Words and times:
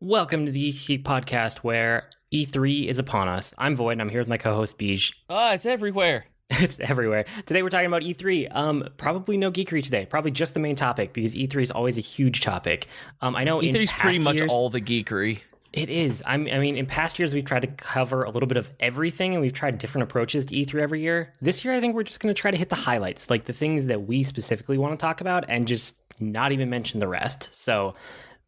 Welcome 0.00 0.46
to 0.46 0.52
the 0.52 0.72
Geek 0.72 1.04
Podcast, 1.04 1.58
where 1.58 2.08
E3 2.32 2.86
is 2.86 2.98
upon 2.98 3.28
us. 3.28 3.52
I'm 3.58 3.74
Void, 3.74 3.92
and 3.92 4.00
I'm 4.02 4.08
here 4.08 4.20
with 4.20 4.28
my 4.28 4.36
co-host 4.36 4.78
Beej. 4.78 5.12
Ah, 5.28 5.52
it's 5.54 5.66
everywhere. 5.66 6.26
It's 6.48 6.78
everywhere. 6.78 7.24
Today 7.46 7.64
we're 7.64 7.70
talking 7.70 7.88
about 7.88 8.02
E3. 8.02 8.54
Um, 8.54 8.88
probably 8.98 9.36
no 9.36 9.50
geekery 9.50 9.82
today. 9.82 10.06
Probably 10.06 10.30
just 10.30 10.54
the 10.54 10.60
main 10.60 10.76
topic 10.76 11.12
because 11.12 11.34
E3 11.34 11.60
is 11.62 11.70
always 11.72 11.98
a 11.98 12.02
huge 12.02 12.40
topic. 12.40 12.86
Um, 13.20 13.34
I 13.34 13.42
know 13.42 13.58
E3 13.60 13.74
is 13.82 13.92
pretty 13.92 14.20
much 14.20 14.36
years- 14.36 14.52
all 14.52 14.70
the 14.70 14.80
geekery. 14.80 15.40
It 15.72 15.90
is. 15.90 16.22
I'm, 16.24 16.46
I 16.46 16.58
mean, 16.58 16.76
in 16.76 16.86
past 16.86 17.18
years 17.18 17.34
we've 17.34 17.44
tried 17.44 17.60
to 17.62 17.66
cover 17.66 18.22
a 18.22 18.30
little 18.30 18.46
bit 18.46 18.56
of 18.58 18.70
everything, 18.78 19.32
and 19.34 19.42
we've 19.42 19.52
tried 19.52 19.78
different 19.78 20.04
approaches 20.04 20.44
to 20.46 20.54
E3 20.54 20.80
every 20.80 21.00
year. 21.02 21.34
This 21.42 21.64
year, 21.64 21.74
I 21.74 21.80
think 21.80 21.94
we're 21.96 22.04
just 22.04 22.20
going 22.20 22.32
to 22.34 22.40
try 22.40 22.50
to 22.52 22.56
hit 22.56 22.68
the 22.70 22.76
highlights, 22.76 23.28
like 23.28 23.44
the 23.44 23.52
things 23.52 23.86
that 23.86 24.06
we 24.06 24.22
specifically 24.22 24.78
want 24.78 24.92
to 24.98 25.02
talk 25.04 25.20
about, 25.20 25.44
and 25.48 25.66
just 25.66 25.96
not 26.20 26.52
even 26.52 26.70
mention 26.70 27.00
the 27.00 27.08
rest. 27.08 27.48
So, 27.52 27.94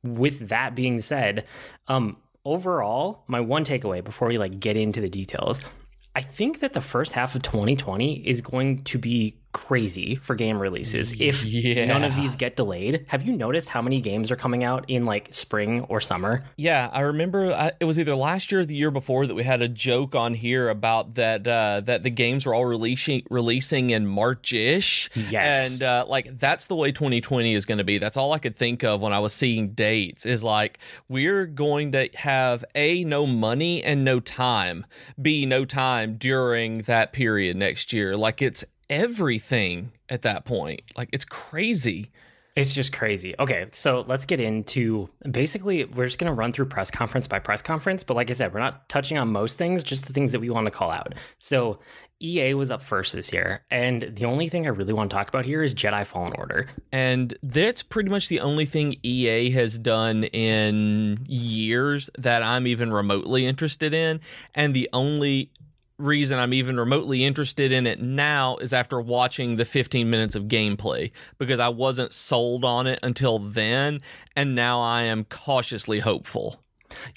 with 0.02 0.48
that 0.48 0.74
being 0.74 1.00
said, 1.00 1.46
um, 1.88 2.16
overall, 2.44 3.24
my 3.26 3.40
one 3.40 3.64
takeaway 3.64 4.02
before 4.02 4.28
we 4.28 4.38
like 4.38 4.58
get 4.58 4.76
into 4.76 5.00
the 5.00 5.08
details, 5.08 5.60
I 6.14 6.22
think 6.22 6.60
that 6.60 6.72
the 6.72 6.80
first 6.80 7.12
half 7.12 7.34
of 7.34 7.42
2020 7.42 8.26
is 8.26 8.40
going 8.40 8.82
to 8.84 8.98
be 8.98 9.38
crazy 9.52 10.14
for 10.16 10.34
game 10.34 10.58
releases 10.58 11.12
if 11.18 11.44
Yeah. 11.44 11.86
none 11.86 12.04
of 12.04 12.14
these 12.16 12.36
get 12.36 12.54
delayed. 12.56 13.04
Have 13.08 13.26
you 13.26 13.32
noticed 13.32 13.68
how 13.70 13.80
many 13.82 14.00
games 14.00 14.30
are 14.30 14.36
coming 14.36 14.62
out 14.62 14.84
in 14.88 15.04
like 15.06 15.28
spring 15.32 15.84
or 15.88 16.00
summer? 16.00 16.44
Yeah, 16.56 16.88
I 16.92 17.00
remember 17.00 17.52
I, 17.52 17.72
it 17.80 17.84
was 17.84 17.98
either 17.98 18.14
last 18.14 18.52
year 18.52 18.60
or 18.60 18.64
the 18.64 18.74
year 18.74 18.90
before 18.90 19.26
that 19.26 19.34
we 19.34 19.42
had 19.42 19.62
a 19.62 19.68
joke 19.68 20.14
on 20.14 20.34
here 20.34 20.68
about 20.68 21.14
that 21.14 21.46
uh, 21.46 21.80
that 21.86 22.02
the 22.02 22.10
games 22.10 22.46
were 22.46 22.54
all 22.54 22.66
releasing 22.66 23.22
releasing 23.30 23.90
in 23.90 24.06
March-ish. 24.06 25.10
Yes. 25.30 25.72
and 25.74 25.82
uh, 25.82 26.04
like 26.08 26.38
that's 26.38 26.66
the 26.66 26.76
way 26.76 26.92
2020 26.92 27.54
is 27.54 27.66
going 27.66 27.78
to 27.78 27.84
be. 27.84 27.98
That's 27.98 28.16
all 28.16 28.32
I 28.32 28.38
could 28.38 28.56
think 28.56 28.84
of 28.84 29.00
when 29.00 29.12
I 29.12 29.18
was 29.18 29.32
seeing 29.32 29.70
dates. 29.70 30.26
Is 30.26 30.42
like 30.42 30.78
we're 31.08 31.46
going 31.46 31.92
to 31.92 32.08
have 32.14 32.64
a 32.74 33.04
no 33.04 33.26
money 33.26 33.82
and 33.82 34.04
no 34.04 34.20
time. 34.20 34.84
B 35.20 35.46
no 35.46 35.64
time 35.64 36.16
during 36.16 36.82
that 36.82 37.12
period 37.12 37.56
next 37.56 37.92
year. 37.92 38.16
Like 38.16 38.42
it's 38.42 38.64
everything 38.90 39.92
at 40.08 40.22
that 40.22 40.44
point. 40.44 40.82
Like 40.96 41.10
it's 41.12 41.24
crazy. 41.24 42.10
It's 42.56 42.74
just 42.74 42.92
crazy. 42.92 43.36
Okay, 43.38 43.66
so 43.70 44.04
let's 44.08 44.26
get 44.26 44.40
into 44.40 45.08
basically, 45.30 45.84
we're 45.84 46.06
just 46.06 46.18
going 46.18 46.26
to 46.26 46.34
run 46.34 46.52
through 46.52 46.66
press 46.66 46.90
conference 46.90 47.28
by 47.28 47.38
press 47.38 47.62
conference. 47.62 48.02
But 48.02 48.14
like 48.14 48.30
I 48.30 48.34
said, 48.34 48.52
we're 48.52 48.58
not 48.58 48.88
touching 48.88 49.16
on 49.16 49.30
most 49.30 49.56
things, 49.56 49.84
just 49.84 50.06
the 50.06 50.12
things 50.12 50.32
that 50.32 50.40
we 50.40 50.50
want 50.50 50.66
to 50.66 50.72
call 50.72 50.90
out. 50.90 51.14
So 51.38 51.78
EA 52.20 52.54
was 52.54 52.72
up 52.72 52.82
first 52.82 53.12
this 53.12 53.32
year. 53.32 53.62
And 53.70 54.12
the 54.16 54.24
only 54.24 54.48
thing 54.48 54.66
I 54.66 54.70
really 54.70 54.92
want 54.92 55.08
to 55.08 55.16
talk 55.16 55.28
about 55.28 55.44
here 55.44 55.62
is 55.62 55.72
Jedi 55.72 56.04
Fallen 56.04 56.32
Order. 56.36 56.66
And 56.90 57.32
that's 57.44 57.84
pretty 57.84 58.10
much 58.10 58.28
the 58.28 58.40
only 58.40 58.66
thing 58.66 58.96
EA 59.04 59.50
has 59.50 59.78
done 59.78 60.24
in 60.24 61.20
years 61.28 62.10
that 62.18 62.42
I'm 62.42 62.66
even 62.66 62.92
remotely 62.92 63.46
interested 63.46 63.94
in. 63.94 64.20
And 64.56 64.74
the 64.74 64.88
only 64.92 65.52
reason 65.98 66.38
I'm 66.38 66.54
even 66.54 66.78
remotely 66.78 67.24
interested 67.24 67.72
in 67.72 67.86
it 67.86 68.00
now 68.00 68.56
is 68.58 68.72
after 68.72 69.00
watching 69.00 69.56
the 69.56 69.64
15 69.64 70.08
minutes 70.08 70.36
of 70.36 70.44
gameplay 70.44 71.10
because 71.38 71.60
I 71.60 71.68
wasn't 71.68 72.14
sold 72.14 72.64
on 72.64 72.86
it 72.86 73.00
until 73.02 73.38
then. 73.38 74.00
And 74.36 74.54
now 74.54 74.80
I 74.80 75.02
am 75.02 75.24
cautiously 75.24 76.00
hopeful. 76.00 76.62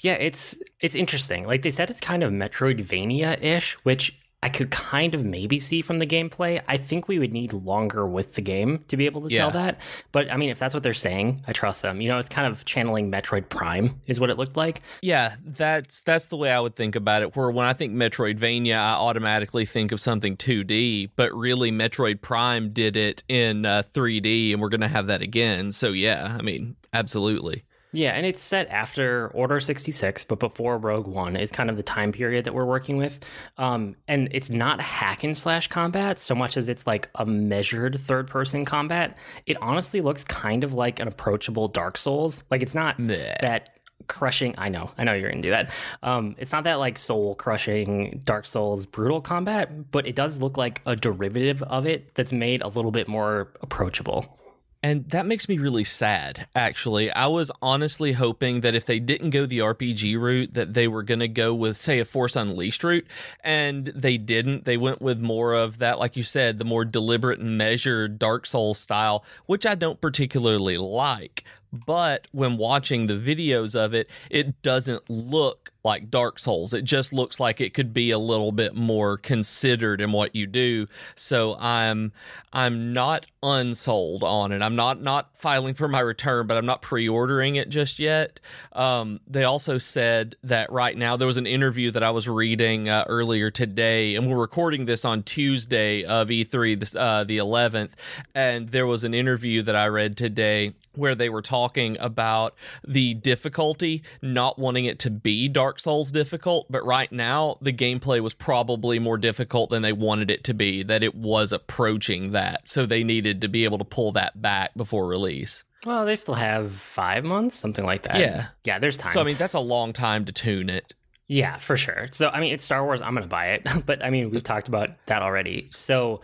Yeah, 0.00 0.14
it's 0.14 0.56
it's 0.80 0.94
interesting. 0.94 1.46
Like 1.46 1.62
they 1.62 1.70
said, 1.70 1.90
it's 1.90 2.00
kind 2.00 2.22
of 2.22 2.30
Metroidvania 2.32 3.42
ish, 3.42 3.72
which 3.84 4.18
I 4.44 4.48
could 4.48 4.70
kind 4.72 5.14
of 5.14 5.24
maybe 5.24 5.60
see 5.60 5.82
from 5.82 6.00
the 6.00 6.06
gameplay. 6.06 6.60
I 6.66 6.76
think 6.76 7.06
we 7.06 7.20
would 7.20 7.32
need 7.32 7.52
longer 7.52 8.04
with 8.06 8.34
the 8.34 8.40
game 8.42 8.84
to 8.88 8.96
be 8.96 9.06
able 9.06 9.20
to 9.22 9.28
Yeah. 9.32 9.42
tell 9.42 9.50
that. 9.52 9.78
But 10.10 10.32
I 10.32 10.36
mean, 10.36 10.50
if 10.50 10.58
that's 10.58 10.74
what 10.74 10.82
they're 10.82 10.94
saying, 10.94 11.42
I 11.46 11.52
trust 11.52 11.82
them. 11.82 12.00
You 12.00 12.08
know, 12.08 12.18
it's 12.18 12.28
kind 12.28 12.46
of 12.50 12.64
channeling 12.64 13.10
Metroid 13.10 13.48
Prime, 13.48 14.00
is 14.06 14.18
what 14.18 14.30
it 14.30 14.38
looked 14.38 14.56
like. 14.56 14.80
Yeah, 15.00 15.36
that's 15.44 16.00
that's 16.00 16.26
the 16.26 16.36
way 16.36 16.50
I 16.50 16.58
would 16.58 16.74
think 16.74 16.96
about 16.96 17.22
it. 17.22 17.36
Where 17.36 17.50
when 17.52 17.66
I 17.66 17.72
think 17.72 17.92
Metroidvania, 17.94 18.74
I 18.76 18.94
automatically 18.94 19.64
think 19.64 19.92
of 19.92 20.00
something 20.00 20.36
2D, 20.36 21.10
but 21.14 21.32
really 21.32 21.70
Metroid 21.70 22.20
Prime 22.20 22.72
did 22.72 22.96
it 22.96 23.22
in 23.28 23.64
uh, 23.64 23.84
3D, 23.94 24.52
and 24.52 24.60
we're 24.60 24.70
gonna 24.70 24.88
have 24.88 25.06
that 25.06 25.22
again. 25.22 25.70
So 25.70 25.90
yeah, 25.90 26.36
I 26.36 26.42
mean, 26.42 26.74
absolutely. 26.92 27.62
Yeah, 27.94 28.12
and 28.12 28.24
it's 28.24 28.40
set 28.42 28.68
after 28.70 29.28
Order 29.34 29.60
66, 29.60 30.24
but 30.24 30.38
before 30.38 30.78
Rogue 30.78 31.06
One 31.06 31.36
is 31.36 31.52
kind 31.52 31.68
of 31.68 31.76
the 31.76 31.82
time 31.82 32.10
period 32.10 32.46
that 32.46 32.54
we're 32.54 32.64
working 32.64 32.96
with. 32.96 33.22
Um, 33.58 33.96
and 34.08 34.28
it's 34.32 34.48
not 34.48 34.80
hack 34.80 35.24
and 35.24 35.36
slash 35.36 35.68
combat 35.68 36.18
so 36.18 36.34
much 36.34 36.56
as 36.56 36.70
it's 36.70 36.86
like 36.86 37.10
a 37.14 37.26
measured 37.26 38.00
third 38.00 38.28
person 38.28 38.64
combat. 38.64 39.18
It 39.44 39.58
honestly 39.60 40.00
looks 40.00 40.24
kind 40.24 40.64
of 40.64 40.72
like 40.72 41.00
an 41.00 41.08
approachable 41.08 41.68
Dark 41.68 41.98
Souls. 41.98 42.42
Like 42.50 42.62
it's 42.62 42.74
not 42.74 42.96
that 42.98 43.76
crushing. 44.08 44.54
I 44.56 44.70
know, 44.70 44.90
I 44.96 45.04
know 45.04 45.12
you're 45.12 45.30
gonna 45.30 45.42
do 45.42 45.50
that. 45.50 45.70
Um, 46.02 46.34
it's 46.38 46.52
not 46.52 46.64
that 46.64 46.76
like 46.78 46.96
soul 46.96 47.34
crushing 47.34 48.22
Dark 48.24 48.46
Souls 48.46 48.86
brutal 48.86 49.20
combat, 49.20 49.90
but 49.90 50.06
it 50.06 50.16
does 50.16 50.38
look 50.38 50.56
like 50.56 50.80
a 50.86 50.96
derivative 50.96 51.62
of 51.62 51.86
it 51.86 52.14
that's 52.14 52.32
made 52.32 52.62
a 52.62 52.68
little 52.68 52.90
bit 52.90 53.06
more 53.06 53.52
approachable. 53.60 54.38
And 54.84 55.08
that 55.10 55.26
makes 55.26 55.48
me 55.48 55.58
really 55.58 55.84
sad, 55.84 56.48
actually. 56.56 57.12
I 57.12 57.28
was 57.28 57.52
honestly 57.62 58.12
hoping 58.12 58.62
that 58.62 58.74
if 58.74 58.84
they 58.84 58.98
didn't 58.98 59.30
go 59.30 59.46
the 59.46 59.60
RPG 59.60 60.18
route, 60.18 60.54
that 60.54 60.74
they 60.74 60.88
were 60.88 61.04
going 61.04 61.20
to 61.20 61.28
go 61.28 61.54
with, 61.54 61.76
say, 61.76 62.00
a 62.00 62.04
Force 62.04 62.34
Unleashed 62.34 62.82
route. 62.82 63.06
And 63.44 63.86
they 63.86 64.18
didn't. 64.18 64.64
They 64.64 64.76
went 64.76 65.00
with 65.00 65.20
more 65.20 65.54
of 65.54 65.78
that, 65.78 66.00
like 66.00 66.16
you 66.16 66.24
said, 66.24 66.58
the 66.58 66.64
more 66.64 66.84
deliberate 66.84 67.38
and 67.38 67.56
measured 67.56 68.18
Dark 68.18 68.44
Souls 68.44 68.78
style, 68.78 69.24
which 69.46 69.66
I 69.66 69.76
don't 69.76 70.00
particularly 70.00 70.78
like. 70.78 71.44
But 71.72 72.28
when 72.32 72.56
watching 72.56 73.06
the 73.06 73.14
videos 73.14 73.74
of 73.74 73.94
it, 73.94 74.08
it 74.30 74.62
doesn't 74.62 75.08
look 75.08 75.71
like 75.84 76.10
Dark 76.10 76.38
Souls. 76.38 76.72
It 76.72 76.84
just 76.84 77.12
looks 77.12 77.40
like 77.40 77.60
it 77.60 77.74
could 77.74 77.92
be 77.92 78.10
a 78.10 78.18
little 78.18 78.52
bit 78.52 78.74
more 78.74 79.16
considered 79.18 80.00
in 80.00 80.12
what 80.12 80.34
you 80.34 80.46
do. 80.46 80.86
So 81.14 81.56
I'm 81.58 82.12
I'm 82.52 82.92
not 82.92 83.26
unsold 83.42 84.22
on 84.22 84.52
it. 84.52 84.62
I'm 84.62 84.76
not 84.76 85.00
not 85.00 85.30
filing 85.36 85.74
for 85.74 85.88
my 85.88 86.00
return, 86.00 86.46
but 86.46 86.56
I'm 86.56 86.66
not 86.66 86.82
pre-ordering 86.82 87.56
it 87.56 87.68
just 87.68 87.98
yet. 87.98 88.38
Um, 88.72 89.20
they 89.26 89.44
also 89.44 89.78
said 89.78 90.36
that 90.44 90.70
right 90.70 90.96
now 90.96 91.16
there 91.16 91.26
was 91.26 91.36
an 91.36 91.46
interview 91.46 91.90
that 91.90 92.02
I 92.02 92.10
was 92.10 92.28
reading 92.28 92.88
uh, 92.88 93.04
earlier 93.08 93.50
today, 93.50 94.14
and 94.14 94.30
we're 94.30 94.40
recording 94.40 94.84
this 94.84 95.04
on 95.04 95.22
Tuesday 95.22 96.04
of 96.04 96.28
E3, 96.28 96.78
this, 96.78 96.94
uh, 96.94 97.24
the 97.24 97.38
11th, 97.38 97.92
and 98.34 98.68
there 98.68 98.86
was 98.86 99.02
an 99.04 99.14
interview 99.14 99.62
that 99.62 99.74
I 99.74 99.88
read 99.88 100.16
today 100.16 100.74
where 100.94 101.14
they 101.14 101.28
were 101.28 101.42
talking 101.42 101.96
about 102.00 102.54
the 102.86 103.14
difficulty, 103.14 104.02
not 104.20 104.58
wanting 104.58 104.84
it 104.84 104.98
to 105.00 105.10
be 105.10 105.48
Dark 105.48 105.71
Souls 105.80 106.10
difficult, 106.12 106.66
but 106.70 106.84
right 106.84 107.10
now 107.12 107.58
the 107.60 107.72
gameplay 107.72 108.20
was 108.20 108.34
probably 108.34 108.98
more 108.98 109.18
difficult 109.18 109.70
than 109.70 109.82
they 109.82 109.92
wanted 109.92 110.30
it 110.30 110.44
to 110.44 110.54
be, 110.54 110.82
that 110.84 111.02
it 111.02 111.14
was 111.14 111.52
approaching 111.52 112.32
that. 112.32 112.68
So 112.68 112.86
they 112.86 113.04
needed 113.04 113.40
to 113.42 113.48
be 113.48 113.64
able 113.64 113.78
to 113.78 113.84
pull 113.84 114.12
that 114.12 114.40
back 114.40 114.74
before 114.76 115.06
release. 115.06 115.64
Well, 115.84 116.04
they 116.06 116.14
still 116.16 116.34
have 116.34 116.72
five 116.72 117.24
months, 117.24 117.56
something 117.56 117.84
like 117.84 118.02
that. 118.02 118.18
Yeah. 118.18 118.46
yeah. 118.64 118.78
There's 118.78 118.96
time. 118.96 119.12
So 119.12 119.20
I 119.20 119.24
mean 119.24 119.36
that's 119.36 119.54
a 119.54 119.60
long 119.60 119.92
time 119.92 120.24
to 120.26 120.32
tune 120.32 120.70
it. 120.70 120.94
yeah, 121.28 121.56
for 121.56 121.76
sure. 121.76 122.08
So 122.12 122.28
I 122.28 122.40
mean, 122.40 122.52
it's 122.52 122.64
Star 122.64 122.84
Wars. 122.84 123.02
I'm 123.02 123.14
gonna 123.14 123.26
buy 123.26 123.46
it, 123.54 123.66
but 123.86 124.04
I 124.04 124.10
mean, 124.10 124.30
we've 124.30 124.44
talked 124.44 124.68
about 124.68 124.90
that 125.06 125.22
already. 125.22 125.70
So 125.72 126.20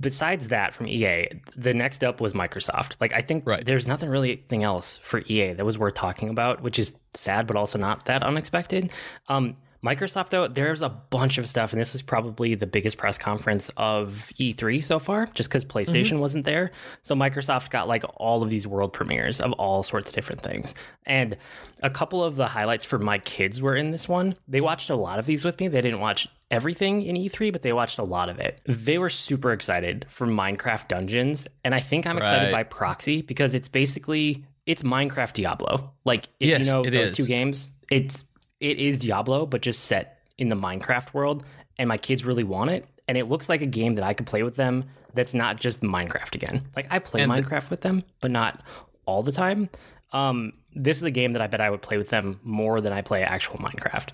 besides 0.00 0.48
that, 0.48 0.74
from 0.74 0.86
EA, 0.86 1.28
the 1.56 1.74
next 1.74 2.02
up 2.02 2.20
was 2.20 2.32
Microsoft. 2.32 2.96
Like, 3.00 3.12
I 3.12 3.20
think 3.20 3.46
Right. 3.46 3.64
there's 3.64 3.86
nothing 3.86 4.08
really 4.08 4.36
thing 4.48 4.62
else 4.62 4.98
for 5.02 5.22
EA 5.26 5.52
that 5.52 5.64
was 5.64 5.78
worth 5.78 5.94
talking 5.94 6.28
about, 6.28 6.62
which 6.62 6.78
is 6.78 6.96
sad, 7.14 7.46
but 7.46 7.56
also 7.56 7.78
not 7.78 8.06
that 8.06 8.22
unexpected. 8.22 8.90
Um, 9.28 9.56
Microsoft, 9.84 10.28
though, 10.28 10.46
there's 10.46 10.80
a 10.80 10.88
bunch 10.88 11.38
of 11.38 11.48
stuff, 11.48 11.72
and 11.72 11.80
this 11.80 11.92
was 11.92 12.02
probably 12.02 12.54
the 12.54 12.66
biggest 12.66 12.98
press 12.98 13.18
conference 13.18 13.70
of 13.76 14.32
E3 14.38 14.82
so 14.82 15.00
far, 15.00 15.26
just 15.34 15.48
because 15.48 15.64
PlayStation 15.64 16.12
mm-hmm. 16.12 16.20
wasn't 16.20 16.44
there. 16.44 16.70
So 17.02 17.16
Microsoft 17.16 17.70
got 17.70 17.88
like 17.88 18.04
all 18.16 18.44
of 18.44 18.50
these 18.50 18.66
world 18.66 18.92
premieres 18.92 19.40
of 19.40 19.52
all 19.54 19.82
sorts 19.82 20.08
of 20.08 20.14
different 20.14 20.42
things. 20.42 20.74
And 21.04 21.36
a 21.82 21.90
couple 21.90 22.22
of 22.22 22.36
the 22.36 22.46
highlights 22.46 22.84
for 22.84 22.98
my 22.98 23.18
kids 23.18 23.60
were 23.60 23.74
in 23.74 23.90
this 23.90 24.08
one. 24.08 24.36
They 24.46 24.60
watched 24.60 24.88
a 24.88 24.94
lot 24.96 25.18
of 25.18 25.26
these 25.26 25.44
with 25.44 25.58
me. 25.58 25.66
They 25.66 25.80
didn't 25.80 26.00
watch 26.00 26.28
everything 26.50 27.02
in 27.02 27.16
E3, 27.16 27.50
but 27.50 27.62
they 27.62 27.72
watched 27.72 27.98
a 27.98 28.04
lot 28.04 28.28
of 28.28 28.38
it. 28.38 28.60
They 28.64 28.98
were 28.98 29.08
super 29.08 29.52
excited 29.52 30.06
for 30.08 30.26
Minecraft 30.28 30.86
Dungeons, 30.86 31.48
and 31.64 31.74
I 31.74 31.80
think 31.80 32.06
I'm 32.06 32.18
excited 32.18 32.52
Right. 32.52 32.52
by 32.52 32.62
proxy 32.62 33.22
because 33.22 33.54
it's 33.54 33.68
basically 33.68 34.44
it's 34.64 34.84
Minecraft 34.84 35.32
Diablo. 35.32 35.92
Like 36.04 36.26
if 36.38 36.48
Yes, 36.50 36.66
you 36.66 36.72
know 36.72 36.84
those 36.84 37.10
is. 37.10 37.16
two 37.16 37.26
games, 37.26 37.70
it's 37.90 38.24
it 38.62 38.78
is 38.78 38.98
Diablo, 38.98 39.44
but 39.44 39.60
just 39.60 39.84
set 39.84 40.18
in 40.38 40.48
the 40.48 40.54
Minecraft 40.56 41.12
world. 41.12 41.44
And 41.78 41.88
my 41.88 41.98
kids 41.98 42.24
really 42.24 42.44
want 42.44 42.70
it, 42.70 42.86
and 43.08 43.18
it 43.18 43.28
looks 43.28 43.48
like 43.48 43.60
a 43.60 43.66
game 43.66 43.96
that 43.96 44.04
I 44.04 44.14
could 44.14 44.26
play 44.26 44.42
with 44.42 44.56
them. 44.56 44.84
That's 45.14 45.34
not 45.34 45.58
just 45.60 45.80
Minecraft 45.82 46.34
again. 46.34 46.68
Like 46.76 46.86
I 46.90 46.98
play 47.00 47.20
And 47.22 47.30
the- 47.30 47.34
Minecraft 47.42 47.70
with 47.70 47.80
them, 47.80 48.04
but 48.20 48.30
not 48.30 48.62
all 49.04 49.22
the 49.22 49.32
time. 49.32 49.68
Um, 50.12 50.52
this 50.74 50.98
is 50.98 51.02
a 51.02 51.10
game 51.10 51.32
that 51.32 51.42
I 51.42 51.46
bet 51.48 51.60
I 51.60 51.70
would 51.70 51.82
play 51.82 51.98
with 51.98 52.08
them 52.10 52.38
more 52.42 52.80
than 52.80 52.92
I 52.92 53.02
play 53.02 53.22
actual 53.22 53.58
Minecraft. 53.58 54.10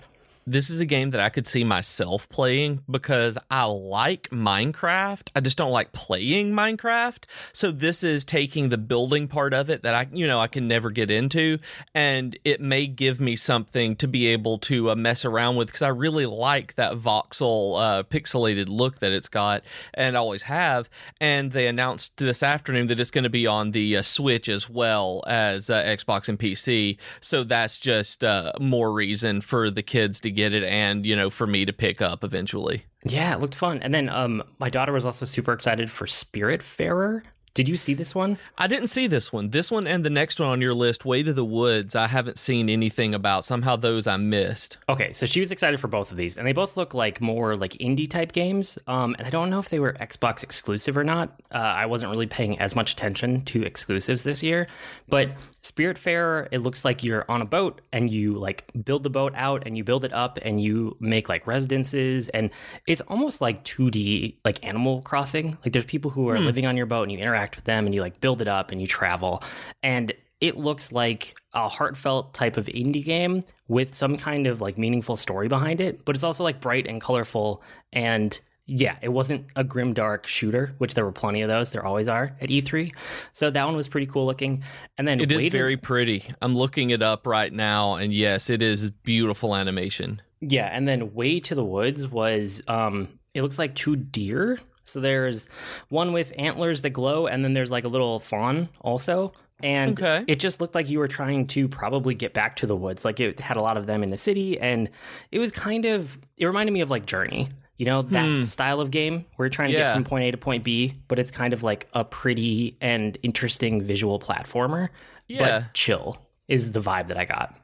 This 0.49 0.71
is 0.71 0.79
a 0.79 0.85
game 0.85 1.11
that 1.11 1.21
I 1.21 1.29
could 1.29 1.45
see 1.45 1.63
myself 1.63 2.27
playing 2.27 2.83
because 2.89 3.37
I 3.51 3.65
like 3.65 4.29
Minecraft. 4.31 5.29
I 5.35 5.41
just 5.41 5.57
don't 5.57 5.71
like 5.71 5.91
playing 5.91 6.53
Minecraft. 6.53 7.25
So 7.53 7.69
this 7.71 8.03
is 8.03 8.25
taking 8.25 8.69
the 8.69 8.77
building 8.79 9.27
part 9.27 9.53
of 9.53 9.69
it 9.69 9.83
that 9.83 9.93
I, 9.93 10.07
you 10.11 10.25
know, 10.25 10.39
I 10.39 10.47
can 10.47 10.67
never 10.67 10.89
get 10.89 11.11
into, 11.11 11.59
and 11.93 12.37
it 12.43 12.61
may 12.61 12.87
give 12.87 13.19
me 13.19 13.35
something 13.35 13.95
to 13.97 14.07
be 14.07 14.27
able 14.27 14.57
to 14.59 14.89
uh, 14.89 14.95
mess 14.95 15.23
around 15.23 15.55
with 15.55 15.67
because 15.67 15.83
I 15.83 15.89
really 15.89 16.25
like 16.25 16.73
that 16.75 16.93
voxel 16.93 17.79
uh, 17.79 18.03
pixelated 18.03 18.69
look 18.69 18.99
that 18.99 19.11
it's 19.11 19.29
got 19.29 19.63
and 19.93 20.17
always 20.17 20.41
have. 20.43 20.89
And 21.21 21.51
they 21.51 21.67
announced 21.67 22.17
this 22.17 22.41
afternoon 22.41 22.87
that 22.87 22.99
it's 22.99 23.11
going 23.11 23.23
to 23.23 23.29
be 23.29 23.45
on 23.45 23.69
the 23.69 23.97
uh, 23.97 24.01
Switch 24.01 24.49
as 24.49 24.67
well 24.67 25.23
as 25.27 25.69
uh, 25.69 25.83
Xbox 25.83 26.27
and 26.27 26.39
PC. 26.39 26.97
So 27.21 27.43
that's 27.43 27.77
just 27.77 28.23
uh, 28.23 28.53
more 28.59 28.91
reason 28.91 29.41
for 29.41 29.69
the 29.69 29.83
kids 29.83 30.19
to 30.21 30.38
get 30.39 30.53
it 30.53 30.63
and, 30.63 31.05
you 31.05 31.15
know, 31.15 31.29
for 31.29 31.45
me 31.45 31.65
to 31.65 31.73
pick 31.73 32.01
up 32.01 32.23
eventually. 32.23 32.85
Yeah, 33.05 33.33
it 33.33 33.39
looked 33.39 33.55
fun. 33.55 33.79
And 33.81 33.93
then 33.93 34.09
um, 34.09 34.43
my 34.59 34.69
daughter 34.69 34.91
was 34.91 35.05
also 35.05 35.25
super 35.25 35.53
excited 35.53 35.89
for 35.89 36.05
Spiritfarer, 36.05 37.21
did 37.53 37.67
you 37.67 37.77
see 37.77 37.93
this 37.93 38.13
one? 38.13 38.37
I 38.57 38.67
didn't 38.67 38.87
see 38.87 39.07
this 39.07 39.33
one. 39.33 39.49
This 39.49 39.71
one 39.71 39.87
and 39.87 40.05
the 40.05 40.09
next 40.09 40.39
one 40.39 40.49
on 40.49 40.61
your 40.61 40.73
list, 40.73 41.05
Way 41.05 41.23
to 41.23 41.33
the 41.33 41.45
Woods, 41.45 41.95
I 41.95 42.07
haven't 42.07 42.37
seen 42.37 42.69
anything 42.69 43.13
about. 43.13 43.43
Somehow 43.43 43.75
those 43.75 44.07
I 44.07 44.17
missed. 44.17 44.77
Okay, 44.87 45.13
so 45.13 45.25
she 45.25 45.39
was 45.39 45.51
excited 45.51 45.79
for 45.79 45.87
both 45.87 46.11
of 46.11 46.17
these, 46.17 46.37
and 46.37 46.47
they 46.47 46.53
both 46.53 46.77
look 46.77 46.93
like 46.93 47.21
more 47.21 47.55
like 47.55 47.73
indie 47.73 48.09
type 48.09 48.31
games. 48.31 48.77
Um, 48.87 49.15
and 49.17 49.27
I 49.27 49.29
don't 49.29 49.49
know 49.49 49.59
if 49.59 49.69
they 49.69 49.79
were 49.79 49.93
Xbox 49.93 50.43
exclusive 50.43 50.97
or 50.97 51.03
not. 51.03 51.39
Uh, 51.51 51.57
I 51.57 51.85
wasn't 51.85 52.11
really 52.11 52.27
paying 52.27 52.59
as 52.59 52.75
much 52.75 52.91
attention 52.91 53.43
to 53.45 53.63
exclusives 53.63 54.23
this 54.23 54.43
year, 54.43 54.67
but 55.07 55.31
Spiritfarer, 55.61 56.47
it 56.51 56.59
looks 56.59 56.85
like 56.85 57.03
you're 57.03 57.25
on 57.29 57.41
a 57.41 57.45
boat 57.45 57.81
and 57.91 58.09
you 58.09 58.37
like 58.37 58.71
build 58.85 59.03
the 59.03 59.09
boat 59.09 59.33
out 59.35 59.63
and 59.65 59.77
you 59.77 59.83
build 59.83 60.05
it 60.05 60.13
up 60.13 60.39
and 60.41 60.61
you 60.61 60.95
make 60.99 61.27
like 61.27 61.45
residences 61.45 62.29
and 62.29 62.49
it's 62.87 63.01
almost 63.01 63.41
like 63.41 63.63
2D 63.65 64.37
like 64.45 64.63
Animal 64.65 65.01
Crossing. 65.01 65.57
Like 65.63 65.73
there's 65.73 65.85
people 65.85 66.11
who 66.11 66.29
are 66.29 66.37
hmm. 66.37 66.45
living 66.45 66.65
on 66.65 66.77
your 66.77 66.85
boat 66.85 67.03
and 67.03 67.11
you 67.11 67.17
interact 67.17 67.48
with 67.55 67.65
them 67.65 67.85
and 67.85 67.95
you 67.95 68.01
like 68.01 68.21
build 68.21 68.41
it 68.41 68.47
up 68.47 68.71
and 68.71 68.81
you 68.81 68.87
travel. 68.87 69.43
And 69.83 70.13
it 70.41 70.57
looks 70.57 70.91
like 70.91 71.37
a 71.53 71.67
heartfelt 71.67 72.33
type 72.33 72.57
of 72.57 72.67
indie 72.67 73.03
game 73.03 73.43
with 73.67 73.95
some 73.95 74.17
kind 74.17 74.47
of 74.47 74.61
like 74.61 74.77
meaningful 74.77 75.15
story 75.15 75.47
behind 75.47 75.81
it, 75.81 76.05
but 76.05 76.15
it's 76.15 76.23
also 76.23 76.43
like 76.43 76.61
bright 76.61 76.87
and 76.87 77.01
colorful 77.01 77.61
and 77.91 78.39
yeah, 78.71 78.97
it 79.01 79.09
wasn't 79.09 79.47
a 79.55 79.63
grim 79.63 79.93
dark 79.93 80.27
shooter, 80.27 80.75
which 80.77 80.93
there 80.93 81.03
were 81.03 81.11
plenty 81.11 81.41
of 81.41 81.49
those. 81.49 81.71
There 81.71 81.83
always 81.83 82.07
are 82.07 82.35
at 82.39 82.49
E3. 82.49 82.93
So 83.31 83.49
that 83.49 83.65
one 83.65 83.75
was 83.75 83.87
pretty 83.87 84.05
cool 84.05 84.27
looking. 84.27 84.63
And 84.97 85.07
then 85.07 85.19
it 85.19 85.31
is 85.31 85.47
very 85.47 85.75
pretty. 85.75 86.23
I'm 86.39 86.55
looking 86.55 86.91
it 86.91 87.01
up 87.01 87.25
right 87.25 87.51
now, 87.51 87.95
and 87.95 88.13
yes, 88.13 88.47
it 88.47 88.61
is 88.61 88.91
beautiful 88.91 89.55
animation. 89.55 90.21
Yeah, 90.39 90.69
and 90.71 90.87
then 90.87 91.15
Way 91.15 91.39
to 91.41 91.55
the 91.55 91.65
Woods 91.65 92.07
was 92.07 92.61
um 92.67 93.19
it 93.33 93.41
looks 93.41 93.57
like 93.57 93.73
two 93.73 93.95
deer. 93.95 94.59
So 94.89 94.99
there's 94.99 95.47
one 95.89 96.13
with 96.13 96.33
antlers 96.37 96.81
that 96.81 96.91
glow, 96.91 97.27
and 97.27 97.43
then 97.43 97.53
there's 97.53 97.71
like 97.71 97.83
a 97.83 97.89
little 97.89 98.19
fawn 98.19 98.69
also. 98.81 99.33
And 99.61 99.99
okay. 100.01 100.23
it 100.25 100.39
just 100.39 100.61
looked 100.61 100.73
like 100.73 100.89
you 100.89 100.99
were 100.99 101.09
trying 101.09 101.45
to 101.47 101.67
probably 101.67 102.15
get 102.15 102.33
back 102.33 102.55
to 102.57 102.65
the 102.65 102.77
woods. 102.77 103.03
Like 103.03 103.19
it 103.19 103.41
had 103.41 103.57
a 103.57 103.61
lot 103.61 103.75
of 103.75 103.87
them 103.87 104.03
in 104.03 104.09
the 104.09 104.17
city, 104.17 104.59
and 104.59 104.89
it 105.31 105.39
was 105.39 105.51
kind 105.51 105.85
of 105.85 106.17
it 106.37 106.45
reminded 106.45 106.71
me 106.71 106.81
of 106.81 106.89
like 106.89 107.05
Journey 107.05 107.49
you 107.79 107.85
know, 107.85 108.01
that 108.01 108.25
hmm. 108.25 108.41
style 108.41 108.81
of 108.81 108.91
game 108.91 109.25
where 109.37 109.45
you're 109.45 109.49
trying 109.49 109.71
to 109.71 109.77
yeah. 109.77 109.85
get 109.85 109.93
from 109.93 110.03
point 110.03 110.25
A 110.25 110.31
to 110.31 110.37
point 110.37 110.65
B, 110.65 110.95
but 111.07 111.17
it's 111.17 111.31
kind 111.31 111.53
of 111.53 111.63
like 111.63 111.87
a 111.93 112.03
pretty 112.03 112.77
and 112.81 113.17
interesting 113.23 113.81
visual 113.81 114.19
platformer. 114.19 114.89
Yeah. 115.27 115.61
But 115.61 115.73
chill 115.73 116.21
is 116.49 116.73
the 116.73 116.81
vibe 116.81 117.07
that 117.07 117.17
I 117.17 117.23
got 117.23 117.55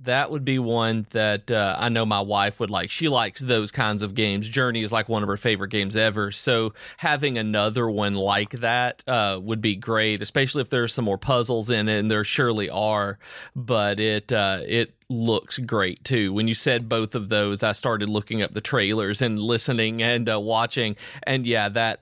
that 0.00 0.30
would 0.30 0.44
be 0.44 0.58
one 0.58 1.06
that 1.10 1.50
uh, 1.50 1.76
I 1.78 1.88
know 1.88 2.04
my 2.04 2.20
wife 2.20 2.60
would 2.60 2.70
like. 2.70 2.90
She 2.90 3.08
likes 3.08 3.40
those 3.40 3.70
kinds 3.70 4.02
of 4.02 4.14
games. 4.14 4.48
Journey 4.48 4.82
is 4.82 4.92
like 4.92 5.08
one 5.08 5.22
of 5.22 5.28
her 5.28 5.36
favorite 5.36 5.70
games 5.70 5.96
ever. 5.96 6.32
So 6.32 6.74
having 6.96 7.38
another 7.38 7.88
one 7.88 8.14
like 8.14 8.50
that 8.60 9.02
uh, 9.06 9.40
would 9.42 9.60
be 9.60 9.76
great, 9.76 10.22
especially 10.22 10.62
if 10.62 10.68
there's 10.68 10.94
some 10.94 11.04
more 11.04 11.18
puzzles 11.18 11.70
in 11.70 11.88
it, 11.88 11.98
and 11.98 12.10
there 12.10 12.24
surely 12.24 12.68
are. 12.68 13.18
But 13.54 14.00
it 14.00 14.32
uh, 14.32 14.60
it 14.66 14.94
looks 15.08 15.58
great 15.58 16.04
too. 16.04 16.32
When 16.32 16.48
you 16.48 16.54
said 16.54 16.88
both 16.88 17.14
of 17.14 17.28
those, 17.28 17.62
I 17.62 17.72
started 17.72 18.08
looking 18.08 18.42
up 18.42 18.52
the 18.52 18.60
trailers 18.60 19.22
and 19.22 19.38
listening 19.38 20.02
and 20.02 20.28
uh, 20.28 20.40
watching, 20.40 20.96
and 21.22 21.46
yeah, 21.46 21.68
that 21.70 22.00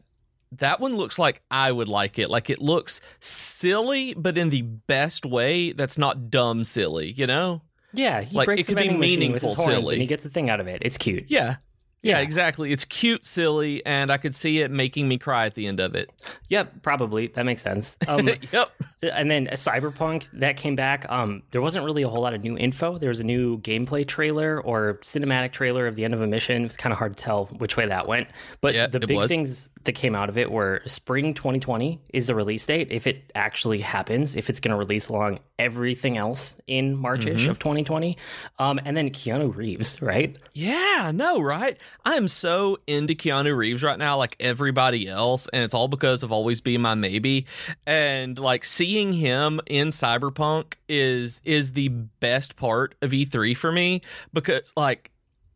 that 0.59 0.81
one 0.81 0.97
looks 0.97 1.19
like 1.19 1.43
I 1.51 1.71
would 1.71 1.89
like 1.89 2.19
it. 2.19 2.29
Like 2.29 2.51
it 2.51 2.61
looks 2.61 3.01
silly, 3.21 4.15
but 4.15 4.39
in 4.39 4.51
the 4.51 4.63
best 4.63 5.27
way. 5.27 5.73
That's 5.73 5.99
not 5.99 6.31
dumb 6.31 6.65
silly, 6.65 7.13
you 7.13 7.27
know. 7.27 7.63
Yeah, 7.95 8.21
he 8.21 8.37
like, 8.37 8.47
breaks 8.47 8.69
it 8.69 8.75
could 8.75 8.83
be 8.83 8.97
meaningful, 8.97 9.55
silly, 9.55 9.95
and 9.95 10.03
he 10.03 10.07
gets 10.07 10.23
the 10.23 10.29
thing 10.29 10.51
out 10.51 10.61
of 10.61 10.67
it. 10.67 10.83
It's 10.83 10.99
cute. 10.99 11.25
Yeah, 11.29 11.57
yeah, 12.05 12.19
exactly. 12.21 12.71
It's 12.73 12.85
cute, 12.85 13.25
silly, 13.25 13.85
and 13.87 14.11
I 14.11 14.19
could 14.19 14.35
see 14.35 14.61
it 14.61 14.71
making 14.71 15.09
me 15.09 15.19
cry 15.19 15.47
at 15.47 15.55
the 15.55 15.67
end 15.67 15.81
of 15.81 15.95
it. 15.95 16.11
Yep, 16.49 16.83
probably 16.83 17.29
that 17.29 17.45
makes 17.45 17.63
sense. 17.63 17.97
Um, 18.07 18.29
yep. 18.53 18.71
And 19.03 19.31
then 19.31 19.47
Cyberpunk 19.47 20.29
that 20.35 20.57
came 20.57 20.77
back. 20.77 21.07
Um, 21.09 21.43
there 21.51 21.63
wasn't 21.63 21.85
really 21.85 22.03
a 22.03 22.09
whole 22.09 22.21
lot 22.23 22.35
of 22.35 22.45
new 22.45 22.57
info. 22.57 22.99
There 22.99 23.09
was 23.09 23.19
a 23.19 23.25
new 23.25 23.59
gameplay 23.59 24.07
trailer 24.07 24.61
or 24.61 24.99
cinematic 25.03 25.53
trailer 25.53 25.87
of 25.87 25.95
the 25.95 26.05
end 26.05 26.15
of 26.15 26.21
a 26.21 26.27
mission. 26.27 26.65
It's 26.65 26.77
kind 26.77 26.93
of 26.93 26.99
hard 26.99 27.17
to 27.17 27.23
tell 27.23 27.47
which 27.47 27.77
way 27.77 27.87
that 27.87 28.07
went. 28.07 28.29
But 28.61 28.75
yeah, 28.75 28.87
the 28.87 29.01
big 29.01 29.17
was. 29.17 29.31
things 29.31 29.71
that 29.85 29.93
came 29.93 30.15
out 30.15 30.29
of 30.29 30.39
it 30.39 30.51
were 30.51 30.83
spring 30.87 31.35
2020 31.35 32.01
is 32.13 32.27
the 32.27 32.35
release 32.35 32.65
date. 32.67 32.89
If 32.91 33.07
it 33.07 33.31
actually 33.35 33.81
happens, 33.81 34.37
if 34.37 34.51
it's 34.51 34.61
going 34.61 34.73
to 34.73 34.79
release 34.79 35.09
along 35.09 35.41
everything 35.59 36.17
else 36.17 36.57
in 36.67 36.97
Marchish 36.97 37.43
mm-hmm. 37.43 37.51
of 37.51 37.59
2020, 37.59 38.17
um, 38.59 38.81
and 38.85 38.97
then 38.97 39.11
Keanu 39.11 39.55
Reeves, 39.55 40.01
right? 40.03 40.37
Yeah, 40.53 41.11
no, 41.15 41.41
right. 41.41 41.79
I'm 42.05 42.29
so 42.29 42.79
into 42.87 43.15
Keanu 43.15 43.57
Reeves 43.57 43.83
right 43.83 43.99
now, 43.99 44.17
like 44.17 44.37
everybody 44.41 45.09
else, 45.09 45.49
and 45.53 45.63
it's 45.63 45.75
all 45.75 45.89
because 45.89 46.23
of 46.23 46.33
Always 46.33 46.61
Be 46.61 46.79
My 46.79 46.95
Maybe. 46.95 47.47
And 47.87 48.39
like 48.39 48.65
seeing 48.65 49.13
him 49.13 49.61
in 49.67 49.89
Cyberpunk 49.89 50.75
is 50.89 51.41
is 51.45 51.73
the 51.73 51.89
best 51.89 52.57
part 52.57 52.95
of 53.03 53.11
E3 53.11 53.57
for 53.57 53.73
me 53.73 54.03
because 54.33 54.73
like 54.77 55.11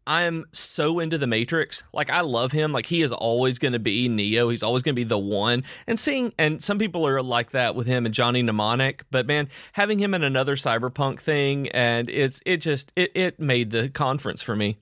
I'm 0.08 0.46
so 0.52 1.00
into 1.00 1.18
the 1.18 1.26
Matrix. 1.26 1.84
Like 1.92 2.08
I 2.08 2.22
love 2.22 2.50
him. 2.50 2.72
Like 2.72 2.86
he 2.86 3.02
is 3.02 3.12
always 3.12 3.58
going 3.58 3.74
to 3.74 3.78
be 3.78 4.08
Neo. 4.08 4.48
He's 4.48 4.62
always 4.62 4.82
going 4.82 4.94
to 4.94 5.00
be 5.00 5.04
the 5.04 5.18
one. 5.18 5.64
And 5.86 5.98
seeing 5.98 6.32
and 6.38 6.62
some 6.62 6.78
people 6.78 7.06
are 7.06 7.22
like 7.22 7.50
that 7.50 7.74
with 7.74 7.86
him 7.86 8.06
and 8.06 8.14
Johnny 8.14 8.42
Mnemonic, 8.42 9.04
but 9.10 9.26
man, 9.26 9.50
having 9.74 9.98
him 9.98 10.14
in 10.14 10.24
another 10.24 10.56
cyberpunk 10.56 11.20
thing 11.20 11.68
and 11.68 12.08
it's 12.08 12.40
it 12.46 12.56
just 12.58 12.90
it 12.96 13.12
it 13.14 13.38
made 13.38 13.70
the 13.70 13.90
conference 13.90 14.42
for 14.42 14.56
me. 14.56 14.78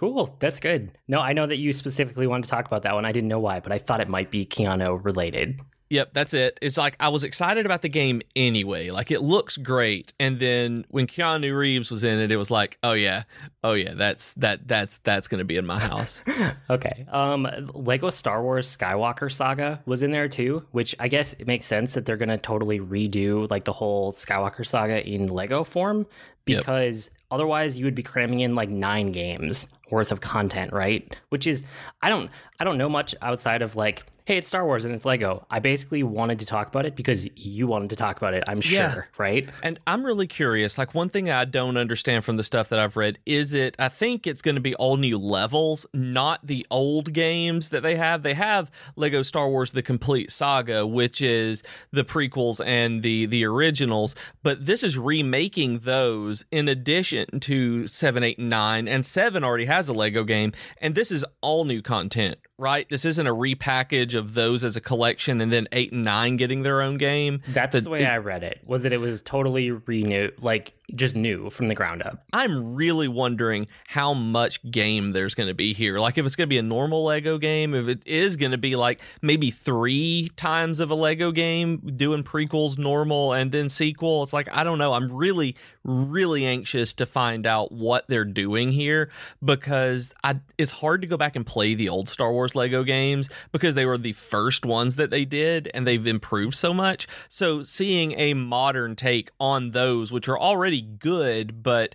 Cool. 0.00 0.34
That's 0.38 0.60
good. 0.60 0.96
No, 1.08 1.20
I 1.20 1.34
know 1.34 1.44
that 1.44 1.58
you 1.58 1.74
specifically 1.74 2.26
wanted 2.26 2.44
to 2.44 2.48
talk 2.48 2.64
about 2.64 2.84
that 2.84 2.94
one. 2.94 3.04
I 3.04 3.12
didn't 3.12 3.28
know 3.28 3.38
why, 3.38 3.60
but 3.60 3.70
I 3.70 3.76
thought 3.76 4.00
it 4.00 4.08
might 4.08 4.30
be 4.30 4.46
Keanu 4.46 5.04
related. 5.04 5.60
Yep, 5.90 6.14
that's 6.14 6.32
it. 6.32 6.58
It's 6.62 6.78
like 6.78 6.96
I 6.98 7.10
was 7.10 7.22
excited 7.22 7.66
about 7.66 7.82
the 7.82 7.90
game 7.90 8.22
anyway. 8.34 8.88
Like 8.88 9.10
it 9.10 9.20
looks 9.20 9.58
great, 9.58 10.14
and 10.18 10.40
then 10.40 10.86
when 10.88 11.06
Keanu 11.06 11.54
Reeves 11.54 11.90
was 11.90 12.02
in 12.02 12.18
it, 12.18 12.32
it 12.32 12.38
was 12.38 12.50
like, 12.50 12.78
oh 12.82 12.92
yeah, 12.92 13.24
oh 13.62 13.74
yeah, 13.74 13.92
that's 13.92 14.32
that 14.34 14.66
that's 14.66 14.98
that's 14.98 15.28
going 15.28 15.40
to 15.40 15.44
be 15.44 15.58
in 15.58 15.66
my 15.66 15.78
house. 15.78 16.24
okay. 16.70 17.04
Um, 17.10 17.46
Lego 17.74 18.08
Star 18.08 18.42
Wars 18.42 18.74
Skywalker 18.74 19.30
Saga 19.30 19.82
was 19.84 20.02
in 20.02 20.12
there 20.12 20.28
too, 20.28 20.64
which 20.70 20.94
I 20.98 21.08
guess 21.08 21.34
it 21.34 21.46
makes 21.46 21.66
sense 21.66 21.92
that 21.92 22.06
they're 22.06 22.16
going 22.16 22.30
to 22.30 22.38
totally 22.38 22.80
redo 22.80 23.50
like 23.50 23.64
the 23.64 23.74
whole 23.74 24.12
Skywalker 24.12 24.64
Saga 24.64 25.06
in 25.06 25.26
Lego 25.26 25.62
form 25.62 26.06
because 26.44 27.10
yep. 27.12 27.26
otherwise 27.32 27.76
you 27.76 27.84
would 27.84 27.94
be 27.94 28.02
cramming 28.02 28.40
in 28.40 28.54
like 28.54 28.70
nine 28.70 29.12
games 29.12 29.68
worth 29.90 30.12
of 30.12 30.20
content, 30.20 30.72
right? 30.72 31.16
Which 31.28 31.46
is 31.46 31.64
I 32.02 32.08
don't 32.08 32.30
I 32.58 32.64
don't 32.64 32.78
know 32.78 32.88
much 32.88 33.14
outside 33.22 33.62
of 33.62 33.76
like 33.76 34.04
hey, 34.30 34.36
it's 34.36 34.46
Star 34.46 34.64
Wars 34.64 34.84
and 34.84 34.94
it's 34.94 35.04
Lego. 35.04 35.44
I 35.50 35.58
basically 35.58 36.04
wanted 36.04 36.38
to 36.38 36.46
talk 36.46 36.68
about 36.68 36.86
it 36.86 36.94
because 36.94 37.26
you 37.34 37.66
wanted 37.66 37.90
to 37.90 37.96
talk 37.96 38.16
about 38.16 38.32
it, 38.32 38.44
I'm 38.46 38.60
sure, 38.60 38.78
yeah. 38.78 39.02
right? 39.18 39.48
And 39.60 39.80
I'm 39.88 40.06
really 40.06 40.28
curious. 40.28 40.78
Like, 40.78 40.94
one 40.94 41.08
thing 41.08 41.30
I 41.30 41.44
don't 41.44 41.76
understand 41.76 42.24
from 42.24 42.36
the 42.36 42.44
stuff 42.44 42.68
that 42.68 42.78
I've 42.78 42.96
read 42.96 43.18
is 43.26 43.52
it, 43.52 43.74
I 43.80 43.88
think 43.88 44.28
it's 44.28 44.40
going 44.40 44.54
to 44.54 44.60
be 44.60 44.74
all 44.76 44.96
new 44.96 45.18
levels, 45.18 45.84
not 45.92 46.46
the 46.46 46.64
old 46.70 47.12
games 47.12 47.70
that 47.70 47.82
they 47.82 47.96
have. 47.96 48.22
They 48.22 48.34
have 48.34 48.70
Lego 48.94 49.22
Star 49.22 49.48
Wars 49.48 49.72
The 49.72 49.82
Complete 49.82 50.30
Saga, 50.30 50.86
which 50.86 51.20
is 51.20 51.64
the 51.90 52.04
prequels 52.04 52.64
and 52.64 53.02
the, 53.02 53.26
the 53.26 53.44
originals, 53.44 54.14
but 54.44 54.64
this 54.64 54.84
is 54.84 54.96
remaking 54.96 55.80
those 55.80 56.44
in 56.52 56.68
addition 56.68 57.40
to 57.40 57.88
7, 57.88 58.22
8, 58.22 58.38
and 58.38 58.48
9. 58.48 58.86
And 58.86 59.04
7 59.04 59.42
already 59.42 59.64
has 59.64 59.79
a 59.88 59.92
Lego 59.92 60.24
game, 60.24 60.52
and 60.78 60.94
this 60.94 61.10
is 61.10 61.24
all 61.40 61.64
new 61.64 61.82
content 61.82 62.38
right? 62.60 62.86
This 62.90 63.04
isn't 63.04 63.26
a 63.26 63.34
repackage 63.34 64.14
of 64.14 64.34
those 64.34 64.62
as 64.62 64.76
a 64.76 64.80
collection 64.80 65.40
and 65.40 65.50
then 65.50 65.66
eight 65.72 65.92
and 65.92 66.04
nine 66.04 66.36
getting 66.36 66.62
their 66.62 66.82
own 66.82 66.98
game. 66.98 67.40
That's 67.48 67.72
the, 67.72 67.80
the 67.80 67.90
way 67.90 68.06
I 68.06 68.18
read 68.18 68.44
it. 68.44 68.60
Was 68.64 68.82
that 68.82 68.92
it 68.92 69.00
was 69.00 69.22
totally 69.22 69.70
renewed, 69.70 70.42
like 70.42 70.74
just 70.94 71.14
new 71.14 71.50
from 71.50 71.68
the 71.68 71.74
ground 71.74 72.02
up. 72.02 72.24
I'm 72.32 72.74
really 72.74 73.08
wondering 73.08 73.66
how 73.86 74.14
much 74.14 74.62
game 74.70 75.12
there's 75.12 75.34
going 75.34 75.48
to 75.48 75.54
be 75.54 75.72
here. 75.72 75.98
Like 75.98 76.18
if 76.18 76.26
it's 76.26 76.36
going 76.36 76.48
to 76.48 76.50
be 76.50 76.58
a 76.58 76.62
normal 76.62 77.04
Lego 77.04 77.38
game, 77.38 77.74
if 77.74 77.88
it 77.88 78.02
is 78.06 78.36
going 78.36 78.52
to 78.52 78.58
be 78.58 78.76
like 78.76 79.00
maybe 79.22 79.50
three 79.50 80.30
times 80.36 80.80
of 80.80 80.90
a 80.90 80.94
Lego 80.94 81.32
game 81.32 81.78
doing 81.96 82.22
prequels, 82.22 82.78
normal, 82.78 83.32
and 83.32 83.52
then 83.52 83.68
sequel. 83.68 84.22
It's 84.22 84.32
like 84.32 84.48
I 84.52 84.64
don't 84.64 84.78
know. 84.78 84.92
I'm 84.92 85.12
really, 85.12 85.56
really 85.84 86.44
anxious 86.44 86.94
to 86.94 87.06
find 87.06 87.46
out 87.46 87.72
what 87.72 88.06
they're 88.08 88.24
doing 88.24 88.72
here 88.72 89.10
because 89.44 90.12
I, 90.24 90.40
it's 90.58 90.72
hard 90.72 91.02
to 91.02 91.06
go 91.06 91.16
back 91.16 91.36
and 91.36 91.46
play 91.46 91.74
the 91.74 91.88
old 91.88 92.08
Star 92.08 92.32
Wars 92.32 92.49
Lego 92.54 92.84
games 92.84 93.30
because 93.52 93.74
they 93.74 93.86
were 93.86 93.98
the 93.98 94.12
first 94.12 94.64
ones 94.66 94.96
that 94.96 95.10
they 95.10 95.24
did 95.24 95.70
and 95.74 95.86
they've 95.86 96.06
improved 96.06 96.54
so 96.54 96.74
much. 96.74 97.06
So 97.28 97.62
seeing 97.62 98.18
a 98.18 98.34
modern 98.34 98.96
take 98.96 99.30
on 99.38 99.70
those, 99.70 100.12
which 100.12 100.28
are 100.28 100.38
already 100.38 100.82
good, 100.82 101.62
but 101.62 101.94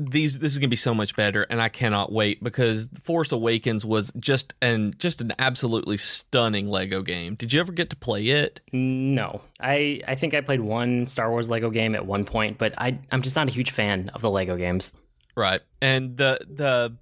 these 0.00 0.38
this 0.38 0.52
is 0.52 0.58
gonna 0.58 0.68
be 0.68 0.76
so 0.76 0.94
much 0.94 1.14
better, 1.14 1.42
and 1.42 1.60
I 1.60 1.68
cannot 1.68 2.10
wait 2.10 2.42
because 2.42 2.88
Force 3.02 3.32
Awakens 3.32 3.84
was 3.84 4.10
just 4.18 4.54
an 4.62 4.94
just 4.98 5.20
an 5.20 5.32
absolutely 5.38 5.98
stunning 5.98 6.68
Lego 6.68 7.02
game. 7.02 7.34
Did 7.34 7.52
you 7.52 7.60
ever 7.60 7.72
get 7.72 7.90
to 7.90 7.96
play 7.96 8.28
it? 8.28 8.60
No, 8.72 9.42
I 9.60 10.00
I 10.08 10.14
think 10.14 10.34
I 10.34 10.40
played 10.40 10.60
one 10.60 11.06
Star 11.06 11.30
Wars 11.30 11.50
Lego 11.50 11.70
game 11.70 11.94
at 11.94 12.06
one 12.06 12.24
point, 12.24 12.58
but 12.58 12.72
I 12.78 12.98
I'm 13.12 13.22
just 13.22 13.36
not 13.36 13.48
a 13.48 13.52
huge 13.52 13.70
fan 13.70 14.10
of 14.14 14.22
the 14.22 14.30
Lego 14.30 14.56
games. 14.56 14.92
Right, 15.36 15.60
and 15.82 16.16
the 16.16 16.38
the 16.48 16.96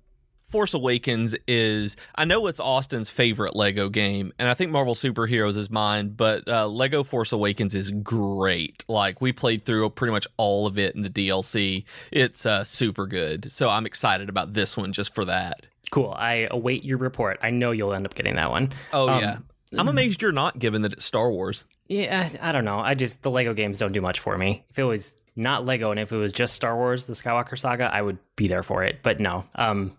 Force 0.49 0.75
Awakens 0.75 1.35
is 1.47 1.97
I 2.15 2.25
know 2.25 2.47
it's 2.47 2.61
Austin's 2.61 3.11
favorite 3.11 3.55
Lego 3.55 3.89
game, 3.89 4.33
and 4.39 4.49
I 4.49 4.55
think 4.55 4.71
Marvel 4.71 4.95
Superheroes 4.95 5.57
is 5.57 5.71
mine, 5.71 6.09
but 6.09 6.49
uh, 6.49 6.67
Lego 6.67 7.03
Force 7.03 7.33
Awakens 7.33 7.75
is 7.75 7.91
great. 7.91 8.85
Like 8.89 9.21
we 9.21 9.33
played 9.33 9.65
through 9.65 9.91
pretty 9.91 10.13
much 10.13 10.27
all 10.37 10.67
of 10.67 10.79
it 10.79 10.95
in 10.95 11.03
the 11.03 11.11
DLC. 11.11 11.85
It's 12.11 12.47
uh, 12.47 12.65
super 12.65 13.07
good, 13.07 13.53
so 13.53 13.69
I'm 13.69 13.87
excited 13.87 14.29
about 14.29 14.55
this 14.55 14.77
one 14.77 14.93
just 14.93 15.15
for 15.15 15.25
that. 15.27 15.67
Cool. 15.91 16.15
I 16.17 16.49
await 16.51 16.85
your 16.85 16.99
report. 16.99 17.39
I 17.43 17.51
know 17.51 17.71
you'll 17.71 17.95
end 17.95 18.07
up 18.07 18.15
getting 18.15 18.37
that 18.37 18.51
one. 18.51 18.73
Oh 18.93 19.09
um, 19.09 19.21
yeah. 19.21 19.39
I'm 19.77 19.89
amazed 19.89 20.23
you're 20.23 20.33
not, 20.33 20.59
given 20.59 20.83
that 20.83 20.95
it's 20.95 21.05
Star 21.05 21.31
Wars. 21.31 21.67
Yeah, 21.89 22.29
I 22.41 22.53
don't 22.53 22.65
know. 22.65 22.79
I 22.79 22.95
just 22.95 23.23
the 23.23 23.31
Lego 23.31 23.53
games 23.53 23.79
don't 23.79 23.93
do 23.93 24.01
much 24.01 24.21
for 24.21 24.37
me. 24.39 24.65
If 24.71 24.79
it 24.79 24.85
was 24.85 25.17
not 25.37 25.67
Lego 25.67 25.91
and 25.91 26.01
if 26.01 26.11
it 26.11 26.17
was 26.17 26.33
just 26.33 26.55
Star 26.55 26.77
Wars, 26.77 27.05
the 27.05 27.13
Skywalker 27.13 27.59
Saga, 27.59 27.85
I 27.93 28.01
would 28.01 28.19
be 28.37 28.49
there 28.49 28.63
for 28.63 28.83
it. 28.83 29.01
But 29.03 29.21
no, 29.21 29.45
um, 29.55 29.97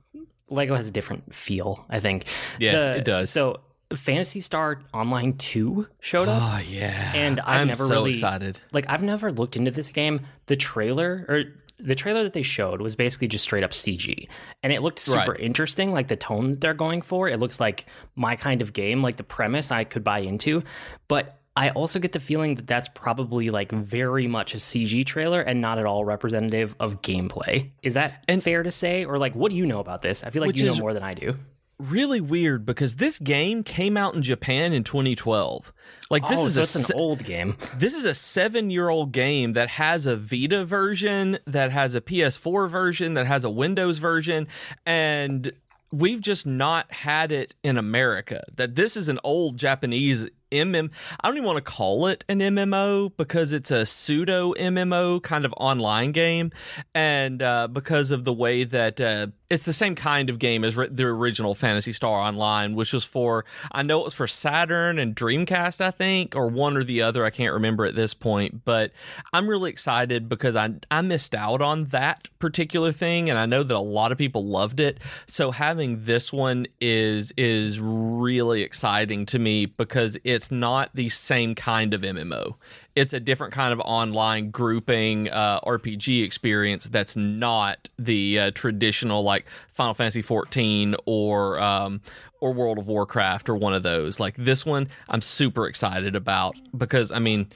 Lego 0.50 0.76
has 0.76 0.88
a 0.88 0.92
different 0.92 1.34
feel, 1.34 1.86
I 1.90 2.00
think. 2.00 2.26
Yeah, 2.60 2.72
the, 2.72 2.96
it 2.98 3.06
does. 3.06 3.30
So 3.30 3.62
Phantasy 3.94 4.40
Star 4.40 4.82
Online 4.94 5.34
2 5.38 5.88
showed 6.00 6.28
up. 6.28 6.42
Oh 6.42 6.60
yeah. 6.60 7.12
And 7.16 7.40
I've 7.40 7.62
I'm 7.62 7.68
never 7.68 7.86
so 7.86 7.90
really 7.90 8.12
excited. 8.12 8.60
Like 8.72 8.86
I've 8.88 9.04
never 9.04 9.32
looked 9.32 9.56
into 9.56 9.72
this 9.72 9.92
game. 9.92 10.22
The 10.46 10.56
trailer 10.56 11.26
or 11.28 11.44
the 11.80 11.96
trailer 11.96 12.24
that 12.24 12.34
they 12.34 12.44
showed 12.44 12.82
was 12.82 12.96
basically 12.96 13.28
just 13.28 13.44
straight 13.44 13.64
up 13.64 13.72
CG. 13.72 14.28
And 14.62 14.74
it 14.74 14.82
looked 14.82 15.00
super 15.00 15.32
right. 15.32 15.40
interesting, 15.40 15.92
like 15.92 16.08
the 16.08 16.18
tone 16.18 16.52
that 16.52 16.62
they're 16.62 16.74
going 16.74 17.02
for. 17.02 17.28
It 17.30 17.40
looks 17.40 17.60
like 17.60 17.86
my 18.16 18.36
kind 18.36 18.62
of 18.62 18.74
game, 18.74 19.02
like 19.02 19.16
the 19.16 19.24
premise 19.24 19.72
I 19.72 19.86
could 19.86 20.04
buy 20.04 20.20
into. 20.20 20.64
But 21.08 21.39
I 21.56 21.72
also 21.72 22.00
get 22.00 22.14
the 22.14 22.20
feeling 22.20 22.56
that 22.56 22.68
that's 22.68 22.90
probably 22.90 23.50
like 23.50 23.72
very 23.72 24.28
much 24.28 24.54
a 24.54 24.58
CG 24.58 25.06
trailer 25.06 25.42
and 25.42 25.60
not 25.60 25.78
at 25.78 25.86
all 25.86 26.06
representative 26.06 26.76
of 26.80 27.02
gameplay. 27.02 27.72
Is 27.84 27.96
that 27.96 28.24
and, 28.28 28.42
fair 28.42 28.64
to 28.64 28.72
say? 28.72 29.06
Or 29.06 29.18
like, 29.18 29.36
what 29.36 29.52
do 29.52 29.58
you 29.58 29.66
know 29.66 29.80
about 29.80 30.02
this? 30.02 30.24
I 30.24 30.30
feel 30.30 30.42
like 30.42 30.56
you 30.56 30.66
know 30.66 30.76
more 30.76 30.94
than 30.94 31.04
I 31.04 31.14
do. 31.14 31.36
Really 31.78 32.20
weird 32.20 32.66
because 32.66 32.98
this 32.98 33.20
game 33.20 33.64
came 33.64 33.96
out 33.96 34.14
in 34.14 34.22
Japan 34.22 34.74
in 34.74 34.84
2012. 34.84 35.74
Like 36.10 36.28
this 36.28 36.40
oh, 36.40 36.46
is 36.48 36.56
so 36.56 36.62
a, 36.62 36.64
it's 36.64 36.90
an 36.90 37.00
old 37.00 37.24
game. 37.24 37.56
This 37.78 37.94
is 37.94 38.04
a 38.04 38.14
seven-year-old 38.14 39.14
game 39.14 39.54
that 39.54 39.70
has 39.70 40.06
a 40.06 40.18
Vita 40.18 40.66
version, 40.66 41.40
that 41.48 41.72
has 41.72 41.96
a 41.96 42.02
PS4 42.02 42.70
version, 42.70 43.14
that 43.14 43.28
has 43.28 43.46
a 43.46 43.50
Windows 43.50 43.98
version, 43.98 44.48
and 44.86 45.54
we've 45.92 46.22
just 46.22 46.46
not 46.46 46.92
had 46.92 47.32
it 47.32 47.56
in 47.64 47.78
America. 47.78 48.44
That 48.56 48.76
this 48.76 48.98
is 48.98 49.08
an 49.08 49.20
old 49.24 49.58
Japanese 49.58 50.28
MM. 50.52 50.92
I 51.20 51.28
don't 51.28 51.38
even 51.38 51.48
want 51.48 51.58
to 51.58 51.72
call 51.72 52.08
it 52.08 52.24
an 52.28 52.40
MMO 52.40 53.12
because 53.16 53.52
it's 53.52 53.72
a 53.72 53.86
pseudo 53.86 54.54
MMO 54.54 55.22
kind 55.22 55.46
of 55.46 55.54
online 55.58 56.12
game, 56.12 56.52
and 56.94 57.42
uh, 57.42 57.68
because 57.68 58.12
of 58.12 58.26
the 58.26 58.34
way 58.34 58.64
that 58.64 59.00
uh, 59.00 59.28
it's 59.50 59.64
the 59.64 59.74
same 59.74 59.96
kind 59.96 60.30
of 60.30 60.38
game 60.38 60.64
as 60.64 60.76
the 60.76 61.06
original 61.06 61.56
Phantasy 61.56 61.92
Star 61.92 62.20
Online, 62.20 62.76
which 62.76 62.94
was 62.94 63.04
for 63.04 63.46
I 63.72 63.82
know 63.82 64.02
it 64.02 64.06
was 64.06 64.14
for 64.14 64.28
Saturn 64.28 65.00
and 65.00 65.16
Dreamcast, 65.16 65.82
I 65.82 65.90
think, 65.90 66.36
or 66.36 66.48
one 66.48 66.78
or 66.78 66.84
the 66.84 67.02
other. 67.02 67.26
I 67.26 67.32
can't 67.32 67.54
remember 67.54 67.86
at 67.86 67.96
this 67.96 68.14
point, 68.14 68.64
but 68.64 68.92
I'm 69.34 69.48
really 69.48 69.72
excited 69.72 70.30
because 70.30 70.56
I 70.56 70.70
I 70.92 71.02
missed 71.02 71.34
out 71.34 71.62
on 71.62 71.86
that 71.86 72.28
particular 72.38 72.92
thing, 72.92 73.30
and 73.30 73.40
I 73.40 73.48
know 73.48 73.64
that 73.64 73.76
a 73.76 73.80
lot 73.80 74.12
of 74.12 74.18
people 74.20 74.46
loved 74.46 74.80
it. 74.80 75.00
So 75.26 75.50
having 75.50 76.06
this 76.06 76.32
one 76.32 76.68
is 76.80 77.34
is 77.36 77.80
really 77.80 78.62
exciting 78.62 79.26
to 79.28 79.40
me 79.40 79.66
because 79.66 80.16
it's 80.24 80.52
not 80.52 80.92
the 80.94 81.10
same 81.10 81.56
kind 81.56 81.94
of 81.96 82.02
MMO. 82.02 82.56
It's 83.00 83.14
a 83.14 83.20
different 83.20 83.54
kind 83.54 83.72
of 83.72 83.80
online 83.80 84.52
grouping 84.52 85.30
uh, 85.30 85.62
RPG 85.62 86.24
experience 86.24 86.84
that's 86.86 87.16
not 87.16 87.88
the 87.98 88.40
uh, 88.40 88.52
traditional 88.52 89.24
like 89.24 89.46
Final 89.72 89.94
Fantasy 89.94 90.22
14 90.22 90.96
or 91.06 91.60
um, 91.60 92.02
or 92.42 92.54
World 92.54 92.78
of 92.78 92.88
Warcraft 92.88 93.48
or 93.48 93.56
one 93.56 93.74
of 93.74 93.84
those. 93.84 94.20
Like 94.20 94.36
this 94.36 94.66
one, 94.66 94.90
I'm 95.08 95.22
super 95.22 95.68
excited 95.68 96.16
about 96.16 96.56
because 96.78 97.12
I 97.12 97.20
mean, 97.20 97.48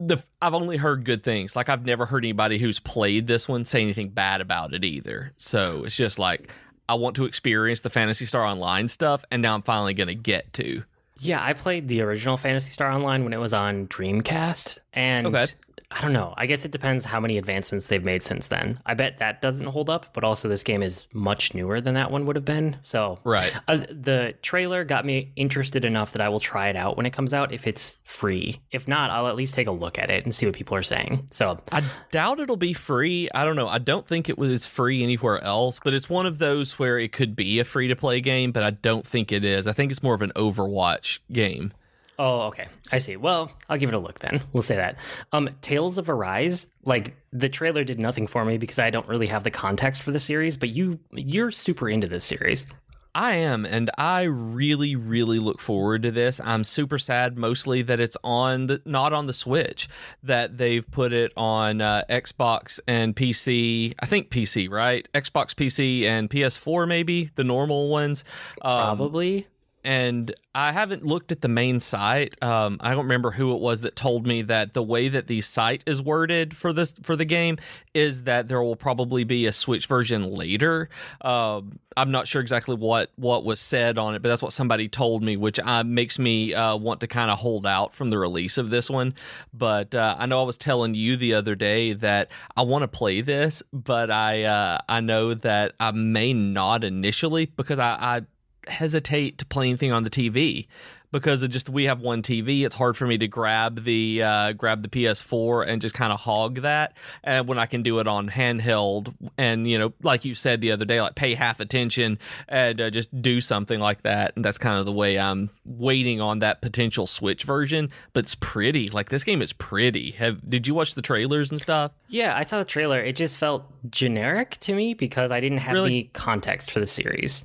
the 0.00 0.22
I've 0.40 0.54
only 0.54 0.78
heard 0.78 1.04
good 1.04 1.22
things. 1.22 1.54
Like 1.54 1.68
I've 1.68 1.84
never 1.84 2.06
heard 2.06 2.24
anybody 2.24 2.58
who's 2.58 2.80
played 2.80 3.26
this 3.26 3.46
one 3.48 3.64
say 3.64 3.82
anything 3.82 4.08
bad 4.08 4.40
about 4.40 4.72
it 4.72 4.84
either. 4.84 5.32
So 5.36 5.84
it's 5.84 5.96
just 5.96 6.18
like 6.18 6.52
I 6.88 6.94
want 6.94 7.16
to 7.16 7.26
experience 7.26 7.82
the 7.82 7.90
Phantasy 7.90 8.24
Star 8.24 8.44
Online 8.44 8.88
stuff, 8.88 9.22
and 9.30 9.42
now 9.42 9.54
I'm 9.54 9.62
finally 9.62 9.92
to 10.08 10.14
get 10.14 10.52
to. 10.54 10.82
Yeah, 11.20 11.42
I 11.42 11.52
played 11.52 11.88
the 11.88 12.00
original 12.02 12.36
Phantasy 12.36 12.70
Star 12.70 12.90
Online 12.90 13.24
when 13.24 13.32
it 13.32 13.38
was 13.38 13.54
on 13.54 13.88
Dreamcast, 13.88 14.78
and 14.92 15.26
okay. 15.26 15.46
I 15.90 16.02
don't 16.02 16.12
know. 16.12 16.34
I 16.36 16.44
guess 16.44 16.66
it 16.66 16.70
depends 16.70 17.06
how 17.06 17.18
many 17.18 17.38
advancements 17.38 17.86
they've 17.86 18.04
made 18.04 18.22
since 18.22 18.48
then. 18.48 18.78
I 18.84 18.92
bet 18.92 19.18
that 19.18 19.40
doesn't 19.40 19.66
hold 19.66 19.88
up, 19.88 20.12
but 20.12 20.22
also 20.22 20.46
this 20.46 20.62
game 20.62 20.82
is 20.82 21.06
much 21.14 21.54
newer 21.54 21.80
than 21.80 21.94
that 21.94 22.10
one 22.10 22.26
would 22.26 22.36
have 22.36 22.44
been. 22.44 22.76
So, 22.82 23.20
right. 23.24 23.52
Uh, 23.66 23.78
the 23.90 24.34
trailer 24.42 24.84
got 24.84 25.06
me 25.06 25.32
interested 25.34 25.86
enough 25.86 26.12
that 26.12 26.20
I 26.20 26.28
will 26.28 26.40
try 26.40 26.68
it 26.68 26.76
out 26.76 26.98
when 26.98 27.06
it 27.06 27.14
comes 27.14 27.32
out 27.32 27.52
if 27.52 27.66
it's 27.66 27.96
free. 28.04 28.60
If 28.70 28.86
not, 28.86 29.10
I'll 29.10 29.28
at 29.28 29.36
least 29.36 29.54
take 29.54 29.66
a 29.66 29.72
look 29.72 29.98
at 29.98 30.10
it 30.10 30.24
and 30.24 30.34
see 30.34 30.44
what 30.44 30.54
people 30.54 30.76
are 30.76 30.82
saying. 30.82 31.26
So, 31.30 31.58
I 31.72 31.82
doubt 32.10 32.40
it'll 32.40 32.56
be 32.56 32.74
free. 32.74 33.30
I 33.34 33.46
don't 33.46 33.56
know. 33.56 33.68
I 33.68 33.78
don't 33.78 34.06
think 34.06 34.28
it 34.28 34.36
was 34.36 34.66
free 34.66 35.02
anywhere 35.02 35.42
else, 35.42 35.80
but 35.82 35.94
it's 35.94 36.10
one 36.10 36.26
of 36.26 36.38
those 36.38 36.78
where 36.78 36.98
it 36.98 37.12
could 37.12 37.34
be 37.34 37.60
a 37.60 37.64
free 37.64 37.88
to 37.88 37.96
play 37.96 38.20
game, 38.20 38.52
but 38.52 38.62
I 38.62 38.70
don't 38.70 39.06
think 39.06 39.32
it 39.32 39.42
is. 39.42 39.66
I 39.66 39.72
think 39.72 39.90
it's 39.90 40.02
more 40.02 40.14
of 40.14 40.20
an 40.20 40.32
Overwatch 40.36 41.20
game. 41.32 41.72
Oh, 42.18 42.48
okay. 42.48 42.66
I 42.90 42.98
see. 42.98 43.16
Well, 43.16 43.52
I'll 43.68 43.78
give 43.78 43.90
it 43.90 43.94
a 43.94 43.98
look 43.98 44.18
then. 44.18 44.42
We'll 44.52 44.62
say 44.62 44.76
that. 44.76 44.96
Um, 45.32 45.50
Tales 45.62 45.98
of 45.98 46.10
Arise, 46.10 46.66
like 46.84 47.14
the 47.32 47.48
trailer 47.48 47.84
did 47.84 48.00
nothing 48.00 48.26
for 48.26 48.44
me 48.44 48.58
because 48.58 48.80
I 48.80 48.90
don't 48.90 49.06
really 49.06 49.28
have 49.28 49.44
the 49.44 49.52
context 49.52 50.02
for 50.02 50.10
the 50.10 50.18
series, 50.18 50.56
but 50.56 50.70
you 50.70 50.98
you're 51.12 51.52
super 51.52 51.88
into 51.88 52.08
this 52.08 52.24
series. 52.24 52.66
I 53.14 53.36
am, 53.36 53.64
and 53.64 53.90
I 53.98 54.24
really, 54.24 54.94
really 54.94 55.38
look 55.38 55.60
forward 55.60 56.02
to 56.02 56.10
this. 56.10 56.40
I'm 56.44 56.62
super 56.62 56.98
sad, 56.98 57.36
mostly 57.38 57.82
that 57.82 58.00
it's 58.00 58.16
on 58.22 58.66
the 58.66 58.82
not 58.84 59.12
on 59.12 59.26
the 59.26 59.32
Switch. 59.32 59.88
That 60.22 60.58
they've 60.58 60.88
put 60.88 61.12
it 61.12 61.32
on 61.36 61.80
uh, 61.80 62.02
Xbox 62.10 62.80
and 62.86 63.16
PC. 63.16 63.94
I 63.98 64.06
think 64.06 64.30
PC, 64.30 64.70
right? 64.70 65.08
Xbox, 65.14 65.54
PC, 65.54 66.04
and 66.04 66.28
PS4, 66.28 66.86
maybe 66.86 67.30
the 67.34 67.44
normal 67.44 67.88
ones. 67.88 68.24
Um, 68.62 68.98
Probably 68.98 69.46
and 69.84 70.34
I 70.54 70.72
haven't 70.72 71.04
looked 71.04 71.30
at 71.30 71.40
the 71.40 71.48
main 71.48 71.80
site. 71.80 72.42
Um, 72.42 72.78
I 72.80 72.90
don't 72.90 73.04
remember 73.04 73.30
who 73.30 73.54
it 73.54 73.60
was 73.60 73.82
that 73.82 73.96
told 73.96 74.26
me 74.26 74.42
that 74.42 74.74
the 74.74 74.82
way 74.82 75.08
that 75.08 75.26
the 75.26 75.40
site 75.40 75.84
is 75.86 76.02
worded 76.02 76.56
for 76.56 76.72
this 76.72 76.94
for 77.02 77.16
the 77.16 77.24
game 77.24 77.58
is 77.94 78.24
that 78.24 78.48
there 78.48 78.62
will 78.62 78.76
probably 78.76 79.24
be 79.24 79.46
a 79.46 79.52
Switch 79.52 79.86
version 79.86 80.30
later. 80.32 80.88
Um, 81.20 81.78
I'm 81.96 82.10
not 82.10 82.28
sure 82.28 82.40
exactly 82.40 82.76
what 82.76 83.10
what 83.16 83.44
was 83.44 83.60
said 83.60 83.98
on 83.98 84.14
it, 84.14 84.22
but 84.22 84.28
that's 84.28 84.42
what 84.42 84.52
somebody 84.52 84.88
told 84.88 85.22
me, 85.22 85.36
which 85.36 85.58
uh, 85.58 85.84
makes 85.84 86.18
me 86.18 86.54
uh, 86.54 86.76
want 86.76 87.00
to 87.00 87.06
kind 87.06 87.30
of 87.30 87.38
hold 87.38 87.66
out 87.66 87.94
from 87.94 88.08
the 88.08 88.18
release 88.18 88.58
of 88.58 88.70
this 88.70 88.90
one. 88.90 89.14
But 89.52 89.94
uh, 89.94 90.16
I 90.18 90.26
know 90.26 90.40
I 90.40 90.44
was 90.44 90.58
telling 90.58 90.94
you 90.94 91.16
the 91.16 91.34
other 91.34 91.54
day 91.54 91.92
that 91.94 92.30
I 92.56 92.62
want 92.62 92.82
to 92.82 92.88
play 92.88 93.20
this, 93.20 93.62
but 93.72 94.10
I 94.10 94.44
uh, 94.44 94.78
I 94.88 95.00
know 95.00 95.34
that 95.34 95.72
I 95.80 95.92
may 95.92 96.32
not 96.32 96.84
initially 96.84 97.46
because 97.46 97.78
I, 97.78 97.96
I 98.00 98.22
hesitate 98.68 99.38
to 99.38 99.46
play 99.46 99.68
anything 99.68 99.92
on 99.92 100.04
the 100.04 100.10
TV 100.10 100.66
because 101.12 101.42
of 101.42 101.50
just 101.50 101.68
we 101.68 101.84
have 101.84 102.00
one 102.00 102.22
TV. 102.22 102.64
It's 102.64 102.74
hard 102.74 102.96
for 102.96 103.06
me 103.06 103.18
to 103.18 103.28
grab 103.28 103.84
the 103.84 104.22
uh, 104.22 104.52
grab 104.52 104.82
the 104.82 104.88
PS4 104.88 105.66
and 105.66 105.80
just 105.80 105.94
kind 105.94 106.12
of 106.12 106.20
hog 106.20 106.62
that. 106.62 106.96
And 107.24 107.48
when 107.48 107.58
I 107.58 107.66
can 107.66 107.82
do 107.82 107.98
it 107.98 108.06
on 108.06 108.28
handheld, 108.28 109.14
and 109.36 109.66
you 109.66 109.78
know, 109.78 109.92
like 110.02 110.24
you 110.24 110.34
said 110.34 110.60
the 110.60 110.72
other 110.72 110.84
day, 110.84 111.00
like 111.00 111.14
pay 111.14 111.34
half 111.34 111.60
attention 111.60 112.18
and 112.48 112.80
uh, 112.80 112.90
just 112.90 113.22
do 113.22 113.40
something 113.40 113.80
like 113.80 114.02
that. 114.02 114.32
And 114.36 114.44
that's 114.44 114.58
kind 114.58 114.78
of 114.78 114.86
the 114.86 114.92
way 114.92 115.18
I'm 115.18 115.50
waiting 115.64 116.20
on 116.20 116.40
that 116.40 116.60
potential 116.60 117.06
Switch 117.06 117.44
version. 117.44 117.90
But 118.12 118.24
it's 118.24 118.34
pretty. 118.34 118.88
Like 118.88 119.08
this 119.08 119.24
game 119.24 119.42
is 119.42 119.52
pretty. 119.52 120.12
Have 120.12 120.44
did 120.48 120.66
you 120.66 120.74
watch 120.74 120.94
the 120.94 121.02
trailers 121.02 121.50
and 121.50 121.60
stuff? 121.60 121.92
Yeah, 122.08 122.36
I 122.36 122.42
saw 122.42 122.58
the 122.58 122.64
trailer. 122.64 123.00
It 123.00 123.16
just 123.16 123.36
felt 123.36 123.64
generic 123.90 124.58
to 124.60 124.74
me 124.74 124.94
because 124.94 125.30
I 125.30 125.40
didn't 125.40 125.58
have 125.58 125.74
really? 125.74 125.90
any 125.90 126.04
context 126.12 126.70
for 126.70 126.80
the 126.80 126.86
series 126.86 127.44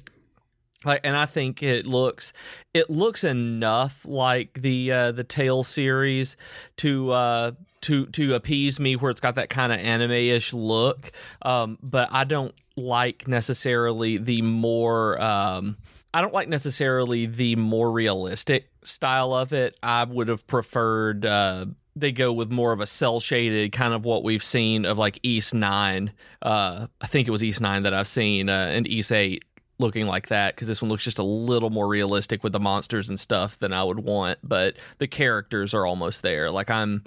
like 0.86 1.02
and 1.04 1.16
i 1.16 1.26
think 1.26 1.62
it 1.64 1.86
looks 1.86 2.34
it 2.74 2.90
looks 2.90 3.24
enough 3.24 4.06
like 4.06 4.62
the 4.62 4.92
uh 4.92 5.12
the 5.12 5.24
tale 5.24 5.64
series 5.64 6.38
to 6.78 7.12
uh 7.12 7.52
to 7.82 8.06
to 8.08 8.34
appease 8.36 8.80
me 8.80 8.96
where 8.96 9.12
it's 9.12 9.22
got 9.22 9.36
that 9.36 9.50
kind 9.50 9.74
of 9.74 9.80
anime-ish 9.80 10.54
look 10.54 11.12
um 11.44 11.78
but 11.82 12.08
i 12.12 12.24
don't 12.24 12.54
like 12.76 13.28
necessarily 13.28 14.18
the 14.18 14.42
more 14.42 15.22
um 15.22 15.78
I 16.16 16.22
don't 16.22 16.34
like 16.34 16.48
necessarily 16.48 17.26
the 17.26 17.56
more 17.56 17.92
realistic 17.92 18.70
style 18.84 19.34
of 19.34 19.52
it. 19.52 19.76
I 19.82 20.04
would 20.04 20.28
have 20.28 20.46
preferred 20.46 21.26
uh, 21.26 21.66
they 21.96 22.12
go 22.12 22.34
with 22.34 22.52
more 22.52 22.72
of 22.72 22.80
a 22.80 22.88
cell 22.88 23.20
shaded 23.20 23.72
kind 23.72 23.94
of 23.94 24.06
what 24.06 24.24
we've 24.24 24.44
seen 24.44 24.86
of 24.86 24.98
like 24.98 25.20
Ys 25.24 25.54
Nine. 25.54 26.12
Uh, 26.42 26.88
I 27.02 27.08
think 27.08 27.28
it 27.28 27.32
was 27.32 27.44
Ys 27.44 27.62
Nine 27.62 27.84
that 27.84 27.94
I've 27.94 28.08
seen, 28.08 28.50
uh, 28.50 28.70
and 28.72 28.88
Ys 28.88 29.12
Eight 29.12 29.44
looking 29.80 30.06
like 30.06 30.28
that 30.28 30.56
because 30.56 30.68
this 30.68 30.82
one 30.82 30.90
looks 30.90 31.04
just 31.04 31.20
a 31.20 31.24
little 31.24 31.70
more 31.70 31.88
realistic 31.88 32.44
with 32.44 32.54
the 32.54 32.60
monsters 32.60 33.10
and 33.10 33.20
stuff 33.20 33.58
than 33.60 33.74
I 33.74 33.84
would 33.84 34.00
want. 34.00 34.40
But 34.44 34.78
the 35.00 35.08
characters 35.08 35.74
are 35.74 35.86
almost 35.86 36.22
there. 36.22 36.52
Like 36.52 36.70
I'm, 36.70 37.04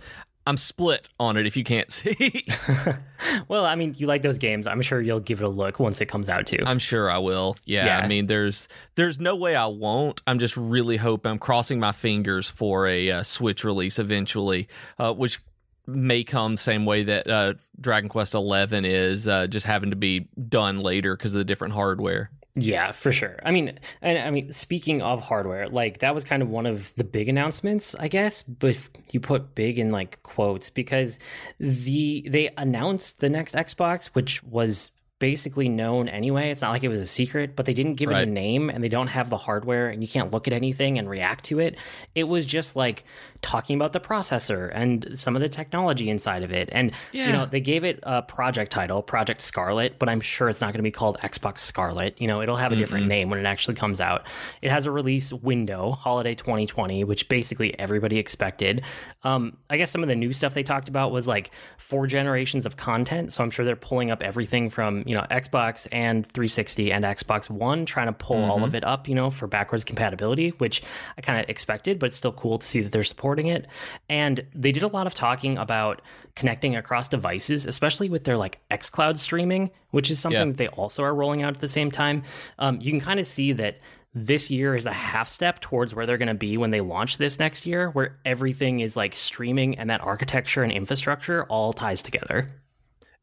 I'm 0.46 0.56
split 0.56 1.08
on 1.18 1.36
it 1.36 1.46
if 1.46 1.56
you 1.56 1.64
can't 1.64 1.90
see. 1.92 2.44
well, 3.48 3.64
I 3.64 3.74
mean, 3.74 3.94
you 3.96 4.06
like 4.06 4.22
those 4.22 4.38
games. 4.38 4.66
I'm 4.66 4.82
sure 4.82 5.00
you'll 5.00 5.20
give 5.20 5.40
it 5.40 5.44
a 5.44 5.48
look 5.48 5.80
once 5.80 6.00
it 6.00 6.06
comes 6.06 6.30
out 6.30 6.46
too. 6.46 6.62
I'm 6.64 6.78
sure 6.78 7.10
I 7.10 7.18
will. 7.18 7.56
Yeah, 7.64 7.86
yeah. 7.86 7.98
I 7.98 8.06
mean, 8.06 8.26
there's 8.26 8.68
there's 8.94 9.18
no 9.18 9.34
way 9.36 9.56
I 9.56 9.66
won't. 9.66 10.20
I'm 10.26 10.38
just 10.38 10.56
really 10.56 10.96
hoping 10.96 11.32
I'm 11.32 11.38
crossing 11.38 11.80
my 11.80 11.92
fingers 11.92 12.48
for 12.48 12.86
a 12.86 13.10
uh, 13.10 13.22
Switch 13.22 13.64
release 13.64 13.98
eventually, 13.98 14.68
uh, 14.98 15.12
which 15.12 15.40
may 15.86 16.24
come 16.24 16.56
same 16.56 16.84
way 16.84 17.04
that 17.04 17.28
uh, 17.28 17.54
Dragon 17.80 18.08
Quest 18.08 18.34
11 18.34 18.84
is 18.84 19.28
uh, 19.28 19.46
just 19.46 19.64
having 19.64 19.90
to 19.90 19.96
be 19.96 20.26
done 20.48 20.80
later 20.80 21.16
because 21.16 21.34
of 21.34 21.38
the 21.38 21.44
different 21.44 21.74
hardware. 21.74 22.30
Yeah, 22.58 22.92
for 22.92 23.12
sure. 23.12 23.38
I 23.44 23.52
mean, 23.52 23.78
and 24.00 24.18
I 24.18 24.30
mean, 24.30 24.50
speaking 24.50 25.02
of 25.02 25.20
hardware, 25.20 25.68
like 25.68 25.98
that 25.98 26.14
was 26.14 26.24
kind 26.24 26.42
of 26.42 26.48
one 26.48 26.64
of 26.64 26.94
the 26.96 27.04
big 27.04 27.28
announcements, 27.28 27.94
I 27.94 28.08
guess. 28.08 28.42
But 28.42 28.78
you 29.12 29.20
put 29.20 29.54
big 29.54 29.78
in 29.78 29.92
like 29.92 30.22
quotes 30.22 30.70
because 30.70 31.18
the 31.60 32.26
they 32.28 32.50
announced 32.56 33.20
the 33.20 33.28
next 33.28 33.54
Xbox, 33.54 34.06
which 34.06 34.42
was 34.42 34.90
basically 35.18 35.68
known 35.68 36.08
anyway. 36.08 36.50
It's 36.50 36.62
not 36.62 36.70
like 36.70 36.84
it 36.84 36.88
was 36.88 37.00
a 37.00 37.06
secret, 37.06 37.56
but 37.56 37.66
they 37.66 37.72
didn't 37.72 37.94
give 37.94 38.10
right. 38.10 38.22
it 38.22 38.28
a 38.28 38.30
name 38.30 38.68
and 38.68 38.82
they 38.84 38.88
don't 38.88 39.06
have 39.06 39.30
the 39.30 39.38
hardware 39.38 39.88
and 39.88 40.02
you 40.02 40.08
can't 40.08 40.30
look 40.30 40.46
at 40.46 40.52
anything 40.52 40.98
and 40.98 41.08
react 41.08 41.44
to 41.46 41.58
it. 41.58 41.76
It 42.14 42.24
was 42.24 42.44
just 42.44 42.76
like 42.76 43.04
talking 43.46 43.76
about 43.76 43.92
the 43.92 44.00
processor 44.00 44.72
and 44.74 45.16
some 45.16 45.36
of 45.36 45.40
the 45.40 45.48
technology 45.48 46.10
inside 46.10 46.42
of 46.42 46.50
it. 46.50 46.68
And 46.72 46.90
yeah. 47.12 47.26
you 47.28 47.32
know, 47.32 47.46
they 47.46 47.60
gave 47.60 47.84
it 47.84 48.00
a 48.02 48.20
project 48.20 48.72
title, 48.72 49.02
Project 49.02 49.40
Scarlet, 49.40 50.00
but 50.00 50.08
I'm 50.08 50.20
sure 50.20 50.48
it's 50.48 50.60
not 50.60 50.72
going 50.72 50.80
to 50.80 50.82
be 50.82 50.90
called 50.90 51.16
Xbox 51.22 51.58
Scarlet. 51.58 52.20
You 52.20 52.26
know, 52.26 52.42
it'll 52.42 52.56
have 52.56 52.72
a 52.72 52.76
different 52.76 53.04
mm-hmm. 53.04 53.10
name 53.10 53.30
when 53.30 53.38
it 53.38 53.46
actually 53.46 53.74
comes 53.74 54.00
out. 54.00 54.26
It 54.62 54.72
has 54.72 54.84
a 54.86 54.90
release 54.90 55.32
window, 55.32 55.92
holiday 55.92 56.34
2020, 56.34 57.04
which 57.04 57.28
basically 57.28 57.78
everybody 57.78 58.18
expected. 58.18 58.82
Um, 59.22 59.56
I 59.70 59.76
guess 59.76 59.92
some 59.92 60.02
of 60.02 60.08
the 60.08 60.16
new 60.16 60.32
stuff 60.32 60.54
they 60.54 60.64
talked 60.64 60.88
about 60.88 61.12
was 61.12 61.28
like 61.28 61.52
four 61.78 62.08
generations 62.08 62.66
of 62.66 62.76
content. 62.76 63.32
So 63.32 63.44
I'm 63.44 63.50
sure 63.50 63.64
they're 63.64 63.76
pulling 63.76 64.10
up 64.10 64.22
everything 64.22 64.70
from 64.70 65.04
you 65.06 65.14
know 65.14 65.24
Xbox 65.30 65.86
and 65.92 66.26
360 66.26 66.90
and 66.90 67.04
Xbox 67.04 67.48
One, 67.48 67.86
trying 67.86 68.06
to 68.06 68.12
pull 68.12 68.38
mm-hmm. 68.38 68.50
all 68.50 68.64
of 68.64 68.70
mm-hmm. 68.70 68.76
it 68.76 68.84
up, 68.84 69.08
you 69.08 69.14
know, 69.14 69.30
for 69.30 69.46
backwards 69.46 69.84
compatibility, 69.84 70.48
which 70.58 70.82
I 71.16 71.20
kind 71.20 71.40
of 71.40 71.48
expected, 71.48 72.00
but 72.00 72.06
it's 72.06 72.16
still 72.16 72.32
cool 72.32 72.58
to 72.58 72.66
see 72.66 72.80
that 72.80 72.90
they're 72.90 73.04
supporting 73.04 73.35
it. 73.44 73.66
And 74.08 74.46
they 74.54 74.72
did 74.72 74.82
a 74.82 74.88
lot 74.88 75.06
of 75.06 75.12
talking 75.14 75.58
about 75.58 76.00
connecting 76.34 76.74
across 76.74 77.08
devices, 77.08 77.66
especially 77.66 78.08
with 78.08 78.24
their 78.24 78.38
like 78.38 78.60
xCloud 78.70 79.18
streaming, 79.18 79.70
which 79.90 80.10
is 80.10 80.18
something 80.18 80.48
that 80.48 80.56
they 80.56 80.68
also 80.68 81.02
are 81.02 81.14
rolling 81.14 81.42
out 81.42 81.54
at 81.54 81.60
the 81.60 81.68
same 81.68 81.90
time. 81.90 82.22
Um, 82.58 82.80
you 82.80 82.90
can 82.90 83.00
kind 83.00 83.20
of 83.20 83.26
see 83.26 83.52
that 83.52 83.78
this 84.14 84.50
year 84.50 84.74
is 84.74 84.86
a 84.86 84.92
half 84.92 85.28
step 85.28 85.60
towards 85.60 85.94
where 85.94 86.06
they're 86.06 86.16
going 86.16 86.28
to 86.28 86.34
be 86.34 86.56
when 86.56 86.70
they 86.70 86.80
launch 86.80 87.18
this 87.18 87.38
next 87.38 87.66
year, 87.66 87.90
where 87.90 88.16
everything 88.24 88.80
is 88.80 88.96
like 88.96 89.14
streaming 89.14 89.78
and 89.78 89.90
that 89.90 90.00
architecture 90.00 90.62
and 90.62 90.72
infrastructure 90.72 91.44
all 91.44 91.74
ties 91.74 92.00
together. 92.00 92.48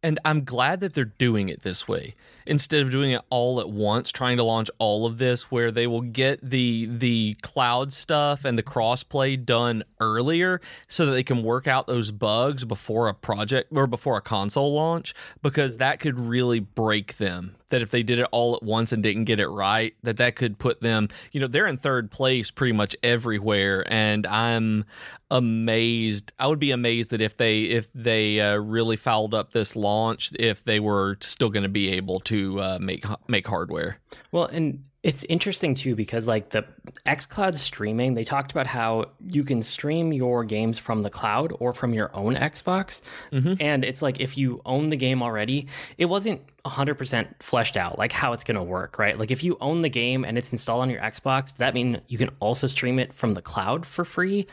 And 0.03 0.19
I'm 0.23 0.43
glad 0.43 0.81
that 0.81 0.93
they're 0.93 1.05
doing 1.05 1.49
it 1.49 1.63
this 1.63 1.87
way 1.87 2.13
instead 2.45 2.81
of 2.81 2.91
doing 2.91 3.11
it 3.11 3.21
all 3.29 3.59
at 3.59 3.69
once, 3.69 4.11
trying 4.11 4.37
to 4.37 4.43
launch 4.43 4.69
all 4.79 5.05
of 5.05 5.17
this 5.17 5.51
where 5.51 5.71
they 5.71 5.87
will 5.87 6.01
get 6.01 6.39
the 6.47 6.87
the 6.89 7.35
cloud 7.41 7.91
stuff 7.91 8.45
and 8.45 8.57
the 8.57 8.63
crossplay 8.63 9.43
done 9.43 9.83
earlier 9.99 10.61
so 10.87 11.05
that 11.05 11.11
they 11.11 11.23
can 11.23 11.43
work 11.43 11.67
out 11.67 11.87
those 11.87 12.11
bugs 12.11 12.63
before 12.63 13.07
a 13.07 13.13
project 13.13 13.69
or 13.75 13.87
before 13.87 14.17
a 14.17 14.21
console 14.21 14.73
launch 14.73 15.13
because 15.41 15.77
that 15.77 15.99
could 15.99 16.19
really 16.19 16.59
break 16.59 17.17
them 17.17 17.55
that 17.73 17.81
if 17.81 17.89
they 17.89 18.03
did 18.03 18.19
it 18.19 18.27
all 18.31 18.55
at 18.55 18.61
once 18.61 18.91
and 18.91 19.01
didn't 19.01 19.23
get 19.23 19.39
it 19.39 19.47
right, 19.47 19.95
that 20.03 20.17
that 20.17 20.35
could 20.35 20.59
put 20.59 20.79
them, 20.81 21.09
you 21.31 21.41
know, 21.41 21.47
they're 21.47 21.65
in 21.65 21.75
third 21.75 22.11
place 22.11 22.51
pretty 22.51 22.71
much 22.71 22.95
everywhere, 23.01 23.83
and 23.91 24.27
I'm 24.27 24.85
amazed. 25.31 26.31
I 26.37 26.45
would 26.45 26.59
be 26.59 26.69
amazed 26.69 27.09
that 27.09 27.19
if 27.19 27.35
they 27.35 27.61
if 27.63 27.91
they 27.95 28.39
uh, 28.39 28.57
really 28.57 28.95
fouled 28.95 29.33
up 29.33 29.53
this 29.53 29.75
launch, 29.75 30.31
if 30.37 30.63
they 30.63 30.79
were 30.79 31.17
still 31.21 31.49
going 31.49 31.63
to 31.63 31.69
be 31.69 31.89
able 31.89 32.19
to 32.21 32.32
uh, 32.59 32.79
make 32.79 33.05
make 33.27 33.47
hardware. 33.47 33.97
Well, 34.31 34.45
and 34.45 34.83
it's 35.03 35.25
interesting 35.25 35.75
too 35.75 35.95
because 35.95 36.27
like 36.29 36.51
the 36.51 36.65
xCloud 37.05 37.57
streaming, 37.57 38.13
they 38.13 38.23
talked 38.23 38.53
about 38.53 38.67
how 38.67 39.07
you 39.31 39.43
can 39.43 39.61
stream 39.61 40.13
your 40.13 40.45
games 40.45 40.79
from 40.79 41.03
the 41.03 41.09
cloud 41.09 41.51
or 41.59 41.73
from 41.73 41.93
your 41.93 42.09
own 42.15 42.35
Xbox. 42.35 43.01
Mm-hmm. 43.33 43.55
And 43.59 43.83
it's 43.83 44.01
like 44.01 44.21
if 44.21 44.37
you 44.37 44.61
own 44.65 44.89
the 44.89 44.95
game 44.95 45.21
already, 45.21 45.67
it 45.97 46.05
wasn't 46.05 46.41
100% 46.63 47.27
fleshed 47.41 47.75
out 47.75 47.99
like 47.99 48.13
how 48.13 48.31
it's 48.31 48.45
going 48.45 48.55
to 48.55 48.63
work, 48.63 48.97
right? 48.97 49.19
Like 49.19 49.29
if 49.29 49.43
you 49.43 49.57
own 49.59 49.81
the 49.81 49.89
game 49.89 50.23
and 50.23 50.37
it's 50.37 50.53
installed 50.53 50.83
on 50.83 50.89
your 50.89 51.01
Xbox, 51.01 51.47
does 51.47 51.53
that 51.55 51.73
mean 51.73 51.99
you 52.07 52.17
can 52.17 52.29
also 52.39 52.67
stream 52.67 52.97
it 52.97 53.13
from 53.13 53.33
the 53.33 53.41
cloud 53.41 53.85
for 53.85 54.05
free? 54.05 54.47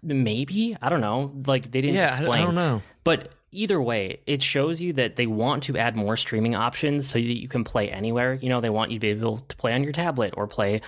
Maybe, 0.00 0.76
I 0.80 0.90
don't 0.90 1.00
know. 1.00 1.32
Like 1.44 1.72
they 1.72 1.80
didn't 1.80 1.96
yeah, 1.96 2.10
explain. 2.10 2.42
I 2.42 2.44
don't 2.44 2.54
know. 2.54 2.82
But 3.02 3.30
either 3.50 3.80
way, 3.80 4.20
it 4.26 4.42
shows 4.42 4.80
you 4.80 4.92
that 4.94 5.16
they 5.16 5.26
want 5.26 5.62
to 5.64 5.76
add 5.76 5.96
more 5.96 6.16
streaming 6.16 6.54
options 6.54 7.08
so 7.08 7.18
that 7.18 7.40
you 7.40 7.48
can 7.48 7.64
play 7.64 7.90
anywhere. 7.90 8.34
You 8.34 8.48
know, 8.48 8.60
they 8.60 8.70
want 8.70 8.90
you 8.90 8.98
to 8.98 9.00
be 9.00 9.10
able 9.10 9.38
to 9.38 9.56
play 9.56 9.72
on 9.72 9.84
your 9.84 9.92
tablet 9.92 10.34
or 10.36 10.46
play 10.46 10.80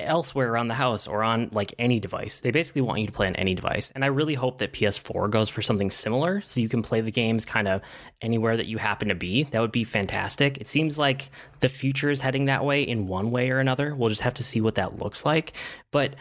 elsewhere 0.00 0.52
around 0.52 0.68
the 0.68 0.74
house 0.74 1.08
or 1.08 1.24
on 1.24 1.48
like 1.52 1.74
any 1.78 1.98
device. 1.98 2.40
They 2.40 2.52
basically 2.52 2.82
want 2.82 3.00
you 3.00 3.06
to 3.06 3.12
play 3.12 3.26
on 3.26 3.34
any 3.36 3.54
device. 3.54 3.90
And 3.94 4.04
I 4.04 4.08
really 4.08 4.34
hope 4.34 4.58
that 4.58 4.72
PS4 4.72 5.28
goes 5.28 5.48
for 5.48 5.60
something 5.60 5.90
similar 5.90 6.40
so 6.42 6.60
you 6.60 6.68
can 6.68 6.82
play 6.82 7.00
the 7.00 7.10
games 7.10 7.44
kind 7.44 7.66
of 7.66 7.82
anywhere 8.22 8.56
that 8.56 8.66
you 8.66 8.78
happen 8.78 9.08
to 9.08 9.16
be. 9.16 9.44
That 9.44 9.60
would 9.60 9.72
be 9.72 9.84
fantastic. 9.84 10.58
It 10.58 10.68
seems 10.68 10.98
like 10.98 11.30
the 11.60 11.68
future 11.68 12.10
is 12.10 12.20
heading 12.20 12.44
that 12.44 12.64
way 12.64 12.82
in 12.82 13.08
one 13.08 13.32
way 13.32 13.50
or 13.50 13.58
another. 13.58 13.94
We'll 13.94 14.08
just 14.08 14.22
have 14.22 14.34
to 14.34 14.44
see 14.44 14.60
what 14.60 14.76
that 14.76 14.98
looks 14.98 15.26
like. 15.26 15.52
But 15.90 16.14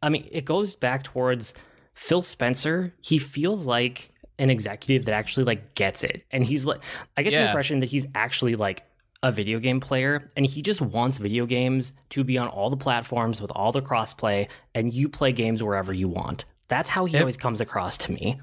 I 0.00 0.10
mean, 0.10 0.28
it 0.30 0.44
goes 0.44 0.76
back 0.76 1.02
towards 1.02 1.54
Phil 1.92 2.22
Spencer. 2.22 2.94
He 3.00 3.18
feels 3.18 3.66
like 3.66 4.10
an 4.38 4.50
executive 4.50 5.04
that 5.06 5.12
actually 5.12 5.44
like 5.44 5.74
gets 5.74 6.02
it. 6.02 6.24
And 6.30 6.44
he's 6.44 6.64
like 6.64 6.82
I 7.16 7.22
get 7.22 7.32
yeah. 7.32 7.42
the 7.42 7.48
impression 7.48 7.80
that 7.80 7.86
he's 7.86 8.06
actually 8.14 8.56
like 8.56 8.84
a 9.22 9.32
video 9.32 9.58
game 9.58 9.80
player 9.80 10.30
and 10.36 10.44
he 10.44 10.60
just 10.60 10.82
wants 10.82 11.16
video 11.16 11.46
games 11.46 11.94
to 12.10 12.22
be 12.24 12.36
on 12.36 12.46
all 12.48 12.68
the 12.68 12.76
platforms 12.76 13.40
with 13.40 13.50
all 13.54 13.72
the 13.72 13.80
crossplay 13.80 14.48
and 14.74 14.92
you 14.92 15.08
play 15.08 15.32
games 15.32 15.62
wherever 15.62 15.92
you 15.92 16.08
want. 16.08 16.44
That's 16.68 16.90
how 16.90 17.06
he 17.06 17.18
always 17.18 17.36
comes 17.36 17.60
across 17.60 17.96
to 17.98 18.12
me 18.12 18.40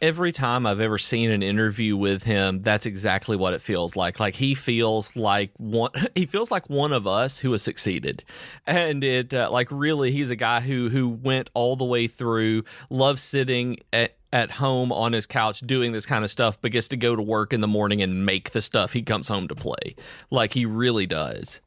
every 0.00 0.32
time 0.32 0.66
I've 0.66 0.80
ever 0.80 0.98
seen 0.98 1.30
an 1.30 1.42
interview 1.42 1.96
with 1.96 2.22
him, 2.22 2.62
that's 2.62 2.86
exactly 2.86 3.36
what 3.36 3.54
it 3.54 3.60
feels 3.60 3.96
like. 3.96 4.20
Like 4.20 4.34
he 4.34 4.54
feels 4.54 5.16
like 5.16 5.50
one, 5.56 5.90
he 6.14 6.26
feels 6.26 6.50
like 6.50 6.68
one 6.68 6.92
of 6.92 7.06
us 7.06 7.38
who 7.38 7.52
has 7.52 7.62
succeeded, 7.62 8.24
and 8.66 9.02
it 9.02 9.34
uh, 9.34 9.50
like 9.50 9.68
really, 9.70 10.12
he's 10.12 10.30
a 10.30 10.36
guy 10.36 10.60
who 10.60 10.88
who 10.88 11.08
went 11.08 11.50
all 11.54 11.76
the 11.76 11.84
way 11.84 12.06
through, 12.06 12.64
loves 12.90 13.22
sitting 13.22 13.78
at 13.92 14.16
at 14.32 14.50
home 14.50 14.92
on 14.92 15.12
his 15.12 15.24
couch 15.24 15.60
doing 15.60 15.92
this 15.92 16.04
kind 16.04 16.24
of 16.24 16.30
stuff, 16.30 16.60
but 16.60 16.72
gets 16.72 16.88
to 16.88 16.96
go 16.96 17.16
to 17.16 17.22
work 17.22 17.52
in 17.52 17.60
the 17.60 17.66
morning 17.66 18.02
and 18.02 18.26
make 18.26 18.50
the 18.50 18.60
stuff 18.60 18.92
he 18.92 19.02
comes 19.02 19.28
home 19.28 19.48
to 19.48 19.54
play. 19.54 19.96
Like 20.30 20.52
he 20.52 20.66
really 20.66 21.06
does. 21.06 21.60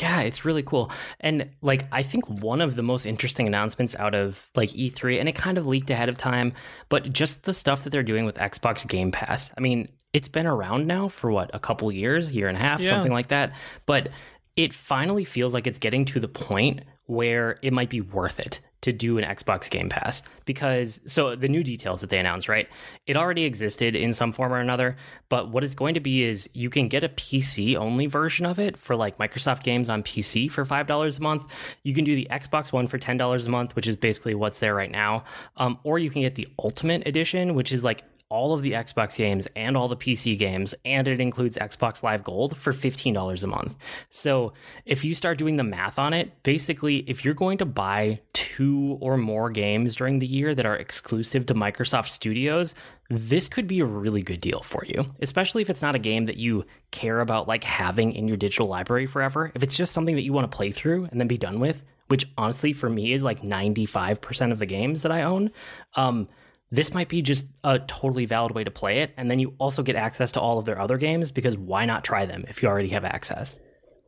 Yeah, 0.00 0.20
it's 0.20 0.44
really 0.44 0.62
cool. 0.62 0.90
And 1.20 1.50
like 1.62 1.86
I 1.92 2.02
think 2.02 2.28
one 2.28 2.60
of 2.60 2.76
the 2.76 2.82
most 2.82 3.06
interesting 3.06 3.46
announcements 3.46 3.94
out 3.96 4.14
of 4.14 4.50
like 4.54 4.70
E3 4.70 5.20
and 5.20 5.28
it 5.28 5.34
kind 5.34 5.58
of 5.58 5.66
leaked 5.66 5.90
ahead 5.90 6.08
of 6.08 6.18
time, 6.18 6.52
but 6.88 7.12
just 7.12 7.44
the 7.44 7.54
stuff 7.54 7.84
that 7.84 7.90
they're 7.90 8.02
doing 8.02 8.24
with 8.24 8.36
Xbox 8.36 8.86
Game 8.86 9.12
Pass. 9.12 9.52
I 9.56 9.60
mean, 9.60 9.88
it's 10.12 10.28
been 10.28 10.46
around 10.46 10.86
now 10.86 11.08
for 11.08 11.30
what, 11.30 11.50
a 11.54 11.58
couple 11.58 11.90
years, 11.92 12.34
year 12.34 12.48
and 12.48 12.56
a 12.56 12.60
half, 12.60 12.80
yeah. 12.80 12.90
something 12.90 13.12
like 13.12 13.28
that. 13.28 13.58
But 13.86 14.08
it 14.56 14.72
finally 14.72 15.24
feels 15.24 15.52
like 15.52 15.66
it's 15.66 15.78
getting 15.78 16.04
to 16.06 16.20
the 16.20 16.28
point 16.28 16.82
where 17.06 17.56
it 17.62 17.72
might 17.72 17.90
be 17.90 18.00
worth 18.00 18.40
it 18.40 18.60
to 18.84 18.92
do 18.92 19.16
an 19.16 19.24
Xbox 19.24 19.70
Game 19.70 19.88
Pass 19.88 20.22
because 20.44 21.00
so 21.06 21.34
the 21.34 21.48
new 21.48 21.64
details 21.64 22.02
that 22.02 22.10
they 22.10 22.18
announced, 22.18 22.50
right? 22.50 22.68
It 23.06 23.16
already 23.16 23.44
existed 23.44 23.96
in 23.96 24.12
some 24.12 24.30
form 24.30 24.52
or 24.52 24.58
another, 24.58 24.96
but 25.30 25.48
what 25.48 25.64
it's 25.64 25.74
going 25.74 25.94
to 25.94 26.00
be 26.00 26.22
is 26.22 26.50
you 26.52 26.68
can 26.68 26.88
get 26.88 27.02
a 27.02 27.08
PC 27.08 27.76
only 27.76 28.04
version 28.04 28.44
of 28.44 28.58
it 28.58 28.76
for 28.76 28.94
like 28.94 29.16
Microsoft 29.16 29.62
games 29.62 29.88
on 29.88 30.02
PC 30.02 30.50
for 30.50 30.66
$5 30.66 31.18
a 31.18 31.22
month. 31.22 31.46
You 31.82 31.94
can 31.94 32.04
do 32.04 32.14
the 32.14 32.28
Xbox 32.30 32.72
One 32.72 32.86
for 32.86 32.98
$10 32.98 33.46
a 33.46 33.50
month, 33.50 33.74
which 33.74 33.86
is 33.86 33.96
basically 33.96 34.34
what's 34.34 34.60
there 34.60 34.74
right 34.74 34.90
now. 34.90 35.24
Um, 35.56 35.78
or 35.82 35.98
you 35.98 36.10
can 36.10 36.20
get 36.20 36.34
the 36.34 36.46
Ultimate 36.58 37.06
Edition, 37.06 37.54
which 37.54 37.72
is 37.72 37.82
like 37.82 38.04
all 38.28 38.54
of 38.54 38.62
the 38.62 38.72
Xbox 38.72 39.16
games 39.16 39.46
and 39.54 39.76
all 39.76 39.88
the 39.88 39.96
PC 39.96 40.38
games, 40.38 40.74
and 40.84 41.06
it 41.06 41.20
includes 41.20 41.56
Xbox 41.56 42.02
Live 42.02 42.24
Gold 42.24 42.56
for 42.56 42.72
$15 42.72 43.42
a 43.42 43.46
month. 43.46 43.76
So 44.10 44.52
if 44.84 45.04
you 45.04 45.14
start 45.14 45.38
doing 45.38 45.56
the 45.56 45.64
math 45.64 45.98
on 45.98 46.12
it, 46.12 46.42
basically, 46.42 46.98
if 47.08 47.24
you're 47.24 47.34
going 47.34 47.58
to 47.58 47.66
buy 47.66 48.20
two 48.32 48.98
or 49.00 49.16
more 49.16 49.50
games 49.50 49.96
during 49.96 50.18
the 50.18 50.26
year 50.26 50.54
that 50.54 50.66
are 50.66 50.76
exclusive 50.76 51.46
to 51.46 51.54
Microsoft 51.54 52.08
Studios, 52.08 52.74
this 53.10 53.48
could 53.48 53.66
be 53.66 53.80
a 53.80 53.84
really 53.84 54.22
good 54.22 54.40
deal 54.40 54.60
for 54.60 54.82
you, 54.86 55.06
especially 55.20 55.62
if 55.62 55.70
it's 55.70 55.82
not 55.82 55.94
a 55.94 55.98
game 56.00 56.24
that 56.26 56.36
you 56.36 56.64
care 56.90 57.20
about 57.20 57.46
like 57.46 57.64
having 57.64 58.12
in 58.12 58.26
your 58.26 58.36
digital 58.36 58.66
library 58.66 59.06
forever. 59.06 59.52
If 59.54 59.62
it's 59.62 59.76
just 59.76 59.92
something 59.92 60.16
that 60.16 60.22
you 60.22 60.32
want 60.32 60.50
to 60.50 60.56
play 60.56 60.70
through 60.70 61.04
and 61.10 61.20
then 61.20 61.28
be 61.28 61.38
done 61.38 61.60
with, 61.60 61.84
which 62.08 62.26
honestly 62.36 62.72
for 62.72 62.88
me 62.88 63.12
is 63.12 63.22
like 63.22 63.42
95% 63.42 64.52
of 64.52 64.58
the 64.58 64.66
games 64.66 65.02
that 65.02 65.12
I 65.12 65.22
own, 65.22 65.50
um, 65.94 66.28
this 66.74 66.92
might 66.92 67.08
be 67.08 67.22
just 67.22 67.46
a 67.62 67.78
totally 67.78 68.26
valid 68.26 68.52
way 68.52 68.64
to 68.64 68.70
play 68.70 68.98
it. 69.00 69.14
And 69.16 69.30
then 69.30 69.38
you 69.38 69.54
also 69.58 69.82
get 69.82 69.96
access 69.96 70.32
to 70.32 70.40
all 70.40 70.58
of 70.58 70.64
their 70.64 70.80
other 70.80 70.98
games 70.98 71.30
because 71.30 71.56
why 71.56 71.86
not 71.86 72.04
try 72.04 72.26
them 72.26 72.44
if 72.48 72.62
you 72.62 72.68
already 72.68 72.88
have 72.88 73.04
access? 73.04 73.58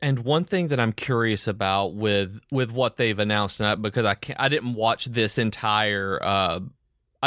And 0.02 0.20
one 0.20 0.44
thing 0.44 0.68
that 0.68 0.80
I'm 0.80 0.92
curious 0.92 1.48
about 1.48 1.94
with 1.94 2.38
with 2.50 2.70
what 2.70 2.96
they've 2.96 3.18
announced, 3.18 3.60
not 3.60 3.80
because 3.80 4.04
I 4.04 4.14
can't, 4.14 4.38
I 4.38 4.48
didn't 4.48 4.74
watch 4.74 5.06
this 5.06 5.38
entire 5.38 6.22
uh, 6.22 6.60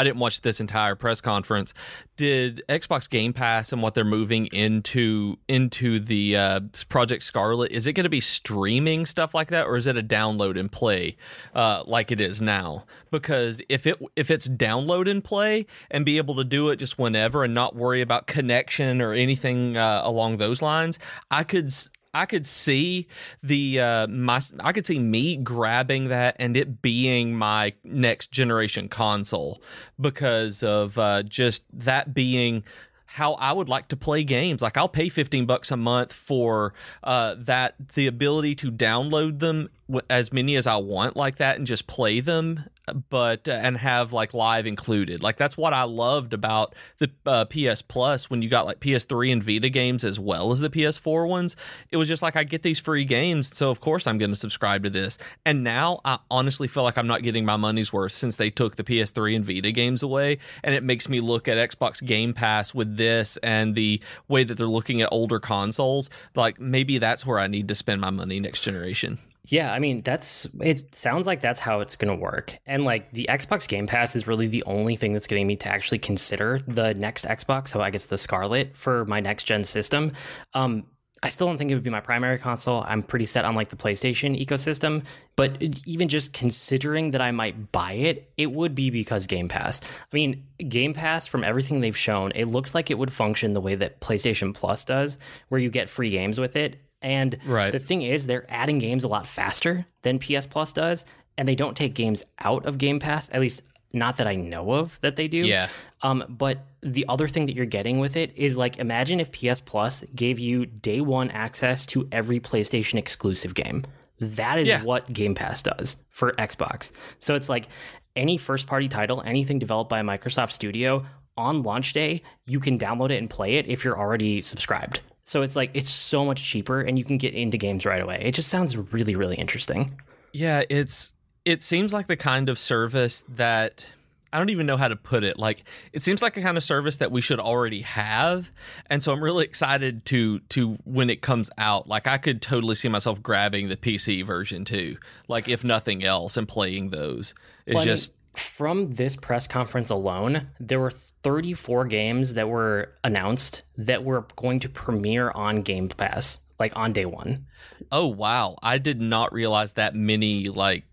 I 0.00 0.04
didn't 0.04 0.18
watch 0.18 0.40
this 0.40 0.62
entire 0.62 0.94
press 0.94 1.20
conference. 1.20 1.74
Did 2.16 2.62
Xbox 2.70 3.08
Game 3.08 3.34
Pass 3.34 3.70
and 3.70 3.82
what 3.82 3.92
they're 3.92 4.02
moving 4.02 4.46
into 4.46 5.36
into 5.46 6.00
the 6.00 6.38
uh, 6.38 6.60
Project 6.88 7.22
Scarlet 7.22 7.70
is 7.70 7.86
it 7.86 7.92
going 7.92 8.04
to 8.04 8.10
be 8.10 8.22
streaming 8.22 9.04
stuff 9.04 9.34
like 9.34 9.48
that, 9.48 9.66
or 9.66 9.76
is 9.76 9.86
it 9.86 9.98
a 9.98 10.02
download 10.02 10.58
and 10.58 10.72
play 10.72 11.18
uh, 11.54 11.82
like 11.86 12.10
it 12.10 12.18
is 12.18 12.40
now? 12.40 12.86
Because 13.10 13.60
if 13.68 13.86
it 13.86 14.00
if 14.16 14.30
it's 14.30 14.48
download 14.48 15.10
and 15.10 15.22
play 15.22 15.66
and 15.90 16.06
be 16.06 16.16
able 16.16 16.36
to 16.36 16.44
do 16.44 16.70
it 16.70 16.76
just 16.76 16.98
whenever 16.98 17.44
and 17.44 17.52
not 17.52 17.76
worry 17.76 18.00
about 18.00 18.26
connection 18.26 19.02
or 19.02 19.12
anything 19.12 19.76
uh, 19.76 20.00
along 20.02 20.38
those 20.38 20.62
lines, 20.62 20.98
I 21.30 21.44
could 21.44 21.74
I 22.12 22.26
could 22.26 22.44
see 22.46 23.06
the 23.42 23.80
uh, 23.80 24.06
my 24.08 24.40
I 24.60 24.72
could 24.72 24.86
see 24.86 24.98
me 24.98 25.36
grabbing 25.36 26.08
that 26.08 26.36
and 26.38 26.56
it 26.56 26.82
being 26.82 27.36
my 27.36 27.74
next 27.84 28.32
generation 28.32 28.88
console 28.88 29.62
because 30.00 30.62
of 30.62 30.98
uh, 30.98 31.22
just 31.22 31.64
that 31.72 32.12
being 32.12 32.64
how 33.06 33.34
I 33.34 33.52
would 33.52 33.68
like 33.68 33.88
to 33.88 33.96
play 33.96 34.22
games. 34.22 34.62
Like 34.62 34.76
I'll 34.76 34.88
pay 34.88 35.08
15 35.08 35.46
bucks 35.46 35.72
a 35.72 35.76
month 35.76 36.12
for 36.12 36.74
uh, 37.02 37.34
that 37.38 37.74
the 37.94 38.06
ability 38.06 38.54
to 38.56 38.70
download 38.70 39.40
them 39.40 39.68
as 40.08 40.32
many 40.32 40.54
as 40.54 40.66
I 40.66 40.76
want 40.76 41.16
like 41.16 41.36
that 41.36 41.58
and 41.58 41.66
just 41.66 41.88
play 41.88 42.20
them 42.20 42.64
but 42.92 43.48
uh, 43.48 43.52
and 43.52 43.76
have 43.76 44.12
like 44.12 44.34
live 44.34 44.66
included. 44.66 45.22
Like 45.22 45.36
that's 45.36 45.56
what 45.56 45.72
I 45.72 45.84
loved 45.84 46.32
about 46.32 46.74
the 46.98 47.10
uh, 47.26 47.44
PS 47.46 47.82
Plus 47.82 48.30
when 48.30 48.42
you 48.42 48.48
got 48.48 48.66
like 48.66 48.80
PS3 48.80 49.32
and 49.32 49.42
Vita 49.42 49.68
games 49.68 50.04
as 50.04 50.18
well 50.18 50.52
as 50.52 50.60
the 50.60 50.70
PS4 50.70 51.28
ones. 51.28 51.56
It 51.90 51.96
was 51.96 52.08
just 52.08 52.22
like 52.22 52.36
I 52.36 52.44
get 52.44 52.62
these 52.62 52.78
free 52.78 53.04
games, 53.04 53.56
so 53.56 53.70
of 53.70 53.80
course 53.80 54.06
I'm 54.06 54.18
going 54.18 54.30
to 54.30 54.36
subscribe 54.36 54.84
to 54.84 54.90
this. 54.90 55.18
And 55.44 55.64
now 55.64 56.00
I 56.04 56.18
honestly 56.30 56.68
feel 56.68 56.82
like 56.82 56.98
I'm 56.98 57.06
not 57.06 57.22
getting 57.22 57.44
my 57.44 57.56
money's 57.56 57.92
worth 57.92 58.12
since 58.12 58.36
they 58.36 58.50
took 58.50 58.76
the 58.76 58.84
PS3 58.84 59.36
and 59.36 59.44
Vita 59.44 59.72
games 59.72 60.02
away, 60.02 60.38
and 60.62 60.74
it 60.74 60.82
makes 60.82 61.08
me 61.08 61.20
look 61.20 61.48
at 61.48 61.56
Xbox 61.70 62.04
Game 62.04 62.32
Pass 62.32 62.74
with 62.74 62.96
this 62.96 63.36
and 63.38 63.74
the 63.74 64.00
way 64.28 64.44
that 64.44 64.56
they're 64.56 64.66
looking 64.66 65.02
at 65.02 65.08
older 65.12 65.40
consoles. 65.40 66.10
Like 66.34 66.60
maybe 66.60 66.98
that's 66.98 67.26
where 67.26 67.38
I 67.38 67.46
need 67.46 67.68
to 67.68 67.74
spend 67.74 68.00
my 68.00 68.10
money 68.10 68.40
next 68.40 68.62
generation. 68.62 69.18
Yeah, 69.50 69.72
I 69.72 69.80
mean, 69.80 70.02
that's 70.02 70.46
it 70.60 70.94
sounds 70.94 71.26
like 71.26 71.40
that's 71.40 71.58
how 71.58 71.80
it's 71.80 71.96
going 71.96 72.16
to 72.16 72.20
work. 72.22 72.56
And 72.66 72.84
like 72.84 73.10
the 73.10 73.26
Xbox 73.28 73.66
Game 73.68 73.86
Pass 73.86 74.14
is 74.14 74.26
really 74.26 74.46
the 74.46 74.62
only 74.64 74.94
thing 74.94 75.12
that's 75.12 75.26
getting 75.26 75.46
me 75.46 75.56
to 75.56 75.68
actually 75.68 75.98
consider 75.98 76.60
the 76.68 76.94
next 76.94 77.26
Xbox, 77.26 77.68
so 77.68 77.80
I 77.80 77.90
guess 77.90 78.06
the 78.06 78.18
Scarlet 78.18 78.76
for 78.76 79.04
my 79.06 79.20
next 79.20 79.44
gen 79.44 79.64
system. 79.64 80.12
Um 80.54 80.84
I 81.22 81.28
still 81.28 81.48
don't 81.48 81.58
think 81.58 81.70
it 81.70 81.74
would 81.74 81.82
be 81.82 81.90
my 81.90 82.00
primary 82.00 82.38
console. 82.38 82.82
I'm 82.86 83.02
pretty 83.02 83.26
set 83.26 83.44
on 83.44 83.54
like 83.54 83.68
the 83.68 83.76
PlayStation 83.76 84.42
ecosystem, 84.42 85.04
but 85.36 85.62
even 85.84 86.08
just 86.08 86.32
considering 86.32 87.10
that 87.10 87.20
I 87.20 87.30
might 87.30 87.72
buy 87.72 87.90
it, 87.92 88.32
it 88.38 88.50
would 88.50 88.74
be 88.74 88.88
because 88.88 89.26
Game 89.26 89.46
Pass. 89.46 89.82
I 89.82 90.14
mean, 90.14 90.44
Game 90.66 90.94
Pass 90.94 91.26
from 91.26 91.44
everything 91.44 91.80
they've 91.80 91.94
shown, 91.94 92.32
it 92.34 92.46
looks 92.46 92.74
like 92.74 92.90
it 92.90 92.96
would 92.96 93.12
function 93.12 93.52
the 93.52 93.60
way 93.60 93.74
that 93.74 94.00
PlayStation 94.00 94.54
Plus 94.54 94.82
does, 94.82 95.18
where 95.50 95.60
you 95.60 95.68
get 95.68 95.90
free 95.90 96.08
games 96.08 96.40
with 96.40 96.56
it 96.56 96.78
and 97.02 97.38
right. 97.46 97.72
the 97.72 97.78
thing 97.78 98.02
is, 98.02 98.26
they're 98.26 98.46
adding 98.48 98.78
games 98.78 99.04
a 99.04 99.08
lot 99.08 99.26
faster 99.26 99.86
than 100.02 100.18
PS 100.18 100.46
Plus 100.46 100.72
does, 100.72 101.04
and 101.38 101.48
they 101.48 101.54
don't 101.54 101.76
take 101.76 101.94
games 101.94 102.22
out 102.40 102.66
of 102.66 102.78
Game 102.78 103.00
Pass. 103.00 103.30
At 103.30 103.40
least, 103.40 103.62
not 103.92 104.18
that 104.18 104.26
I 104.26 104.36
know 104.36 104.72
of 104.72 105.00
that 105.00 105.16
they 105.16 105.26
do. 105.26 105.38
Yeah. 105.38 105.68
Um, 106.02 106.24
but 106.28 106.66
the 106.82 107.06
other 107.08 107.28
thing 107.28 107.46
that 107.46 107.56
you're 107.56 107.66
getting 107.66 107.98
with 107.98 108.16
it 108.16 108.32
is 108.36 108.56
like, 108.56 108.78
imagine 108.78 109.20
if 109.20 109.32
PS 109.32 109.60
Plus 109.60 110.04
gave 110.14 110.38
you 110.38 110.66
day 110.66 111.00
one 111.00 111.30
access 111.30 111.86
to 111.86 112.08
every 112.12 112.40
PlayStation 112.40 112.98
exclusive 112.98 113.54
game. 113.54 113.84
That 114.20 114.58
is 114.58 114.68
yeah. 114.68 114.82
what 114.82 115.10
Game 115.12 115.34
Pass 115.34 115.62
does 115.62 115.96
for 116.10 116.32
Xbox. 116.32 116.92
So 117.20 117.34
it's 117.34 117.48
like 117.48 117.68
any 118.14 118.36
first 118.36 118.66
party 118.66 118.88
title, 118.88 119.22
anything 119.24 119.58
developed 119.58 119.88
by 119.88 120.00
a 120.00 120.04
Microsoft 120.04 120.52
Studio 120.52 121.06
on 121.36 121.62
launch 121.62 121.92
day, 121.92 122.22
you 122.46 122.60
can 122.60 122.78
download 122.78 123.10
it 123.10 123.16
and 123.16 123.30
play 123.30 123.54
it 123.54 123.66
if 123.66 123.84
you're 123.84 123.98
already 123.98 124.42
subscribed. 124.42 125.00
So 125.30 125.42
it's 125.42 125.54
like 125.54 125.70
it's 125.74 125.92
so 125.92 126.24
much 126.24 126.42
cheaper 126.42 126.80
and 126.80 126.98
you 126.98 127.04
can 127.04 127.16
get 127.16 127.34
into 127.34 127.56
games 127.56 127.86
right 127.86 128.02
away. 128.02 128.20
It 128.20 128.34
just 128.34 128.48
sounds 128.48 128.76
really 128.76 129.14
really 129.14 129.36
interesting. 129.36 130.00
Yeah, 130.32 130.64
it's 130.68 131.12
it 131.44 131.62
seems 131.62 131.92
like 131.92 132.08
the 132.08 132.16
kind 132.16 132.48
of 132.48 132.58
service 132.58 133.24
that 133.28 133.84
I 134.32 134.38
don't 134.38 134.50
even 134.50 134.66
know 134.66 134.76
how 134.76 134.88
to 134.88 134.96
put 134.96 135.22
it. 135.22 135.38
Like 135.38 135.62
it 135.92 136.02
seems 136.02 136.20
like 136.20 136.36
a 136.36 136.42
kind 136.42 136.56
of 136.56 136.64
service 136.64 136.96
that 136.96 137.12
we 137.12 137.20
should 137.20 137.38
already 137.38 137.82
have, 137.82 138.50
and 138.86 139.04
so 139.04 139.12
I'm 139.12 139.22
really 139.22 139.44
excited 139.44 140.04
to 140.06 140.40
to 140.40 140.72
when 140.82 141.08
it 141.08 141.22
comes 141.22 141.48
out. 141.56 141.86
Like 141.86 142.08
I 142.08 142.18
could 142.18 142.42
totally 142.42 142.74
see 142.74 142.88
myself 142.88 143.22
grabbing 143.22 143.68
the 143.68 143.76
PC 143.76 144.26
version 144.26 144.64
too. 144.64 144.96
Like 145.28 145.48
if 145.48 145.62
nothing 145.62 146.02
else, 146.02 146.36
and 146.36 146.48
playing 146.48 146.90
those. 146.90 147.36
It's 147.66 147.76
well, 147.76 147.84
just 147.84 148.14
from 148.34 148.86
this 148.86 149.16
press 149.16 149.46
conference 149.46 149.90
alone, 149.90 150.48
there 150.58 150.80
were 150.80 150.90
34 150.90 151.86
games 151.86 152.34
that 152.34 152.48
were 152.48 152.94
announced 153.02 153.62
that 153.76 154.04
were 154.04 154.26
going 154.36 154.60
to 154.60 154.68
premiere 154.68 155.30
on 155.30 155.62
Game 155.62 155.88
Pass, 155.88 156.38
like 156.58 156.76
on 156.76 156.92
day 156.92 157.06
one. 157.06 157.46
Oh 157.90 158.06
wow! 158.06 158.56
I 158.62 158.78
did 158.78 159.00
not 159.00 159.32
realize 159.32 159.74
that 159.74 159.94
many. 159.94 160.48
Like, 160.48 160.84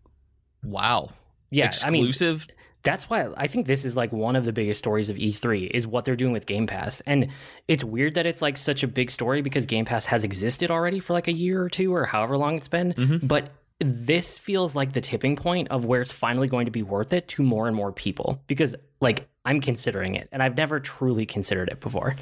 wow. 0.63 1.11
Yeah, 1.49 1.67
exclusive. 1.67 2.47
I 2.49 2.51
mean, 2.51 2.57
that's 2.83 3.09
why 3.09 3.27
I 3.35 3.47
think 3.47 3.67
this 3.67 3.83
is 3.83 3.95
like 3.95 4.11
one 4.11 4.35
of 4.35 4.45
the 4.45 4.53
biggest 4.53 4.79
stories 4.79 5.09
of 5.09 5.17
E3 5.17 5.69
is 5.71 5.85
what 5.85 6.05
they're 6.05 6.15
doing 6.15 6.33
with 6.33 6.45
Game 6.45 6.67
Pass. 6.67 7.01
And 7.01 7.27
it's 7.67 7.83
weird 7.83 8.13
that 8.13 8.25
it's 8.25 8.41
like 8.41 8.57
such 8.57 8.81
a 8.83 8.87
big 8.87 9.11
story 9.11 9.41
because 9.41 9.65
Game 9.65 9.85
Pass 9.85 10.05
has 10.05 10.23
existed 10.23 10.71
already 10.71 10.99
for 10.99 11.13
like 11.13 11.27
a 11.27 11.33
year 11.33 11.61
or 11.61 11.69
two 11.69 11.93
or 11.93 12.05
however 12.05 12.37
long 12.37 12.55
it's 12.55 12.69
been. 12.69 12.93
Mm-hmm. 12.93 13.27
But 13.27 13.49
this 13.79 14.37
feels 14.37 14.75
like 14.75 14.93
the 14.93 15.01
tipping 15.01 15.35
point 15.35 15.67
of 15.69 15.85
where 15.85 16.01
it's 16.01 16.11
finally 16.11 16.47
going 16.47 16.65
to 16.65 16.71
be 16.71 16.81
worth 16.81 17.13
it 17.13 17.27
to 17.27 17.43
more 17.43 17.67
and 17.67 17.75
more 17.75 17.91
people 17.91 18.41
because 18.47 18.75
like 19.01 19.27
I'm 19.45 19.61
considering 19.61 20.15
it 20.15 20.27
and 20.31 20.41
I've 20.41 20.57
never 20.57 20.79
truly 20.79 21.25
considered 21.25 21.69
it 21.69 21.79
before. 21.79 22.15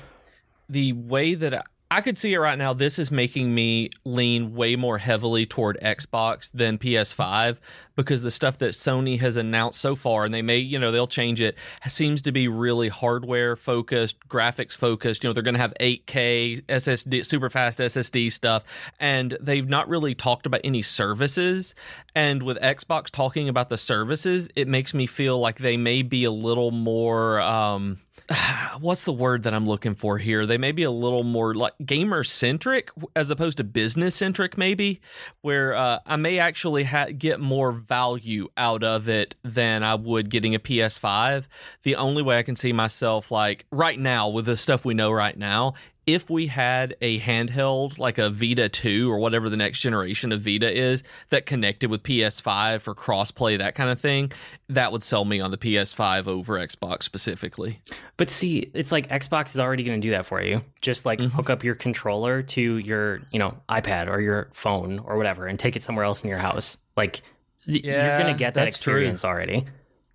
The 0.67 0.93
way 0.93 1.35
that 1.35 1.65
I 1.91 2.01
could 2.01 2.17
see 2.17 2.33
it 2.33 2.39
right 2.39 2.57
now. 2.57 2.73
This 2.73 2.97
is 2.97 3.11
making 3.11 3.53
me 3.53 3.91
lean 4.03 4.55
way 4.55 4.75
more 4.75 4.97
heavily 4.97 5.45
toward 5.45 5.77
Xbox 5.81 6.49
than 6.51 6.79
PS5 6.79 7.57
because 7.95 8.23
the 8.23 8.31
stuff 8.31 8.57
that 8.57 8.71
Sony 8.71 9.19
has 9.19 9.37
announced 9.37 9.79
so 9.79 9.95
far, 9.95 10.25
and 10.25 10.33
they 10.33 10.41
may, 10.41 10.57
you 10.57 10.79
know, 10.79 10.91
they'll 10.91 11.05
change 11.05 11.39
it, 11.39 11.55
seems 11.87 12.23
to 12.23 12.31
be 12.31 12.47
really 12.47 12.89
hardware 12.89 13.55
focused, 13.55 14.17
graphics 14.27 14.75
focused. 14.75 15.23
You 15.23 15.29
know, 15.29 15.33
they're 15.33 15.43
going 15.43 15.53
to 15.53 15.59
have 15.59 15.73
8K 15.79 16.65
SSD, 16.65 17.23
super 17.23 17.51
fast 17.51 17.77
SSD 17.77 18.31
stuff, 18.31 18.63
and 18.99 19.37
they've 19.39 19.69
not 19.69 19.87
really 19.87 20.15
talked 20.15 20.47
about 20.47 20.61
any 20.63 20.81
services. 20.81 21.75
And 22.15 22.41
with 22.41 22.57
Xbox 22.61 23.11
talking 23.11 23.47
about 23.47 23.69
the 23.69 23.77
services, 23.77 24.49
it 24.55 24.67
makes 24.67 24.95
me 24.95 25.05
feel 25.05 25.39
like 25.39 25.59
they 25.59 25.77
may 25.77 26.01
be 26.01 26.23
a 26.23 26.31
little 26.31 26.71
more. 26.71 27.39
Um, 27.41 27.99
what's 28.79 29.03
the 29.03 29.13
word 29.13 29.43
that 29.43 29.53
I'm 29.53 29.67
looking 29.67 29.95
for 29.95 30.17
here? 30.17 30.45
They 30.45 30.57
may 30.57 30.71
be 30.71 30.83
a 30.83 30.91
little 30.91 31.23
more 31.23 31.53
like 31.53 31.73
gamer 31.85 32.23
centric 32.23 32.89
as 33.15 33.29
opposed 33.29 33.57
to 33.57 33.63
business 33.63 34.15
centric, 34.15 34.57
maybe, 34.57 35.01
where 35.41 35.75
uh, 35.75 35.99
I 36.05 36.15
may 36.15 36.39
actually 36.39 36.85
ha- 36.85 37.09
get 37.17 37.39
more 37.39 37.71
value 37.71 38.49
out 38.57 38.83
of 38.83 39.07
it 39.07 39.35
than 39.43 39.83
I 39.83 39.95
would 39.95 40.29
getting 40.29 40.55
a 40.55 40.59
PS5. 40.59 41.45
The 41.83 41.95
only 41.95 42.23
way 42.23 42.39
I 42.39 42.43
can 42.43 42.55
see 42.55 42.73
myself 42.73 43.31
like 43.31 43.65
right 43.71 43.99
now 43.99 44.29
with 44.29 44.45
the 44.45 44.57
stuff 44.57 44.85
we 44.85 44.93
know 44.93 45.11
right 45.11 45.37
now 45.37 45.75
if 46.07 46.29
we 46.29 46.47
had 46.47 46.95
a 47.01 47.19
handheld 47.19 47.97
like 47.97 48.17
a 48.17 48.29
Vita 48.29 48.69
2 48.69 49.11
or 49.11 49.17
whatever 49.17 49.49
the 49.49 49.57
next 49.57 49.79
generation 49.79 50.31
of 50.31 50.41
Vita 50.41 50.71
is 50.71 51.03
that 51.29 51.45
connected 51.45 51.89
with 51.89 52.03
PS5 52.03 52.81
for 52.81 52.93
crossplay, 52.93 53.57
that 53.57 53.73
kind 53.73 53.89
of 53.89 53.99
thing, 53.99 54.31
that 54.69 54.91
would 54.91 55.01
sell 55.01 55.25
me 55.25 55.39
on 55.39 55.51
the 55.51 55.57
PS5 55.57 56.27
over 56.27 56.55
Xbox 56.55 57.03
specifically. 57.03 57.79
But 58.17 58.29
see, 58.29 58.69
it's 58.73 58.91
like 58.91 59.09
Xbox 59.09 59.49
is 59.49 59.59
already 59.59 59.83
going 59.83 59.99
to 59.99 60.07
do 60.07 60.11
that 60.11 60.25
for 60.25 60.41
you. 60.41 60.61
Just 60.81 61.05
like 61.05 61.19
mm-hmm. 61.19 61.35
hook 61.35 61.49
up 61.49 61.63
your 61.63 61.75
controller 61.75 62.43
to 62.43 62.77
your, 62.77 63.21
you 63.31 63.39
know, 63.39 63.57
iPad 63.67 64.07
or 64.07 64.21
your 64.21 64.49
phone 64.53 64.99
or 64.99 65.17
whatever 65.17 65.47
and 65.47 65.57
take 65.57 65.75
it 65.75 65.83
somewhere 65.83 66.05
else 66.05 66.23
in 66.23 66.29
your 66.29 66.39
house. 66.39 66.77
Like 66.95 67.21
yeah, 67.65 68.09
you're 68.09 68.19
going 68.19 68.33
to 68.33 68.37
get 68.37 68.53
that 68.53 68.67
experience 68.67 69.21
true. 69.21 69.29
already. 69.29 69.65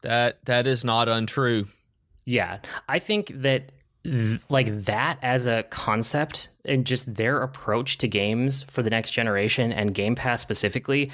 That 0.03 0.45
that 0.45 0.67
is 0.67 0.85
not 0.85 1.09
untrue. 1.09 1.67
Yeah. 2.25 2.59
I 2.89 3.01
think 3.01 3.33
that 3.43 3.73
th- 4.05 4.41
like 4.49 4.85
that 4.85 5.19
as 5.23 5.47
a 5.47 5.65
concept 5.65 6.49
and 6.65 6.87
just 6.87 7.15
their 7.15 7.43
approach 7.43 7.99
to 7.99 8.09
games 8.09 8.65
for 8.65 8.83
the 8.83 8.91
next 8.91 9.11
generation 9.13 9.73
and 9.73 9.95
Game 9.95 10.15
Pass 10.15 10.41
specifically, 10.41 11.11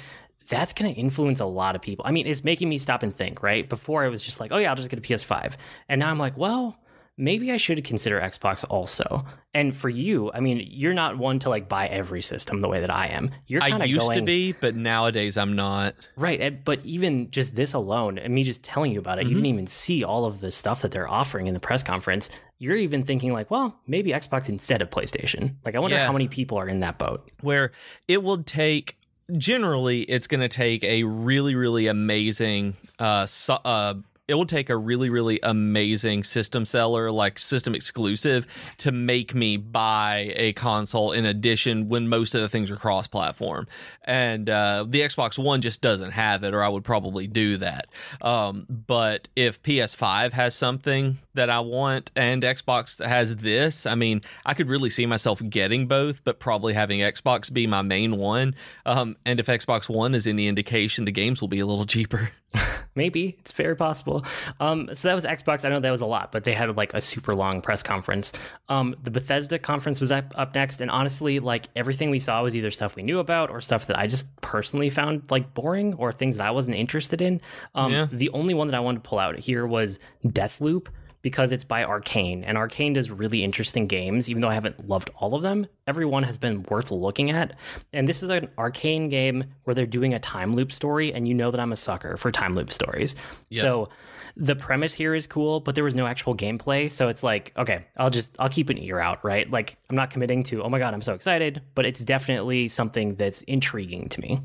that's 0.47 0.73
going 0.73 0.93
to 0.93 0.99
influence 0.99 1.39
a 1.39 1.45
lot 1.45 1.75
of 1.75 1.81
people. 1.81 2.05
I 2.07 2.11
mean, 2.11 2.27
it's 2.27 2.43
making 2.43 2.69
me 2.69 2.77
stop 2.77 3.03
and 3.03 3.15
think, 3.15 3.43
right? 3.43 3.67
Before 3.67 4.03
I 4.03 4.07
was 4.07 4.23
just 4.23 4.39
like, 4.39 4.51
oh 4.51 4.57
yeah, 4.57 4.69
I'll 4.69 4.75
just 4.75 4.89
get 4.89 4.99
a 4.99 5.01
PS5. 5.01 5.55
And 5.89 5.99
now 5.99 6.09
I'm 6.09 6.17
like, 6.17 6.37
well, 6.37 6.77
maybe 7.17 7.51
I 7.51 7.57
should 7.57 7.83
consider 7.83 8.19
Xbox 8.21 8.63
also. 8.69 9.25
And 9.53 9.75
for 9.75 9.89
you, 9.89 10.31
I 10.33 10.39
mean, 10.39 10.65
you're 10.69 10.93
not 10.93 11.17
one 11.17 11.39
to 11.39 11.49
like 11.49 11.67
buy 11.67 11.87
every 11.87 12.21
system 12.21 12.61
the 12.61 12.69
way 12.69 12.79
that 12.79 12.91
I 12.91 13.07
am. 13.07 13.31
You're 13.47 13.61
kind 13.61 13.81
of 13.81 13.89
used 13.89 14.07
going, 14.07 14.19
to 14.19 14.25
be, 14.25 14.51
but 14.51 14.75
nowadays 14.75 15.35
I'm 15.37 15.55
not. 15.55 15.95
Right. 16.15 16.63
But 16.63 16.85
even 16.85 17.31
just 17.31 17.55
this 17.55 17.73
alone, 17.73 18.17
and 18.19 18.33
me 18.33 18.43
just 18.43 18.63
telling 18.63 18.91
you 18.91 18.99
about 18.99 19.17
it, 19.17 19.21
mm-hmm. 19.21 19.29
you 19.29 19.35
didn't 19.35 19.47
even 19.47 19.67
see 19.67 20.03
all 20.03 20.25
of 20.25 20.39
the 20.39 20.51
stuff 20.51 20.81
that 20.83 20.91
they're 20.91 21.09
offering 21.09 21.47
in 21.47 21.53
the 21.53 21.59
press 21.59 21.83
conference. 21.83 22.29
You're 22.59 22.75
even 22.75 23.03
thinking 23.03 23.33
like, 23.33 23.51
well, 23.51 23.79
maybe 23.85 24.11
Xbox 24.11 24.49
instead 24.49 24.81
of 24.81 24.89
PlayStation. 24.89 25.55
Like, 25.63 25.75
I 25.75 25.79
wonder 25.79 25.97
yeah. 25.97 26.07
how 26.07 26.13
many 26.13 26.27
people 26.27 26.57
are 26.57 26.67
in 26.67 26.79
that 26.79 26.97
boat. 26.97 27.29
Where 27.41 27.71
it 28.07 28.23
will 28.23 28.43
take 28.43 28.97
generally 29.37 30.03
it's 30.03 30.25
going 30.25 30.39
to 30.39 30.47
take 30.47 30.83
a 30.85 31.03
really 31.03 31.53
really 31.53 31.87
amazing 31.87 32.75
uh, 32.97 33.25
su- 33.25 33.53
uh, 33.53 33.95
it 34.27 34.33
will 34.33 34.45
take 34.45 34.69
a 34.69 34.77
really 34.77 35.09
really 35.09 35.39
amazing 35.41 36.23
system 36.23 36.65
seller 36.65 37.11
like 37.11 37.39
system 37.39 37.73
exclusive 37.73 38.45
to 38.77 38.91
make 38.91 39.33
me 39.33 39.57
buy 39.57 40.33
a 40.35 40.53
console 40.53 41.11
in 41.11 41.25
addition 41.25 41.89
when 41.89 42.07
most 42.07 42.35
of 42.35 42.41
the 42.41 42.49
things 42.49 42.69
are 42.69 42.75
cross 42.75 43.07
platform 43.07 43.67
and 44.03 44.49
uh, 44.49 44.85
the 44.87 45.01
xbox 45.01 45.41
one 45.41 45.61
just 45.61 45.81
doesn't 45.81 46.11
have 46.11 46.43
it 46.43 46.53
or 46.53 46.61
i 46.63 46.67
would 46.67 46.83
probably 46.83 47.27
do 47.27 47.57
that. 47.57 47.87
Um, 48.21 48.65
but 48.69 49.27
if 49.35 49.61
ps5 49.63 50.33
has 50.33 50.55
something 50.55 51.17
that 51.33 51.49
i 51.49 51.59
want 51.59 52.11
and 52.15 52.43
xbox 52.43 53.03
has 53.03 53.35
this 53.37 53.85
i 53.85 53.95
mean 53.95 54.21
i 54.45 54.53
could 54.53 54.67
really 54.67 54.89
see 54.89 55.05
myself 55.05 55.41
getting 55.49 55.87
both 55.87 56.23
but 56.23 56.39
probably 56.39 56.73
having 56.73 56.99
xbox 56.99 57.51
be 57.51 57.67
my 57.67 57.81
main 57.81 58.17
one. 58.17 58.55
Um, 58.85 59.15
and 59.25 59.39
if 59.39 59.47
xbox 59.47 59.89
one 59.89 60.15
is 60.15 60.27
any 60.27 60.47
indication 60.47 61.05
the 61.05 61.11
games 61.11 61.41
will 61.41 61.47
be 61.47 61.59
a 61.59 61.65
little 61.65 61.85
cheaper 61.97 62.31
Maybe 62.97 63.37
it's 63.39 63.53
very 63.53 63.75
possible. 63.75 64.25
Um, 64.59 64.89
so 64.93 65.07
that 65.07 65.13
was 65.13 65.23
Xbox. 65.23 65.63
I 65.63 65.69
know 65.69 65.79
that 65.79 65.91
was 65.91 66.01
a 66.01 66.05
lot, 66.05 66.31
but 66.31 66.43
they 66.43 66.53
had 66.53 66.75
like 66.75 66.93
a 66.93 66.99
super 66.99 67.33
long 67.33 67.61
press 67.61 67.83
conference. 67.83 68.33
Um, 68.67 68.95
the 69.03 69.11
Bethesda 69.11 69.59
conference 69.59 70.01
was 70.01 70.11
up, 70.11 70.33
up 70.35 70.53
next, 70.55 70.81
and 70.81 70.91
honestly, 70.91 71.39
like 71.39 71.67
everything 71.75 72.09
we 72.09 72.19
saw 72.19 72.43
was 72.43 72.55
either 72.55 72.71
stuff 72.71 72.95
we 72.95 73.03
knew 73.03 73.19
about 73.19 73.49
or 73.49 73.61
stuff 73.61 73.87
that 73.87 73.97
I 73.97 74.07
just 74.07 74.25
personally 74.41 74.89
found 74.89 75.29
like 75.31 75.53
boring 75.53 75.93
or 75.93 76.11
things 76.11 76.37
that 76.37 76.45
I 76.45 76.51
wasn't 76.51 76.75
interested 76.75 77.21
in. 77.21 77.39
Um, 77.75 77.91
yeah. 77.91 78.07
The 78.11 78.29
only 78.31 78.53
one 78.53 78.67
that 78.67 78.75
I 78.75 78.79
wanted 78.79 79.03
to 79.03 79.09
pull 79.09 79.19
out 79.19 79.37
here 79.37 79.65
was 79.65 79.99
Deathloop 80.25 80.87
because 81.21 81.51
it's 81.51 81.63
by 81.63 81.83
Arkane, 81.83 82.43
and 82.45 82.57
Arkane 82.57 82.93
does 82.93 83.09
really 83.09 83.43
interesting 83.43 83.87
games, 83.87 84.29
even 84.29 84.41
though 84.41 84.49
I 84.49 84.53
haven't 84.53 84.87
loved 84.87 85.09
all 85.15 85.35
of 85.35 85.41
them. 85.41 85.67
Every 85.85 86.05
one 86.05 86.23
has 86.23 86.37
been 86.37 86.63
worth 86.63 86.91
looking 86.91 87.31
at. 87.31 87.55
And 87.91 88.07
this 88.07 88.23
is 88.23 88.29
an 88.29 88.47
Arkane 88.57 89.09
game 89.09 89.45
where 89.63 89.73
they're 89.73 89.85
doing 89.85 90.13
a 90.13 90.19
time 90.19 90.55
loop 90.55 90.71
story, 90.71 91.13
and 91.13 91.27
you 91.27 91.33
know 91.33 91.51
that 91.51 91.59
I'm 91.59 91.71
a 91.71 91.77
sucker 91.77 92.17
for 92.17 92.31
time 92.31 92.55
loop 92.55 92.71
stories. 92.71 93.15
So 93.61 93.89
the 94.35 94.55
premise 94.55 94.93
here 94.93 95.15
is 95.15 95.25
cool, 95.25 95.59
but 95.59 95.75
there 95.75 95.83
was 95.83 95.95
no 95.95 96.05
actual 96.05 96.35
gameplay. 96.35 96.89
So 96.89 97.07
it's 97.07 97.23
like, 97.23 97.51
okay, 97.57 97.85
I'll 97.97 98.11
just 98.11 98.35
I'll 98.37 98.49
keep 98.49 98.69
an 98.69 98.77
ear 98.77 98.99
out, 98.99 99.23
right? 99.25 99.49
Like 99.49 99.77
I'm 99.89 99.95
not 99.95 100.11
committing 100.11 100.43
to, 100.43 100.63
oh 100.63 100.69
my 100.69 100.79
god, 100.79 100.93
I'm 100.93 101.01
so 101.01 101.13
excited, 101.13 101.61
but 101.73 101.85
it's 101.85 102.05
definitely 102.05 102.67
something 102.67 103.15
that's 103.15 103.41
intriguing 103.43 104.09
to 104.09 104.21
me 104.21 104.41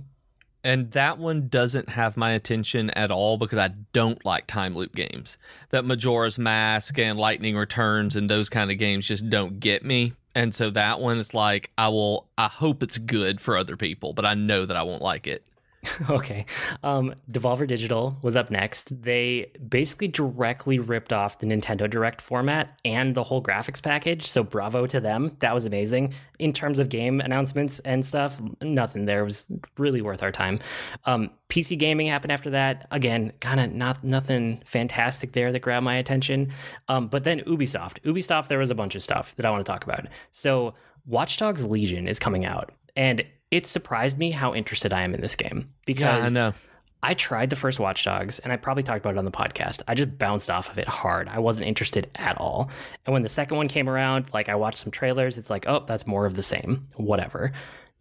and 0.65 0.91
that 0.93 1.19
one 1.19 1.49
doesn't 1.49 1.89
have 1.89 2.17
my 2.17 2.33
attention 2.33 2.91
at 2.91 3.11
all 3.11 3.37
because 3.37 3.59
I 3.59 3.69
don't 3.93 4.25
like 4.25 4.47
time 4.47 4.77
loop 4.77 4.95
games. 4.95 5.37
That 5.71 5.85
Majora's 5.85 6.39
Mask 6.39 6.99
and 6.99 7.19
Lightning 7.19 7.57
Returns 7.57 8.15
and 8.17 8.31
those 8.31 8.49
kind 8.49 8.71
of 8.71 8.79
games 8.79 9.07
just 9.07 9.29
don't 9.29 9.59
get 9.59 9.85
me. 9.85 10.13
And 10.35 10.55
so 10.55 10.71
that 10.71 11.01
one 11.01 11.19
is 11.19 11.35
like 11.35 11.71
I 11.77 11.89
will 11.89 12.29
I 12.39 12.49
hope 12.49 12.83
it's 12.83 12.99
good 12.99 13.41
for 13.41 13.57
other 13.57 13.77
people, 13.77 14.13
but 14.13 14.25
I 14.25 14.35
know 14.35 14.65
that 14.65 14.77
I 14.77 14.83
won't 14.83 15.03
like 15.03 15.27
it. 15.27 15.45
okay. 16.11 16.47
Um, 16.83 17.15
Devolver 17.31 17.67
Digital 17.67 18.17
was 18.23 18.37
up 18.37 18.51
next. 18.51 19.03
They 19.03 19.51
basically 19.69 20.09
directly 20.09 20.79
ripped 20.79 21.13
off 21.13 21.41
the 21.41 21.47
Nintendo 21.47 21.91
Direct 21.91 22.21
format 22.21 22.79
and 22.85 23.15
the 23.15 23.25
whole 23.25 23.43
graphics 23.43 23.83
package. 23.83 24.27
So 24.27 24.45
bravo 24.45 24.87
to 24.87 25.01
them. 25.01 25.37
That 25.41 25.55
was 25.55 25.67
amazing. 25.67 26.15
In 26.39 26.53
terms 26.53 26.79
of 26.79 26.89
game 26.89 27.21
announcements 27.21 27.81
and 27.81 28.05
stuff, 28.05 28.41
nothing 28.63 29.07
there 29.07 29.21
it 29.21 29.25
was 29.25 29.47
really 29.77 30.03
worth 30.03 30.23
our 30.23 30.33
time. 30.33 30.61
Um, 31.05 31.31
PC 31.49 31.79
gaming 31.79 32.07
happened 32.07 32.33
after 32.33 32.51
that. 32.51 32.87
Again, 32.91 33.33
kind 33.41 33.61
of 33.61 33.73
not 33.73 34.05
nothing 34.05 34.63
fantastic 34.65 35.33
there 35.33 35.53
that 35.53 35.61
grabbed 35.61 35.85
my 35.85 35.97
attention. 35.97 36.53
Um, 36.89 37.09
but 37.09 37.25
then 37.25 37.41
Ubisoft. 37.41 38.01
Ubisoft, 38.03 38.49
there 38.49 38.59
was 38.59 38.71
a 38.71 38.75
bunch 38.75 38.95
of 38.95 39.03
stuff 39.03 39.35
that 39.37 39.45
I 39.45 39.51
want 39.51 39.65
to 39.65 39.71
talk 39.71 39.85
about. 39.85 40.07
So 40.31 40.75
Watch 41.07 41.39
Dogs 41.39 41.65
Legion 41.65 42.07
is 42.07 42.19
coming 42.19 42.45
out. 42.45 42.71
And 42.95 43.25
it 43.53 43.67
surprised 43.67 44.19
me 44.19 44.31
how 44.31 44.55
interested 44.55 44.93
I 44.93 45.03
am 45.03 45.15
in 45.15 45.21
this 45.21 45.37
game 45.37 45.69
because 45.85 46.23
yeah, 46.23 46.27
I 46.27 46.29
know. 46.31 46.55
I 47.03 47.15
tried 47.15 47.51
the 47.51 47.57
first 47.57 47.79
Watch 47.79 48.03
Dogs 48.03 48.39
and 48.39 48.53
I 48.53 48.57
probably 48.57 48.83
talked 48.83 49.01
about 49.01 49.15
it 49.15 49.19
on 49.19 49.27
the 49.27 49.31
podcast. 49.31 49.83
I 49.87 49.95
just 49.95 50.17
bounced 50.17 50.51
off 50.51 50.71
of 50.71 50.79
it 50.79 50.89
hard. 50.89 51.29
I 51.29 51.39
wasn't 51.39 51.67
interested 51.67 52.11
at 52.17 52.39
all. 52.39 52.71
And 53.05 53.13
when 53.13 53.23
the 53.23 53.29
second 53.29 53.59
one 53.59 53.69
came 53.69 53.91
around, 53.91 54.33
like 54.33 54.49
I 54.49 54.55
watched 54.55 54.79
some 54.79 54.91
trailers, 54.91 55.37
it's 55.37 55.51
like, 55.51 55.69
oh, 55.69 55.85
that's 55.87 56.07
more 56.07 56.25
of 56.25 56.35
the 56.35 56.43
same. 56.43 56.89
Whatever. 56.97 57.53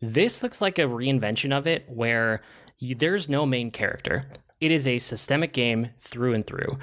This 0.02 0.42
looks 0.42 0.62
like 0.62 0.80
a 0.80 0.84
reinvention 0.84 1.56
of 1.56 1.68
it 1.68 1.84
where 1.90 2.42
you, 2.80 2.96
there's 2.96 3.28
no 3.28 3.46
main 3.46 3.72
character. 3.72 4.24
It 4.62 4.72
is 4.72 4.88
a 4.88 5.00
systemic 5.00 5.52
game 5.52 5.90
through 6.00 6.34
and 6.34 6.48
through. 6.48 6.78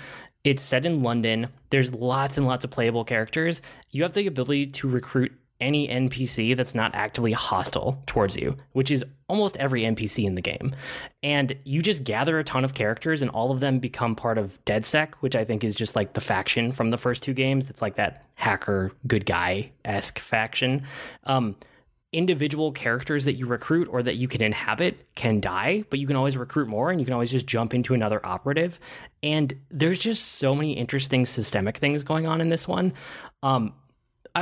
It's 0.45 0.63
set 0.63 0.85
in 0.85 1.03
London. 1.03 1.49
There's 1.71 1.95
lots 1.95 2.37
and 2.37 2.47
lots 2.47 2.65
of 2.65 2.71
playable 2.71 3.05
characters. 3.05 3.63
You 3.93 4.03
have 4.03 4.13
the 4.13 4.27
ability 4.27 4.67
to 4.67 4.89
recruit 4.89 5.33
any 5.61 5.89
NPC 5.89 6.57
that's 6.57 6.75
not 6.75 6.95
actively 6.95 7.33
hostile 7.33 8.03
towards 8.07 8.37
you, 8.37 8.57
which 8.73 8.91
is 8.91 9.05
almost 9.29 9.57
every 9.57 9.83
NPC 9.83 10.25
in 10.25 10.35
the 10.35 10.43
game. 10.43 10.75
And 11.23 11.57
you 11.65 11.83
just 11.83 12.05
gather 12.05 12.39
a 12.39 12.45
ton 12.45 12.65
of 12.65 12.75
characters, 12.75 13.23
and 13.23 13.31
all 13.31 13.51
of 13.51 13.61
them 13.61 13.79
become 13.79 14.15
part 14.15 14.39
of 14.39 14.59
DedSec, 14.65 15.15
which 15.17 15.35
I 15.35 15.45
think 15.45 15.65
is 15.65 15.75
just 15.75 15.97
like 15.97 16.13
the 16.13 16.21
faction 16.21 16.73
from 16.73 16.91
the 16.91 16.99
first 16.99 17.23
two 17.23 17.35
games. 17.35 17.71
It's 17.71 17.83
like 17.83 17.97
that 17.97 18.25
hacker, 18.35 18.93
good 19.07 19.27
guy 19.27 19.73
esque 19.85 20.19
faction. 20.19 20.85
Um, 21.25 21.57
individual 22.13 22.73
characters 22.73 23.27
that 23.27 23.35
you 23.35 23.47
recruit 23.47 23.87
or 23.91 24.03
that 24.03 24.17
you 24.17 24.29
can 24.29 24.43
inhabit 24.43 25.15
can 25.15 25.41
die, 25.41 25.85
but 25.91 25.99
you 25.99 26.07
can 26.07 26.17
always 26.17 26.37
recruit 26.37 26.67
more 26.67 26.91
and 26.91 27.01
you 27.01 27.05
can 27.05 27.13
always 27.13 27.31
just 27.31 27.47
jump 27.47 27.75
into 27.75 27.93
another 27.93 28.25
operative. 28.25 28.81
And 29.23 29.53
there's 29.71 29.99
just 29.99 30.37
so 30.37 30.55
many 30.55 30.73
interesting 30.73 31.27
systemic 31.27 31.77
things 31.77 32.05
going 32.05 32.27
on 32.27 32.41
in 32.41 32.49
this 32.49 32.67
one. 32.67 32.95
Um, 33.43 33.75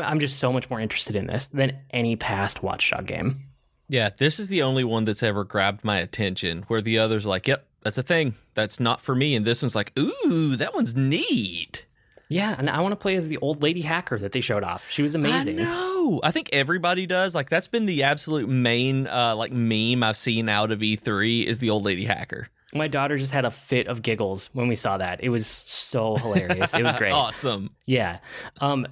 I'm 0.03 0.19
just 0.21 0.39
so 0.39 0.53
much 0.53 0.69
more 0.71 0.81
interested 0.81 1.17
in 1.17 1.27
this 1.27 1.47
than 1.49 1.79
any 1.91 2.17
past 2.17 2.63
Watchdog 2.63 3.07
game. 3.07 3.43
Yeah, 3.89 4.11
this 4.17 4.39
is 4.41 4.49
the 4.49 4.63
only 4.63 4.85
one 4.85 5.05
that's 5.05 5.23
ever 5.23 5.45
grabbed 5.45 5.85
my 5.85 5.99
attention. 5.99 6.65
Where 6.69 6.81
the 6.81 6.99
others 6.99 7.25
are 7.25 7.29
like, 7.29 7.47
"Yep, 7.47 7.65
that's 7.83 7.99
a 7.99 8.03
thing. 8.03 8.35
That's 8.55 8.81
not 8.81 9.01
for 9.01 9.15
me," 9.15 9.35
and 9.37 9.47
this 9.47 9.63
one's 9.63 9.77
like, 9.77 9.93
"Ooh, 9.99 10.57
that 10.57 10.75
one's 10.75 10.95
neat." 10.97 11.85
Yeah, 12.29 12.57
and 12.59 12.69
I 12.69 12.81
want 12.81 12.91
to 12.91 12.97
play 12.97 13.15
as 13.15 13.29
the 13.29 13.37
old 13.39 13.63
lady 13.63 13.83
hacker 13.83 14.19
that 14.19 14.33
they 14.33 14.41
showed 14.41 14.65
off. 14.65 14.91
She 14.91 15.03
was 15.03 15.15
amazing. 15.15 15.61
I 15.61 15.63
know. 15.63 16.21
I 16.25 16.33
think 16.33 16.51
everybody 16.53 17.07
does. 17.07 17.37
Like 17.37 17.49
that's 17.49 17.69
been 17.69 17.87
the 17.87 18.03
absolute 18.03 18.49
main 18.49 19.07
uh, 19.07 19.37
like 19.37 19.53
meme 19.53 20.03
I've 20.03 20.17
seen 20.17 20.49
out 20.49 20.73
of 20.73 20.81
E3 20.81 21.45
is 21.47 21.61
the 21.61 21.71
old 21.71 21.85
lady 21.85 22.05
hacker. 22.05 22.49
My 22.75 22.89
daughter 22.89 23.17
just 23.17 23.31
had 23.31 23.45
a 23.45 23.51
fit 23.53 23.87
of 23.87 24.03
giggles 24.03 24.51
when 24.53 24.67
we 24.67 24.75
saw 24.75 24.99
that. 24.99 25.23
It 25.23 25.29
was 25.29 25.47
so 25.47 26.17
hilarious. 26.17 26.75
it 26.75 26.83
was 26.83 26.95
great. 26.99 27.13
awesome. 27.13 27.71
Yeah. 27.87 28.19
Um, 28.61 28.89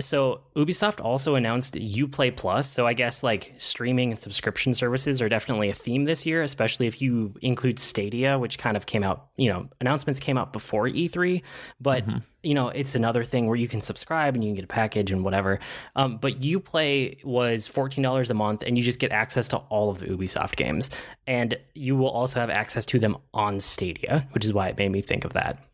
so 0.00 0.40
Ubisoft 0.56 1.00
also 1.00 1.36
announced 1.36 1.74
UPlay 1.74 2.34
Plus. 2.34 2.68
So 2.68 2.86
I 2.86 2.92
guess 2.92 3.22
like 3.22 3.54
streaming 3.56 4.10
and 4.10 4.20
subscription 4.20 4.74
services 4.74 5.22
are 5.22 5.28
definitely 5.28 5.68
a 5.68 5.72
theme 5.72 6.04
this 6.04 6.26
year, 6.26 6.42
especially 6.42 6.86
if 6.86 7.00
you 7.00 7.34
include 7.40 7.78
Stadia, 7.78 8.38
which 8.38 8.58
kind 8.58 8.76
of 8.76 8.86
came 8.86 9.04
out, 9.04 9.28
you 9.36 9.48
know, 9.48 9.68
announcements 9.80 10.18
came 10.18 10.36
out 10.36 10.52
before 10.52 10.88
E3, 10.88 11.42
but 11.80 12.04
mm-hmm. 12.04 12.18
you 12.42 12.54
know, 12.54 12.68
it's 12.68 12.96
another 12.96 13.22
thing 13.22 13.46
where 13.46 13.56
you 13.56 13.68
can 13.68 13.80
subscribe 13.80 14.34
and 14.34 14.42
you 14.42 14.48
can 14.48 14.56
get 14.56 14.64
a 14.64 14.68
package 14.68 15.12
and 15.12 15.22
whatever. 15.22 15.60
Um, 15.94 16.18
but 16.18 16.40
UPlay 16.40 17.24
was 17.24 17.68
$14 17.68 18.30
a 18.30 18.34
month 18.34 18.64
and 18.66 18.76
you 18.76 18.82
just 18.82 18.98
get 18.98 19.12
access 19.12 19.46
to 19.48 19.58
all 19.58 19.88
of 19.90 20.00
the 20.00 20.06
Ubisoft 20.06 20.56
games. 20.56 20.90
And 21.28 21.56
you 21.74 21.96
will 21.96 22.10
also 22.10 22.40
have 22.40 22.50
access 22.50 22.84
to 22.86 22.98
them 22.98 23.18
on 23.32 23.60
Stadia, 23.60 24.26
which 24.32 24.44
is 24.44 24.52
why 24.52 24.68
it 24.68 24.78
made 24.78 24.90
me 24.90 25.00
think 25.00 25.24
of 25.24 25.32
that. 25.34 25.64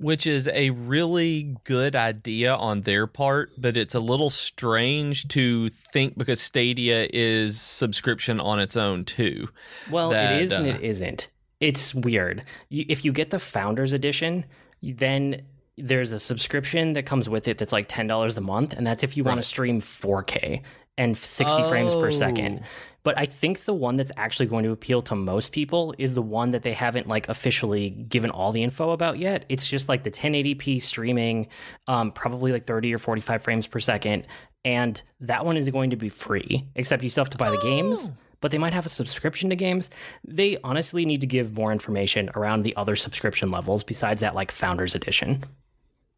Which 0.00 0.26
is 0.26 0.48
a 0.48 0.70
really 0.70 1.56
good 1.64 1.96
idea 1.96 2.54
on 2.54 2.82
their 2.82 3.06
part, 3.06 3.50
but 3.58 3.76
it's 3.76 3.94
a 3.94 4.00
little 4.00 4.30
strange 4.30 5.28
to 5.28 5.68
think 5.92 6.16
because 6.16 6.40
Stadia 6.40 7.08
is 7.12 7.60
subscription 7.60 8.40
on 8.40 8.60
its 8.60 8.76
own 8.76 9.04
too. 9.04 9.48
Well, 9.90 10.10
that, 10.10 10.34
it 10.34 10.42
is 10.42 10.52
and 10.52 10.66
uh, 10.66 10.70
it 10.70 10.82
isn't. 10.82 11.28
It's 11.60 11.94
weird. 11.94 12.44
You, 12.68 12.84
if 12.88 13.04
you 13.04 13.12
get 13.12 13.30
the 13.30 13.38
Founders 13.38 13.92
Edition, 13.92 14.44
then 14.82 15.42
there's 15.76 16.12
a 16.12 16.18
subscription 16.18 16.92
that 16.94 17.04
comes 17.04 17.28
with 17.28 17.48
it 17.48 17.58
that's 17.58 17.72
like 17.72 17.86
ten 17.88 18.06
dollars 18.06 18.36
a 18.36 18.40
month, 18.40 18.74
and 18.74 18.86
that's 18.86 19.02
if 19.02 19.16
you 19.16 19.24
want 19.24 19.38
to 19.38 19.42
stream 19.42 19.80
4K 19.80 20.62
and 20.96 21.16
60 21.16 21.62
frames 21.68 21.94
per 21.94 22.10
second. 22.10 22.62
Oh. 23.08 23.12
But 23.12 23.18
I 23.18 23.24
think 23.24 23.64
the 23.64 23.72
one 23.72 23.96
that's 23.96 24.12
actually 24.18 24.44
going 24.46 24.64
to 24.64 24.70
appeal 24.70 25.00
to 25.00 25.14
most 25.14 25.52
people 25.52 25.94
is 25.96 26.14
the 26.14 26.20
one 26.20 26.50
that 26.50 26.62
they 26.62 26.74
haven't 26.74 27.08
like 27.08 27.26
officially 27.30 27.88
given 27.88 28.30
all 28.30 28.52
the 28.52 28.62
info 28.62 28.90
about 28.90 29.18
yet. 29.18 29.46
It's 29.48 29.66
just 29.66 29.88
like 29.88 30.02
the 30.02 30.10
1080p 30.10 30.82
streaming, 30.82 31.48
um, 31.86 32.12
probably 32.12 32.52
like 32.52 32.66
30 32.66 32.94
or 32.94 32.98
45 32.98 33.42
frames 33.42 33.66
per 33.66 33.80
second, 33.80 34.26
and 34.62 35.02
that 35.20 35.46
one 35.46 35.56
is 35.56 35.70
going 35.70 35.88
to 35.88 35.96
be 35.96 36.10
free. 36.10 36.68
Except 36.74 37.02
you 37.02 37.08
still 37.08 37.24
have 37.24 37.30
to 37.30 37.38
buy 37.38 37.50
the 37.50 37.60
games. 37.62 38.12
But 38.42 38.50
they 38.50 38.58
might 38.58 38.74
have 38.74 38.84
a 38.84 38.90
subscription 38.90 39.48
to 39.50 39.56
games. 39.56 39.88
They 40.24 40.58
honestly 40.62 41.06
need 41.06 41.22
to 41.22 41.26
give 41.26 41.54
more 41.54 41.72
information 41.72 42.28
around 42.36 42.62
the 42.62 42.76
other 42.76 42.94
subscription 42.94 43.50
levels 43.50 43.84
besides 43.84 44.20
that, 44.20 44.34
like 44.34 44.52
Founders 44.52 44.94
Edition. 44.94 45.44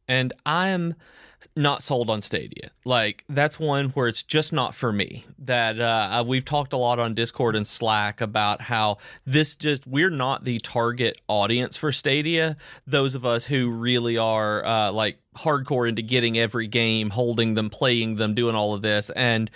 and 0.08 0.32
I'm 0.44 0.96
not 1.56 1.82
sold 1.82 2.10
on 2.10 2.20
Stadia. 2.20 2.70
Like 2.84 3.24
that's 3.28 3.58
one 3.58 3.90
where 3.90 4.08
it's 4.08 4.22
just 4.22 4.52
not 4.52 4.74
for 4.74 4.92
me. 4.92 5.24
That 5.38 5.80
uh, 5.80 6.24
we've 6.26 6.44
talked 6.44 6.72
a 6.72 6.76
lot 6.76 6.98
on 6.98 7.14
Discord 7.14 7.56
and 7.56 7.66
Slack 7.66 8.20
about 8.20 8.60
how 8.60 8.98
this 9.26 9.56
just 9.56 9.86
we're 9.86 10.10
not 10.10 10.44
the 10.44 10.58
target 10.60 11.20
audience 11.28 11.76
for 11.76 11.92
Stadia. 11.92 12.56
Those 12.86 13.14
of 13.14 13.24
us 13.24 13.44
who 13.46 13.70
really 13.70 14.16
are 14.16 14.64
uh, 14.64 14.92
like 14.92 15.18
hardcore 15.36 15.88
into 15.88 16.02
getting 16.02 16.38
every 16.38 16.66
game, 16.66 17.10
holding 17.10 17.54
them, 17.54 17.70
playing 17.70 18.16
them, 18.16 18.34
doing 18.34 18.54
all 18.54 18.74
of 18.74 18.82
this, 18.82 19.10
and 19.10 19.50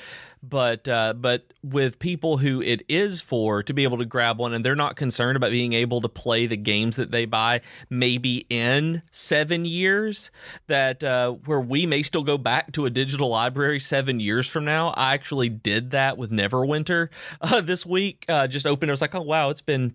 but 0.48 0.88
uh, 0.88 1.14
but 1.14 1.52
with 1.62 1.98
people 1.98 2.38
who 2.38 2.60
it 2.60 2.82
is 2.88 3.20
for 3.20 3.62
to 3.62 3.72
be 3.72 3.82
able 3.82 3.98
to 3.98 4.04
grab 4.04 4.38
one 4.38 4.52
and 4.52 4.64
they're 4.64 4.76
not 4.76 4.96
concerned 4.96 5.36
about 5.36 5.50
being 5.50 5.72
able 5.72 6.00
to 6.00 6.08
play 6.08 6.46
the 6.46 6.56
games 6.56 6.96
that 6.96 7.10
they 7.10 7.24
buy 7.24 7.60
maybe 7.90 8.46
in 8.50 9.02
seven 9.10 9.64
years 9.64 10.30
that 10.66 11.02
uh, 11.02 11.32
where 11.32 11.60
we 11.60 11.86
may 11.86 12.02
still 12.02 12.22
go 12.22 12.36
back 12.36 12.72
to 12.72 12.86
a 12.86 12.90
digital 12.90 13.28
library 13.28 13.80
seven 13.80 14.20
years 14.20 14.46
from 14.46 14.64
now. 14.64 14.90
I 14.90 15.14
actually 15.14 15.48
did 15.48 15.92
that 15.92 16.18
with 16.18 16.30
neverwinter 16.30 17.08
uh, 17.40 17.60
this 17.60 17.86
week 17.86 18.24
uh, 18.28 18.46
just 18.46 18.66
opened. 18.66 18.90
It 18.90 18.92
was 18.92 19.00
like 19.00 19.14
oh 19.14 19.22
wow 19.22 19.50
it's 19.50 19.62
been 19.62 19.94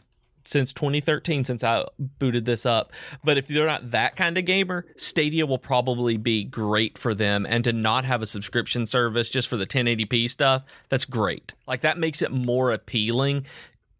since 0.49 0.73
2013 0.73 1.43
since 1.43 1.63
I 1.63 1.85
booted 1.99 2.45
this 2.45 2.65
up. 2.65 2.91
But 3.23 3.37
if 3.37 3.47
they're 3.47 3.67
not 3.67 3.91
that 3.91 4.15
kind 4.15 4.37
of 4.37 4.45
gamer, 4.45 4.85
Stadia 4.95 5.45
will 5.45 5.59
probably 5.59 6.17
be 6.17 6.43
great 6.43 6.97
for 6.97 7.13
them. 7.13 7.45
And 7.47 7.63
to 7.65 7.73
not 7.73 8.03
have 8.05 8.23
a 8.23 8.25
subscription 8.25 8.87
service 8.87 9.29
just 9.29 9.47
for 9.47 9.57
the 9.57 9.67
1080p 9.67 10.29
stuff, 10.29 10.63
that's 10.89 11.05
great. 11.05 11.53
Like 11.67 11.81
that 11.81 11.99
makes 11.99 12.23
it 12.23 12.31
more 12.31 12.71
appealing 12.71 13.45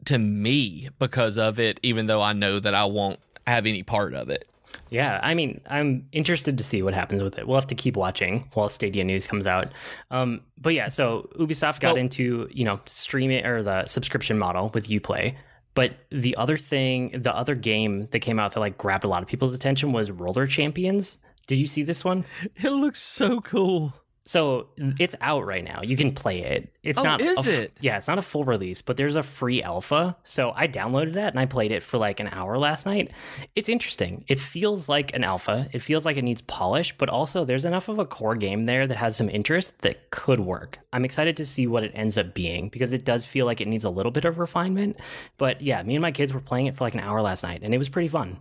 to 0.05 0.17
me 0.17 0.89
because 0.97 1.37
of 1.37 1.59
it, 1.59 1.79
even 1.83 2.07
though 2.07 2.21
I 2.21 2.33
know 2.33 2.59
that 2.59 2.73
I 2.73 2.85
won't 2.85 3.19
have 3.45 3.67
any 3.67 3.83
part 3.83 4.15
of 4.15 4.29
it. 4.29 4.49
Yeah, 4.89 5.19
I 5.21 5.35
mean, 5.35 5.61
I'm 5.69 6.07
interested 6.11 6.57
to 6.57 6.63
see 6.63 6.81
what 6.81 6.93
happens 6.95 7.21
with 7.21 7.37
it. 7.37 7.47
We'll 7.47 7.59
have 7.59 7.67
to 7.67 7.75
keep 7.75 7.95
watching 7.95 8.49
while 8.53 8.69
Stadia 8.69 9.03
news 9.03 9.27
comes 9.27 9.45
out. 9.45 9.71
Um, 10.09 10.41
but 10.57 10.73
yeah, 10.73 10.87
so 10.87 11.29
Ubisoft 11.37 11.79
got 11.79 11.97
into 11.97 12.47
you 12.51 12.65
know 12.65 12.79
streaming 12.85 13.45
or 13.45 13.61
the 13.61 13.85
subscription 13.85 14.37
model 14.37 14.71
with 14.73 14.87
UPlay. 14.87 15.35
But 15.75 15.93
the 16.09 16.35
other 16.35 16.57
thing, 16.57 17.21
the 17.21 17.35
other 17.35 17.55
game 17.55 18.07
that 18.11 18.19
came 18.19 18.39
out 18.39 18.53
that 18.53 18.59
like 18.59 18.77
grabbed 18.77 19.03
a 19.03 19.07
lot 19.07 19.21
of 19.21 19.27
people's 19.27 19.53
attention 19.53 19.91
was 19.91 20.11
Roller 20.11 20.47
Champions. 20.47 21.17
Did 21.47 21.57
you 21.57 21.67
see 21.67 21.83
this 21.83 22.03
one? 22.03 22.25
It 22.55 22.69
looks 22.69 23.01
so 23.01 23.41
cool. 23.41 23.93
So 24.29 24.67
it's 24.77 25.15
out 25.21 25.47
right 25.47 25.63
now. 25.63 25.81
You 25.81 25.97
can 25.97 26.13
play 26.13 26.41
it. 26.43 26.71
It's 26.83 26.99
Oh, 26.99 27.03
not 27.03 27.19
is 27.19 27.47
a 27.47 27.51
f- 27.51 27.59
it? 27.61 27.73
Yeah, 27.81 27.97
it's 27.97 28.07
not 28.07 28.19
a 28.19 28.21
full 28.21 28.43
release, 28.45 28.79
but 28.83 28.95
there's 28.95 29.15
a 29.15 29.23
free 29.23 29.63
alpha. 29.63 30.15
So 30.23 30.53
I 30.55 30.67
downloaded 30.67 31.13
that 31.13 31.33
and 31.33 31.39
I 31.39 31.47
played 31.47 31.71
it 31.71 31.81
for 31.81 31.97
like 31.97 32.19
an 32.19 32.27
hour 32.31 32.59
last 32.59 32.85
night. 32.85 33.09
It's 33.55 33.69
interesting. 33.69 34.25
It 34.27 34.37
feels 34.37 34.87
like 34.87 35.15
an 35.15 35.23
alpha. 35.23 35.67
It 35.73 35.79
feels 35.79 36.05
like 36.05 36.15
it 36.15 36.21
needs 36.21 36.41
polish, 36.43 36.95
but 36.95 37.09
also 37.09 37.43
there's 37.43 37.65
enough 37.65 37.89
of 37.89 37.97
a 37.97 38.05
core 38.05 38.35
game 38.35 38.67
there 38.67 38.85
that 38.85 38.97
has 38.97 39.15
some 39.15 39.29
interest 39.31 39.79
that 39.79 40.11
could 40.11 40.41
work. 40.41 40.77
I'm 40.93 41.05
excited 41.05 41.35
to 41.37 41.45
see 41.47 41.65
what 41.65 41.83
it 41.83 41.91
ends 41.95 42.15
up 42.15 42.35
being 42.35 42.69
because 42.69 42.93
it 42.93 43.05
does 43.05 43.25
feel 43.25 43.47
like 43.47 43.61
it 43.61 43.67
needs 43.67 43.83
a 43.83 43.89
little 43.89 44.11
bit 44.11 44.25
of 44.25 44.37
refinement. 44.37 44.99
But 45.39 45.61
yeah, 45.61 45.81
me 45.81 45.95
and 45.95 46.03
my 46.03 46.11
kids 46.11 46.35
were 46.35 46.39
playing 46.39 46.67
it 46.67 46.75
for 46.75 46.83
like 46.83 46.93
an 46.93 46.99
hour 46.99 47.19
last 47.23 47.41
night 47.41 47.61
and 47.63 47.73
it 47.73 47.79
was 47.79 47.89
pretty 47.89 48.09
fun. 48.09 48.37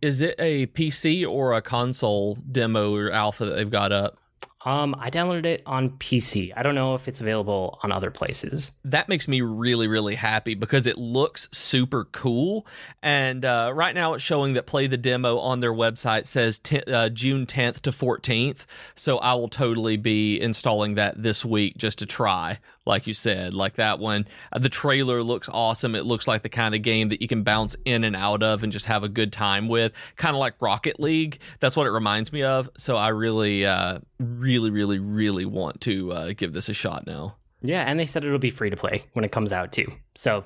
Is 0.00 0.20
it 0.20 0.36
a 0.38 0.66
PC 0.68 1.28
or 1.28 1.54
a 1.54 1.60
console 1.60 2.36
demo 2.52 2.94
or 2.94 3.10
alpha 3.10 3.46
that 3.46 3.56
they've 3.56 3.68
got 3.68 3.90
up? 3.90 4.20
Um, 4.66 4.96
I 4.98 5.10
downloaded 5.10 5.44
it 5.44 5.62
on 5.66 5.90
PC. 5.90 6.50
I 6.56 6.62
don't 6.62 6.74
know 6.74 6.94
if 6.94 7.06
it's 7.06 7.20
available 7.20 7.78
on 7.82 7.92
other 7.92 8.10
places. 8.10 8.72
that 8.86 9.10
makes 9.10 9.28
me 9.28 9.42
really 9.42 9.86
really 9.88 10.14
happy 10.14 10.54
because 10.54 10.86
it 10.86 10.96
looks 10.96 11.48
super 11.52 12.06
cool 12.06 12.66
and 13.02 13.44
uh, 13.44 13.70
right 13.74 13.94
now 13.94 14.14
it's 14.14 14.24
showing 14.24 14.54
that 14.54 14.64
play 14.66 14.86
the 14.86 14.96
demo 14.96 15.38
on 15.38 15.60
their 15.60 15.72
website 15.72 16.24
says 16.26 16.58
t- 16.60 16.80
uh, 16.86 17.10
june 17.10 17.44
10th 17.44 17.80
to 17.80 17.90
14th 17.90 18.64
so 18.94 19.18
i 19.18 19.34
will 19.34 19.48
totally 19.48 19.96
be 19.98 20.40
installing 20.40 20.94
that 20.94 21.22
this 21.22 21.44
week 21.44 21.76
just 21.76 21.98
to 21.98 22.06
try 22.06 22.58
like 22.86 23.06
you 23.06 23.14
said 23.14 23.54
like 23.54 23.74
that 23.74 23.98
one. 23.98 24.26
Uh, 24.52 24.58
the 24.58 24.68
trailer 24.68 25.22
looks 25.22 25.48
awesome. 25.52 25.94
It 25.94 26.04
looks 26.04 26.28
like 26.28 26.42
the 26.42 26.48
kind 26.48 26.74
of 26.74 26.82
game 26.82 27.08
that 27.08 27.22
you 27.22 27.28
can 27.28 27.42
bounce 27.42 27.76
in 27.84 28.04
and 28.04 28.16
out 28.16 28.42
of 28.42 28.62
and 28.62 28.72
just 28.72 28.86
have 28.86 29.04
a 29.04 29.08
good 29.08 29.32
time 29.32 29.68
with 29.68 29.92
kind 30.16 30.34
of 30.34 30.40
like 30.40 30.54
rocket 30.60 31.00
league. 31.00 31.38
That's 31.60 31.76
what 31.76 31.86
it 31.86 31.90
reminds 31.90 32.32
me 32.32 32.42
of. 32.42 32.68
So 32.76 32.96
i 32.96 33.08
really 33.08 33.66
uh, 33.66 33.98
really 34.18 34.70
really 34.70 34.98
really 34.98 35.44
want 35.44 35.80
to 35.82 36.12
uh, 36.12 36.32
give 36.36 36.52
this 36.52 36.68
a 36.68 36.74
shot 36.74 37.06
now. 37.06 37.36
Yeah, 37.62 37.82
and 37.82 37.98
they 37.98 38.04
said 38.04 38.24
it'll 38.24 38.38
be 38.38 38.50
free 38.50 38.68
to 38.68 38.76
play 38.76 39.04
when 39.14 39.24
it 39.24 39.32
comes 39.32 39.52
out 39.52 39.72
too. 39.72 39.90
So 40.14 40.44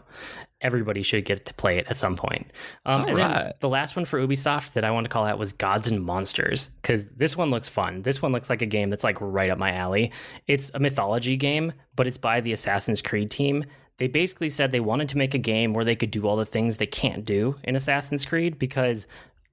everybody 0.61 1.03
should 1.03 1.25
get 1.25 1.47
to 1.47 1.55
play 1.55 1.79
it 1.79 1.87
at 1.89 1.97
some 1.97 2.17
point. 2.17 2.53
Um, 2.85 3.07
and 3.07 3.19
then 3.19 3.53
the 3.61 3.69
last 3.69 3.97
one 3.97 4.05
for 4.05 4.21
Ubisoft 4.21 4.73
that 4.73 4.85
I 4.85 4.91
want 4.91 5.05
to 5.05 5.09
call 5.09 5.25
out 5.25 5.39
was 5.39 5.53
Gods 5.53 5.89
and 5.89 6.05
Monsters 6.05 6.71
because 6.83 7.07
this 7.07 7.37
one 7.37 7.51
looks 7.51 7.69
fun. 7.69 8.03
This 8.03 8.21
one 8.21 8.33
looks 8.33 8.51
like 8.51 8.63
a 8.63 8.67
game 8.67 8.91
that's 8.91 9.05
like 9.05 9.19
right 9.21 9.51
up 9.51 9.59
my 9.59 9.73
alley. 9.73 10.13
It's 10.47 10.71
a 10.75 10.79
mythology 10.79 11.37
game, 11.37 11.73
but 11.95 12.07
it's 12.07 12.19
by 12.19 12.41
the 12.41 12.53
Assassin's 12.53 13.03
Creed 13.03 13.31
team. 13.31 13.65
They 13.99 14.09
basically 14.09 14.49
said 14.49 14.71
they 14.71 14.81
wanted 14.81 15.09
to 15.11 15.19
make 15.19 15.35
a 15.35 15.39
game 15.39 15.73
where 15.75 15.85
they 15.85 15.97
could 15.97 16.11
do 16.11 16.27
all 16.27 16.37
the 16.37 16.47
things 16.47 16.77
they 16.77 16.87
can't 16.87 17.25
do 17.25 17.57
in 17.65 17.75
Assassin's 17.75 18.25
Creed 18.25 18.59
because 18.59 19.07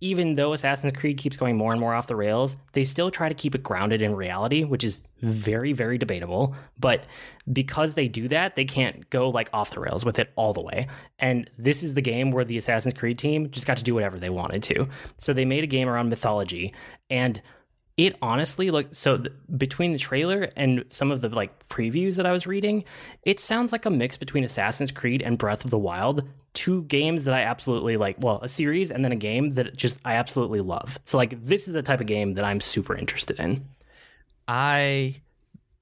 even 0.06 0.36
though 0.36 0.54
Assassin's 0.54 0.94
Creed 0.94 1.18
keeps 1.18 1.36
going 1.36 1.58
more 1.58 1.72
and 1.72 1.82
more 1.82 1.96
off 1.96 2.06
the 2.06 2.16
rails, 2.16 2.56
they 2.74 2.84
still 2.84 3.10
try 3.10 3.28
to 3.28 3.34
keep 3.34 3.56
it 3.56 3.64
grounded 3.64 4.04
in 4.04 4.14
reality, 4.14 4.64
which 4.64 4.84
is 4.84 5.02
very, 5.22 5.74
very 5.74 5.98
debatable. 5.98 6.56
But 6.80 7.06
because 7.52 7.96
they 7.96 8.08
do 8.08 8.28
that, 8.28 8.56
they 8.56 8.66
can't 8.66 9.10
go 9.10 9.30
like 9.30 9.50
off 9.52 9.72
the 9.72 9.80
rails 9.80 10.06
with 10.06 10.20
it 10.20 10.32
all 10.36 10.54
the 10.54 10.62
way. 10.62 10.88
And 11.18 11.50
this 11.58 11.82
is 11.82 11.96
the 11.96 12.02
game 12.02 12.30
where 12.30 12.46
the 12.46 12.58
Assassin's 12.58 12.94
Creed 12.94 13.18
team 13.18 13.50
just 13.50 13.66
got 13.66 13.78
to 13.78 13.84
do 13.84 13.96
whatever 13.96 14.20
they 14.20 14.30
wanted 14.30 14.62
to. 14.64 14.88
So 15.18 15.34
they 15.34 15.46
made 15.46 15.64
a 15.64 15.68
game 15.68 15.90
around 15.90 16.10
mythology 16.10 16.72
and 17.10 17.42
it 17.98 18.18
honestly 18.22 18.72
looked 18.72 18.96
so 18.96 19.18
th- 19.18 19.32
between 19.58 19.94
the 19.94 19.98
trailer 19.98 20.50
and 20.58 20.84
some 20.90 21.12
of 21.12 21.22
the 21.22 21.30
like 21.30 21.68
previews 21.70 22.18
that 22.18 22.26
I 22.26 22.32
was 22.32 22.46
reading, 22.46 22.84
it 23.24 23.40
sounds 23.40 23.72
like 23.72 23.86
a 23.86 23.90
mix 23.90 24.18
between 24.18 24.44
Assassin's 24.44 24.92
Creed 24.92 25.22
and 25.22 25.38
Breath 25.38 25.64
of 25.64 25.72
the 25.72 25.78
Wild, 25.78 26.28
two 26.54 26.84
games 26.84 27.24
that 27.24 27.34
I 27.34 27.42
absolutely 27.42 27.96
like. 27.96 28.18
Well, 28.20 28.40
a 28.42 28.50
series 28.50 28.92
and 28.92 29.04
then 29.06 29.14
a 29.14 29.18
game 29.18 29.52
that 29.52 29.76
just 29.78 30.00
I 30.04 30.16
absolutely 30.16 30.60
love. 30.60 31.00
So 31.06 31.18
like 31.18 31.42
this 31.44 31.68
is 31.68 31.74
the 31.74 31.82
type 31.82 32.02
of 32.02 32.08
game 32.08 32.34
that 32.34 32.44
I'm 32.44 32.60
super 32.60 32.98
interested 32.98 33.40
in. 33.40 33.66
I 34.48 35.22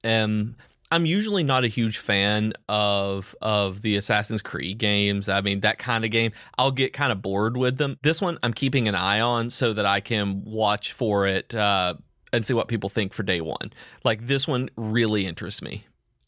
am 0.04 0.56
I'm 0.94 1.06
usually 1.06 1.42
not 1.42 1.64
a 1.64 1.66
huge 1.66 1.98
fan 1.98 2.52
of 2.68 3.34
of 3.42 3.82
the 3.82 3.96
Assassin's 3.96 4.42
Creed 4.42 4.78
games. 4.78 5.28
I 5.28 5.40
mean, 5.40 5.60
that 5.60 5.78
kind 5.78 6.04
of 6.04 6.12
game, 6.12 6.30
I'll 6.56 6.70
get 6.70 6.92
kind 6.92 7.10
of 7.10 7.20
bored 7.20 7.56
with 7.56 7.78
them. 7.78 7.98
This 8.02 8.22
one 8.22 8.38
I'm 8.44 8.52
keeping 8.52 8.86
an 8.86 8.94
eye 8.94 9.18
on 9.18 9.50
so 9.50 9.72
that 9.72 9.86
I 9.86 9.98
can 9.98 10.44
watch 10.44 10.92
for 10.92 11.26
it 11.26 11.52
uh 11.52 11.94
and 12.32 12.46
see 12.46 12.54
what 12.54 12.68
people 12.68 12.88
think 12.88 13.12
for 13.12 13.24
day 13.24 13.40
1. 13.40 13.72
Like 14.04 14.28
this 14.28 14.46
one 14.46 14.70
really 14.76 15.26
interests 15.26 15.62
me. 15.62 15.84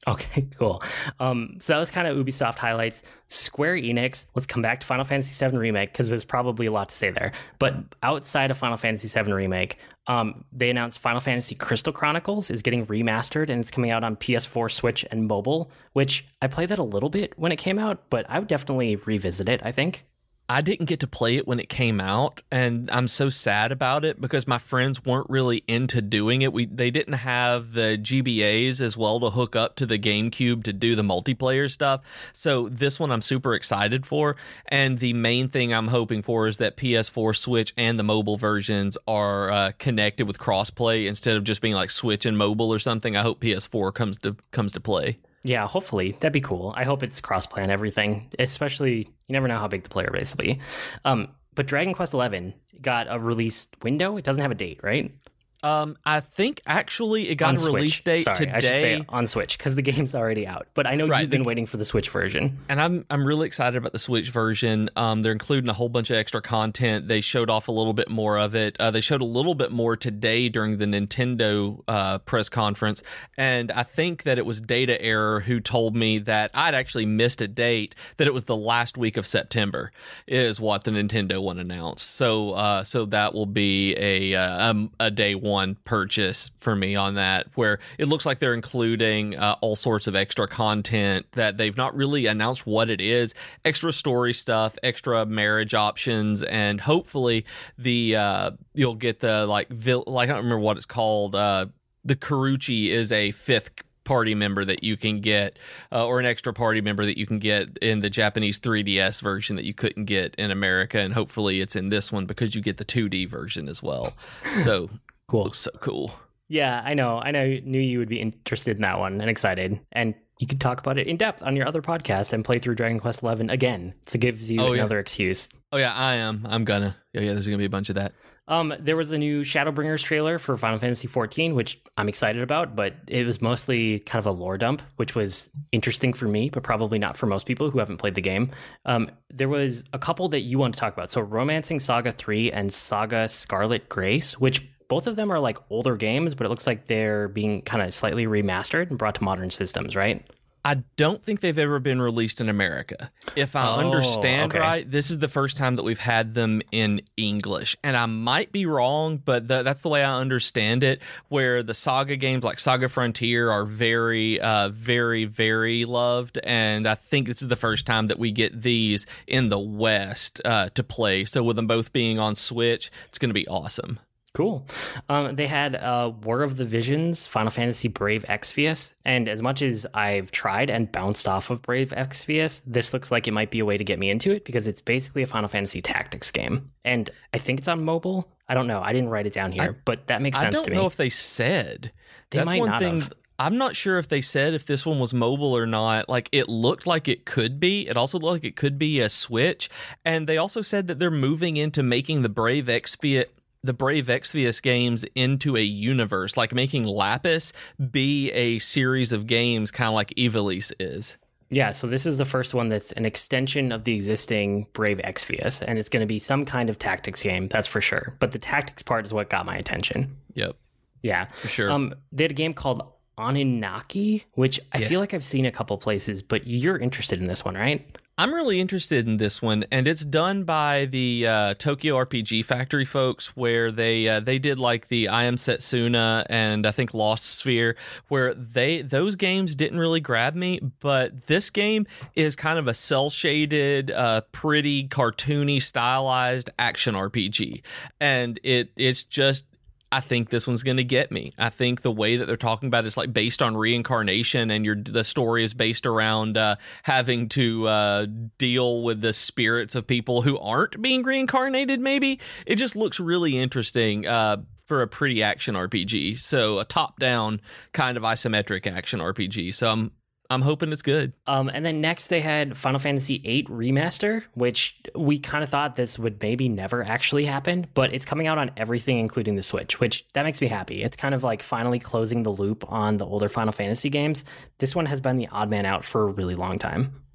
Okay, 0.09 0.47
cool. 0.59 0.83
Um, 1.21 1.59
so 1.61 1.73
that 1.73 1.79
was 1.79 1.91
kind 1.93 2.09
of 2.09 2.17
Ubisoft 2.17 2.59
highlights. 2.59 3.05
Square 3.29 3.77
Enix. 3.77 4.27
Let's 4.35 4.47
come 4.47 4.63
back 4.63 4.81
to 4.81 4.87
Final 4.87 5.05
Fantasy 5.05 5.47
VII 5.47 5.57
Remake 5.57 5.93
because 5.93 6.09
there's 6.09 6.25
probably 6.25 6.67
a 6.67 6.73
lot 6.73 6.89
to 6.89 6.95
say 6.95 7.11
there. 7.11 7.33
But 7.61 7.77
outside 8.03 8.51
of 8.51 8.59
Final 8.59 8.77
Fantasy 8.77 9.09
VII 9.09 9.33
Remake, 9.33 9.79
um, 10.07 10.45
they 10.53 10.71
announced 10.71 11.01
Final 11.01 11.21
Fantasy 11.21 11.55
Crystal 11.55 11.93
Chronicles 11.93 12.51
is 12.51 12.63
getting 12.63 12.87
remastered 12.87 13.51
and 13.51 13.61
it's 13.61 13.71
coming 13.71 13.91
out 13.91 14.05
on 14.05 14.17
PS4, 14.17 14.71
Switch, 14.71 15.05
and 15.11 15.27
mobile. 15.27 15.71
Which 15.93 16.27
I 16.41 16.47
played 16.47 16.69
that 16.69 16.79
a 16.79 16.85
little 16.85 17.09
bit 17.09 17.33
when 17.37 17.53
it 17.53 17.57
came 17.57 17.79
out, 17.79 18.09
but 18.11 18.27
I 18.29 18.39
would 18.39 18.49
definitely 18.49 18.97
revisit 18.97 19.49
it. 19.49 19.61
I 19.65 19.73
think. 19.73 20.05
I 20.49 20.61
didn't 20.61 20.87
get 20.87 21.01
to 21.01 21.09
play 21.09 21.37
it 21.37 21.47
when 21.47 21.59
it 21.59 21.69
came 21.69 22.01
out, 22.01 22.41
and 22.53 22.89
I'm 22.93 23.09
so 23.09 23.29
sad 23.29 23.73
about 23.73 24.05
it 24.05 24.21
because 24.21 24.47
my 24.47 24.59
friends 24.59 25.05
weren't 25.05 25.29
really 25.29 25.65
into 25.67 26.01
doing 26.01 26.43
it. 26.43 26.53
We 26.53 26.67
they 26.67 26.93
didn't 26.93 27.15
have 27.15 27.73
the 27.73 27.99
GBAs 28.01 28.81
as 28.81 28.97
well 28.97 29.19
to 29.21 29.31
hook 29.31 29.57
up 29.57 29.75
to 29.77 29.87
the 29.87 29.99
GameCube 29.99 30.63
to 30.65 30.73
do 30.73 30.95
the 30.95 31.03
multiplayer 31.03 31.71
stuff. 31.71 32.03
So 32.33 32.69
this 32.69 33.01
one 33.01 33.11
I'm 33.11 33.23
super 33.23 33.55
excited 33.55 34.07
for, 34.07 34.37
and 34.67 35.01
the 35.01 35.15
main 35.15 35.49
thing 35.49 35.75
I'm 35.75 35.89
hoping 35.89 36.23
for 36.23 36.47
is 36.47 36.59
that 36.59 36.77
PS4, 36.77 37.37
Switch, 37.37 37.75
and 37.77 37.99
the 37.99 38.05
mobile 38.05 38.37
versions 38.37 38.97
are 39.09 39.51
uh, 39.51 39.73
connected 39.79 40.27
with 40.29 40.39
crossplay 40.39 41.07
instead 41.07 41.37
of 41.37 41.43
just 41.43 41.61
being 41.61 41.75
like 41.75 41.91
Switch 41.91 42.25
and 42.25 42.39
mobile 42.39 42.73
or 42.73 42.79
something. 42.79 43.17
I 43.17 43.23
hope 43.23 43.41
PS4 43.41 43.93
comes 43.93 44.19
to 44.19 44.37
comes 44.53 44.73
to 44.75 44.81
play. 44.81 45.19
Yeah, 45.47 45.69
hopefully 45.69 46.13
that'd 46.19 46.33
be 46.33 46.41
cool. 46.41 46.75
I 46.77 46.83
hope 46.83 47.05
it's 47.05 47.21
crossplay 47.21 47.63
on 47.63 47.71
everything, 47.71 48.33
especially 48.41 48.99
you 48.99 49.33
never 49.33 49.47
know 49.47 49.59
how 49.59 49.69
big 49.69 49.85
the 49.85 49.89
player 49.89 50.11
base 50.13 50.35
will 50.35 50.43
be. 50.43 50.61
Um, 51.05 51.29
but 51.55 51.67
Dragon 51.67 51.95
Quest 51.95 52.13
Eleven 52.15 52.53
got 52.83 53.07
a 53.09 53.19
release 53.19 53.69
window. 53.83 54.17
It 54.17 54.25
doesn't 54.25 54.43
have 54.43 54.51
a 54.51 54.57
date, 54.57 54.81
right? 54.83 55.15
Um, 55.63 55.97
I 56.05 56.21
think 56.21 56.61
actually 56.67 57.29
it 57.29 57.37
got 57.37 57.57
on 57.59 57.63
a 57.63 57.73
release 57.73 57.95
Switch. 57.95 58.05
date 58.05 58.23
Sorry, 58.25 58.37
today. 58.37 58.53
I 58.53 58.61
should 58.61 58.69
say 58.69 59.05
on 59.09 59.27
Switch 59.27 59.59
because 59.59 59.75
the 59.75 59.83
game's 59.83 60.15
already 60.15 60.47
out. 60.47 60.67
But 60.75 60.87
I 60.87 60.95
know 60.95 61.09
Right, 61.09 61.23
you've 61.23 61.31
the- 61.31 61.39
been 61.39 61.45
waiting 61.45 61.67
for 61.67 61.77
the 61.77 61.85
Switch 61.85 62.11
version. 62.11 62.59
and 62.69 62.81
I'm 62.81 63.05
I'm 63.11 63.25
really 63.27 63.47
excited 63.47 63.77
about 63.77 63.93
the 63.93 63.99
Switch 63.99 64.31
version. 64.31 64.91
Um, 64.97 65.23
they're 65.23 65.33
including 65.33 65.69
a 65.69 65.73
whole 65.73 65.89
bunch 65.89 66.11
of 66.11 66.17
extra 66.17 66.41
content. 66.43 67.09
They 67.09 67.21
showed 67.21 67.51
off 67.51 67.69
a 67.69 67.73
little 67.73 67.93
bit 67.95 68.09
more 68.09 68.39
of 68.39 68.55
it. 68.55 68.77
Uh, 68.79 68.91
they 68.91 69.01
showed 69.01 69.21
a 69.23 69.25
little 69.27 69.55
bit 69.55 69.73
more 69.73 69.97
today 69.97 70.49
during 70.49 70.79
the 70.79 70.87
Nintendo 70.87 71.83
uh, 71.89 72.19
press 72.19 72.49
conference, 72.49 73.03
and 73.37 73.73
I 73.73 73.83
think 73.83 74.25
that 74.25 74.39
it 74.39 74.47
was 74.47 74.61
Data 74.61 75.01
Error 75.01 75.41
who 75.41 75.61
told 75.61 75.97
me 75.97 76.19
that 76.19 76.51
I'd 76.55 76.75
actually 76.75 77.07
missed 77.07 77.41
a 77.41 77.49
date. 77.49 77.95
That 78.19 78.27
it 78.27 78.35
was 78.35 78.45
the 78.45 78.57
last 78.57 78.97
week 78.97 79.17
of 79.17 79.27
September 79.27 79.93
is 80.27 80.61
what 80.61 80.85
the 80.85 80.91
Nintendo 80.91 81.43
one 81.43 81.59
announced. 81.59 82.11
So 82.17 82.53
uh, 82.53 82.85
so 82.85 83.07
that 83.07 83.35
will 83.35 83.47
be 83.47 83.95
a 83.97 84.35
uh, 84.35 84.71
um, 84.71 84.91
a 85.01 85.11
day 85.11 85.35
one 85.47 85.77
purchase 85.85 86.51
for 86.57 86.75
me 86.75 86.95
on 86.95 87.15
that. 87.15 87.47
Where 87.55 87.79
it 87.99 88.09
looks 88.09 88.27
like 88.27 88.39
they're 88.39 88.55
including 88.55 89.37
uh, 89.37 89.57
all 89.61 89.77
sorts 89.77 90.07
of 90.07 90.17
extra 90.17 90.47
content 90.49 91.27
that 91.33 91.57
they've 91.57 91.77
not 91.77 91.95
really 91.97 92.27
announced 92.27 92.67
what 92.67 92.91
it 92.91 93.01
is. 93.01 93.35
Extra 93.65 93.93
story 93.93 94.35
stuff, 94.35 94.77
extra 94.83 95.25
marriage 95.27 95.75
options, 95.75 96.43
and 96.43 96.81
hopefully 96.81 97.45
the 97.79 98.17
uh, 98.17 98.51
you'll 98.75 98.95
get 98.95 99.21
the 99.21 99.47
like 99.47 99.69
vil- 99.69 100.05
like 100.07 100.29
I 100.29 100.35
don't 100.35 100.45
remember 100.45 100.61
what 100.61 100.77
it's 100.77 100.87
called. 100.87 101.35
Uh, 101.35 101.67
the 102.05 102.17
Karuchi 102.17 102.89
is 102.89 103.11
a 103.11 103.33
fifth 103.33 103.83
party 104.07 104.35
member 104.35 104.65
that 104.65 104.83
you 104.83 104.97
can 104.97 105.21
get 105.21 105.59
uh, 105.93 106.07
or 106.07 106.19
an 106.19 106.25
extra 106.25 106.55
party 106.55 106.81
member 106.81 107.05
that 107.05 107.19
you 107.19 107.27
can 107.27 107.39
get 107.39 107.77
in 107.79 108.01
the 108.01 108.09
Japanese 108.09 108.59
3DS 108.59 109.21
version 109.21 109.57
that 109.57 109.65
you 109.67 109.75
couldn't 109.75 110.07
get 110.07 110.35
in 110.37 110.51
America 110.51 110.99
and 110.99 111.13
hopefully 111.13 111.61
it's 111.61 111.77
in 111.77 111.91
this 111.91 112.11
one 112.11 112.25
because 112.25 112.55
you 112.55 112.63
get 112.63 112.79
the 112.79 112.85
2D 112.85 113.29
version 113.29 113.69
as 113.69 113.83
well. 113.83 114.15
So 114.63 114.89
Cool. 115.29 115.45
looks 115.45 115.59
so 115.59 115.71
cool. 115.81 116.13
Yeah, 116.49 116.81
I 116.85 116.95
know. 116.95 117.17
I 117.17 117.33
know. 117.33 117.45
Knew 117.65 117.81
you 117.81 117.99
would 117.99 118.09
be 118.09 118.21
interested 118.21 118.77
in 118.77 118.83
that 118.83 118.99
one 119.01 119.21
and 119.21 119.29
excited, 119.29 119.81
and 119.93 120.15
you 120.39 120.47
could 120.47 120.61
talk 120.61 120.79
about 120.81 120.99
it 120.99 121.07
in 121.09 121.17
depth 121.17 121.43
on 121.43 121.57
your 121.57 121.67
other 121.67 121.83
podcast 121.83 122.33
and 122.33 122.45
play 122.45 122.59
through 122.59 122.75
Dragon 122.77 123.01
Quest 123.01 123.23
Eleven 123.23 123.51
again. 123.51 123.95
So 124.07 124.17
it 124.17 124.21
gives 124.21 124.51
you 124.51 124.61
Oh, 124.61 124.73
yeah. 124.73 124.81
another 124.83 124.99
excuse. 125.01 125.49
Oh 125.73 125.79
yeah, 125.79 125.93
I 125.95 126.15
am. 126.17 126.47
I'm 126.49 126.65
gonna. 126.65 126.95
Yeah, 127.13 127.23
yeah. 127.23 127.33
There's 127.33 127.47
gonna 127.47 127.59
be 127.59 127.65
a 127.65 127.71
bunch 127.71 127.89
of 127.89 127.97
that. 127.97 128.13
Um, 128.49 128.73
there 128.79 128.97
was 128.97 129.11
a 129.11 129.19
new 129.19 129.43
Shadowbringers 129.43 130.05
trailer 130.05 130.39
for 130.39 130.57
Final 130.57 130.79
Fantasy 130.79 131.09
XIV, 131.09 131.53
which 131.53 131.81
I'm 131.97 132.09
excited 132.09 132.43
about, 132.43 132.77
but 132.77 132.95
it 133.09 133.27
was 133.27 133.43
mostly 133.43 133.99
kind 133.99 134.21
of 134.21 134.27
a 134.27 134.31
lore 134.31 134.57
dump, 134.57 134.83
which 134.99 135.17
was 135.17 135.51
interesting 135.73 136.13
for 136.13 136.29
me, 136.29 136.49
but 136.51 136.63
probably 136.63 137.01
not 137.01 137.17
for 137.17 137.27
most 137.27 137.45
people 137.45 137.71
who 137.71 137.81
haven't 137.81 137.97
played 137.97 138.15
the 138.15 138.21
game. 138.21 138.53
Um, 138.85 139.11
there 139.31 139.49
was 139.49 139.83
a 139.93 139.99
couple 139.99 140.29
that 140.29 140.43
you 140.43 140.61
want 140.61 140.75
to 140.75 140.81
talk 140.81 140.93
about. 140.93 141.11
So, 141.11 141.23
Romancing 141.23 141.81
Saga 141.81 142.13
3 142.13 142.53
and 142.53 142.73
Saga 142.73 143.27
Scarlet 143.27 143.89
Grace, 143.89 144.39
which 144.39 144.63
both 144.89 145.07
of 145.07 145.17
them 145.17 145.31
are 145.33 145.41
like 145.41 145.59
older 145.71 145.97
games, 145.97 146.35
but 146.35 146.47
it 146.47 146.51
looks 146.51 146.67
like 146.67 146.87
they're 146.87 147.29
being 147.29 147.63
kind 147.63 147.83
of 147.83 147.93
slightly 147.93 148.27
remastered 148.27 148.89
and 148.91 148.99
brought 148.99 149.17
to 149.17 149.25
modern 149.25 149.51
systems, 149.51 149.97
right? 149.97 150.25
I 150.65 150.83
don't 150.97 151.23
think 151.23 151.43
they've 151.43 151.57
ever 151.57 151.79
been 151.79 152.03
released 152.03 152.41
in 152.41 152.49
America. 152.49 153.09
If 153.37 153.55
I 153.55 153.69
Oh, 153.69 153.75
understand 153.87 154.51
okay. 154.53 154.59
right, 154.59 154.91
this 154.91 155.13
is 155.13 155.19
the 155.21 155.29
first 155.29 155.57
time 155.57 155.77
that 155.77 155.85
we've 155.85 156.01
had 156.01 156.35
them 156.35 156.61
in 156.73 157.03
English. 157.17 157.77
And 157.85 157.97
I 157.97 158.07
might 158.07 158.51
be 158.51 158.67
wrong, 158.67 159.19
but 159.19 159.47
th- 159.47 159.63
that's 159.63 159.83
the 159.83 159.89
way 159.89 160.03
I 160.03 160.19
understand 160.19 160.83
it. 160.83 161.01
Where 161.29 161.63
the 161.63 161.73
Saga 161.73 162.17
games 162.17 162.43
like 162.43 162.59
Saga 162.59 162.89
Frontier 162.89 163.49
are 163.49 163.65
very, 163.65 164.41
uh, 164.41 164.71
very, 164.71 165.25
very 165.25 165.85
loved. 165.85 166.41
And 166.43 166.89
I 166.89 166.97
think 166.97 167.29
this 167.29 167.43
is 167.43 167.49
the 167.49 167.55
first 167.55 167.87
time 167.87 168.09
that 168.09 168.19
we 168.19 168.33
get 168.33 168.61
these 168.63 169.07
in 169.29 169.51
the 169.51 169.61
West 169.61 170.41
uh, 170.45 170.71
to 170.71 170.83
play. 170.83 171.25
So 171.27 171.45
with 171.45 171.55
them 171.55 171.69
both 171.69 171.93
being 171.93 172.19
on 172.19 172.35
Switch, 172.35 172.91
it's 173.09 173.19
going 173.21 173.31
to 173.31 173.35
be 173.35 173.47
awesome. 173.47 174.01
Cool. 174.37 174.67
Um, 175.09 175.35
they 175.35 175.47
had 175.47 175.77
uh, 175.77 176.13
War 176.23 176.43
of 176.43 176.59
the 176.59 176.67
Visions, 176.67 177.27
Final 177.27 177.51
Fantasy 177.51 177.89
Brave 177.89 178.23
Exvius, 178.29 178.93
and 179.03 179.31
as 179.31 179.41
much 179.41 179.63
as 179.63 179.87
I've 179.95 180.31
tried 180.31 180.69
and 180.69 180.93
bounced 180.93 181.27
off 181.27 181.49
of 181.49 181.63
Brave 181.63 181.89
Exvius, 181.97 182.61
this 182.67 182.93
looks 182.93 183.11
like 183.11 183.27
it 183.27 183.33
might 183.33 183.51
be 183.51 183.61
a 183.61 183.65
way 183.65 183.79
to 183.79 183.85
get 183.85 183.99
me 183.99 184.11
into 184.11 184.33
it 184.33 184.45
because 184.45 184.67
it's 184.67 184.83
basically 184.83 185.23
a 185.23 185.27
Final 185.27 185.49
Fantasy 185.49 185.81
Tactics 185.81 186.31
game, 186.31 186.71
and 186.85 187.09
I 187.33 187.39
think 187.39 187.61
it's 187.61 187.69
on 187.69 187.83
mobile. 187.83 188.31
I 188.47 188.53
don't 188.53 188.67
know. 188.67 188.83
I 188.83 188.93
didn't 188.93 189.09
write 189.09 189.27
it 189.27 189.33
down 189.33 189.53
here, 189.53 189.81
but 189.87 190.09
that 190.09 190.21
makes 190.21 190.39
sense. 190.39 190.55
I 190.55 190.59
don't 190.59 190.75
know 190.75 190.85
if 190.85 190.97
they 190.97 191.09
said. 191.09 191.91
They 192.29 192.37
That's 192.37 192.47
might 192.47 192.61
one 192.61 192.69
not 192.69 192.83
thing. 192.83 193.01
have. 193.01 193.13
I'm 193.39 193.57
not 193.57 193.75
sure 193.75 193.99
if 193.99 194.09
they 194.09 194.21
said 194.21 194.53
if 194.53 194.67
this 194.67 194.85
one 194.85 194.99
was 194.99 195.15
mobile 195.15 195.57
or 195.57 195.65
not. 195.65 196.11
Like 196.11 196.29
it 196.33 196.47
looked 196.47 196.87
like 196.87 197.09
it 197.09 197.25
could 197.25 197.59
be. 197.59 197.89
It 197.89 197.97
also 197.97 198.19
looked 198.19 198.33
like 198.33 198.45
it 198.45 198.57
could 198.57 198.79
be 198.79 199.01
a 199.01 199.09
Switch. 199.09 199.71
And 200.05 200.27
they 200.27 200.37
also 200.37 200.61
said 200.61 200.89
that 200.89 200.99
they're 200.99 201.11
moving 201.11 201.57
into 201.57 201.83
making 201.83 202.21
the 202.21 202.29
Brave 202.29 202.67
Exvius 202.67 203.27
the 203.67 203.73
Brave 203.75 204.07
Exvius 204.07 204.63
games 204.63 205.05
into 205.15 205.57
a 205.57 205.61
universe, 205.63 206.37
like 206.37 206.55
making 206.55 206.85
Lapis 206.85 207.53
be 207.91 208.31
a 208.33 208.59
series 208.61 209.13
of 209.13 209.27
games, 209.27 209.71
kind 209.71 209.89
of 209.89 209.95
like 209.95 210.15
Ivalice 210.17 210.73
is. 210.81 211.17
Yeah, 211.49 211.71
so 211.71 211.87
this 211.87 212.07
is 212.07 212.19
the 212.19 212.25
first 212.25 212.55
one 212.55 212.69
that's 212.71 212.91
an 212.93 213.07
extension 213.07 213.71
of 213.71 213.85
the 213.85 213.95
existing 213.95 214.67
Brave 214.73 214.99
Exvius, 214.99 215.63
and 215.65 215.79
it's 215.79 215.89
going 215.89 216.01
to 216.01 216.07
be 216.07 216.19
some 216.19 216.45
kind 216.45 216.69
of 216.69 216.77
tactics 216.79 217.23
game, 217.23 217.47
that's 217.49 217.69
for 217.69 217.81
sure. 217.81 218.17
But 218.19 218.33
the 218.33 218.39
tactics 218.41 218.83
part 218.83 219.05
is 219.05 219.13
what 219.13 219.31
got 219.31 219.47
my 219.47 219.55
attention. 219.57 220.17
Yep, 220.35 220.57
Yeah. 221.03 221.27
for 221.27 221.47
sure. 221.49 221.71
Um, 221.71 221.95
they 222.11 222.25
had 222.25 222.33
a 222.33 222.35
game 222.35 222.53
called 222.53 222.83
Oninaki, 223.17 224.25
which 224.35 224.59
I 224.73 224.79
Yeah. 224.79 224.89
feel 224.89 225.01
like 225.01 225.15
I've 225.15 225.25
seen 225.25 225.47
a 225.47 225.53
couple 225.53 225.77
places, 225.79 226.23
but 226.23 226.47
you're 226.47 226.79
interested 226.79 227.21
in 227.21 227.29
this 227.29 227.45
one, 227.45 227.55
right? 227.55 227.87
I'm 228.19 228.33
really 228.33 228.61
interested 228.61 229.07
in 229.07 229.19
this 229.19 229.43
one, 229.43 229.67
and 229.71 229.87
it's 229.87 230.03
done 230.03 230.45
by 230.45 230.87
the 230.87 231.27
uh, 231.27 231.55
Tokyo 231.55 231.97
RPG 231.97 232.47
Factory 232.47 232.87
folks, 232.87 233.37
where 233.37 233.71
they 233.71 234.09
uh, 234.09 234.21
they 234.21 234.39
did 234.39 234.59
like 234.59 234.89
the 234.89 235.09
I 235.09 235.25
Am 235.25 235.37
Setsuna 235.37 236.25
and 236.31 236.67
I 236.67 236.71
think 236.71 236.95
Lost 236.95 237.45
Sphear, 237.45 237.75
where 238.09 238.33
they 238.33 238.81
those 238.81 239.17
games 239.17 239.55
didn't 239.55 239.79
really 239.79 240.01
grab 240.01 240.35
me, 240.35 240.61
but 240.81 241.27
this 241.27 241.51
game 241.51 241.87
is 242.15 242.37
kind 242.37 242.59
of 242.59 242.69
a 242.69 242.73
cell 242.75 243.11
shaded, 243.11 243.91
uh, 243.91 244.23
pretty 244.33 244.89
cartoony, 244.89 245.61
stylized 245.61 246.49
action 246.59 246.95
RPG, 246.95 247.61
and 248.01 248.41
it 248.43 248.71
it's 248.79 249.05
just 249.05 249.45
I 249.93 250.01
think 250.01 250.31
this 250.31 250.47
one's 250.47 250.63
going 250.63 250.79
to 250.79 250.85
get 250.85 251.13
me. 251.13 251.33
I 251.39 251.49
think 251.49 251.83
the 251.83 251.93
way 251.93 252.17
that 252.17 252.27
they're 252.27 252.37
talking 252.37 252.67
about 252.67 252.87
it's 252.87 252.97
like 252.97 253.13
based 253.13 253.43
on 253.43 253.57
reincarnation, 253.57 254.51
and 254.51 254.65
your 254.65 254.77
the 254.77 255.05
story 255.05 255.45
is 255.45 255.55
based 255.55 255.87
around 255.87 256.37
uh, 256.37 256.57
having 256.83 257.29
to 257.31 257.69
uh, 257.69 258.07
deal 258.39 258.83
with 258.83 259.01
the 259.01 259.13
spirits 259.13 259.75
of 259.75 259.87
people 259.87 260.23
who 260.23 260.39
aren't 260.39 260.81
being 260.83 261.03
reincarnated. 261.03 261.81
Maybe 261.81 262.21
it 262.47 262.57
just 262.57 262.77
looks 262.77 262.99
really 263.01 263.39
interesting. 263.39 264.07
Uh, 264.07 264.39
for 264.67 264.83
a 264.83 264.89
pretty 264.89 265.23
action 265.23 265.55
RPG, 265.55 266.19
so 266.19 266.59
a 266.59 266.65
top-down 266.65 267.41
kind 267.73 267.97
of 267.97 268.03
isometric 268.03 268.67
action 268.67 268.99
RPG. 268.99 269.55
So 269.55 269.71
I'm 269.71 269.93
I'm 270.31 270.43
hoping 270.43 270.73
it's 270.73 270.83
good. 270.83 271.13
Um, 271.27 271.51
and 271.53 271.65
then 271.65 271.81
next 271.81 272.09
they 272.09 272.21
had 272.21 272.57
Final 272.57 272.79
Fantasy 272.79 273.19
VIII 273.19 273.45
Remaster, 273.45 274.25
which 274.35 274.81
we 274.95 275.19
kind 275.19 275.45
of 275.45 275.51
thought 275.51 275.77
this 275.77 275.99
would 275.99 276.21
maybe 276.23 276.49
never 276.49 276.83
actually 276.83 277.25
happen, 277.25 277.67
but 277.75 277.93
it's 277.93 278.05
coming 278.05 278.27
out 278.27 278.39
on 278.39 278.51
everything, 278.57 278.99
including 278.99 279.37
the 279.37 279.43
Switch, 279.43 279.81
which 279.81 280.07
that 280.15 280.25
makes 280.25 280.41
me 280.41 280.47
happy. 280.47 280.83
It's 280.83 280.97
kind 280.97 281.15
of 281.15 281.23
like 281.23 281.43
finally 281.43 281.79
closing 281.79 282.23
the 282.23 282.31
loop 282.31 282.71
on 282.71 282.97
the 282.97 283.07
older 283.07 283.29
Final 283.29 283.53
Fantasy 283.53 283.91
games. 283.91 284.25
This 284.59 284.75
one 284.75 284.87
has 284.87 285.01
been 285.01 285.17
the 285.17 285.29
odd 285.29 285.51
man 285.51 285.67
out 285.67 285.85
for 285.85 286.03
a 286.09 286.13
really 286.13 286.35
long 286.35 286.59
time. 286.59 287.06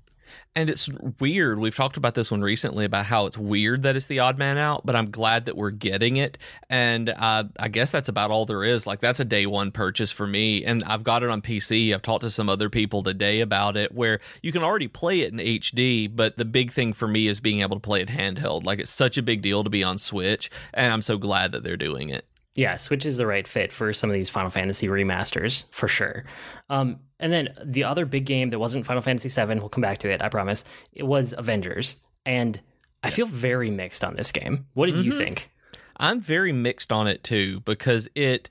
And 0.55 0.69
it's 0.69 0.89
weird. 1.19 1.59
We've 1.59 1.75
talked 1.75 1.95
about 1.95 2.13
this 2.13 2.29
one 2.29 2.41
recently 2.41 2.83
about 2.83 3.05
how 3.05 3.25
it's 3.25 3.37
weird 3.37 3.83
that 3.83 3.95
it's 3.95 4.07
the 4.07 4.19
odd 4.19 4.37
man 4.37 4.57
out, 4.57 4.85
but 4.85 4.95
I'm 4.95 5.09
glad 5.09 5.45
that 5.45 5.55
we're 5.55 5.71
getting 5.71 6.17
it. 6.17 6.37
And 6.69 7.09
uh, 7.09 7.45
I 7.57 7.69
guess 7.69 7.91
that's 7.91 8.09
about 8.09 8.31
all 8.31 8.45
there 8.45 8.63
is. 8.63 8.85
Like, 8.85 8.99
that's 8.99 9.21
a 9.21 9.25
day 9.25 9.45
one 9.45 9.71
purchase 9.71 10.11
for 10.11 10.27
me. 10.27 10.65
And 10.65 10.83
I've 10.83 11.03
got 11.03 11.23
it 11.23 11.29
on 11.29 11.41
PC. 11.41 11.93
I've 11.93 12.01
talked 12.01 12.21
to 12.21 12.29
some 12.29 12.49
other 12.49 12.69
people 12.69 13.01
today 13.01 13.39
about 13.39 13.77
it 13.77 13.93
where 13.93 14.19
you 14.41 14.51
can 14.51 14.63
already 14.63 14.89
play 14.89 15.21
it 15.21 15.31
in 15.31 15.39
HD, 15.39 16.13
but 16.13 16.37
the 16.37 16.45
big 16.45 16.73
thing 16.73 16.91
for 16.91 17.07
me 17.07 17.27
is 17.27 17.39
being 17.39 17.61
able 17.61 17.77
to 17.77 17.81
play 17.81 18.01
it 18.01 18.09
handheld. 18.09 18.65
Like, 18.65 18.79
it's 18.79 18.91
such 18.91 19.17
a 19.17 19.21
big 19.21 19.41
deal 19.41 19.63
to 19.63 19.69
be 19.69 19.83
on 19.83 19.97
Switch. 19.97 20.51
And 20.73 20.91
I'm 20.91 21.01
so 21.01 21.17
glad 21.17 21.53
that 21.53 21.63
they're 21.63 21.77
doing 21.77 22.09
it. 22.09 22.25
Yeah, 22.55 22.75
Switch 22.75 23.05
is 23.05 23.15
the 23.15 23.25
right 23.25 23.47
fit 23.47 23.71
for 23.71 23.93
some 23.93 24.09
of 24.09 24.13
these 24.13 24.29
Final 24.29 24.49
Fantasy 24.49 24.87
remasters 24.87 25.71
for 25.71 25.87
sure. 25.87 26.25
Um, 26.69 26.99
and 27.21 27.31
then 27.31 27.49
the 27.63 27.83
other 27.85 28.05
big 28.05 28.25
game 28.25 28.49
that 28.49 28.59
wasn't 28.59 28.85
Final 28.85 29.01
Fantasy 29.01 29.29
VII, 29.29 29.59
we'll 29.59 29.69
come 29.69 29.81
back 29.81 29.99
to 29.99 30.09
it, 30.11 30.21
I 30.21 30.29
promise. 30.29 30.65
It 30.93 31.03
was 31.03 31.33
Avengers, 31.37 31.97
and 32.25 32.59
I 33.03 33.09
feel 33.09 33.25
very 33.27 33.69
mixed 33.71 34.03
on 34.03 34.15
this 34.15 34.31
game. 34.31 34.65
What 34.73 34.87
did 34.87 35.03
you 35.05 35.13
Mhm. 35.13 35.17
think? 35.17 35.49
I'm 35.97 36.19
very 36.19 36.51
mixed 36.51 36.91
on 36.91 37.07
it 37.07 37.23
too 37.23 37.59
because 37.61 38.09
it 38.15 38.49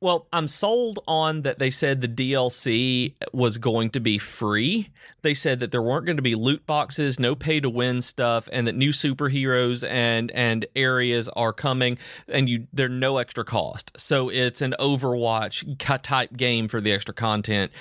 well, 0.00 0.26
I'm 0.32 0.46
sold 0.46 1.00
on 1.08 1.42
that 1.42 1.58
they 1.58 1.70
said 1.70 2.00
the 2.00 2.08
DLC 2.08 3.14
was 3.32 3.58
going 3.58 3.90
to 3.90 4.00
be 4.00 4.18
free. 4.18 4.90
They 5.22 5.34
said 5.34 5.60
that 5.60 5.72
there 5.72 5.82
weren't 5.82 6.06
going 6.06 6.16
to 6.16 6.22
be 6.22 6.36
loot 6.36 6.64
boxes, 6.66 7.18
no 7.18 7.34
pay 7.34 7.58
to 7.60 7.68
win 7.68 8.02
stuff, 8.02 8.48
and 8.52 8.66
that 8.66 8.76
new 8.76 8.90
superheroes 8.90 9.88
and 9.88 10.30
and 10.30 10.66
areas 10.76 11.28
are 11.30 11.52
coming 11.52 11.98
and 12.28 12.48
you 12.48 12.66
they're 12.72 12.88
no 12.88 13.18
extra 13.18 13.44
cost. 13.44 13.90
So 13.96 14.28
it's 14.28 14.60
an 14.60 14.74
Overwatch 14.78 16.02
type 16.02 16.36
game 16.36 16.68
for 16.68 16.80
the 16.80 16.92
extra 16.92 17.14
content. 17.14 17.72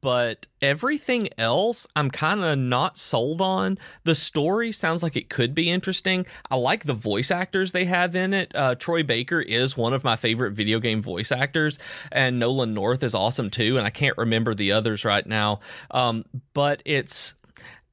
But 0.00 0.46
everything 0.62 1.28
else 1.36 1.86
I'm 1.96 2.10
kind 2.10 2.42
of 2.42 2.58
not 2.58 2.96
sold 2.96 3.40
on. 3.40 3.78
The 4.04 4.14
story 4.14 4.70
sounds 4.72 5.02
like 5.02 5.16
it 5.16 5.28
could 5.28 5.54
be 5.54 5.70
interesting. 5.70 6.26
I 6.50 6.56
like 6.56 6.84
the 6.84 6.94
voice 6.94 7.30
actors 7.30 7.72
they 7.72 7.84
have 7.86 8.14
in 8.14 8.32
it. 8.32 8.52
Uh, 8.54 8.76
Troy 8.76 9.02
Baker 9.02 9.40
is 9.40 9.76
one 9.76 9.92
of 9.92 10.04
my 10.04 10.16
favorite 10.16 10.52
video 10.52 10.78
game 10.78 11.02
voice 11.02 11.32
actors, 11.32 11.63
and 12.12 12.38
Nolan 12.38 12.74
North 12.74 13.02
is 13.02 13.14
awesome 13.14 13.50
too. 13.50 13.76
And 13.76 13.86
I 13.86 13.90
can't 13.90 14.16
remember 14.18 14.54
the 14.54 14.72
others 14.72 15.04
right 15.04 15.26
now. 15.26 15.60
Um, 15.90 16.24
but 16.52 16.82
it's 16.84 17.34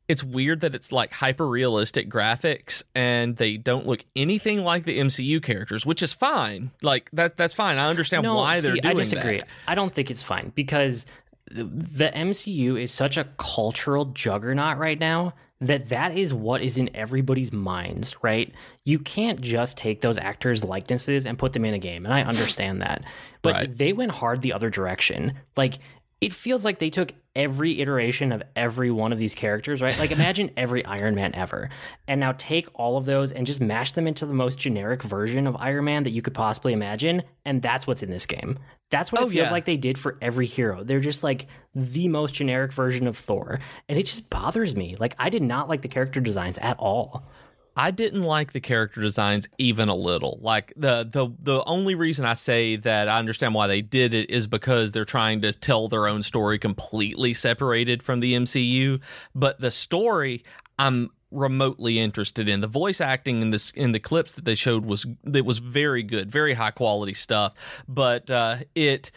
it's 0.07 0.23
weird 0.23 0.59
that 0.61 0.75
it's 0.75 0.91
like 0.91 1.13
hyper 1.13 1.47
realistic 1.47 2.09
graphics 2.09 2.83
and 2.93 3.37
they 3.37 3.55
don't 3.55 3.87
look 3.87 4.03
anything 4.13 4.61
like 4.61 4.83
the 4.83 4.99
MCU 4.99 5.41
characters, 5.41 5.85
which 5.85 6.01
is 6.01 6.11
fine. 6.11 6.71
Like 6.81 7.09
that 7.13 7.37
that's 7.37 7.53
fine. 7.53 7.77
I 7.77 7.89
understand 7.89 8.23
no, 8.23 8.35
why 8.35 8.59
they're 8.59 8.75
see, 8.75 8.81
doing 8.81 8.91
I 8.91 8.93
disagree. 8.93 9.37
that. 9.37 9.47
I 9.67 9.75
don't 9.75 9.93
think 9.93 10.11
it's 10.11 10.23
fine 10.23 10.51
because 10.53 11.05
the 11.49 12.11
MCU 12.13 12.81
is 12.81 12.91
such 12.91 13.17
a 13.17 13.25
cultural 13.37 14.05
juggernaut 14.05 14.77
right 14.77 14.99
now 14.99 15.33
that 15.61 15.89
that 15.89 16.17
is 16.17 16.33
what 16.33 16.61
is 16.61 16.77
in 16.77 16.89
everybody's 16.95 17.53
minds, 17.53 18.15
right? 18.23 18.51
You 18.83 18.99
can't 18.99 19.39
just 19.41 19.77
take 19.77 20.01
those 20.01 20.17
actors' 20.17 20.63
likenesses 20.63 21.25
and 21.25 21.37
put 21.37 21.53
them 21.53 21.63
in 21.65 21.73
a 21.73 21.79
game, 21.79 22.03
and 22.05 22.13
I 22.13 22.23
understand 22.23 22.81
that. 22.81 23.03
But 23.41 23.53
Right. 23.53 23.77
they 23.77 23.93
went 23.93 24.11
hard 24.11 24.41
the 24.41 24.53
other 24.53 24.69
direction. 24.69 25.33
Like 25.55 25.75
it 26.19 26.33
feels 26.33 26.63
like 26.65 26.77
they 26.79 26.89
took 26.91 27.13
every 27.35 27.79
iteration 27.81 28.31
of 28.31 28.43
every 28.55 28.91
one 28.91 29.11
of 29.13 29.17
these 29.17 29.33
characters, 29.33 29.81
right? 29.81 29.97
Like 29.97 30.11
imagine 30.11 30.51
every 30.57 30.83
Iron 30.85 31.15
Man 31.15 31.33
ever. 31.33 31.69
And 32.07 32.19
now 32.19 32.33
take 32.37 32.67
all 32.75 32.97
of 32.97 33.05
those 33.05 33.31
and 33.31 33.47
just 33.47 33.61
mash 33.61 33.93
them 33.93 34.05
into 34.05 34.25
the 34.25 34.33
most 34.33 34.59
generic 34.59 35.01
version 35.01 35.47
of 35.47 35.55
Iron 35.57 35.85
Man 35.85 36.03
that 36.03 36.11
you 36.11 36.21
could 36.21 36.33
possibly 36.35 36.73
imagine, 36.73 37.23
and 37.45 37.61
that's 37.61 37.87
what's 37.87 38.03
in 38.03 38.09
this 38.11 38.25
game. 38.25 38.59
That's 38.91 39.11
what 39.11 39.21
Oh, 39.21 39.27
it 39.27 39.31
feels 39.31 39.47
yeah. 39.47 39.51
like 39.51 39.65
they 39.65 39.77
did 39.77 39.97
for 39.97 40.17
every 40.21 40.45
hero. 40.45 40.83
They're 40.83 40.99
just 40.99 41.23
like 41.23 41.47
the 41.73 42.07
most 42.09 42.35
generic 42.35 42.71
version 42.73 43.07
of 43.07 43.17
Thor. 43.17 43.59
And 43.89 43.97
it 43.97 44.05
just 44.05 44.29
bothers 44.29 44.75
me. 44.75 44.95
Like 44.99 45.15
I 45.17 45.29
did 45.29 45.41
not 45.41 45.67
like 45.69 45.81
the 45.81 45.87
character 45.87 46.19
designs 46.19 46.57
at 46.59 46.77
all. 46.77 47.25
I 47.75 47.91
didn't 47.91 48.23
like 48.23 48.51
the 48.51 48.59
character 48.59 48.99
designs 48.99 49.47
even 49.57 49.87
a 49.87 49.95
little. 49.95 50.37
Like 50.41 50.73
the 50.75 51.05
the 51.09 51.29
the 51.41 51.63
only 51.63 51.95
reason 51.95 52.25
I 52.25 52.33
say 52.33 52.75
that 52.75 53.07
I 53.07 53.17
understand 53.17 53.53
why 53.55 53.67
they 53.67 53.81
did 53.81 54.13
it 54.13 54.29
is 54.29 54.45
because 54.45 54.91
they're 54.91 55.05
trying 55.05 55.39
to 55.43 55.53
tell 55.53 55.87
their 55.87 56.05
own 56.07 56.21
story 56.21 56.59
completely 56.59 57.33
separated 57.33 58.03
from 58.03 58.19
the 58.19 58.33
MCU, 58.33 58.99
but 59.33 59.61
the 59.61 59.71
story 59.71 60.43
I'm 60.77 61.11
remotely 61.31 61.99
interested 61.99 62.47
in. 62.47 62.61
The 62.61 62.67
voice 62.67 63.01
acting 63.01 63.41
in 63.41 63.49
this 63.49 63.71
in 63.71 63.91
the 63.91 63.99
clips 63.99 64.33
that 64.33 64.45
they 64.45 64.55
showed 64.55 64.85
was 64.85 65.05
it 65.33 65.45
was 65.45 65.59
very 65.59 66.03
good, 66.03 66.31
very 66.31 66.53
high 66.53 66.71
quality 66.71 67.13
stuff, 67.13 67.53
but 67.87 68.29
uh 68.29 68.57
it 68.75 69.11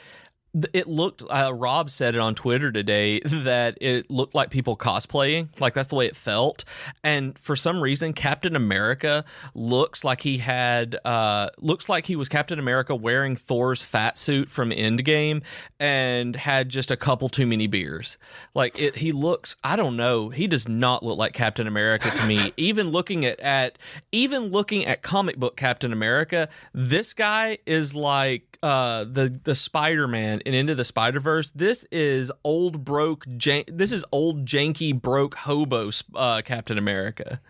it 0.72 0.88
looked 0.88 1.22
uh, 1.28 1.52
rob 1.54 1.90
said 1.90 2.14
it 2.14 2.20
on 2.20 2.34
twitter 2.34 2.70
today 2.70 3.20
that 3.20 3.76
it 3.80 4.10
looked 4.10 4.34
like 4.34 4.50
people 4.50 4.76
cosplaying 4.76 5.48
like 5.60 5.74
that's 5.74 5.88
the 5.88 5.94
way 5.94 6.06
it 6.06 6.16
felt. 6.16 6.64
And 7.02 7.38
for 7.38 7.56
some 7.56 7.80
reason 7.80 8.12
captain 8.12 8.56
america 8.56 9.24
looks 9.54 10.04
like 10.04 10.20
he 10.20 10.38
had 10.38 10.96
uh 11.04 11.50
looks 11.58 11.88
like 11.88 12.06
he 12.06 12.16
was 12.16 12.28
captain 12.28 12.58
america 12.58 12.94
wearing 12.94 13.36
thor's 13.36 13.82
fat 13.82 14.18
suit 14.18 14.48
from 14.48 14.70
endgame 14.70 15.42
and 15.80 16.36
had 16.36 16.68
just 16.68 16.90
a 16.90 16.96
couple 16.96 17.28
too 17.28 17.46
many 17.46 17.66
beers. 17.66 18.18
Like 18.54 18.78
it 18.78 18.96
he 18.96 19.12
looks 19.12 19.56
i 19.64 19.76
don't 19.76 19.96
know 19.96 20.28
he 20.28 20.46
does 20.46 20.68
not 20.68 21.02
look 21.02 21.18
like 21.18 21.32
captain 21.32 21.66
america 21.66 22.10
to 22.10 22.26
me. 22.26 22.52
Even 22.56 22.88
looking 22.88 23.24
at 23.24 23.40
at 23.40 23.78
even 24.12 24.44
looking 24.44 24.86
at 24.86 25.02
comic 25.02 25.36
book 25.36 25.56
captain 25.56 25.92
america 25.92 26.48
this 26.72 27.12
guy 27.12 27.58
is 27.66 27.94
like 27.94 28.58
uh 28.62 29.04
the 29.04 29.38
the 29.44 29.54
spider-man 29.54 30.40
and 30.46 30.54
into 30.54 30.74
the 30.74 30.84
spider-verse 30.84 31.50
this 31.52 31.84
is 31.90 32.30
old 32.44 32.84
broke 32.84 33.24
jan- 33.36 33.64
this 33.68 33.92
is 33.92 34.04
old 34.12 34.44
janky 34.46 34.92
broke 34.98 35.34
hobo 35.34 35.90
uh 36.14 36.42
captain 36.44 36.78
america 36.78 37.40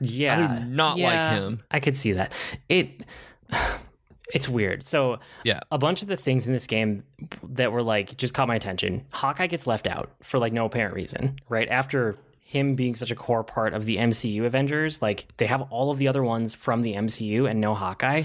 Yeah. 0.00 0.34
I 0.56 0.58
do 0.60 0.64
not 0.66 0.98
like 0.98 1.30
him. 1.38 1.62
I 1.70 1.78
could 1.80 1.96
see 1.96 2.12
that. 2.12 2.32
It 2.68 3.02
it's 4.34 4.48
weird. 4.48 4.86
So 4.86 5.18
yeah 5.44 5.60
a 5.70 5.78
bunch 5.78 6.02
of 6.02 6.08
the 6.08 6.16
things 6.16 6.46
in 6.46 6.52
this 6.52 6.66
game 6.66 7.04
that 7.50 7.70
were 7.72 7.82
like 7.82 8.16
just 8.16 8.34
caught 8.34 8.48
my 8.48 8.56
attention. 8.56 9.04
Hawkeye 9.10 9.46
gets 9.46 9.66
left 9.66 9.86
out 9.86 10.10
for 10.22 10.38
like 10.38 10.52
no 10.52 10.64
apparent 10.66 10.94
reason, 10.94 11.36
right? 11.48 11.68
After 11.68 12.16
him 12.40 12.74
being 12.74 12.94
such 12.94 13.10
a 13.10 13.14
core 13.14 13.44
part 13.44 13.72
of 13.74 13.84
the 13.86 13.96
MCU 13.96 14.44
Avengers, 14.44 15.00
like 15.00 15.26
they 15.38 15.46
have 15.46 15.62
all 15.70 15.90
of 15.90 15.98
the 15.98 16.08
other 16.08 16.22
ones 16.22 16.54
from 16.54 16.82
the 16.82 16.94
MCU 16.94 17.48
and 17.48 17.60
no 17.60 17.74
Hawkeye. 17.74 18.24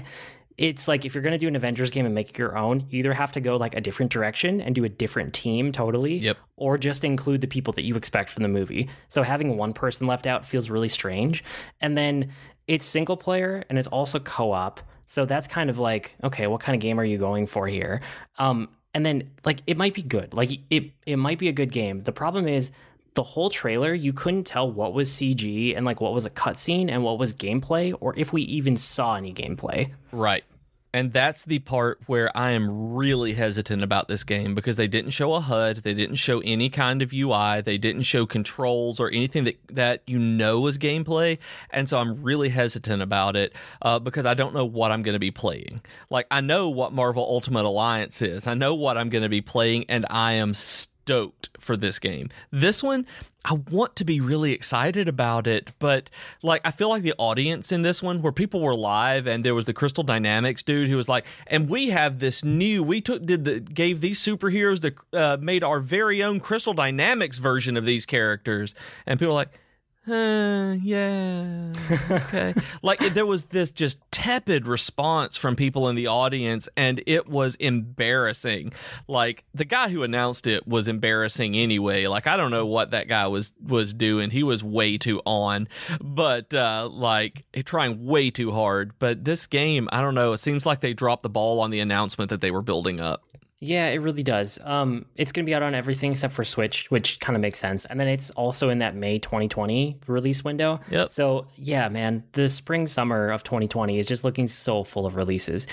It's 0.58 0.88
like 0.88 1.04
if 1.04 1.14
you're 1.14 1.22
going 1.22 1.32
to 1.32 1.38
do 1.38 1.46
an 1.48 1.54
Avengers 1.56 1.90
game 1.92 2.04
and 2.04 2.14
make 2.14 2.30
it 2.30 2.38
your 2.38 2.58
own, 2.58 2.84
you 2.90 2.98
either 2.98 3.14
have 3.14 3.32
to 3.32 3.40
go 3.40 3.56
like 3.56 3.74
a 3.74 3.80
different 3.80 4.10
direction 4.12 4.60
and 4.60 4.74
do 4.74 4.84
a 4.84 4.88
different 4.88 5.32
team 5.32 5.70
totally, 5.72 6.16
Yep. 6.18 6.36
or 6.56 6.76
just 6.76 7.04
include 7.04 7.40
the 7.40 7.46
people 7.46 7.72
that 7.74 7.84
you 7.84 7.94
expect 7.94 8.28
from 8.30 8.42
the 8.42 8.48
movie. 8.48 8.90
So 9.06 9.22
having 9.22 9.56
one 9.56 9.72
person 9.72 10.06
left 10.08 10.26
out 10.26 10.44
feels 10.44 10.68
really 10.68 10.88
strange. 10.88 11.44
And 11.80 11.96
then 11.96 12.32
it's 12.66 12.84
single 12.84 13.16
player 13.16 13.64
and 13.70 13.78
it's 13.78 13.88
also 13.88 14.18
co-op. 14.18 14.80
So 15.06 15.24
that's 15.24 15.46
kind 15.46 15.70
of 15.70 15.78
like, 15.78 16.16
okay, 16.24 16.46
what 16.48 16.60
kind 16.60 16.74
of 16.74 16.82
game 16.82 16.98
are 17.00 17.04
you 17.04 17.18
going 17.18 17.46
for 17.46 17.66
here? 17.68 18.02
Um, 18.38 18.68
and 18.94 19.06
then 19.06 19.30
like 19.44 19.60
it 19.66 19.76
might 19.76 19.94
be 19.94 20.02
good. 20.02 20.34
Like 20.34 20.50
it 20.70 20.90
it 21.06 21.16
might 21.16 21.38
be 21.38 21.48
a 21.48 21.52
good 21.52 21.70
game. 21.70 22.00
The 22.00 22.12
problem 22.12 22.48
is 22.48 22.72
the 23.14 23.22
whole 23.22 23.50
trailer, 23.50 23.94
you 23.94 24.12
couldn't 24.12 24.44
tell 24.44 24.70
what 24.70 24.92
was 24.92 25.10
CG 25.10 25.76
and 25.76 25.84
like 25.84 26.00
what 26.00 26.12
was 26.12 26.26
a 26.26 26.30
cutscene 26.30 26.90
and 26.90 27.02
what 27.02 27.18
was 27.18 27.32
gameplay, 27.32 27.96
or 28.00 28.14
if 28.16 28.32
we 28.32 28.42
even 28.42 28.76
saw 28.76 29.16
any 29.16 29.32
gameplay. 29.32 29.92
Right. 30.12 30.44
And 30.94 31.12
that's 31.12 31.44
the 31.44 31.58
part 31.58 32.00
where 32.06 32.34
I 32.34 32.52
am 32.52 32.94
really 32.94 33.34
hesitant 33.34 33.82
about 33.82 34.08
this 34.08 34.24
game 34.24 34.54
because 34.54 34.76
they 34.76 34.88
didn't 34.88 35.10
show 35.10 35.34
a 35.34 35.40
HUD, 35.40 35.78
they 35.78 35.92
didn't 35.92 36.16
show 36.16 36.40
any 36.40 36.70
kind 36.70 37.02
of 37.02 37.12
UI, 37.12 37.60
they 37.60 37.76
didn't 37.76 38.02
show 38.02 38.24
controls 38.24 38.98
or 38.98 39.10
anything 39.10 39.44
that 39.44 39.58
that 39.70 40.02
you 40.06 40.18
know 40.18 40.66
is 40.66 40.78
gameplay, 40.78 41.38
and 41.70 41.88
so 41.88 41.98
I'm 41.98 42.22
really 42.22 42.48
hesitant 42.48 43.02
about 43.02 43.36
it 43.36 43.54
uh, 43.82 43.98
because 43.98 44.24
I 44.24 44.32
don't 44.32 44.54
know 44.54 44.64
what 44.64 44.90
I'm 44.90 45.02
going 45.02 45.12
to 45.12 45.18
be 45.18 45.30
playing. 45.30 45.82
Like 46.08 46.26
I 46.30 46.40
know 46.40 46.70
what 46.70 46.94
Marvel 46.94 47.22
Ultimate 47.22 47.66
Alliance 47.66 48.22
is, 48.22 48.46
I 48.46 48.54
know 48.54 48.74
what 48.74 48.96
I'm 48.96 49.10
going 49.10 49.24
to 49.24 49.28
be 49.28 49.42
playing, 49.42 49.84
and 49.90 50.06
I 50.08 50.32
am 50.32 50.54
stoked 51.08 51.48
for 51.58 51.74
this 51.74 51.98
game. 51.98 52.28
This 52.50 52.82
one, 52.82 53.06
I 53.42 53.54
want 53.54 53.96
to 53.96 54.04
be 54.04 54.20
really 54.20 54.52
excited 54.52 55.08
about 55.08 55.46
it, 55.46 55.72
but 55.78 56.10
like 56.42 56.60
I 56.66 56.70
feel 56.70 56.90
like 56.90 57.00
the 57.00 57.14
audience 57.16 57.72
in 57.72 57.80
this 57.80 58.02
one, 58.02 58.20
where 58.20 58.30
people 58.30 58.60
were 58.60 58.74
live 58.74 59.26
and 59.26 59.42
there 59.42 59.54
was 59.54 59.64
the 59.64 59.72
Crystal 59.72 60.04
Dynamics 60.04 60.62
dude 60.62 60.90
who 60.90 60.98
was 60.98 61.08
like, 61.08 61.24
and 61.46 61.66
we 61.66 61.88
have 61.88 62.18
this 62.18 62.44
new, 62.44 62.82
we 62.82 63.00
took 63.00 63.24
did 63.24 63.46
the 63.46 63.58
gave 63.60 64.02
these 64.02 64.20
superheroes 64.20 64.82
the 64.82 64.94
uh, 65.18 65.38
made 65.40 65.64
our 65.64 65.80
very 65.80 66.22
own 66.22 66.40
Crystal 66.40 66.74
Dynamics 66.74 67.38
version 67.38 67.78
of 67.78 67.86
these 67.86 68.04
characters, 68.04 68.74
and 69.06 69.18
people 69.18 69.34
like. 69.34 69.48
Uh, 70.08 70.76
yeah. 70.82 71.72
Okay. 72.10 72.54
like 72.82 73.00
there 73.12 73.26
was 73.26 73.44
this 73.44 73.70
just 73.70 73.98
tepid 74.10 74.66
response 74.66 75.36
from 75.36 75.54
people 75.54 75.88
in 75.88 75.96
the 75.96 76.06
audience, 76.06 76.68
and 76.76 77.02
it 77.06 77.28
was 77.28 77.56
embarrassing. 77.56 78.72
Like 79.06 79.44
the 79.54 79.64
guy 79.64 79.88
who 79.90 80.02
announced 80.02 80.46
it 80.46 80.66
was 80.66 80.88
embarrassing 80.88 81.56
anyway. 81.56 82.06
Like 82.06 82.26
I 82.26 82.36
don't 82.36 82.50
know 82.50 82.66
what 82.66 82.92
that 82.92 83.08
guy 83.08 83.26
was 83.26 83.52
was 83.62 83.92
doing. 83.92 84.30
He 84.30 84.42
was 84.42 84.64
way 84.64 84.96
too 84.96 85.20
on, 85.26 85.68
but 86.00 86.54
uh, 86.54 86.88
like 86.90 87.44
trying 87.64 88.06
way 88.06 88.30
too 88.30 88.52
hard. 88.52 88.92
But 88.98 89.24
this 89.24 89.46
game, 89.46 89.88
I 89.92 90.00
don't 90.00 90.14
know. 90.14 90.32
It 90.32 90.38
seems 90.38 90.64
like 90.64 90.80
they 90.80 90.94
dropped 90.94 91.22
the 91.22 91.28
ball 91.28 91.60
on 91.60 91.70
the 91.70 91.80
announcement 91.80 92.30
that 92.30 92.40
they 92.40 92.50
were 92.50 92.62
building 92.62 93.00
up. 93.00 93.24
Yeah, 93.60 93.88
it 93.88 93.96
really 93.96 94.22
does. 94.22 94.60
Um, 94.62 95.06
it's 95.16 95.32
going 95.32 95.44
to 95.44 95.50
be 95.50 95.54
out 95.54 95.64
on 95.64 95.74
everything 95.74 96.12
except 96.12 96.32
for 96.32 96.44
Switch, 96.44 96.88
which 96.92 97.18
kind 97.18 97.34
of 97.34 97.42
makes 97.42 97.58
sense. 97.58 97.86
And 97.86 97.98
then 97.98 98.06
it's 98.06 98.30
also 98.30 98.68
in 98.68 98.78
that 98.78 98.94
May 98.94 99.18
2020 99.18 99.98
release 100.06 100.44
window. 100.44 100.78
Yep. 100.90 101.10
So, 101.10 101.46
yeah, 101.56 101.88
man, 101.88 102.22
the 102.32 102.48
spring 102.48 102.86
summer 102.86 103.30
of 103.30 103.42
2020 103.42 103.98
is 103.98 104.06
just 104.06 104.22
looking 104.22 104.46
so 104.46 104.84
full 104.84 105.06
of 105.06 105.16
releases. 105.16 105.66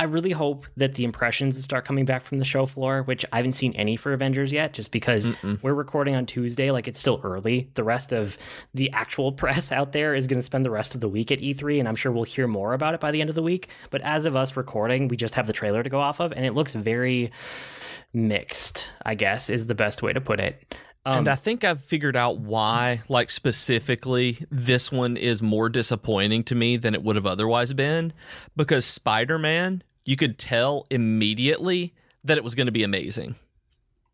I 0.00 0.04
really 0.04 0.30
hope 0.30 0.66
that 0.78 0.94
the 0.94 1.04
impressions 1.04 1.62
start 1.62 1.84
coming 1.84 2.06
back 2.06 2.24
from 2.24 2.38
the 2.38 2.46
show 2.46 2.64
floor, 2.64 3.02
which 3.02 3.26
I 3.30 3.36
haven't 3.36 3.54
seen 3.54 3.74
any 3.74 3.96
for 3.96 4.12
Avengers 4.14 4.52
yet, 4.52 4.72
just 4.72 4.90
because 4.90 5.28
we're 5.60 5.74
recording 5.74 6.14
on 6.14 6.24
Tuesday. 6.24 6.70
Like, 6.70 6.88
it's 6.88 7.00
still 7.00 7.20
early. 7.24 7.68
The 7.74 7.84
rest 7.84 8.12
of 8.12 8.38
the 8.72 8.90
actual 8.92 9.32
press 9.38 9.70
out 9.70 9.92
there 9.92 10.14
is 10.14 10.26
going 10.28 10.38
to 10.38 10.44
spend 10.44 10.64
the 10.64 10.70
rest 10.70 10.94
of 10.94 11.02
the 11.02 11.08
week 11.08 11.30
at 11.30 11.40
E3, 11.40 11.78
and 11.78 11.88
I'm 11.88 11.96
sure 11.96 12.10
we'll 12.10 12.22
hear 12.22 12.46
more 12.46 12.72
about 12.72 12.94
it 12.94 13.00
by 13.00 13.10
the 13.10 13.20
end 13.20 13.28
of 13.28 13.36
the 13.36 13.42
week. 13.42 13.68
But 13.90 14.00
as 14.00 14.24
of 14.24 14.34
us 14.34 14.56
recording, 14.56 15.08
we 15.08 15.16
just 15.18 15.34
have 15.34 15.46
the 15.46 15.52
trailer 15.52 15.82
to 15.82 15.90
go 15.90 16.00
off 16.00 16.20
of, 16.20 16.32
and 16.32 16.46
it 16.46 16.54
looks 16.54 16.74
very 16.74 17.17
mixed, 18.12 18.90
I 19.04 19.14
guess, 19.14 19.50
is 19.50 19.66
the 19.66 19.74
best 19.74 20.02
way 20.02 20.12
to 20.12 20.20
put 20.20 20.40
it. 20.40 20.74
Um, 21.06 21.18
and 21.18 21.28
I 21.28 21.36
think 21.36 21.64
I've 21.64 21.82
figured 21.82 22.16
out 22.16 22.38
why, 22.38 23.00
like 23.08 23.30
specifically, 23.30 24.44
this 24.50 24.92
one 24.92 25.16
is 25.16 25.42
more 25.42 25.68
disappointing 25.68 26.44
to 26.44 26.54
me 26.54 26.76
than 26.76 26.94
it 26.94 27.02
would 27.02 27.16
have 27.16 27.26
otherwise 27.26 27.72
been. 27.72 28.12
Because 28.56 28.84
Spider 28.84 29.38
Man, 29.38 29.82
you 30.04 30.16
could 30.16 30.38
tell 30.38 30.86
immediately 30.90 31.94
that 32.24 32.36
it 32.36 32.44
was 32.44 32.54
going 32.54 32.66
to 32.66 32.72
be 32.72 32.82
amazing. 32.82 33.36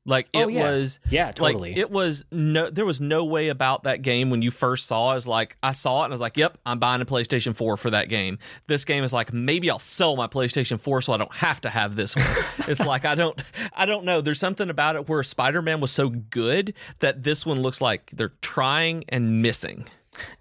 Like 0.07 0.29
oh, 0.35 0.41
it 0.41 0.45
Oh, 0.45 0.49
yeah. 0.49 0.71
was, 0.71 1.01
yeah, 1.11 1.33
totally. 1.33 1.71
like 1.71 1.79
it 1.79 1.91
was 1.91 2.25
no, 2.31 2.69
there 2.71 2.85
was 2.85 3.01
no 3.01 3.25
way 3.25 3.49
about 3.49 3.85
that 3.85 4.03
game 4.03 4.29
when 4.31 4.43
you 4.43 4.51
first 4.51 4.87
saw. 4.87 5.09
it. 5.09 5.13
I 5.13 5.15
was 5.15 5.27
like, 5.27 5.57
I 5.63 5.73
saw 5.73 6.03
it 6.03 6.05
and 6.07 6.13
I 6.13 6.15
was 6.15 6.21
like, 6.21 6.37
yep, 6.37 6.59
I'm 6.67 6.79
buying 6.79 7.01
a 7.01 7.07
PlayStation 7.07 7.57
4 7.57 7.77
for 7.77 7.91
that 7.91 8.09
game. 8.09 8.39
This 8.67 8.85
game 8.85 9.03
is 9.05 9.13
like, 9.13 9.33
maybe 9.33 9.71
I'll 9.71 9.79
sell 9.79 10.15
my 10.17 10.27
PlayStation 10.27 10.79
4 10.79 11.01
so 11.03 11.13
I 11.15 11.17
don't 11.17 11.35
have 11.35 11.61
to 11.63 11.71
have 11.71 11.97
this 11.97 12.15
one. 12.17 12.27
it's 12.69 12.85
like 12.85 13.05
I 13.05 13.15
don't, 13.15 13.41
I 13.73 13.87
don't 13.87 14.05
know. 14.05 14.21
There's 14.21 14.41
something 14.41 14.69
about 14.69 14.97
it 14.97 15.09
where 15.09 15.23
Spider 15.23 15.63
Man 15.63 15.81
was 15.81 15.91
so 15.91 16.09
good 16.11 16.75
that 17.01 17.23
this 17.23 17.47
one 17.47 17.63
looks 17.63 17.81
like 17.81 18.11
they're 18.13 18.33
trying 18.43 19.05
and 19.09 19.41
missing. 19.43 19.87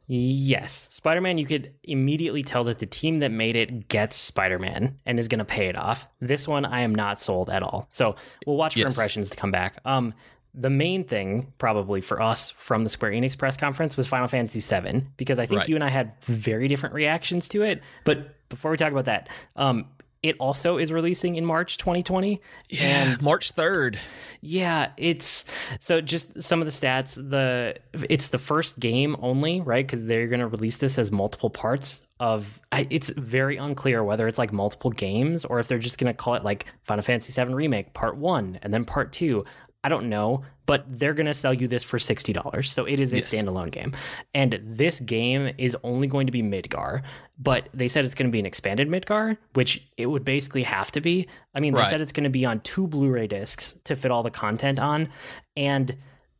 Yes, 0.07 0.87
Spider 0.91 1.21
Man, 1.21 1.37
you 1.37 1.45
could 1.45 1.73
immediately 1.83 2.43
tell 2.43 2.63
that 2.65 2.79
the 2.79 2.85
team 2.85 3.19
that 3.19 3.31
made 3.31 3.55
it 3.55 3.87
gets 3.87 4.15
Spider 4.17 4.59
Man 4.59 4.97
and 5.05 5.19
is 5.19 5.27
going 5.27 5.39
to 5.39 5.45
pay 5.45 5.67
it 5.67 5.75
off. 5.77 6.07
This 6.19 6.47
one, 6.47 6.65
I 6.65 6.81
am 6.81 6.93
not 6.93 7.21
sold 7.21 7.49
at 7.49 7.63
all. 7.63 7.87
So 7.89 8.15
we'll 8.45 8.57
watch 8.57 8.73
for 8.73 8.79
Yes. 8.79 8.93
impressions 8.93 9.29
to 9.31 9.37
come 9.37 9.51
back. 9.51 9.79
Um, 9.85 10.13
the 10.53 10.69
main 10.69 11.03
thing, 11.03 11.51
probably 11.57 11.99
for 12.01 12.21
us 12.21 12.51
from 12.51 12.83
the 12.83 12.89
Square 12.89 13.11
Enix 13.13 13.35
press 13.37 13.57
conference, 13.57 13.97
was 13.97 14.05
Final 14.07 14.27
Fantasy 14.27 14.59
VII 14.59 15.03
because 15.17 15.39
I 15.39 15.45
think 15.45 15.59
Right. 15.59 15.69
you 15.69 15.75
and 15.75 15.83
I 15.83 15.89
had 15.89 16.11
very 16.21 16.67
different 16.67 16.93
reactions 16.93 17.47
to 17.49 17.63
it. 17.63 17.81
But 18.03 18.35
before 18.49 18.69
we 18.71 18.77
talk 18.77 18.91
about 18.91 19.05
that, 19.05 19.29
um, 19.55 19.85
it 20.23 20.37
also 20.39 20.77
is 20.77 20.91
releasing 20.91 21.35
in 21.35 21.45
March 21.45 21.77
2020. 21.77 22.41
And 22.79 23.21
March 23.21 23.53
3rd. 23.53 23.97
Yeah, 24.41 24.91
it's 24.97 25.45
so 25.79 26.01
just 26.01 26.41
some 26.41 26.61
of 26.61 26.65
the 26.65 26.71
stats. 26.71 27.15
The 27.15 27.75
it's 28.09 28.29
the 28.29 28.37
first 28.37 28.79
game 28.79 29.15
only, 29.19 29.61
right? 29.61 29.85
Because 29.85 30.05
they're 30.05 30.27
going 30.27 30.39
to 30.39 30.47
release 30.47 30.77
this 30.77 30.97
as 30.97 31.11
multiple 31.11 31.49
parts 31.49 32.01
of. 32.19 32.59
It's 32.71 33.09
very 33.09 33.57
unclear 33.57 34.03
whether 34.03 34.27
it's 34.27 34.37
like 34.37 34.53
multiple 34.53 34.91
games 34.91 35.45
or 35.45 35.59
if 35.59 35.67
they're 35.67 35.77
just 35.77 35.97
going 35.97 36.11
to 36.11 36.17
call 36.17 36.35
it 36.35 36.43
like 36.43 36.65
Final 36.83 37.03
Fantasy 37.03 37.39
VII 37.39 37.53
Remake 37.53 37.93
Part 37.93 38.17
One 38.17 38.59
and 38.63 38.73
then 38.73 38.85
Part 38.85 39.13
Two. 39.13 39.45
I 39.83 39.89
don't 39.89 40.07
know, 40.09 40.43
but 40.65 40.85
they're 40.87 41.13
going 41.13 41.25
to 41.25 41.33
sell 41.33 41.53
you 41.53 41.67
this 41.67 41.83
for 41.83 41.99
sixty 41.99 42.31
dollars, 42.31 42.71
so 42.71 42.85
it 42.85 42.99
is 42.99 43.11
a 43.13 43.17
Yes. 43.17 43.29
standalone 43.33 43.69
game. 43.71 43.93
And 44.33 44.59
this 44.63 44.99
game 45.01 45.53
is 45.57 45.75
only 45.83 46.07
going 46.07 46.25
to 46.27 46.31
be 46.31 46.41
Midgar, 46.41 47.03
but 47.37 47.67
they 47.73 47.87
said 47.89 48.05
it's 48.05 48.15
going 48.15 48.29
to 48.29 48.31
be 48.31 48.39
an 48.39 48.45
expanded 48.45 48.87
Midgar, 48.87 49.37
which 49.53 49.85
it 49.97 50.05
would 50.05 50.23
basically 50.23 50.63
have 50.63 50.89
to 50.91 51.01
be. 51.01 51.27
I 51.53 51.59
mean, 51.59 51.73
they 51.73 51.85
said 51.85 51.99
it's 52.01 52.13
going 52.13 52.23
to 52.23 52.29
be 52.29 52.45
on 52.45 52.61
two 52.61 52.87
Blu-ray 52.87 53.27
discs 53.27 53.75
to 53.83 53.95
fit 53.97 54.09
all 54.11 54.23
the 54.23 54.31
content 54.31 54.79
on, 54.79 55.09
and 55.57 55.95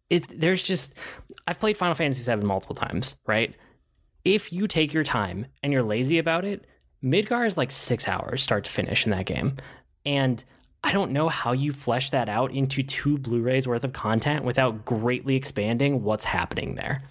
it 0.10 0.40
there's 0.40 0.64
just 0.64 0.94
I've 1.46 1.60
played 1.60 1.76
Final 1.76 1.96
Fantasy 1.96 2.24
VII 2.34 2.46
multiple 2.46 2.76
times, 2.76 3.16
right? 3.28 3.54
If 4.24 4.54
you 4.54 4.68
take 4.68 4.94
your 4.94 5.04
time 5.04 5.48
and 5.62 5.74
you're 5.74 5.84
lazy 5.84 6.18
about 6.18 6.46
it, 6.46 6.66
Midgar 7.04 7.46
is 7.46 7.58
like 7.58 7.72
six 7.72 8.08
hours 8.08 8.42
start 8.42 8.64
to 8.64 8.72
finish 8.72 9.04
in 9.04 9.12
that 9.12 9.26
game, 9.26 9.58
and 10.06 10.42
I 10.84 10.92
don't 10.92 11.12
know 11.12 11.30
how 11.30 11.54
you 11.54 11.72
flesh 11.72 12.10
that 12.10 12.28
out 12.28 12.52
into 12.52 12.84
two 12.84 13.18
Blu-rays 13.18 13.68
worth 13.68 13.84
of 13.84 13.94
content 13.94 14.44
without 14.44 14.84
greatly 14.86 15.36
expanding 15.36 16.04
what's 16.04 16.26
happening 16.26 16.76
there. 16.76 17.04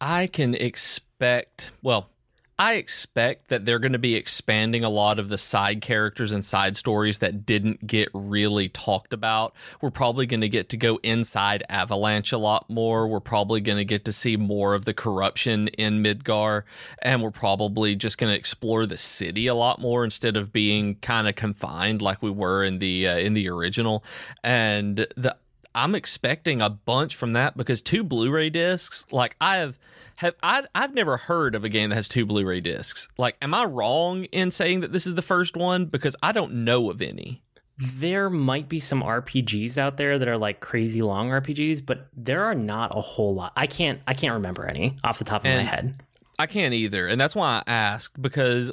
I 0.00 0.28
can 0.28 0.54
expect, 0.54 1.70
well, 1.82 2.10
I 2.58 2.74
expect 2.74 3.48
that 3.48 3.66
they're 3.66 3.78
going 3.78 3.92
to 3.92 3.98
be 3.98 4.14
expanding 4.14 4.82
a 4.82 4.88
lot 4.88 5.18
of 5.18 5.28
the 5.28 5.36
side 5.36 5.82
characters 5.82 6.32
and 6.32 6.42
side 6.42 6.74
stories 6.74 7.18
that 7.18 7.44
didn't 7.44 7.86
get 7.86 8.08
really 8.14 8.70
talked 8.70 9.12
about. 9.12 9.54
We're 9.82 9.90
probably 9.90 10.24
going 10.24 10.40
to 10.40 10.48
get 10.48 10.70
to 10.70 10.78
go 10.78 10.98
inside 11.02 11.64
Avalanche 11.68 12.32
a 12.32 12.38
lot 12.38 12.70
more. 12.70 13.08
We're 13.08 13.20
probably 13.20 13.60
going 13.60 13.76
to 13.76 13.84
get 13.84 14.06
to 14.06 14.12
see 14.12 14.38
more 14.38 14.74
of 14.74 14.86
the 14.86 14.94
corruption 14.94 15.68
in 15.68 16.02
Midgar, 16.02 16.62
and 17.00 17.22
we're 17.22 17.30
probably 17.30 17.94
just 17.94 18.16
going 18.16 18.32
to 18.32 18.38
explore 18.38 18.86
the 18.86 18.96
city 18.96 19.48
a 19.48 19.54
lot 19.54 19.78
more 19.78 20.02
instead 20.02 20.38
of 20.38 20.50
being 20.50 20.94
kind 20.96 21.28
of 21.28 21.34
confined 21.34 22.00
like 22.00 22.22
we 22.22 22.30
were 22.30 22.64
in 22.64 22.78
the 22.78 23.06
uh, 23.06 23.18
in 23.18 23.34
the 23.34 23.50
original. 23.50 24.02
And 24.42 25.06
the 25.14 25.36
I'm 25.76 25.94
expecting 25.94 26.62
a 26.62 26.70
bunch 26.70 27.14
from 27.14 27.34
that 27.34 27.54
because 27.54 27.82
two 27.82 28.02
Blu-ray 28.02 28.48
discs, 28.48 29.04
like 29.12 29.36
I 29.42 29.58
have 29.58 29.78
have 30.16 30.34
I 30.42 30.64
I've 30.74 30.94
never 30.94 31.18
heard 31.18 31.54
of 31.54 31.64
a 31.64 31.68
game 31.68 31.90
that 31.90 31.96
has 31.96 32.08
two 32.08 32.24
Blu-ray 32.24 32.62
discs. 32.62 33.08
Like 33.18 33.36
am 33.42 33.52
I 33.52 33.66
wrong 33.66 34.24
in 34.24 34.50
saying 34.50 34.80
that 34.80 34.92
this 34.92 35.06
is 35.06 35.14
the 35.14 35.22
first 35.22 35.54
one 35.54 35.84
because 35.84 36.16
I 36.22 36.32
don't 36.32 36.64
know 36.64 36.90
of 36.90 37.02
any. 37.02 37.42
There 37.78 38.30
might 38.30 38.70
be 38.70 38.80
some 38.80 39.02
RPGs 39.02 39.76
out 39.76 39.98
there 39.98 40.18
that 40.18 40.26
are 40.26 40.38
like 40.38 40.60
crazy 40.60 41.02
long 41.02 41.28
RPGs, 41.28 41.84
but 41.84 42.06
there 42.16 42.44
are 42.44 42.54
not 42.54 42.96
a 42.96 43.02
whole 43.02 43.34
lot. 43.34 43.52
I 43.54 43.66
can't 43.66 44.00
I 44.08 44.14
can't 44.14 44.32
remember 44.32 44.66
any 44.66 44.96
off 45.04 45.18
the 45.18 45.24
top 45.24 45.44
of 45.44 45.50
my 45.52 45.60
head. 45.60 46.00
I 46.38 46.46
can't 46.46 46.72
either, 46.72 47.06
and 47.06 47.20
that's 47.20 47.36
why 47.36 47.62
I 47.66 47.70
asked 47.70 48.20
because 48.20 48.72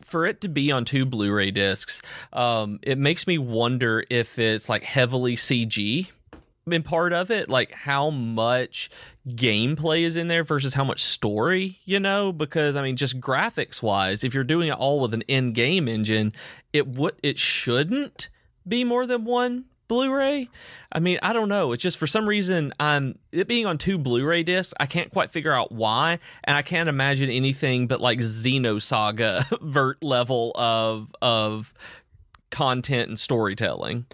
for 0.00 0.26
it 0.26 0.40
to 0.42 0.48
be 0.48 0.70
on 0.70 0.84
two 0.84 1.04
Blu-ray 1.04 1.50
discs, 1.50 2.02
um, 2.32 2.78
it 2.82 2.98
makes 2.98 3.26
me 3.26 3.38
wonder 3.38 4.04
if 4.10 4.38
it's 4.38 4.68
like 4.68 4.84
heavily 4.84 5.34
CG 5.34 6.08
been 6.68 6.82
part 6.82 7.12
of 7.12 7.30
it, 7.30 7.48
like 7.48 7.72
how 7.72 8.10
much 8.10 8.90
gameplay 9.28 10.02
is 10.02 10.16
in 10.16 10.26
there 10.26 10.42
versus 10.42 10.74
how 10.74 10.82
much 10.82 11.00
story, 11.00 11.78
you 11.84 12.00
know? 12.00 12.32
Because 12.32 12.74
I 12.74 12.82
mean, 12.82 12.96
just 12.96 13.20
graphics 13.20 13.80
wise, 13.80 14.24
if 14.24 14.34
you're 14.34 14.42
doing 14.42 14.68
it 14.68 14.72
all 14.72 14.98
with 14.98 15.14
an 15.14 15.22
in-game 15.28 15.86
engine, 15.86 16.32
it 16.72 16.88
would 16.88 17.14
it 17.22 17.38
shouldn't 17.38 18.28
be 18.66 18.82
more 18.82 19.06
than 19.06 19.24
one 19.24 19.66
Blu-ray. 19.86 20.48
I 20.90 20.98
mean, 20.98 21.20
I 21.22 21.32
don't 21.32 21.48
know. 21.48 21.70
It's 21.70 21.84
just 21.84 21.98
for 21.98 22.08
some 22.08 22.28
reason 22.28 22.72
I'm 22.80 23.16
it 23.30 23.46
being 23.46 23.66
on 23.66 23.78
two 23.78 23.96
Blu-ray 23.96 24.42
discs, 24.42 24.74
I 24.80 24.86
can't 24.86 25.12
quite 25.12 25.30
figure 25.30 25.52
out 25.52 25.70
why, 25.70 26.18
and 26.42 26.56
I 26.56 26.62
can't 26.62 26.88
imagine 26.88 27.30
anything 27.30 27.86
but 27.86 28.00
like 28.00 28.18
Xenosaga 28.18 29.60
vert 29.62 30.02
level 30.02 30.50
of 30.56 31.14
of 31.22 31.72
content 32.50 33.08
and 33.08 33.18
storytelling. 33.20 34.06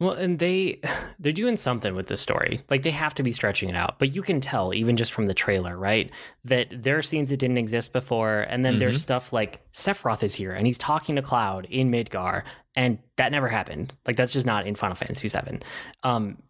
Well, 0.00 0.12
and 0.12 0.38
they 0.38 0.80
they're 1.18 1.30
doing 1.30 1.56
something 1.56 1.94
with 1.94 2.08
this 2.08 2.20
story. 2.20 2.62
Like 2.68 2.82
they 2.82 2.90
have 2.90 3.14
to 3.16 3.22
be 3.22 3.30
stretching 3.30 3.68
it 3.68 3.76
out. 3.76 3.98
But 3.98 4.14
you 4.14 4.22
can 4.22 4.40
tell 4.40 4.74
even 4.74 4.96
just 4.96 5.12
from 5.12 5.26
the 5.26 5.34
trailer, 5.34 5.76
right? 5.76 6.10
That 6.44 6.82
there 6.82 6.98
are 6.98 7.02
scenes 7.02 7.30
that 7.30 7.36
didn't 7.36 7.58
exist 7.58 7.92
before, 7.92 8.40
and 8.48 8.64
then 8.64 8.78
there's 8.78 9.02
stuff 9.02 9.32
like 9.32 9.70
Sephiroth 9.72 10.22
is 10.22 10.34
here 10.34 10.52
and 10.52 10.66
he's 10.66 10.78
talking 10.78 11.16
to 11.16 11.22
Cloud 11.22 11.66
in 11.70 11.90
Midgar, 11.90 12.42
and 12.74 12.98
that 13.16 13.30
never 13.30 13.48
happened. 13.48 13.92
Like 14.06 14.16
that's 14.16 14.32
just 14.32 14.46
not 14.46 14.66
in 14.66 14.74
Final 14.74 14.96
Fantasy 14.96 15.28
VII. 15.28 15.60
Um, 16.02 16.42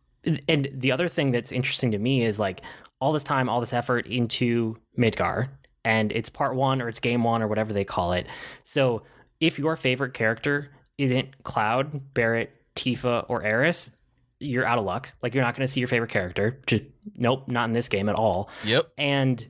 and 0.48 0.68
the 0.72 0.92
other 0.92 1.08
thing 1.08 1.32
that's 1.32 1.50
interesting 1.50 1.92
to 1.92 1.98
me 1.98 2.24
is 2.24 2.38
like 2.38 2.60
all 3.00 3.12
this 3.12 3.24
time, 3.24 3.48
all 3.48 3.60
this 3.60 3.72
effort 3.72 4.06
into 4.06 4.76
Midgar, 4.98 5.48
and 5.84 6.12
it's 6.12 6.28
part 6.28 6.54
one 6.54 6.82
or 6.82 6.88
it's 6.88 7.00
game 7.00 7.24
one 7.24 7.42
or 7.42 7.48
whatever 7.48 7.72
they 7.72 7.84
call 7.84 8.12
it. 8.12 8.26
So 8.64 9.02
if 9.40 9.58
your 9.58 9.76
favorite 9.76 10.12
character 10.12 10.70
isn't 10.98 11.42
Cloud, 11.44 12.12
Barret, 12.12 12.50
Tifa, 12.76 13.24
or 13.28 13.44
Aeris, 13.44 13.90
you're 14.38 14.64
out 14.64 14.78
of 14.78 14.84
luck. 14.84 15.12
Like 15.22 15.34
you're 15.34 15.44
not 15.44 15.54
going 15.54 15.66
to 15.66 15.72
see 15.72 15.80
your 15.80 15.88
favorite 15.88 16.10
character. 16.10 16.60
Just 16.66 16.84
nope, 17.14 17.48
not 17.48 17.68
in 17.68 17.72
this 17.72 17.88
game 17.88 18.08
at 18.08 18.14
all. 18.14 18.50
Yep. 18.64 18.90
And 18.98 19.46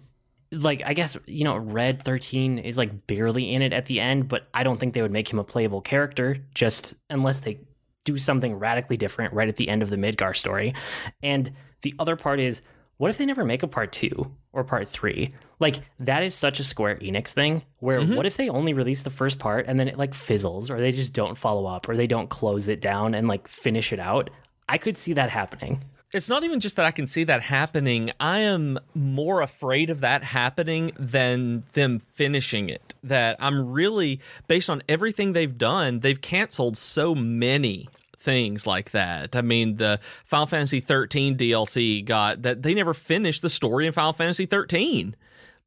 like 0.53 0.83
I 0.85 0.95
guess 0.95 1.17
you 1.27 1.45
know, 1.45 1.57
Red 1.57 2.03
Thirteen 2.03 2.59
is 2.59 2.77
like 2.77 3.07
barely 3.07 3.55
in 3.55 3.63
it 3.63 3.73
at 3.73 3.87
the 3.87 4.01
end, 4.01 4.29
but 4.29 4.49
I 4.53 4.65
don't 4.65 4.79
think 4.79 4.95
they 4.95 5.03
would 5.03 5.13
make 5.13 5.33
him 5.33 5.39
a 5.39 5.45
playable 5.45 5.81
character 5.81 6.39
just 6.55 6.97
unless 7.09 7.41
they 7.41 7.61
do 8.05 8.19
something 8.19 8.55
radically 8.55 8.97
different 8.97 9.33
right 9.35 9.49
at 9.49 9.57
the 9.57 9.69
end 9.69 9.83
of 9.83 9.91
the 9.91 9.97
Midgar 9.97 10.35
story. 10.35 10.75
And 11.23 11.53
the 11.83 11.95
other 11.99 12.17
part 12.17 12.41
is, 12.41 12.63
what 12.97 13.11
if 13.11 13.19
they 13.19 13.27
never 13.27 13.45
make 13.45 13.63
a 13.63 13.69
part 13.69 13.93
two 13.93 14.35
or 14.53 14.65
part 14.65 14.89
three? 14.89 15.35
Like 15.61 15.77
that 16.01 16.23
is 16.23 16.35
such 16.35 16.59
a 16.59 16.65
Square 16.65 16.97
Enix 16.97 17.33
thing. 17.33 17.63
Where 17.79 18.01
mm-hmm. 18.01 18.17
what 18.17 18.27
if 18.27 18.37
they 18.37 18.49
only 18.49 18.73
release 18.73 19.03
the 19.03 19.11
first 19.11 19.39
part 19.39 19.67
and 19.69 19.79
then 19.79 19.87
it 19.87 19.99
like 19.99 20.15
fizzles, 20.15 20.71
or 20.71 20.81
they 20.81 20.91
just 20.91 21.13
don't 21.13 21.37
follow 21.37 21.67
up, 21.67 21.89
or 21.89 21.97
they 21.97 22.07
don't 22.07 22.29
close 22.31 22.69
it 22.69 22.81
down 22.81 23.15
and 23.15 23.29
like 23.29 23.47
finish 23.47 23.93
it 23.93 24.01
out? 24.01 24.31
I 24.69 24.79
could 24.79 24.97
see 24.97 25.13
that 25.13 25.31
happening. 25.31 25.85
It's 26.13 26.29
not 26.29 26.43
even 26.43 26.59
just 26.59 26.75
that 26.77 26.87
I 26.87 26.91
can 26.91 27.07
see 27.07 27.23
that 27.25 27.43
happening. 27.43 28.11
I 28.19 28.41
am 28.41 28.81
more 28.95 29.43
afraid 29.43 29.91
of 29.91 30.01
that 30.01 30.25
happening 30.25 30.91
than 30.99 31.63
them 31.75 32.01
finishing 32.01 32.69
it. 32.69 32.95
That 33.05 33.37
I'm 33.39 33.71
really, 33.71 34.21
based 34.49 34.69
on 34.69 34.83
everything 34.89 35.33
they've 35.33 35.57
done, 35.57 36.01
they've 36.01 36.21
canceled 36.21 36.77
so 36.77 37.15
many 37.15 37.89
things 38.19 38.67
like 38.67 38.91
that. 38.91 39.37
I 39.37 39.41
mean, 39.41 39.77
the 39.77 40.01
Final 40.25 40.47
Fantasy 40.47 40.81
13 40.81 41.37
DLC 41.37 42.05
got 42.05 42.43
that 42.43 42.63
they 42.63 42.75
never 42.75 42.93
finished 42.93 43.43
the 43.43 43.51
story 43.51 43.87
in 43.87 43.93
Final 43.93 44.13
Fantasy 44.13 44.47
13 44.47 45.15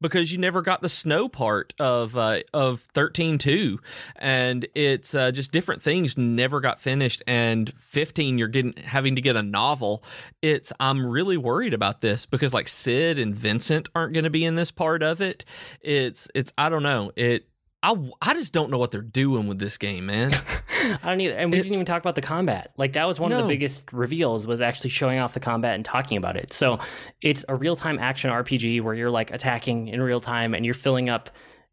because 0.03 0.31
you 0.31 0.37
never 0.37 0.61
got 0.61 0.81
the 0.81 0.89
snow 0.89 1.27
part 1.27 1.73
of 1.79 2.15
uh, 2.15 2.41
of 2.53 2.81
thirteen 2.93 3.39
two, 3.39 3.79
and 4.17 4.67
it's 4.75 5.15
uh, 5.15 5.31
just 5.31 5.51
different 5.51 5.81
things 5.81 6.15
never 6.15 6.59
got 6.59 6.79
finished. 6.79 7.23
And 7.25 7.73
fifteen, 7.79 8.37
you're 8.37 8.47
getting 8.47 8.75
having 8.83 9.15
to 9.15 9.21
get 9.21 9.35
a 9.35 9.41
novel. 9.41 10.03
It's 10.43 10.71
I'm 10.79 11.03
really 11.03 11.37
worried 11.37 11.73
about 11.73 12.01
this 12.01 12.27
because 12.27 12.53
like 12.53 12.67
Sid 12.67 13.17
and 13.17 13.33
Vincent 13.33 13.89
aren't 13.95 14.13
going 14.13 14.25
to 14.25 14.29
be 14.29 14.45
in 14.45 14.53
this 14.53 14.69
part 14.69 15.01
of 15.01 15.21
it. 15.21 15.45
It's 15.81 16.27
it's 16.35 16.53
I 16.57 16.69
don't 16.69 16.83
know 16.83 17.11
it. 17.15 17.47
I, 17.81 17.95
I 18.21 18.33
just 18.33 18.53
don't 18.53 18.71
know 18.71 18.77
what 18.77 18.91
they're 18.91 19.01
doing 19.01 19.47
with 19.47 19.59
this 19.59 19.77
game, 19.77 20.05
man. 20.05 20.31
I 20.83 21.09
don't 21.09 21.21
either. 21.21 21.35
And 21.35 21.51
we 21.51 21.57
It's- 21.57 21.63
didn't 21.63 21.75
even 21.75 21.85
talk 21.85 22.01
about 22.01 22.15
the 22.15 22.21
combat. 22.21 22.71
Like 22.77 22.93
that 22.93 23.07
was 23.07 23.19
one 23.19 23.31
of 23.31 23.41
the 23.41 23.47
biggest 23.47 23.91
reveals 23.93 24.45
was 24.47 24.61
actually 24.61 24.89
showing 24.89 25.21
off 25.21 25.33
the 25.33 25.39
combat 25.39 25.75
and 25.75 25.83
talking 25.85 26.17
about 26.17 26.35
it. 26.35 26.53
So 26.53 26.79
it's 27.21 27.45
a 27.47 27.55
real 27.55 27.75
time 27.75 27.99
action 27.99 28.29
RPG 28.29 28.81
where 28.81 28.93
you're 28.93 29.11
like 29.11 29.31
attacking 29.31 29.87
in 29.87 30.01
real 30.01 30.21
time 30.21 30.53
and 30.53 30.65
you're 30.65 30.73
filling 30.73 31.09
up 31.09 31.29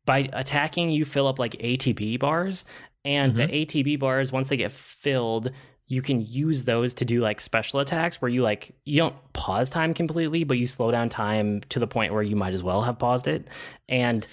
by 0.07 0.29
attacking 0.33 0.91
you 0.91 1.05
fill 1.05 1.27
up 1.27 1.39
like 1.39 1.53
ATB 1.53 2.19
bars 2.19 2.65
and 3.05 3.35
the 3.35 3.45
mm-hmm. 3.45 3.53
ATB 3.53 3.99
bars 3.99 4.33
once 4.33 4.49
they 4.49 4.57
get 4.57 4.73
filled 4.73 5.51
you 5.87 6.03
can 6.03 6.21
use 6.21 6.65
those 6.65 6.95
to 6.95 7.05
do 7.05 7.21
like 7.21 7.41
special 7.41 7.81
attacks 7.81 8.23
where 8.23 8.29
you 8.29 8.43
like 8.43 8.73
you 8.85 8.99
don't 8.99 9.15
pause 9.33 9.69
time 9.69 9.93
completely 9.93 10.45
but 10.45 10.57
you 10.57 10.67
slow 10.67 10.91
down 10.91 11.09
time 11.09 11.61
to 11.69 11.79
the 11.79 11.87
point 11.87 12.13
where 12.13 12.23
you 12.23 12.37
might 12.37 12.55
as 12.55 12.63
well 12.63 12.83
have 12.83 12.99
paused 12.99 13.27
it 13.27 13.49
and 13.89 14.27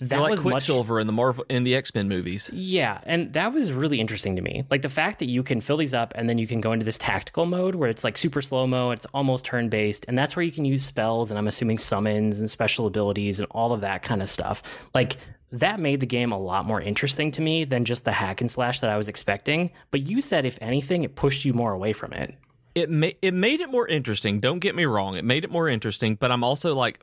that 0.00 0.20
like 0.20 0.30
was 0.30 0.42
much 0.42 0.52
Quicksilver 0.52 0.98
in 0.98 1.06
the 1.06 1.12
Marvel 1.12 1.44
in 1.48 1.62
the 1.64 1.74
X 1.76 1.94
Men 1.94 2.08
movies. 2.08 2.50
yeah, 2.52 3.00
and 3.04 3.32
that 3.34 3.52
was 3.52 3.72
really 3.72 4.00
interesting 4.00 4.34
to 4.36 4.42
me. 4.42 4.64
Like 4.70 4.82
the 4.82 4.88
fact 4.88 5.20
that 5.20 5.28
you 5.28 5.42
can 5.42 5.60
fill 5.60 5.76
these 5.76 5.94
up 5.94 6.12
and 6.16 6.28
then 6.28 6.36
you 6.38 6.46
can 6.46 6.60
go 6.60 6.72
into 6.72 6.84
this 6.84 6.98
tactical 6.98 7.46
mode 7.46 7.76
where 7.76 7.88
it's 7.88 8.02
like 8.02 8.16
super 8.16 8.42
slow 8.42 8.66
mo, 8.66 8.90
it's 8.90 9.06
almost 9.14 9.44
turn 9.44 9.68
based, 9.68 10.04
and 10.08 10.18
that's 10.18 10.34
where 10.34 10.42
you 10.42 10.50
can 10.50 10.64
use 10.64 10.84
spells 10.84 11.30
and 11.30 11.38
I'm 11.38 11.46
assuming 11.46 11.78
summons 11.78 12.40
and 12.40 12.50
special 12.50 12.86
abilities 12.86 13.38
and 13.38 13.46
all 13.52 13.72
of 13.72 13.82
that 13.82 14.02
kind 14.02 14.20
of 14.20 14.28
stuff. 14.28 14.62
Like 14.94 15.16
that 15.52 15.78
made 15.78 16.00
the 16.00 16.06
game 16.06 16.32
a 16.32 16.38
lot 16.38 16.66
more 16.66 16.80
interesting 16.80 17.30
to 17.30 17.40
me 17.40 17.64
than 17.64 17.84
just 17.84 18.04
the 18.04 18.10
hack 18.10 18.40
and 18.40 18.50
slash 18.50 18.80
that 18.80 18.90
I 18.90 18.96
was 18.96 19.08
expecting. 19.08 19.70
But 19.92 20.08
you 20.08 20.20
said 20.20 20.44
if 20.44 20.58
anything, 20.60 21.04
it 21.04 21.14
pushed 21.14 21.44
you 21.44 21.52
more 21.52 21.72
away 21.72 21.92
from 21.92 22.12
it. 22.12 22.34
It 22.74 22.90
ma- 22.90 23.10
it 23.22 23.32
made 23.32 23.60
it 23.60 23.70
more 23.70 23.86
interesting. 23.86 24.40
Don't 24.40 24.58
get 24.58 24.74
me 24.74 24.84
wrong, 24.84 25.14
it 25.14 25.24
made 25.24 25.44
it 25.44 25.50
more 25.52 25.68
interesting. 25.68 26.16
But 26.16 26.32
I'm 26.32 26.42
also 26.42 26.74
like 26.74 26.98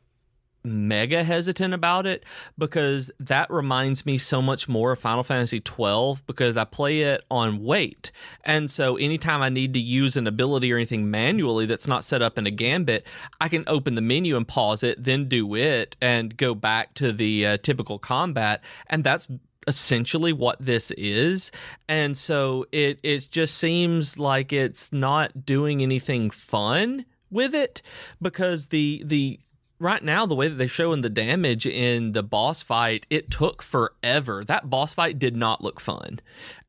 mega 0.64 1.24
hesitant 1.24 1.74
about 1.74 2.06
it 2.06 2.24
because 2.58 3.12
that 3.20 3.50
reminds 3.50 4.06
me 4.06 4.18
so 4.18 4.42
much 4.42 4.68
more 4.68 4.92
of 4.92 5.00
Final 5.00 5.24
Fantasy 5.24 5.60
12 5.60 6.26
because 6.28 6.58
I 6.58 6.64
play 6.66 7.02
it 7.02 7.24
on 7.30 7.64
wait. 7.64 8.12
And 8.44 8.70
so 8.70 8.98
anytime 8.98 9.42
I 9.42 9.50
need 9.50 9.74
to 9.74 9.80
use 9.80 10.16
an 10.16 10.28
ability 10.28 10.72
or 10.72 10.78
anything 10.78 11.10
manually 11.10 11.66
that's 11.66 11.88
not 11.88 12.04
set 12.04 12.22
up 12.22 12.38
in 12.38 12.48
a 12.48 12.52
gambit, 12.52 13.06
I 13.40 13.50
can 13.50 13.64
open 13.68 13.96
the 13.96 14.02
menu 14.02 14.36
and 14.38 14.48
pause 14.48 14.84
it, 14.84 15.04
then 15.04 15.28
do 15.28 15.56
it 15.56 15.96
and 16.02 16.38
go 16.38 16.54
back 16.54 16.94
to 16.96 17.12
the 17.12 17.46
uh, 17.46 17.58
typical 17.58 18.00
combat 18.00 18.64
and 18.88 19.04
that's 19.04 19.28
essentially 19.68 20.34
what 20.34 20.58
this 20.60 20.90
is 20.98 21.52
and 21.88 22.18
so 22.18 22.66
it 22.72 23.00
it 23.04 23.28
just 23.30 23.58
seems 23.60 24.18
like 24.18 24.52
it's 24.52 24.92
not 24.92 25.46
doing 25.46 25.84
anything 25.84 26.32
fun 26.32 27.06
with 27.30 27.54
it 27.54 27.82
because 28.20 28.68
the 28.68 29.04
the 29.06 29.40
right 29.82 30.04
now 30.04 30.26
the 30.26 30.36
way 30.36 30.48
that 30.48 30.56
they're 30.56 30.68
showing 30.68 31.02
the 31.02 31.10
damage 31.10 31.66
in 31.66 32.12
the 32.12 32.24
boss 32.24 32.62
fight 32.62 33.06
it 33.10 33.30
took 33.32 33.62
forever 33.62 34.44
that 34.44 34.70
boss 34.70 34.94
fight 34.94 35.20
did 35.20 35.36
not 35.36 35.62
look 35.62 35.80
fun 35.80 36.20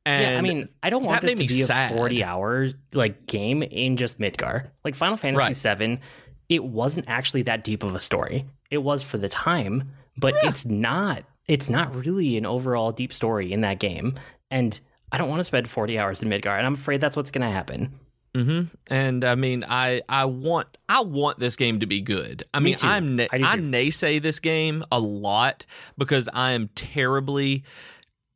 and 0.05 0.33
yeah, 0.33 0.39
I 0.39 0.41
mean, 0.41 0.69
I 0.83 0.91
don't 0.91 1.05
want 1.05 1.21
this 1.23 1.35
to 1.35 1.39
be 1.39 1.63
sad. 1.63 1.93
a 1.93 1.97
40 1.97 2.25
hour 2.25 2.69
like 2.93 3.27
game 3.27 3.63
in 3.63 3.97
just 3.97 4.19
Midgar. 4.19 4.69
Like 4.85 4.97
Final 4.97 5.17
Fantasy 5.17 5.45
Right. 5.47 5.57
7, 5.57 6.01
it 6.49 6.65
wasn't 6.65 7.09
actually 7.09 7.43
that 7.43 7.63
deep 7.63 7.83
of 7.85 7.95
a 7.95 8.01
story. 8.01 8.47
It 8.71 8.79
was 8.79 9.03
for 9.05 9.19
the 9.19 9.29
time, 9.29 9.93
but 10.17 10.35
it's 10.43 10.67
not 10.67 11.23
it's 11.47 11.69
not 11.69 11.95
really 11.95 12.37
an 12.37 12.47
overall 12.47 12.93
deep 12.93 13.13
story 13.13 13.53
in 13.53 13.61
that 13.61 13.79
game. 13.79 14.19
And 14.51 14.79
I 15.13 15.19
don't 15.19 15.29
want 15.29 15.41
to 15.41 15.45
spend 15.45 15.69
40 15.69 15.99
hours 15.99 16.23
in 16.23 16.29
Midgar, 16.29 16.57
and 16.57 16.67
I'm 16.67 16.75
afraid 16.75 17.01
that's 17.01 17.17
what's 17.17 17.31
going 17.31 17.47
to 17.47 17.53
happen. 17.53 17.99
Hmm 18.35 18.63
And 18.87 19.25
I 19.25 19.35
mean, 19.35 19.65
I 19.69 20.03
I 20.09 20.25
want 20.25 20.79
I 20.89 21.01
want 21.03 21.39
this 21.39 21.57
game 21.57 21.81
to 21.81 21.87
be 21.87 22.01
good. 22.01 22.45
I 22.55 22.61
Me 22.61 22.71
mean, 22.71 22.77
too. 22.77 22.87
I'm 22.87 23.17
na- 23.17 23.27
I 23.33 23.37
I 23.37 23.57
naysay 23.57 24.23
this 24.23 24.39
game 24.41 24.85
a 24.91 24.99
lot 24.99 25.67
because 25.99 26.29
I 26.33 26.53
am 26.53 26.69
terribly 26.75 27.65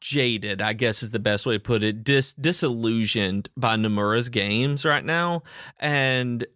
jaded. 0.01 0.61
I 0.61 0.75
guess 0.75 1.03
is 1.03 1.11
the 1.13 1.19
best 1.19 1.47
way 1.47 1.55
to 1.55 1.61
put 1.61 1.83
it. 1.83 2.05
Dis 2.05 2.35
disillusioned 2.35 3.49
by 3.57 3.77
Nomura's 3.77 4.29
games 4.29 4.85
right 4.85 5.05
now, 5.05 5.43
and 5.79 6.47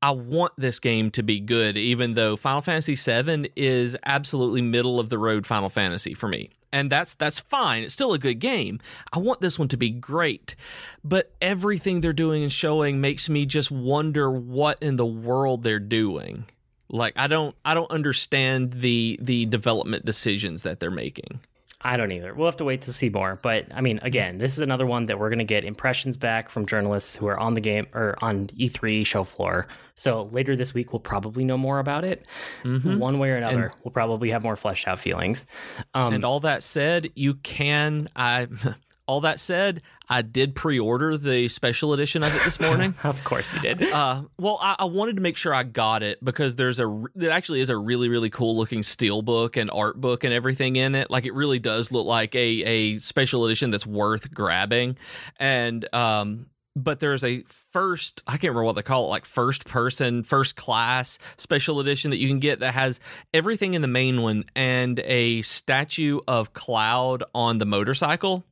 I 0.00 0.10
want 0.10 0.52
this 0.58 0.80
game 0.80 1.10
to 1.12 1.22
be 1.22 1.40
good, 1.40 1.76
even 1.78 2.14
though 2.14 2.36
Final 2.36 2.60
Fantasy 2.60 2.94
VII 2.94 3.50
is 3.56 3.96
absolutely 4.04 4.60
middle 4.60 5.00
of 5.00 5.08
the 5.08 5.18
road 5.18 5.46
Final 5.46 5.70
Fantasy 5.70 6.12
for 6.12 6.28
me. 6.28 6.50
And 6.74 6.90
that's 6.90 7.14
that's 7.14 7.38
fine. 7.38 7.84
It's 7.84 7.94
still 7.94 8.14
a 8.14 8.18
good 8.18 8.40
game. 8.40 8.80
I 9.12 9.20
want 9.20 9.40
this 9.40 9.60
one 9.60 9.68
to 9.68 9.76
be 9.76 9.90
great. 9.90 10.56
But 11.04 11.32
everything 11.40 12.00
they're 12.00 12.12
doing 12.12 12.42
and 12.42 12.50
showing 12.50 13.00
makes 13.00 13.28
me 13.28 13.46
just 13.46 13.70
wonder 13.70 14.28
what 14.28 14.82
in 14.82 14.96
the 14.96 15.06
world 15.06 15.62
they're 15.62 15.78
doing. 15.78 16.46
Like 16.88 17.12
I 17.14 17.28
don't 17.28 17.54
I 17.64 17.74
don't 17.74 17.92
understand 17.92 18.72
the 18.72 19.16
the 19.22 19.46
development 19.46 20.04
decisions 20.04 20.64
that 20.64 20.80
they're 20.80 20.90
making. 20.90 21.38
I 21.86 21.98
don't 21.98 22.10
either. 22.12 22.32
We'll 22.32 22.46
have 22.46 22.56
to 22.56 22.64
wait 22.64 22.80
to 22.82 22.92
see 22.94 23.10
more. 23.10 23.38
But 23.42 23.66
I 23.74 23.82
mean, 23.82 24.00
again, 24.02 24.38
this 24.38 24.52
is 24.54 24.60
another 24.60 24.86
one 24.86 25.04
that 25.06 25.18
we're 25.18 25.28
going 25.28 25.38
to 25.38 25.44
get 25.44 25.64
impressions 25.64 26.16
back 26.16 26.48
from 26.48 26.64
journalists 26.64 27.14
who 27.14 27.26
are 27.26 27.38
on 27.38 27.52
the 27.52 27.60
game 27.60 27.86
or 27.92 28.16
on 28.22 28.46
E3 28.58 29.04
show 29.04 29.22
floor. 29.22 29.66
So 29.94 30.24
later 30.32 30.56
this 30.56 30.72
week, 30.72 30.92
we'll 30.92 31.00
probably 31.00 31.44
know 31.44 31.58
more 31.58 31.78
about 31.78 32.04
it. 32.04 32.26
Mhm. 32.62 32.98
One 32.98 33.18
way 33.18 33.30
or 33.30 33.36
another, 33.36 33.72
we'll 33.84 33.92
probably 33.92 34.30
have 34.30 34.42
more 34.42 34.56
fleshed 34.56 34.88
out 34.88 34.98
feelings. 34.98 35.44
Um, 35.92 36.14
And 36.14 36.24
all 36.24 36.40
that 36.40 36.62
said, 36.62 37.10
you 37.14 37.34
can 37.34 38.08
I 38.16 38.48
all 39.06 39.20
that 39.22 39.38
said, 39.40 39.82
I 40.08 40.22
did 40.22 40.54
pre-order 40.54 41.16
the 41.16 41.48
special 41.48 41.92
edition 41.92 42.22
of 42.22 42.34
it 42.34 42.42
this 42.44 42.60
morning. 42.68 42.94
of 43.04 43.22
course 43.24 43.52
you 43.54 43.60
did. 43.60 43.82
Uh, 43.82 44.22
well, 44.38 44.58
I, 44.60 44.76
I 44.80 44.84
wanted 44.86 45.16
to 45.16 45.22
make 45.22 45.36
sure 45.36 45.54
I 45.54 45.62
got 45.62 46.02
it 46.02 46.22
because 46.24 46.56
there's 46.56 46.80
a 46.80 47.04
it 47.16 47.28
actually 47.28 47.60
is 47.60 47.70
a 47.70 47.76
really 47.76 48.08
really 48.08 48.30
cool 48.30 48.56
looking 48.56 48.82
steel 48.82 49.22
book 49.22 49.56
and 49.56 49.70
art 49.70 50.00
book 50.00 50.24
and 50.24 50.32
everything 50.32 50.76
in 50.76 50.94
it. 50.94 51.10
Like 51.10 51.24
it 51.24 51.34
really 51.34 51.58
does 51.58 51.90
look 51.92 52.06
like 52.06 52.34
a 52.34 52.38
a 52.38 52.98
special 52.98 53.46
edition 53.46 53.70
that's 53.70 53.86
worth 53.86 54.32
grabbing. 54.32 54.96
And 55.38 55.86
um, 55.94 56.46
but 56.76 57.00
there's 57.00 57.24
a 57.24 57.42
first 57.72 58.22
I 58.26 58.32
can't 58.32 58.50
remember 58.50 58.64
what 58.64 58.74
they 58.74 58.82
call 58.82 59.06
it, 59.06 59.08
like 59.08 59.24
first 59.24 59.64
person, 59.66 60.22
first 60.22 60.56
class 60.56 61.18
special 61.36 61.80
edition 61.80 62.10
that 62.10 62.18
you 62.18 62.28
can 62.28 62.40
get 62.40 62.60
that 62.60 62.74
has 62.74 63.00
everything 63.32 63.74
in 63.74 63.82
the 63.82 63.88
main 63.88 64.22
one 64.22 64.44
and 64.56 64.98
a 65.00 65.42
statue 65.42 66.20
of 66.26 66.52
Cloud 66.52 67.24
on 67.34 67.58
the 67.58 67.66
motorcycle 67.66 68.44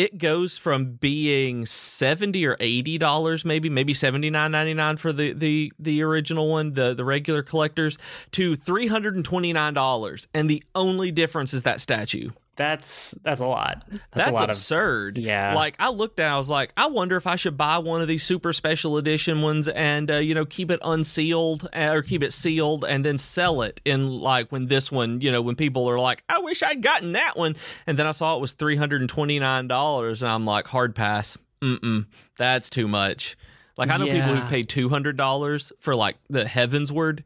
it 0.00 0.16
goes 0.16 0.56
from 0.56 0.92
being 0.92 1.66
70 1.66 2.46
or 2.46 2.56
80 2.58 2.96
dollars 2.96 3.44
maybe 3.44 3.68
maybe 3.68 3.92
79.99 3.92 4.98
for 4.98 5.12
the 5.12 5.34
the 5.34 5.70
the 5.78 6.02
original 6.02 6.48
one 6.48 6.72
the 6.72 6.94
the 6.94 7.04
regular 7.04 7.42
collectors 7.42 7.98
to 8.32 8.56
329 8.56 9.74
dollars. 9.74 10.26
And 10.32 10.48
the 10.48 10.64
only 10.74 11.12
difference 11.12 11.52
is 11.52 11.64
that 11.64 11.82
statue 11.82 12.30
That's 12.60 13.12
that's 13.22 13.40
a 13.40 13.46
lot. 13.46 13.84
That's, 13.88 14.02
that's, 14.12 14.30
a 14.32 14.34
lot 14.34 14.50
absurd. 14.50 15.16
Yeah. 15.16 15.54
like 15.54 15.76
i 15.78 15.88
looked 15.88 16.20
at 16.20 16.26
it, 16.26 16.34
i 16.34 16.36
was 16.36 16.50
like 16.50 16.74
i 16.76 16.88
wonder 16.88 17.16
if 17.16 17.26
i 17.26 17.36
should 17.36 17.56
buy 17.56 17.78
one 17.78 18.02
of 18.02 18.08
these 18.08 18.22
super 18.22 18.52
special 18.52 18.98
edition 18.98 19.40
ones 19.40 19.66
and 19.66 20.10
uh, 20.10 20.16
you 20.16 20.34
know 20.34 20.44
keep 20.44 20.70
it 20.70 20.78
unsealed 20.84 21.66
uh, 21.72 21.92
or 21.94 22.02
keep 22.02 22.22
it 22.22 22.34
sealed 22.34 22.84
and 22.84 23.02
then 23.02 23.16
sell 23.16 23.62
it 23.62 23.80
in 23.86 24.10
like 24.10 24.52
when 24.52 24.66
this 24.66 24.92
one 24.92 25.22
you 25.22 25.32
know 25.32 25.40
when 25.40 25.56
people 25.56 25.88
are 25.88 25.98
like 25.98 26.22
i 26.28 26.38
wish 26.40 26.62
i'd 26.62 26.82
gotten 26.82 27.12
that 27.12 27.34
one. 27.34 27.56
And 27.86 27.98
then 27.98 28.06
i 28.06 28.12
saw 28.12 28.36
it 28.36 28.42
was 28.42 28.54
$329 28.54 30.20
and 30.20 30.30
i'm 30.30 30.44
like 30.44 30.66
hard 30.66 30.94
pass. 30.94 31.38
Mm-mm. 31.62 32.04
That's 32.36 32.68
too 32.68 32.88
much. 32.88 33.38
Like 33.78 33.88
i 33.88 33.96
know 33.96 34.04
people 34.04 34.34
who've 34.34 34.50
paid 34.50 34.68
$200 34.68 35.72
for 35.78 35.96
like 35.96 36.16
the 36.28 36.44
heavensward 36.44 37.22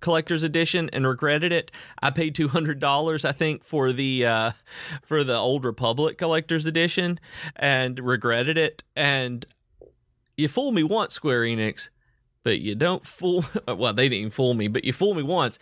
collector's 0.00 0.42
edition 0.42 0.90
and 0.92 1.06
regretted 1.06 1.52
it. 1.52 1.70
I 2.02 2.10
paid 2.10 2.34
two 2.34 2.48
hundred 2.48 2.80
dollars, 2.80 3.24
I 3.24 3.32
think, 3.32 3.64
for 3.64 3.92
the 3.92 4.26
uh, 4.26 4.50
for 5.02 5.24
the 5.24 5.36
Old 5.36 5.64
Republic 5.64 6.18
collector's 6.18 6.66
edition, 6.66 7.20
and 7.56 7.98
regretted 7.98 8.58
it. 8.58 8.82
And 8.94 9.46
you 10.36 10.48
fool 10.48 10.72
me 10.72 10.82
once, 10.82 11.14
Square 11.14 11.42
Enix, 11.42 11.90
but 12.42 12.60
you 12.60 12.74
don't 12.74 13.04
fool. 13.06 13.44
Well, 13.68 13.92
they 13.92 14.08
didn't 14.08 14.32
fool 14.32 14.54
me, 14.54 14.68
but 14.68 14.84
you 14.84 14.92
fool 14.92 15.14
me 15.14 15.22
once. 15.22 15.58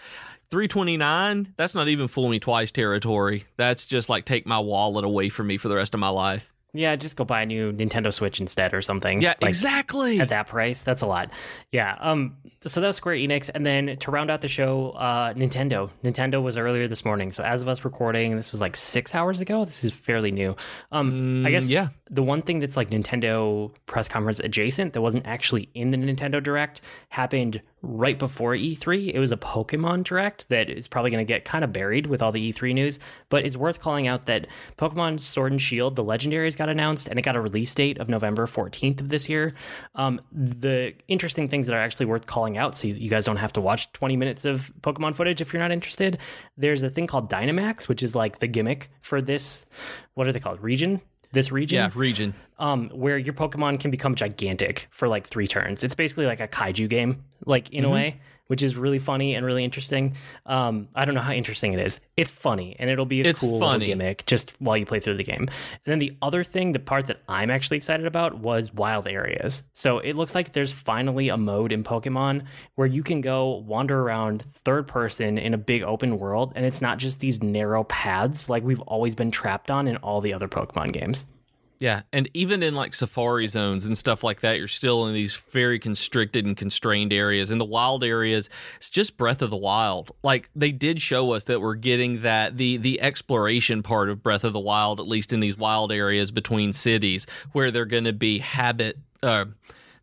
Three 0.51 0.69
twenty 0.69 0.97
nine. 0.97 1.53
That's 1.57 1.75
not 1.75 1.89
even 1.89 2.09
fool 2.09 2.29
me 2.29 2.39
twice 2.39 2.71
territory. 2.71 3.45
That's 3.57 3.87
just 3.87 4.09
like 4.09 4.25
take 4.25 4.47
my 4.47 4.59
wallet 4.59 5.05
away 5.05 5.29
from 5.29 5.49
me 5.49 5.57
for 5.57 5.69
the 5.69 5.77
rest 5.77 5.95
of 5.95 6.01
my 6.01 6.11
life. 6.11 6.54
Yeah, 6.77 6.97
just 6.97 7.17
go 7.17 7.25
buy 7.25 7.43
a 7.43 7.47
new 7.47 7.73
Nintendo 7.73 8.13
Switch 8.13 8.41
instead 8.41 8.75
or 8.75 8.83
something. 8.83 9.21
Yeah, 9.23 9.35
Like, 9.41 9.49
exactly. 9.49 10.21
At 10.21 10.29
that 10.31 10.49
price, 10.49 10.83
that's 10.83 11.03
a 11.03 11.07
lot. 11.07 11.31
Yeah. 11.73 11.97
Um. 12.01 12.37
So 12.67 12.81
that 12.81 12.87
was 12.89 12.97
Square 12.97 13.17
Enix, 13.17 13.51
and 13.55 13.65
then 13.65 13.97
to 13.99 14.11
round 14.11 14.31
out 14.31 14.41
the 14.41 14.49
show, 14.49 14.91
uh, 14.93 15.35
Nintendo. 15.35 15.91
Nintendo 16.03 16.43
was 16.43 16.57
earlier 16.59 16.89
this 16.89 17.05
morning. 17.05 17.31
So 17.31 17.43
as 17.45 17.63
of 17.63 17.69
us 17.69 17.85
recording, 17.85 18.37
this 18.37 18.53
was 18.53 18.61
like 18.61 18.75
six 18.75 19.15
hours 19.15 19.41
ago. 19.41 19.65
This 19.65 19.85
is 19.85 19.93
fairly 19.93 20.33
new. 20.33 20.57
Um. 20.91 21.45
I 21.47 21.49
Mm, 21.49 21.51
guess 21.53 21.69
yeah. 21.71 21.89
The 22.11 22.23
one 22.23 22.43
thing 22.43 22.59
that's 22.59 22.77
like 22.77 22.91
Nintendo 22.91 23.75
press 23.87 24.09
conference 24.09 24.39
adjacent 24.41 24.93
that 24.93 25.01
wasn't 25.01 25.27
actually 25.27 25.71
in 25.75 25.91
the 25.91 25.97
Nintendo 25.97 26.43
Direct 26.43 26.83
happened 27.09 27.63
right 27.81 28.19
before 28.19 28.53
E3. 28.53 29.13
It 29.15 29.19
was 29.19 29.33
a 29.33 29.39
Pokemon 29.39 30.05
Direct 30.05 30.49
that 30.51 30.69
is 30.69 30.87
probably 30.87 31.11
going 31.11 31.25
to 31.27 31.31
get 31.31 31.47
kind 31.47 31.65
of 31.65 31.73
buried 31.73 32.07
with 32.07 32.21
all 32.21 32.31
the 32.31 32.53
E3 32.53 32.75
news, 32.75 32.99
but 33.31 33.47
it's 33.47 33.57
worth 33.57 33.81
calling 33.81 34.07
out 34.07 34.27
that 34.27 34.47
Pokemon 34.77 35.21
Sword 35.21 35.53
and 35.53 35.61
Shield, 35.61 35.97
the 35.97 36.05
Legendaries, 36.05 36.59
got 36.59 36.69
announced 36.69 37.09
and 37.09 37.19
it 37.19 37.23
got 37.23 37.37
a 37.37 37.41
release 37.41 37.73
date 37.75 37.99
of 37.99 38.09
November 38.11 38.47
14th 38.47 39.01
of 39.01 39.09
this 39.09 39.29
year. 39.31 39.55
Um, 39.95 40.21
the 40.31 40.95
interesting 41.09 41.49
things 41.49 41.67
that 41.67 41.75
are 41.75 41.81
actually 41.81 42.07
worth 42.07 42.27
calling 42.27 42.59
out, 42.59 42.77
so 42.77 42.87
you 42.87 43.09
guys 43.09 43.25
don't 43.25 43.37
have 43.37 43.53
to 43.55 43.63
watch 43.63 43.91
20 43.95 44.17
minutes 44.17 44.45
of 44.45 44.71
Pokemon 44.83 45.15
footage 45.15 45.41
if 45.41 45.53
you're 45.55 45.63
not 45.63 45.73
interested, 45.73 46.19
there's 46.59 46.83
a 46.83 46.91
thing 46.91 47.07
called 47.07 47.31
Dynamax, 47.31 47.89
which 47.89 48.03
is 48.03 48.15
like 48.15 48.41
the 48.41 48.47
gimmick 48.47 48.91
for 49.01 49.23
this. 49.23 49.65
What 50.15 50.29
are 50.29 50.33
they 50.33 50.41
called? 50.41 50.63
Region? 50.63 51.01
This 51.35 51.53
region. 51.53 51.77
Yeah, 51.77 51.91
region. 51.95 52.35
Um, 52.59 52.89
where 52.91 53.19
your 53.19 53.35
Pokemon 53.35 53.81
can 53.81 53.91
become 53.91 54.15
gigantic 54.15 54.87
for 54.91 55.09
like 55.09 55.27
three 55.27 55.47
turns. 55.47 55.85
It's 55.85 55.95
basically 55.95 56.27
like 56.27 56.41
a 56.41 56.49
kaiju 56.49 56.89
game, 56.89 57.25
like 57.45 57.71
in 57.71 57.83
mm-hmm. 57.83 57.93
a 57.93 57.95
way, 57.95 58.21
which 58.47 58.63
is 58.63 58.77
really 58.77 58.99
funny 58.99 59.35
and 59.35 59.45
really 59.45 59.65
interesting. 59.65 60.15
Um, 60.47 60.89
I 60.95 61.05
don't 61.05 61.15
know 61.15 61.21
how 61.21 61.33
interesting 61.33 61.73
it 61.73 61.81
is. 61.81 62.01
It's 62.17 62.31
funny 62.31 62.77
and 62.79 62.91
it'll 62.91 63.07
be 63.07 63.21
a 63.23 63.25
it's 63.25 63.41
cool 63.41 63.59
funny. 63.59 63.87
gimmick 63.87 64.27
just 64.27 64.53
while 64.59 64.77
you 64.77 64.87
play 64.87 65.01
through 65.01 65.17
the 65.17 65.25
game. 65.25 65.43
And 65.43 65.87
then 65.87 65.99
the 65.99 66.17
other 66.23 66.45
thing, 66.45 66.73
the 66.73 66.79
part 66.79 67.07
that 67.07 67.21
I'm 67.29 67.51
actually 67.51 67.77
excited 67.79 68.07
about 68.07 68.39
was 68.39 68.73
wild 68.73 69.09
areas. 69.09 69.63
So 69.75 69.99
it 69.99 70.15
looks 70.15 70.35
like 70.35 70.53
there's 70.53 70.73
finally 70.73 71.29
a 71.29 71.37
mode 71.37 71.73
in 71.73 71.85
Pokemon 71.85 72.45
where 72.75 72.87
you 72.87 73.03
can 73.03 73.21
go 73.21 73.57
wander 73.67 74.01
around 74.01 74.45
third 74.65 74.87
person 74.87 75.39
in 75.39 75.55
a 75.55 75.59
big 75.59 75.83
open 75.83 76.19
world 76.19 76.53
and 76.55 76.65
it's 76.65 76.81
not 76.81 76.99
just 76.99 77.21
these 77.21 77.43
narrow 77.43 77.85
paths 77.85 78.49
like 78.49 78.63
we've 78.63 78.81
always 78.83 79.15
been 79.15 79.31
trapped 79.31 79.71
on 79.71 79.89
in 79.89 79.97
all 79.99 80.21
the 80.21 80.35
other 80.35 80.49
Pokemon 80.49 80.93
games. 80.93 81.27
Yeah, 81.85 82.01
and 82.15 82.31
even 82.33 82.63
in 82.63 82.73
like 82.73 82.95
safari 82.95 83.47
zones 83.47 83.85
and 83.85 83.99
stuff 83.99 84.25
like 84.25 84.41
that, 84.41 84.57
you're 84.57 84.69
still 84.69 85.07
in 85.07 85.13
these 85.13 85.37
very 85.37 85.79
constricted 85.79 86.47
and 86.47 86.57
constrained 86.57 87.13
areas. 87.13 87.51
In 87.51 87.59
the 87.59 87.65
wild 87.67 88.03
areas, 88.03 88.49
it's 88.79 88.89
just 88.89 89.19
Breath 89.19 89.43
of 89.43 89.51
the 89.51 89.59
Wild. 89.59 90.11
Like 90.23 90.49
they 90.57 90.73
did 90.73 91.03
show 91.03 91.33
us 91.33 91.45
that 91.45 91.61
we're 91.61 91.75
getting 91.75 92.23
that 92.23 92.57
the 92.57 92.79
the 92.79 93.03
exploration 93.03 93.83
part 93.83 94.09
of 94.09 94.23
Breath 94.23 94.45
of 94.45 94.55
the 94.55 94.61
Wild, 94.61 94.99
at 94.99 95.07
least 95.07 95.35
in 95.35 95.41
these 95.41 95.59
wild 95.59 95.93
areas 95.93 96.31
between 96.31 96.73
cities, 96.73 97.27
where 97.53 97.71
they're 97.71 97.85
going 97.85 98.05
to 98.05 98.15
be 98.15 98.39
habit. 98.39 98.97
Uh, 99.23 99.45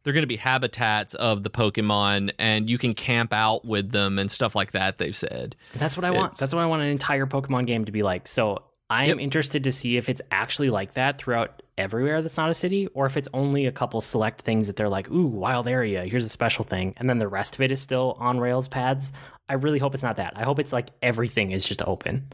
they're 0.04 0.14
going 0.14 0.22
to 0.22 0.28
be 0.28 0.38
habitats 0.38 1.16
of 1.16 1.42
the 1.42 1.50
Pokemon, 1.50 2.32
and 2.38 2.70
you 2.70 2.78
can 2.78 2.94
camp 2.94 3.34
out 3.34 3.66
with 3.66 3.90
them 3.90 4.20
and 4.20 4.30
stuff 4.30 4.56
like 4.56 4.74
that. 4.74 5.00
They've 5.00 5.16
said 5.16 5.56
that's 5.74 5.98
what 5.98 6.06
I 6.06 6.10
it's, 6.10 6.18
want. 6.18 6.38
That's 6.38 6.54
what 6.54 6.62
I 6.62 6.68
want 6.68 6.84
an 6.84 6.90
entire 6.90 7.26
Pokemon 7.26 7.66
game 7.66 7.86
to 7.86 7.92
be 7.92 8.04
like. 8.04 8.28
So 8.28 8.66
I 8.92 9.06
am 9.06 9.18
yep. 9.18 9.24
interested 9.24 9.64
to 9.64 9.72
see 9.72 9.98
if 9.98 10.10
it's 10.10 10.22
actually 10.30 10.70
like 10.70 10.94
that 10.94 11.18
throughout 11.18 11.61
everywhere 11.78 12.22
that's 12.22 12.38
not 12.38 12.50
a 12.50 12.54
city, 12.54 12.88
or 12.94 13.06
if 13.06 13.18
it's 13.18 13.28
only 13.34 13.66
a 13.66 13.72
couple 13.72 14.02
select 14.02 14.42
things 14.42 14.68
that 14.68 14.76
they're 14.76 14.90
like, 14.90 15.10
ooh, 15.10 15.28
wild 15.28 15.68
area, 15.68 16.06
here's 16.06 16.26
a 16.26 16.30
special 16.30 16.64
thing, 16.64 16.94
and 16.98 17.10
then 17.10 17.20
the 17.20 17.28
rest 17.28 17.56
of 17.56 17.62
it 17.62 17.72
is 17.72 17.82
still 17.82 18.16
on 18.20 18.40
Rails 18.40 18.68
pads. 18.68 19.12
I 19.50 19.54
really 19.54 19.80
hope 19.80 19.94
it's 19.94 20.04
not 20.04 20.18
that. 20.18 20.34
I 20.36 20.44
hope 20.44 20.60
it's 20.60 20.74
like 20.74 20.90
everything 21.02 21.52
is 21.52 21.66
just 21.66 21.82
open. 21.84 22.32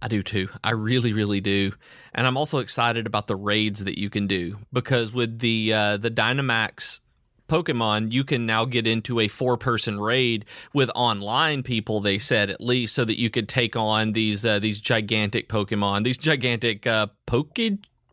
I 0.00 0.08
do 0.08 0.22
too. 0.22 0.48
I 0.62 0.72
really, 0.72 1.12
really 1.12 1.40
do, 1.40 1.72
and 2.14 2.26
I'm 2.26 2.36
also 2.36 2.58
excited 2.58 3.06
about 3.06 3.26
the 3.26 3.36
raids 3.36 3.82
that 3.84 3.98
you 3.98 4.10
can 4.10 4.26
do 4.26 4.58
because 4.72 5.12
with 5.12 5.38
the 5.38 5.72
uh, 5.72 5.96
the 5.96 6.10
Dynamax 6.10 7.00
Pokemon, 7.48 8.12
you 8.12 8.24
can 8.24 8.46
now 8.46 8.64
get 8.64 8.86
into 8.86 9.20
a 9.20 9.28
four 9.28 9.56
person 9.56 10.00
raid 10.00 10.44
with 10.72 10.90
online 10.94 11.62
people. 11.62 12.00
They 12.00 12.18
said 12.18 12.50
at 12.50 12.60
least 12.60 12.94
so 12.94 13.04
that 13.04 13.18
you 13.18 13.30
could 13.30 13.48
take 13.48 13.76
on 13.76 14.12
these 14.12 14.44
uh, 14.46 14.58
these 14.58 14.80
gigantic 14.80 15.48
Pokemon, 15.48 16.04
these 16.04 16.18
gigantic 16.18 16.86
uh, 16.86 17.08
Poke 17.26 17.58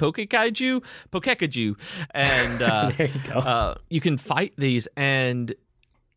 Pokekaiju, 0.01 0.83
Pokekaju, 1.11 1.75
and 2.11 2.61
uh, 2.61 2.91
there 2.97 3.07
you 3.07 3.21
go. 3.27 3.39
Uh, 3.39 3.75
you 3.89 4.01
can 4.01 4.17
fight 4.17 4.53
these 4.57 4.87
and 4.97 5.53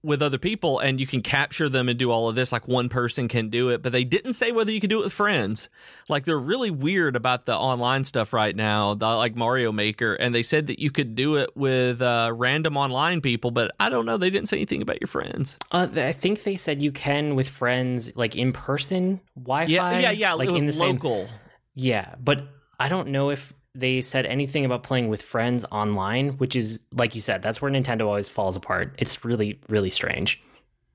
with 0.05 0.21
other 0.21 0.39
people 0.39 0.79
and 0.79 1.01
you 1.01 1.07
can 1.07 1.23
capture 1.23 1.69
them 1.69 1.89
and 1.89 1.99
do 1.99 2.11
all 2.11 2.29
of 2.29 2.35
this 2.35 2.53
like 2.53 2.69
one 2.69 2.89
person 2.89 3.27
can 3.27 3.49
do 3.49 3.71
it. 3.71 3.83
But 3.83 3.93
they 3.93 4.05
didn't 4.05 4.35
say 4.35 4.53
whether 4.53 4.71
you 4.71 4.81
could 4.81 4.91
do 4.91 5.01
it 5.01 5.05
with 5.05 5.13
friends. 5.15 5.69
Like 6.09 6.27
they're 6.27 6.39
really 6.39 6.71
weird 6.71 7.17
about 7.17 7.47
the 7.47 7.57
online 7.57 8.05
stuff 8.05 8.35
right 8.35 8.55
now 8.55 8.95
the, 8.95 9.07
like 9.07 9.35
mario 9.35 9.73
maker. 9.73 10.15
And 10.15 10.35
they 10.35 10.43
said 10.43 10.67
that 10.67 10.79
you 10.79 10.91
could 10.91 11.17
do 11.17 11.37
it 11.37 11.57
with 11.57 12.03
uh, 12.03 12.31
random 12.35 12.77
online 12.77 13.23
people 13.23 13.51
but 13.51 13.73
i 13.81 13.89
don't 13.89 14.05
know. 14.05 14.19
They 14.19 14.31
didn't 14.31 14.49
say 14.49 14.59
anything 14.59 14.83
about 14.83 15.01
your 15.01 15.09
friends. 15.09 15.59
Uh, 15.73 15.89
i 15.97 16.13
think 16.13 16.43
they 16.43 16.57
said 16.57 16.83
you 16.83 16.93
can 16.93 17.35
with 17.35 17.49
friends 17.49 18.15
like 18.15 18.37
in 18.37 18.53
person 18.53 19.21
wi-fi 19.37 19.73
yeah 19.73 19.99
yeah. 19.99 20.11
Yeah 20.11 20.33
like 20.35 20.51
in 20.51 20.67
the 20.67 20.77
local. 20.77 21.25
Same... 21.25 21.35
yeah 21.75 22.15
but 22.23 22.47
i 22.79 22.89
don't 22.89 23.09
know 23.09 23.31
if 23.31 23.55
they 23.75 24.03
said 24.03 24.27
anything 24.27 24.65
about 24.65 24.83
playing 24.83 25.09
with 25.09 25.21
friends 25.21 25.65
online, 25.71 26.31
which 26.39 26.55
is 26.57 26.81
like 26.93 27.15
you 27.15 27.21
said, 27.21 27.43
that's 27.43 27.61
where 27.61 27.71
Nintendo 27.71 28.03
always 28.03 28.29
falls 28.29 28.57
apart. 28.57 28.95
It's 28.99 29.25
really, 29.25 29.61
really 29.69 29.91
strange. 29.91 30.41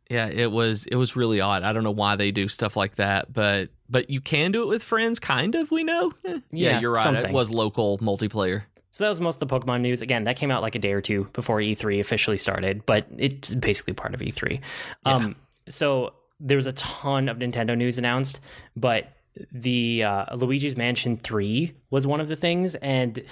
Yeah, 0.10 0.28
it 0.28 0.52
was 0.52 0.86
it 0.86 0.96
was 0.96 1.16
really 1.16 1.40
odd. 1.40 1.64
I 1.64 1.74
don't 1.74 1.84
know 1.84 1.92
why 1.92 2.16
they 2.16 2.32
do 2.32 2.48
stuff 2.48 2.76
like 2.76 2.96
that, 2.96 3.32
but 3.32 3.70
but 3.90 4.10
you 4.10 4.22
can 4.22 4.52
do 4.52 4.64
it 4.64 4.68
with 4.68 4.82
friends, 4.82 5.20
kind 5.20 5.54
of. 5.56 5.70
We 5.72 5.84
know. 5.84 6.12
Eh, 6.26 6.40
yeah, 6.52 6.72
yeah, 6.72 6.80
you're 6.80 6.94
right. 6.94 7.04
Something. 7.04 7.26
It 7.26 7.32
was 7.32 7.52
local 7.52 8.00
multiplayer. 8.00 8.64
So 8.92 9.04
that 9.04 9.10
was 9.10 9.22
most 9.22 9.42
of 9.42 9.48
the 9.48 9.60
Pokemon 9.60 9.82
news. 9.82 10.02
Again, 10.02 10.24
that 10.24 10.36
came 10.36 10.50
out 10.50 10.62
like 10.62 10.76
a 10.76 10.80
day 10.80 10.94
or 10.94 11.02
two 11.02 11.26
before 11.34 11.60
E3 11.60 12.00
officially 12.00 12.38
started, 12.38 12.86
but 12.86 13.06
it's 13.18 13.54
basically 13.54 13.94
part 13.94 14.14
of 14.14 14.20
E3. 14.20 14.60
Yeah. 15.06 15.14
Um, 15.14 15.36
so 15.70 16.14
there 16.40 16.58
was 16.58 16.66
a 16.66 16.74
ton 16.74 17.30
of 17.30 17.38
Nintendo 17.38 17.78
news 17.78 17.98
announced, 17.98 18.42
but 18.76 19.08
the 19.52 20.04
uh, 20.04 20.36
Luigi's 20.36 20.76
Mansion 20.78 21.18
3 21.18 21.74
was 21.90 22.06
one 22.06 22.20
of 22.22 22.28
the 22.28 22.36
things 22.36 22.76
and 22.76 23.24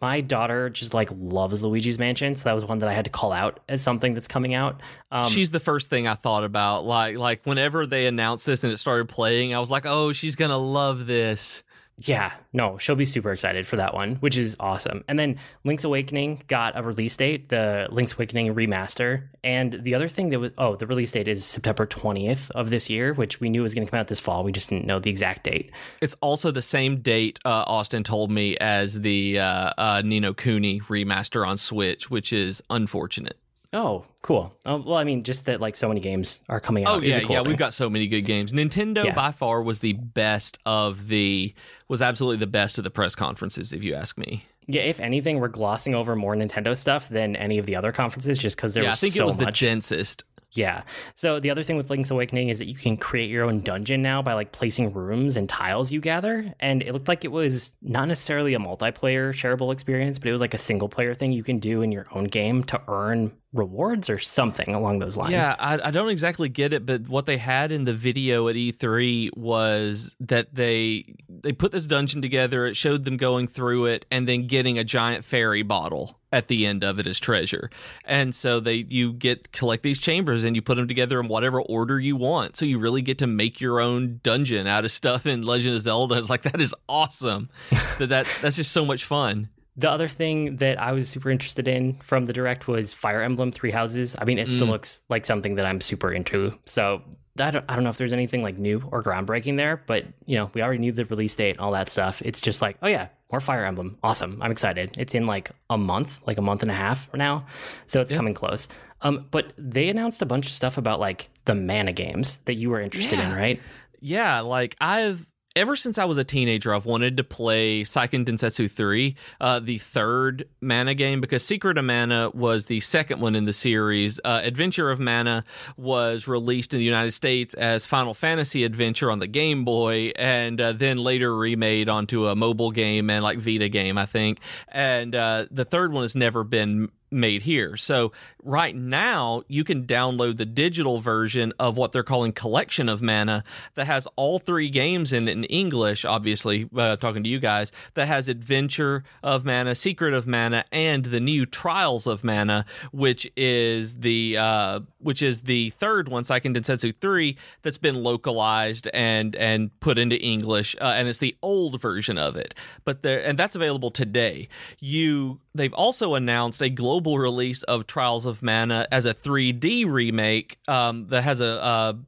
my 0.00 0.20
daughter 0.20 0.68
just 0.68 0.92
like 0.92 1.08
loves 1.16 1.62
Luigi's 1.62 1.98
Mansion, 1.98 2.34
so 2.34 2.44
that 2.44 2.52
was 2.52 2.64
one 2.66 2.78
that 2.80 2.88
I 2.90 2.92
had 2.92 3.06
to 3.06 3.10
call 3.10 3.32
out 3.32 3.60
as 3.70 3.80
something 3.80 4.12
that's 4.12 4.28
coming 4.28 4.52
out. 4.52 4.82
Um, 5.10 5.30
she's 5.30 5.50
the 5.50 5.60
first 5.60 5.88
thing 5.88 6.06
I 6.06 6.14
thought 6.14 6.44
about. 6.44 6.84
Like 6.84 7.16
like 7.16 7.46
whenever 7.46 7.86
they 7.86 8.06
announced 8.06 8.44
this 8.44 8.64
and 8.64 8.72
it 8.72 8.76
started 8.76 9.08
playing, 9.08 9.54
I 9.54 9.60
was 9.60 9.70
like, 9.70 9.86
"Oh, 9.86 10.12
she's 10.12 10.36
to 10.50 10.58
love 10.58 11.06
this." 11.06 11.62
Yeah, 11.98 12.32
no, 12.52 12.76
she'll 12.78 12.96
be 12.96 13.04
super 13.04 13.32
excited 13.32 13.66
for 13.66 13.76
that 13.76 13.94
one, 13.94 14.16
which 14.16 14.36
is 14.36 14.56
awesome. 14.58 15.04
And 15.06 15.16
then 15.16 15.38
Link's 15.62 15.84
Awakening 15.84 16.42
got 16.48 16.76
a 16.76 16.82
release 16.82 17.16
date, 17.16 17.50
the 17.50 17.86
Link's 17.90 18.14
Awakening 18.14 18.52
remaster. 18.52 19.28
And 19.44 19.78
the 19.80 19.94
other 19.94 20.08
thing 20.08 20.30
that 20.30 20.40
was, 20.40 20.50
oh, 20.58 20.74
the 20.74 20.88
release 20.88 21.12
date 21.12 21.28
is 21.28 21.44
September 21.44 21.86
20th 21.86 22.50
of 22.50 22.70
this 22.70 22.90
year, 22.90 23.14
which 23.14 23.38
we 23.38 23.48
knew 23.48 23.62
was 23.62 23.74
going 23.74 23.86
to 23.86 23.90
come 23.90 24.00
out 24.00 24.08
this 24.08 24.18
fall. 24.18 24.42
We 24.42 24.50
just 24.50 24.70
didn't 24.70 24.86
know 24.86 24.98
the 24.98 25.10
exact 25.10 25.44
date. 25.44 25.70
It's 26.02 26.16
also 26.20 26.50
the 26.50 26.62
same 26.62 27.00
date, 27.00 27.38
uh, 27.44 27.64
Austin 27.66 28.02
told 28.02 28.30
me, 28.30 28.56
as 28.58 29.00
the 29.00 29.38
uh, 29.38 29.72
uh, 29.78 30.02
Ni 30.04 30.18
no 30.18 30.34
Kuni 30.34 30.80
remaster 30.80 31.46
on 31.46 31.58
Switch, 31.58 32.10
which 32.10 32.32
is 32.32 32.60
unfortunate. 32.70 33.38
Oh, 33.74 34.06
cool. 34.22 34.54
Uh, 34.64 34.78
well, 34.84 34.96
I 34.96 35.04
mean, 35.04 35.24
just 35.24 35.46
that 35.46 35.60
like 35.60 35.74
so 35.74 35.88
many 35.88 36.00
games 36.00 36.40
are 36.48 36.60
coming 36.60 36.84
out. 36.84 36.96
Oh 36.96 37.00
yeah, 37.00 37.20
cool 37.20 37.30
yeah. 37.30 37.42
Thing. 37.42 37.48
We've 37.48 37.58
got 37.58 37.74
so 37.74 37.90
many 37.90 38.06
good 38.06 38.24
games. 38.24 38.52
Nintendo 38.52 39.04
yeah. 39.04 39.14
by 39.14 39.32
far 39.32 39.62
was 39.62 39.80
the 39.80 39.94
best 39.94 40.58
of 40.64 41.08
the 41.08 41.52
was 41.88 42.00
absolutely 42.00 42.38
the 42.38 42.46
best 42.46 42.78
of 42.78 42.84
the 42.84 42.90
press 42.90 43.16
conferences, 43.16 43.72
if 43.72 43.82
you 43.82 43.94
ask 43.94 44.16
me. 44.16 44.46
Yeah, 44.66 44.82
if 44.82 45.00
anything, 45.00 45.40
we're 45.40 45.48
glossing 45.48 45.94
over 45.94 46.16
more 46.16 46.34
Nintendo 46.34 46.74
stuff 46.74 47.08
than 47.08 47.36
any 47.36 47.58
of 47.58 47.66
the 47.66 47.76
other 47.76 47.92
conferences, 47.92 48.38
just 48.38 48.56
because 48.56 48.72
there 48.72 48.84
yeah, 48.84 48.90
was 48.90 48.98
I 48.98 49.00
think 49.00 49.14
so 49.14 49.24
it 49.24 49.26
was 49.26 49.38
much. 49.38 49.60
the 49.60 49.66
densest. 49.66 50.24
Yeah. 50.52 50.82
So 51.14 51.40
the 51.40 51.50
other 51.50 51.62
thing 51.62 51.76
with 51.76 51.90
Link's 51.90 52.10
Awakening 52.10 52.48
is 52.48 52.58
that 52.60 52.68
you 52.68 52.76
can 52.76 52.96
create 52.96 53.28
your 53.28 53.44
own 53.44 53.60
dungeon 53.60 54.02
now 54.02 54.22
by 54.22 54.34
like 54.34 54.52
placing 54.52 54.92
rooms 54.92 55.36
and 55.36 55.48
tiles 55.48 55.90
you 55.90 56.00
gather. 56.00 56.54
And 56.60 56.82
it 56.82 56.92
looked 56.92 57.08
like 57.08 57.24
it 57.24 57.32
was 57.32 57.74
not 57.82 58.06
necessarily 58.06 58.54
a 58.54 58.58
multiplayer 58.58 59.30
shareable 59.30 59.72
experience, 59.72 60.18
but 60.18 60.28
it 60.28 60.32
was 60.32 60.40
like 60.40 60.54
a 60.54 60.58
single 60.58 60.88
player 60.88 61.12
thing 61.12 61.32
you 61.32 61.42
can 61.42 61.58
do 61.58 61.82
in 61.82 61.90
your 61.90 62.06
own 62.12 62.24
game 62.24 62.62
to 62.64 62.80
earn 62.88 63.32
rewards 63.54 64.10
or 64.10 64.18
something 64.18 64.74
along 64.74 64.98
those 64.98 65.16
lines. 65.16 65.32
Yeah, 65.32 65.54
I, 65.58 65.78
I, 65.84 65.90
don't 65.92 66.08
exactly 66.08 66.48
get 66.48 66.72
it, 66.72 66.84
but 66.84 67.08
what 67.08 67.24
they 67.24 67.38
had 67.38 67.70
in 67.70 67.84
the 67.84 67.94
video 67.94 68.48
at 68.48 68.56
E3 68.56 69.36
was 69.36 70.16
that 70.20 70.54
they 70.54 71.04
they 71.28 71.52
put 71.52 71.72
this 71.72 71.86
dungeon 71.86 72.20
together. 72.20 72.66
It 72.66 72.76
showed 72.76 73.04
them 73.04 73.16
going 73.16 73.46
through 73.46 73.86
it 73.86 74.06
and 74.10 74.28
then 74.28 74.48
getting 74.48 74.78
a 74.78 74.84
giant 74.84 75.24
fairy 75.24 75.62
bottle 75.62 76.18
at 76.32 76.48
the 76.48 76.66
end 76.66 76.82
of 76.82 76.98
it 76.98 77.06
as 77.06 77.20
treasure. 77.20 77.70
And 78.04 78.34
so 78.34 78.58
they 78.58 78.86
you 78.88 79.12
get 79.12 79.52
collect 79.52 79.84
these 79.84 80.00
chambers 80.00 80.42
and 80.42 80.56
you 80.56 80.62
put 80.62 80.74
them 80.74 80.88
together 80.88 81.20
in 81.20 81.28
whatever 81.28 81.62
order 81.62 82.00
you 82.00 82.16
want. 82.16 82.56
So 82.56 82.66
you 82.66 82.80
really 82.80 83.02
get 83.02 83.18
to 83.18 83.28
make 83.28 83.60
your 83.60 83.78
own 83.78 84.18
dungeon 84.24 84.66
out 84.66 84.84
of 84.84 84.90
stuff 84.90 85.26
in 85.26 85.42
Legend 85.42 85.76
of 85.76 85.82
Zelda. 85.82 86.16
It's 86.16 86.28
like 86.28 86.42
that 86.42 86.60
is 86.60 86.74
awesome. 86.88 87.48
that 87.98 88.08
that 88.08 88.26
that's 88.42 88.56
just 88.56 88.72
so 88.72 88.84
much 88.84 89.04
fun. 89.04 89.48
The 89.76 89.90
other 89.90 90.08
thing 90.08 90.56
that 90.56 90.80
I 90.80 90.92
was 90.92 91.08
super 91.08 91.30
interested 91.30 91.66
in 91.66 91.94
from 91.94 92.26
the 92.26 92.32
direct 92.32 92.68
was 92.68 92.94
Fire 92.94 93.22
Emblem 93.22 93.50
Three 93.50 93.72
Houses. 93.72 94.14
I 94.18 94.24
mean, 94.24 94.38
it 94.38 94.48
still 94.48 94.68
mm. 94.68 94.70
looks 94.70 95.02
like 95.08 95.26
something 95.26 95.56
that 95.56 95.66
I'm 95.66 95.80
super 95.80 96.12
into. 96.12 96.56
So 96.64 97.02
I 97.40 97.50
don't, 97.50 97.64
I 97.68 97.74
don't 97.74 97.82
know 97.82 97.90
if 97.90 97.98
there's 97.98 98.12
anything 98.12 98.42
like 98.42 98.56
new 98.56 98.82
or 98.92 99.02
groundbreaking 99.02 99.56
there, 99.56 99.82
but 99.86 100.04
you 100.26 100.36
know, 100.36 100.50
we 100.54 100.62
already 100.62 100.78
knew 100.78 100.92
the 100.92 101.04
release 101.06 101.34
date 101.34 101.50
and 101.50 101.60
all 101.60 101.72
that 101.72 101.90
stuff. 101.90 102.22
It's 102.22 102.40
just 102.40 102.62
like, 102.62 102.76
oh 102.82 102.86
yeah, 102.86 103.08
more 103.32 103.40
Fire 103.40 103.64
Emblem. 103.64 103.98
Awesome. 104.04 104.38
I'm 104.40 104.52
excited. 104.52 104.96
It's 104.96 105.14
in 105.14 105.26
like 105.26 105.50
a 105.68 105.76
month, 105.76 106.20
like 106.24 106.38
a 106.38 106.42
month 106.42 106.62
and 106.62 106.70
a 106.70 106.74
half 106.74 107.12
now. 107.12 107.46
So 107.86 108.00
it's 108.00 108.12
yeah. 108.12 108.16
coming 108.16 108.34
close. 108.34 108.68
Um, 109.00 109.26
but 109.32 109.52
they 109.58 109.88
announced 109.88 110.22
a 110.22 110.26
bunch 110.26 110.46
of 110.46 110.52
stuff 110.52 110.78
about 110.78 111.00
like 111.00 111.28
the 111.46 111.56
mana 111.56 111.92
games 111.92 112.38
that 112.44 112.54
you 112.54 112.70
were 112.70 112.80
interested 112.80 113.18
yeah. 113.18 113.30
in, 113.32 113.36
right? 113.36 113.60
Yeah, 114.00 114.40
like 114.40 114.76
I've 114.80 115.26
ever 115.56 115.76
since 115.76 115.98
I 115.98 116.04
was 116.04 116.18
a 116.18 116.24
teenager, 116.24 116.74
I've 116.74 116.86
wanted 116.86 117.16
to 117.16 117.24
play 117.24 117.82
Seiken 117.82 118.24
Densetsu 118.24 118.70
3, 118.70 119.16
uh, 119.40 119.60
the 119.60 119.78
third 119.78 120.48
mana 120.60 120.94
game, 120.94 121.20
because 121.20 121.44
Secret 121.44 121.78
of 121.78 121.84
Mana 121.84 122.30
was 122.34 122.66
the 122.66 122.80
second 122.80 123.20
one 123.20 123.36
in 123.36 123.44
the 123.44 123.52
series. 123.52 124.18
Uh, 124.24 124.40
Adventure 124.42 124.90
of 124.90 124.98
Mana 124.98 125.44
was 125.76 126.26
released 126.26 126.74
in 126.74 126.78
the 126.78 126.84
United 126.84 127.12
States 127.12 127.54
as 127.54 127.86
Final 127.86 128.14
Fantasy 128.14 128.64
Adventure 128.64 129.10
on 129.10 129.20
the 129.20 129.26
Game 129.26 129.64
Boy, 129.64 130.12
and 130.16 130.60
uh, 130.60 130.72
then 130.72 130.98
later 130.98 131.34
remade 131.34 131.88
onto 131.88 132.26
a 132.26 132.34
mobile 132.34 132.70
game 132.70 133.08
and 133.10 133.22
like 133.22 133.38
Vita 133.38 133.68
game, 133.68 133.96
I 133.96 134.06
think. 134.06 134.40
And 134.68 135.14
uh, 135.14 135.46
the 135.50 135.64
third 135.64 135.92
one 135.92 136.02
has 136.02 136.14
never 136.14 136.42
been 136.42 136.88
made 137.14 137.42
here. 137.42 137.76
So 137.76 138.12
right 138.42 138.74
now 138.74 139.42
you 139.48 139.64
can 139.64 139.86
download 139.86 140.36
the 140.36 140.44
digital 140.44 141.00
version 141.00 141.52
of 141.58 141.76
what 141.76 141.92
they're 141.92 142.02
calling 142.02 142.32
Collection 142.32 142.88
of 142.88 143.00
Mana 143.00 143.44
that 143.74 143.86
has 143.86 144.06
all 144.16 144.38
three 144.38 144.68
games 144.68 145.12
in 145.12 145.28
in 145.28 145.44
English. 145.44 146.04
Obviously, 146.04 146.68
uh, 146.76 146.96
talking 146.96 147.22
to 147.22 147.30
you 147.30 147.38
guys, 147.38 147.72
that 147.94 148.08
has 148.08 148.28
Adventure 148.28 149.04
of 149.22 149.44
Mana, 149.44 149.74
Secret 149.74 150.12
of 150.12 150.26
Mana, 150.26 150.64
and 150.72 151.04
the 151.04 151.20
new 151.20 151.46
Trials 151.46 152.06
of 152.06 152.24
Mana, 152.24 152.66
which 152.92 153.30
is 153.36 153.96
the 153.96 154.36
uh, 154.36 154.80
which 154.98 155.22
is 155.22 155.42
the 155.42 155.70
third 155.70 156.08
one, 156.08 156.24
Seiken 156.24 156.56
Densetsu 156.56 156.94
three, 157.00 157.36
that's 157.62 157.78
been 157.78 158.02
localized 158.02 158.88
and 158.92 159.36
and 159.36 159.78
put 159.80 159.98
into 159.98 160.20
English, 160.20 160.74
uh, 160.80 160.94
and 160.96 161.08
it's 161.08 161.18
the 161.18 161.36
old 161.42 161.80
version 161.80 162.18
of 162.18 162.36
it. 162.36 162.54
But 162.84 163.02
there, 163.02 163.24
and 163.24 163.38
that's 163.38 163.54
available 163.54 163.90
today. 163.90 164.48
You 164.80 165.40
they've 165.54 165.72
also 165.74 166.14
announced 166.14 166.60
a 166.62 166.68
global 166.68 167.03
release 167.12 167.62
of 167.64 167.86
Trials 167.86 168.26
of 168.26 168.42
Mana 168.42 168.86
as 168.90 169.04
a 169.04 169.14
3D 169.14 169.86
remake 169.86 170.58
um, 170.66 171.08
that 171.08 171.22
has 171.22 171.40
a, 171.40 171.44
a 171.44 171.98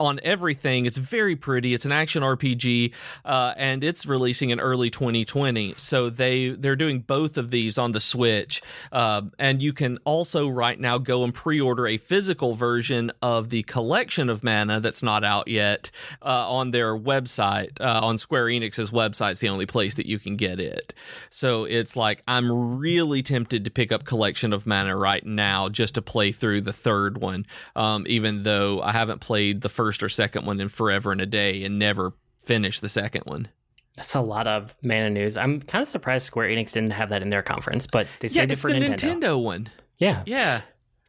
on 0.00 0.18
everything. 0.22 0.86
It's 0.86 0.96
very 0.96 1.36
pretty. 1.36 1.74
It's 1.74 1.84
an 1.84 1.92
action 1.92 2.22
RPG, 2.22 2.92
uh, 3.24 3.54
and 3.56 3.84
it's 3.84 4.04
releasing 4.04 4.50
in 4.50 4.60
early 4.60 4.90
2020. 4.90 5.74
So 5.76 6.10
they 6.10 6.50
they're 6.50 6.76
doing 6.76 7.00
both 7.00 7.36
of 7.36 7.50
these 7.50 7.78
on 7.78 7.92
the 7.92 8.00
Switch, 8.00 8.62
uh, 8.90 9.22
and 9.38 9.62
you 9.62 9.72
can 9.72 9.98
also 10.04 10.48
right 10.48 10.78
now 10.78 10.98
go 10.98 11.24
and 11.24 11.32
pre-order 11.32 11.86
a 11.86 11.98
physical 11.98 12.54
version 12.54 13.12
of 13.22 13.50
the 13.50 13.62
collection 13.64 14.28
of 14.28 14.42
mana 14.42 14.80
that's 14.80 15.02
not 15.02 15.24
out 15.24 15.46
yet 15.48 15.90
uh, 16.22 16.50
on 16.50 16.72
their 16.72 16.96
website 16.96 17.80
uh, 17.80 18.00
on 18.02 18.18
Square 18.18 18.46
Enix's 18.46 18.90
website. 18.90 19.32
It's 19.32 19.40
the 19.40 19.48
only 19.48 19.66
place 19.66 19.94
that 19.94 20.06
you 20.06 20.18
can 20.18 20.36
get 20.36 20.58
it. 20.58 20.94
So 21.30 21.64
it's 21.64 21.96
like 21.96 22.22
I'm 22.26 22.78
really 22.78 23.22
tempted 23.22 23.64
to 23.64 23.70
pick 23.70 23.92
up 23.92 24.04
collection 24.04 24.52
of 24.52 24.66
mana 24.66 24.96
right 24.96 25.24
now 25.24 25.68
just 25.68 25.94
to 25.94 26.02
play 26.02 26.32
through 26.32 26.62
the 26.62 26.72
third 26.72 27.18
one, 27.18 27.46
um, 27.76 28.04
even 28.08 28.42
though 28.42 28.82
I 28.82 28.92
haven't 28.92 29.20
played 29.20 29.60
the 29.60 29.68
first 29.68 29.91
first 29.92 30.02
or 30.02 30.08
second 30.08 30.46
one 30.46 30.58
in 30.58 30.70
forever 30.70 31.12
and 31.12 31.20
a 31.20 31.26
day 31.26 31.62
and 31.64 31.78
never 31.78 32.14
finish 32.38 32.80
the 32.80 32.88
second 32.88 33.24
one. 33.26 33.46
That's 33.94 34.14
a 34.14 34.22
lot 34.22 34.46
of 34.46 34.74
mana 34.82 35.10
news. 35.10 35.36
I'm 35.36 35.60
kind 35.60 35.82
of 35.82 35.88
surprised 35.88 36.24
Square 36.24 36.48
Enix 36.48 36.72
didn't 36.72 36.92
have 36.92 37.10
that 37.10 37.20
in 37.20 37.28
their 37.28 37.42
conference, 37.42 37.86
but 37.86 38.06
they 38.20 38.28
saved 38.28 38.48
yeah, 38.48 38.52
it 38.54 38.58
for 38.58 38.72
the 38.72 38.78
Nintendo. 38.78 39.20
Nintendo 39.20 39.42
one. 39.42 39.68
Yeah. 39.98 40.22
Yeah. 40.24 40.62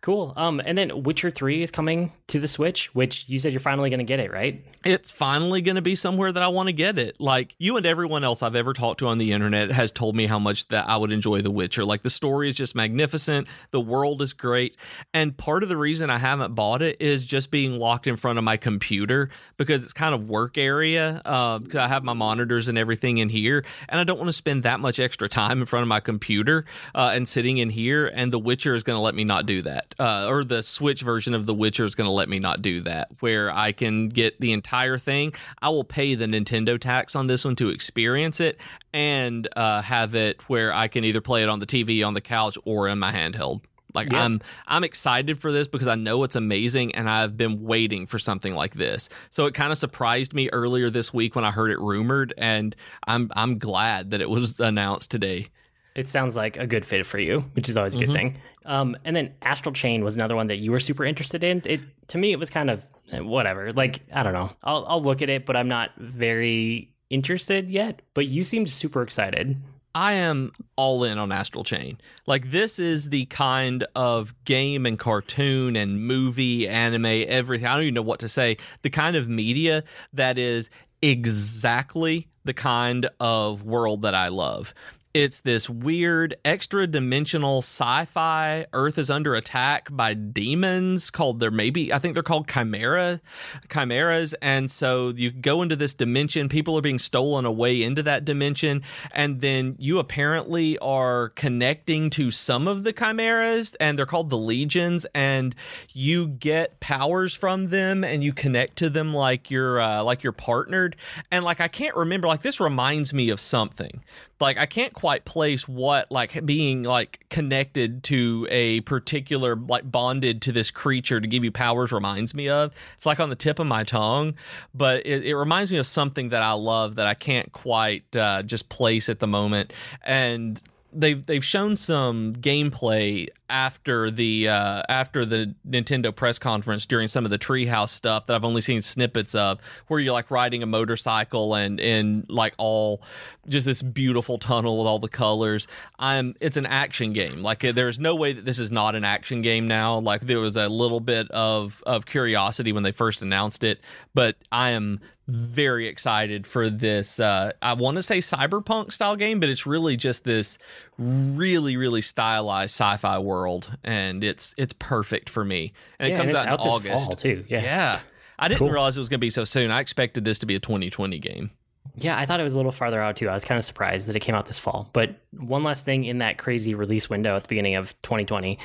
Cool. 0.03 0.33
Um, 0.35 0.61
and 0.65 0.77
then 0.77 1.03
Witcher 1.03 1.31
Three 1.31 1.63
is 1.63 1.71
coming 1.71 2.11
to 2.27 2.37
the 2.37 2.47
Switch, 2.49 2.93
which 2.93 3.29
you 3.29 3.39
said 3.39 3.53
you're 3.53 3.61
finally 3.61 3.89
going 3.89 3.99
to 3.99 4.03
get 4.03 4.19
it, 4.19 4.33
right? 4.33 4.61
It's 4.83 5.09
finally 5.09 5.61
going 5.61 5.77
to 5.77 5.81
be 5.81 5.95
somewhere 5.95 6.29
that 6.29 6.43
I 6.43 6.49
want 6.49 6.67
to 6.67 6.73
get 6.73 6.99
it. 6.99 7.21
Like 7.21 7.55
you 7.57 7.77
and 7.77 7.85
everyone 7.85 8.25
else 8.25 8.43
I've 8.43 8.57
ever 8.57 8.73
talked 8.73 8.99
to 8.99 9.07
on 9.07 9.17
the 9.17 9.31
internet 9.31 9.71
has 9.71 9.93
told 9.93 10.13
me 10.13 10.25
how 10.25 10.39
much 10.39 10.67
that 10.67 10.89
I 10.89 10.97
would 10.97 11.13
enjoy 11.13 11.41
The 11.41 11.51
Witcher. 11.51 11.85
Like 11.85 12.01
the 12.01 12.09
story 12.09 12.49
is 12.49 12.57
just 12.57 12.75
magnificent, 12.75 13.47
the 13.71 13.79
world 13.79 14.21
is 14.21 14.33
great, 14.33 14.75
and 15.13 15.37
part 15.37 15.63
of 15.63 15.69
the 15.69 15.77
reason 15.77 16.09
I 16.09 16.17
haven't 16.17 16.53
bought 16.53 16.81
it 16.81 16.97
is 16.99 17.23
just 17.23 17.49
being 17.49 17.79
locked 17.79 18.05
in 18.05 18.17
front 18.17 18.37
of 18.37 18.43
my 18.43 18.57
computer 18.57 19.29
because 19.55 19.83
it's 19.83 19.93
kind 19.93 20.13
of 20.13 20.27
work 20.27 20.57
area. 20.57 21.21
Because 21.23 21.75
uh, 21.77 21.81
I 21.81 21.87
have 21.87 22.03
my 22.03 22.11
monitors 22.11 22.67
and 22.67 22.77
everything 22.77 23.19
in 23.19 23.29
here, 23.29 23.63
and 23.87 24.01
I 24.01 24.03
don't 24.03 24.17
want 24.17 24.27
to 24.27 24.33
spend 24.33 24.63
that 24.63 24.81
much 24.81 24.99
extra 24.99 25.29
time 25.29 25.61
in 25.61 25.65
front 25.65 25.83
of 25.83 25.87
my 25.87 26.01
computer 26.01 26.65
uh, 26.93 27.11
and 27.13 27.25
sitting 27.25 27.57
in 27.59 27.69
here. 27.69 28.11
And 28.13 28.33
The 28.33 28.39
Witcher 28.39 28.75
is 28.75 28.83
going 28.83 28.97
to 28.97 29.01
let 29.01 29.15
me 29.15 29.23
not 29.23 29.45
do 29.45 29.61
that 29.61 29.92
uh, 29.99 30.27
or 30.27 30.43
the 30.43 30.63
Switch 30.63 31.01
version 31.01 31.33
of 31.33 31.45
The 31.45 31.53
Witcher 31.53 31.85
is 31.85 31.95
going 31.95 32.07
to 32.07 32.11
let 32.11 32.29
me 32.29 32.39
not 32.39 32.61
do 32.61 32.81
that, 32.81 33.09
where 33.19 33.51
I 33.51 33.71
can 33.71 34.09
get 34.09 34.39
the 34.39 34.51
entire 34.51 34.97
thing. 34.97 35.33
I 35.61 35.69
will 35.69 35.83
pay 35.83 36.15
the 36.15 36.25
Nintendo 36.25 36.79
tax 36.79 37.15
on 37.15 37.27
this 37.27 37.45
one 37.45 37.55
to 37.57 37.69
experience 37.69 38.39
it 38.39 38.59
and 38.93 39.47
uh, 39.55 39.81
have 39.81 40.15
it 40.15 40.41
where 40.49 40.73
I 40.73 40.87
can 40.87 41.03
either 41.03 41.21
play 41.21 41.43
it 41.43 41.49
on 41.49 41.59
the 41.59 41.65
TV, 41.65 42.05
on 42.05 42.13
the 42.13 42.21
couch, 42.21 42.57
or 42.65 42.87
in 42.87 42.99
my 42.99 43.11
handheld. 43.11 43.61
Like 43.93 44.11
yeah. 44.11 44.23
I'm 44.23 44.41
I'm 44.67 44.83
excited 44.83 45.39
for 45.39 45.51
this 45.51 45.67
because 45.67 45.87
I 45.87 45.95
know 45.95 46.23
it's 46.23 46.35
amazing 46.35 46.95
and 46.95 47.09
I've 47.09 47.37
been 47.37 47.63
waiting 47.63 48.07
for 48.07 48.19
something 48.19 48.53
like 48.53 48.73
this. 48.73 49.09
So 49.29 49.45
it 49.45 49.53
kind 49.53 49.71
of 49.71 49.77
surprised 49.77 50.33
me 50.33 50.49
earlier 50.51 50.89
this 50.89 51.13
week 51.13 51.35
when 51.35 51.45
I 51.45 51.51
heard 51.51 51.71
it 51.71 51.79
rumored 51.79 52.33
and 52.37 52.75
I'm 53.05 53.31
I'm 53.35 53.59
glad 53.59 54.11
that 54.11 54.21
it 54.21 54.29
was 54.29 54.59
announced 54.59 55.11
today. 55.11 55.49
It 55.95 56.07
sounds 56.07 56.35
like 56.35 56.57
a 56.57 56.65
good 56.65 56.85
fit 56.85 57.05
for 57.05 57.21
you, 57.21 57.41
which 57.53 57.69
is 57.69 57.77
always 57.77 57.95
a 57.95 57.99
good 57.99 58.09
mm-hmm. 58.09 58.13
thing. 58.13 58.37
Um, 58.65 58.95
and 59.05 59.15
then 59.15 59.33
Astral 59.41 59.73
Chain 59.73 60.03
was 60.03 60.15
another 60.15 60.35
one 60.35 60.47
that 60.47 60.57
you 60.57 60.71
were 60.71 60.79
super 60.79 61.05
interested 61.05 61.43
in. 61.43 61.61
It 61.65 61.81
to 62.09 62.17
me, 62.17 62.31
it 62.31 62.39
was 62.39 62.49
kind 62.49 62.69
of 62.69 62.83
eh, 63.11 63.19
whatever. 63.19 63.71
Like 63.71 64.01
I 64.11 64.23
don't 64.23 64.33
know. 64.33 64.49
I'll 64.63 64.85
I'll 64.87 65.03
look 65.03 65.21
at 65.21 65.29
it, 65.29 65.45
but 65.45 65.55
I'm 65.55 65.67
not 65.67 65.91
very 65.97 66.93
interested 67.09 67.69
yet. 67.69 68.01
But 68.13 68.25
you 68.27 68.43
seemed 68.43 68.69
super 68.69 69.01
excited. 69.03 69.61
I 69.95 70.13
am 70.13 70.51
all 70.75 71.03
in 71.03 71.19
on 71.19 71.31
Astral 71.31 71.63
Chain. 71.63 71.99
Like 72.25 72.49
this 72.49 72.79
is 72.79 73.09
the 73.09 73.25
kind 73.25 73.85
of 73.95 74.33
game 74.45 74.87
and 74.87 74.97
cartoon 74.97 75.75
and 75.75 76.07
movie, 76.07 76.67
anime, 76.67 77.05
everything. 77.05 77.67
I 77.67 77.75
don't 77.75 77.83
even 77.83 77.93
know 77.93 78.01
what 78.01 78.19
to 78.21 78.29
say. 78.29 78.57
The 78.81 78.89
kind 78.89 79.15
of 79.15 79.29
media 79.29 79.83
that 80.13 80.39
is 80.39 80.71
exactly 81.03 82.27
the 82.45 82.53
kind 82.53 83.07
of 83.19 83.63
world 83.63 84.01
that 84.01 84.15
I 84.15 84.29
love. 84.29 84.73
It's 85.13 85.41
this 85.41 85.69
weird 85.69 86.35
extra 86.43 86.87
dimensional 86.87 87.59
sci 87.59 88.05
fi 88.05 88.65
Earth 88.73 88.97
is 88.97 89.11
under 89.11 89.35
attack 89.35 89.89
by 89.91 90.15
demons 90.15 91.11
called 91.11 91.39
there 91.39 91.51
maybe 91.51 91.93
I 91.93 91.99
think 91.99 92.15
they're 92.15 92.23
called 92.23 92.47
chimera 92.47 93.21
chimeras. 93.69 94.33
And 94.41 94.71
so 94.71 95.09
you 95.09 95.29
go 95.29 95.61
into 95.61 95.75
this 95.75 95.93
dimension, 95.93 96.49
people 96.49 96.75
are 96.79 96.81
being 96.81 96.97
stolen 96.97 97.45
away 97.45 97.83
into 97.83 98.01
that 98.01 98.25
dimension, 98.25 98.81
and 99.11 99.39
then 99.39 99.75
you 99.77 99.99
apparently 99.99 100.79
are 100.79 101.29
connecting 101.29 102.09
to 102.11 102.31
some 102.31 102.67
of 102.67 102.83
the 102.83 102.91
chimeras, 102.91 103.75
and 103.75 103.99
they're 103.99 104.07
called 104.07 104.31
the 104.31 104.37
legions, 104.39 105.05
and 105.13 105.53
you 105.91 106.27
get 106.27 106.79
powers 106.79 107.35
from 107.35 107.69
them 107.69 108.03
and 108.03 108.23
you 108.23 108.33
connect 108.33 108.77
to 108.77 108.89
them 108.89 109.13
like 109.13 109.51
you're 109.51 109.79
uh, 109.79 110.01
like 110.01 110.23
you're 110.23 110.31
partnered. 110.31 110.95
And 111.29 111.45
like 111.45 111.61
I 111.61 111.67
can't 111.67 111.95
remember, 111.95 112.27
like 112.27 112.41
this 112.41 112.59
reminds 112.59 113.13
me 113.13 113.29
of 113.29 113.39
something 113.39 114.01
like 114.43 114.57
I 114.57 114.65
can't 114.65 114.93
quite 115.03 115.25
place 115.25 115.67
what 115.67 116.09
like 116.09 116.45
being 116.45 116.83
like 116.83 117.25
connected 117.29 118.01
to 118.03 118.47
a 118.49 118.79
particular 118.81 119.53
like 119.53 119.91
bonded 119.91 120.41
to 120.41 120.53
this 120.53 120.71
creature 120.71 121.19
to 121.19 121.27
give 121.27 121.43
you 121.43 121.51
powers 121.51 121.91
reminds 121.91 122.33
me 122.33 122.47
of. 122.47 122.73
It's 122.95 123.05
like 123.05 123.19
on 123.19 123.29
the 123.29 123.35
tip 123.35 123.59
of 123.59 123.67
my 123.67 123.83
tongue, 123.83 124.35
but 124.73 125.05
it, 125.05 125.25
it 125.25 125.35
reminds 125.35 125.73
me 125.73 125.77
of 125.77 125.85
something 125.85 126.29
that 126.29 126.41
I 126.41 126.53
love 126.53 126.95
that 126.95 127.05
I 127.05 127.15
can't 127.15 127.51
quite 127.51 128.15
uh, 128.15 128.43
just 128.43 128.69
place 128.69 129.09
at 129.09 129.19
the 129.19 129.27
moment. 129.27 129.73
And 130.03 130.61
they've 130.95 131.25
they've 131.25 131.43
shown 131.43 131.75
some 131.75 132.33
gameplay 132.35 133.27
after 133.49 134.09
the 134.09 134.47
uh, 134.47 134.83
after 134.89 135.25
the 135.25 135.53
Nintendo 135.67 136.15
press 136.15 136.39
conference 136.39 136.85
during 136.85 137.07
some 137.07 137.25
of 137.25 137.31
the 137.31 137.37
Treehouse 137.37 137.89
stuff 137.89 138.25
that 138.25 138.35
I've 138.35 138.45
only 138.45 138.61
seen 138.61 138.81
snippets 138.81 139.35
of, 139.35 139.59
where 139.87 139.99
you're 139.99 140.13
like 140.13 140.31
riding 140.31 140.63
a 140.63 140.65
motorcycle 140.65 141.53
and 141.55 141.79
in 141.79 142.25
like 142.29 142.53
all 142.57 143.01
just 143.47 143.65
this 143.65 143.81
beautiful 143.81 144.37
tunnel 144.37 144.77
with 144.77 144.87
all 144.87 144.99
the 144.99 145.09
colors. 145.09 145.67
I'm 145.99 146.35
it's 146.39 146.57
an 146.57 146.65
action 146.65 147.13
game. 147.13 147.43
Like 147.43 147.59
there's 147.59 147.99
no 147.99 148.15
way 148.15 148.33
that 148.33 148.45
this 148.45 148.59
is 148.59 148.71
not 148.71 148.95
an 148.95 149.03
action 149.03 149.41
game 149.41 149.67
now. 149.67 149.99
Like 149.99 150.21
there 150.21 150.39
was 150.39 150.55
a 150.55 150.69
little 150.69 150.99
bit 150.99 151.29
of 151.31 151.83
of 151.85 152.05
curiosity 152.05 152.71
when 152.71 152.83
they 152.83 152.91
first 152.91 153.21
announced 153.21 153.63
it, 153.63 153.79
but 154.13 154.35
I 154.51 154.71
am 154.71 154.99
very 155.27 155.87
excited 155.87 156.45
for 156.45 156.69
this 156.69 157.19
uh, 157.19 157.51
i 157.61 157.73
want 157.73 157.95
to 157.95 158.03
say 158.03 158.17
cyberpunk 158.19 158.91
style 158.91 159.15
game 159.15 159.39
but 159.39 159.49
it's 159.49 159.65
really 159.65 159.95
just 159.95 160.23
this 160.25 160.57
really 160.97 161.77
really 161.77 162.01
stylized 162.01 162.71
sci-fi 162.71 163.17
world 163.19 163.75
and 163.83 164.23
it's 164.23 164.53
it's 164.57 164.73
perfect 164.73 165.29
for 165.29 165.43
me. 165.45 165.73
And 165.99 166.09
yeah, 166.09 166.15
it 166.15 166.17
comes 166.19 166.33
and 166.33 166.37
out 166.37 166.45
in 166.45 166.49
out 166.53 166.59
august. 166.73 167.19
too. 167.19 167.45
Yeah. 167.47 167.61
Yeah. 167.63 167.99
I 168.37 168.47
didn't 168.47 168.59
Cool. 168.59 168.69
realize 168.71 168.97
it 168.97 168.99
was 168.99 169.09
going 169.09 169.19
to 169.19 169.25
be 169.25 169.29
so 169.29 169.45
soon. 169.45 169.71
I 169.71 169.79
expected 169.79 170.25
this 170.25 170.39
to 170.39 170.45
be 170.45 170.55
a 170.55 170.59
2020 170.59 171.19
game. 171.19 171.51
Yeah, 171.95 172.17
I 172.17 172.25
thought 172.25 172.39
it 172.39 172.43
was 172.43 172.53
a 172.53 172.57
little 172.57 172.71
farther 172.71 172.99
out 173.01 173.15
too. 173.17 173.29
I 173.29 173.33
was 173.33 173.45
kind 173.45 173.57
of 173.57 173.63
surprised 173.63 174.07
that 174.07 174.15
it 174.15 174.19
came 174.19 174.35
out 174.35 174.45
this 174.47 174.59
fall. 174.59 174.89
But 174.93 175.15
one 175.31 175.63
last 175.63 175.85
thing 175.85 176.03
in 176.03 176.17
that 176.19 176.37
crazy 176.37 176.73
release 176.75 177.09
window 177.09 177.35
at 177.35 177.43
the 177.43 177.47
beginning 177.49 177.75
of 177.75 177.93
2020, 178.01 178.59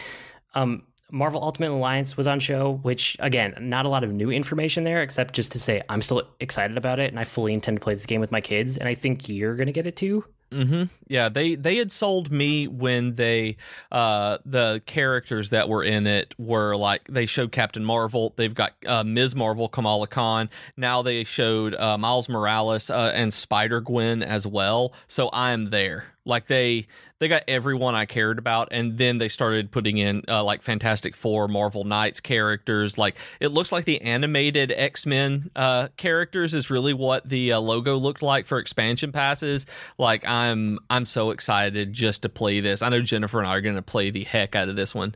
um, 0.54 0.82
Marvel 1.10 1.42
Ultimate 1.42 1.70
Alliance 1.70 2.16
was 2.16 2.26
on 2.26 2.40
show, 2.40 2.78
which 2.82 3.16
again, 3.20 3.54
not 3.60 3.86
a 3.86 3.88
lot 3.88 4.04
of 4.04 4.12
new 4.12 4.30
information 4.30 4.84
there, 4.84 5.02
except 5.02 5.34
just 5.34 5.52
to 5.52 5.58
say 5.58 5.82
I'm 5.88 6.02
still 6.02 6.22
excited 6.40 6.76
about 6.76 6.98
it 6.98 7.10
and 7.10 7.18
I 7.18 7.24
fully 7.24 7.54
intend 7.54 7.78
to 7.78 7.84
play 7.84 7.94
this 7.94 8.06
game 8.06 8.20
with 8.20 8.32
my 8.32 8.40
kids. 8.40 8.76
And 8.76 8.88
I 8.88 8.94
think 8.94 9.28
you're 9.28 9.56
gonna 9.56 9.72
get 9.72 9.86
it 9.86 9.96
too. 9.96 10.24
Mm-hmm. 10.50 10.84
Yeah, 11.08 11.28
they 11.28 11.56
they 11.56 11.76
had 11.76 11.92
sold 11.92 12.30
me 12.32 12.68
when 12.68 13.16
they 13.16 13.56
uh 13.92 14.38
the 14.46 14.82
characters 14.86 15.50
that 15.50 15.68
were 15.68 15.84
in 15.84 16.06
it 16.06 16.34
were 16.38 16.74
like 16.74 17.02
they 17.08 17.26
showed 17.26 17.52
Captain 17.52 17.84
Marvel. 17.84 18.32
They've 18.36 18.54
got 18.54 18.72
uh, 18.86 19.04
Ms. 19.04 19.36
Marvel, 19.36 19.68
Kamala 19.68 20.06
Khan. 20.06 20.48
Now 20.76 21.02
they 21.02 21.24
showed 21.24 21.74
uh, 21.74 21.98
Miles 21.98 22.30
Morales 22.30 22.88
uh, 22.88 23.12
and 23.14 23.32
Spider 23.32 23.80
Gwen 23.80 24.22
as 24.22 24.46
well. 24.46 24.94
So 25.06 25.28
I'm 25.32 25.68
there. 25.68 26.06
Like 26.28 26.46
they 26.46 26.86
they 27.18 27.26
got 27.26 27.42
everyone 27.48 27.94
I 27.94 28.04
cared 28.04 28.38
about, 28.38 28.68
and 28.70 28.96
then 28.98 29.18
they 29.18 29.28
started 29.28 29.72
putting 29.72 29.98
in 29.98 30.22
uh, 30.28 30.44
like 30.44 30.62
Fantastic 30.62 31.16
Four, 31.16 31.48
Marvel 31.48 31.84
Knights 31.84 32.20
characters. 32.20 32.98
Like 32.98 33.16
it 33.40 33.48
looks 33.48 33.72
like 33.72 33.86
the 33.86 34.00
animated 34.02 34.72
X 34.76 35.06
Men 35.06 35.50
uh, 35.56 35.88
characters 35.96 36.54
is 36.54 36.70
really 36.70 36.92
what 36.92 37.28
the 37.28 37.54
uh, 37.54 37.60
logo 37.60 37.96
looked 37.96 38.22
like 38.22 38.46
for 38.46 38.58
expansion 38.58 39.10
passes. 39.10 39.66
Like 39.96 40.28
I'm 40.28 40.78
I'm 40.90 41.06
so 41.06 41.30
excited 41.30 41.92
just 41.92 42.22
to 42.22 42.28
play 42.28 42.60
this. 42.60 42.82
I 42.82 42.90
know 42.90 43.00
Jennifer 43.00 43.38
and 43.38 43.48
I 43.48 43.56
are 43.56 43.60
going 43.60 43.76
to 43.76 43.82
play 43.82 44.10
the 44.10 44.24
heck 44.24 44.54
out 44.54 44.68
of 44.68 44.76
this 44.76 44.94
one. 44.94 45.14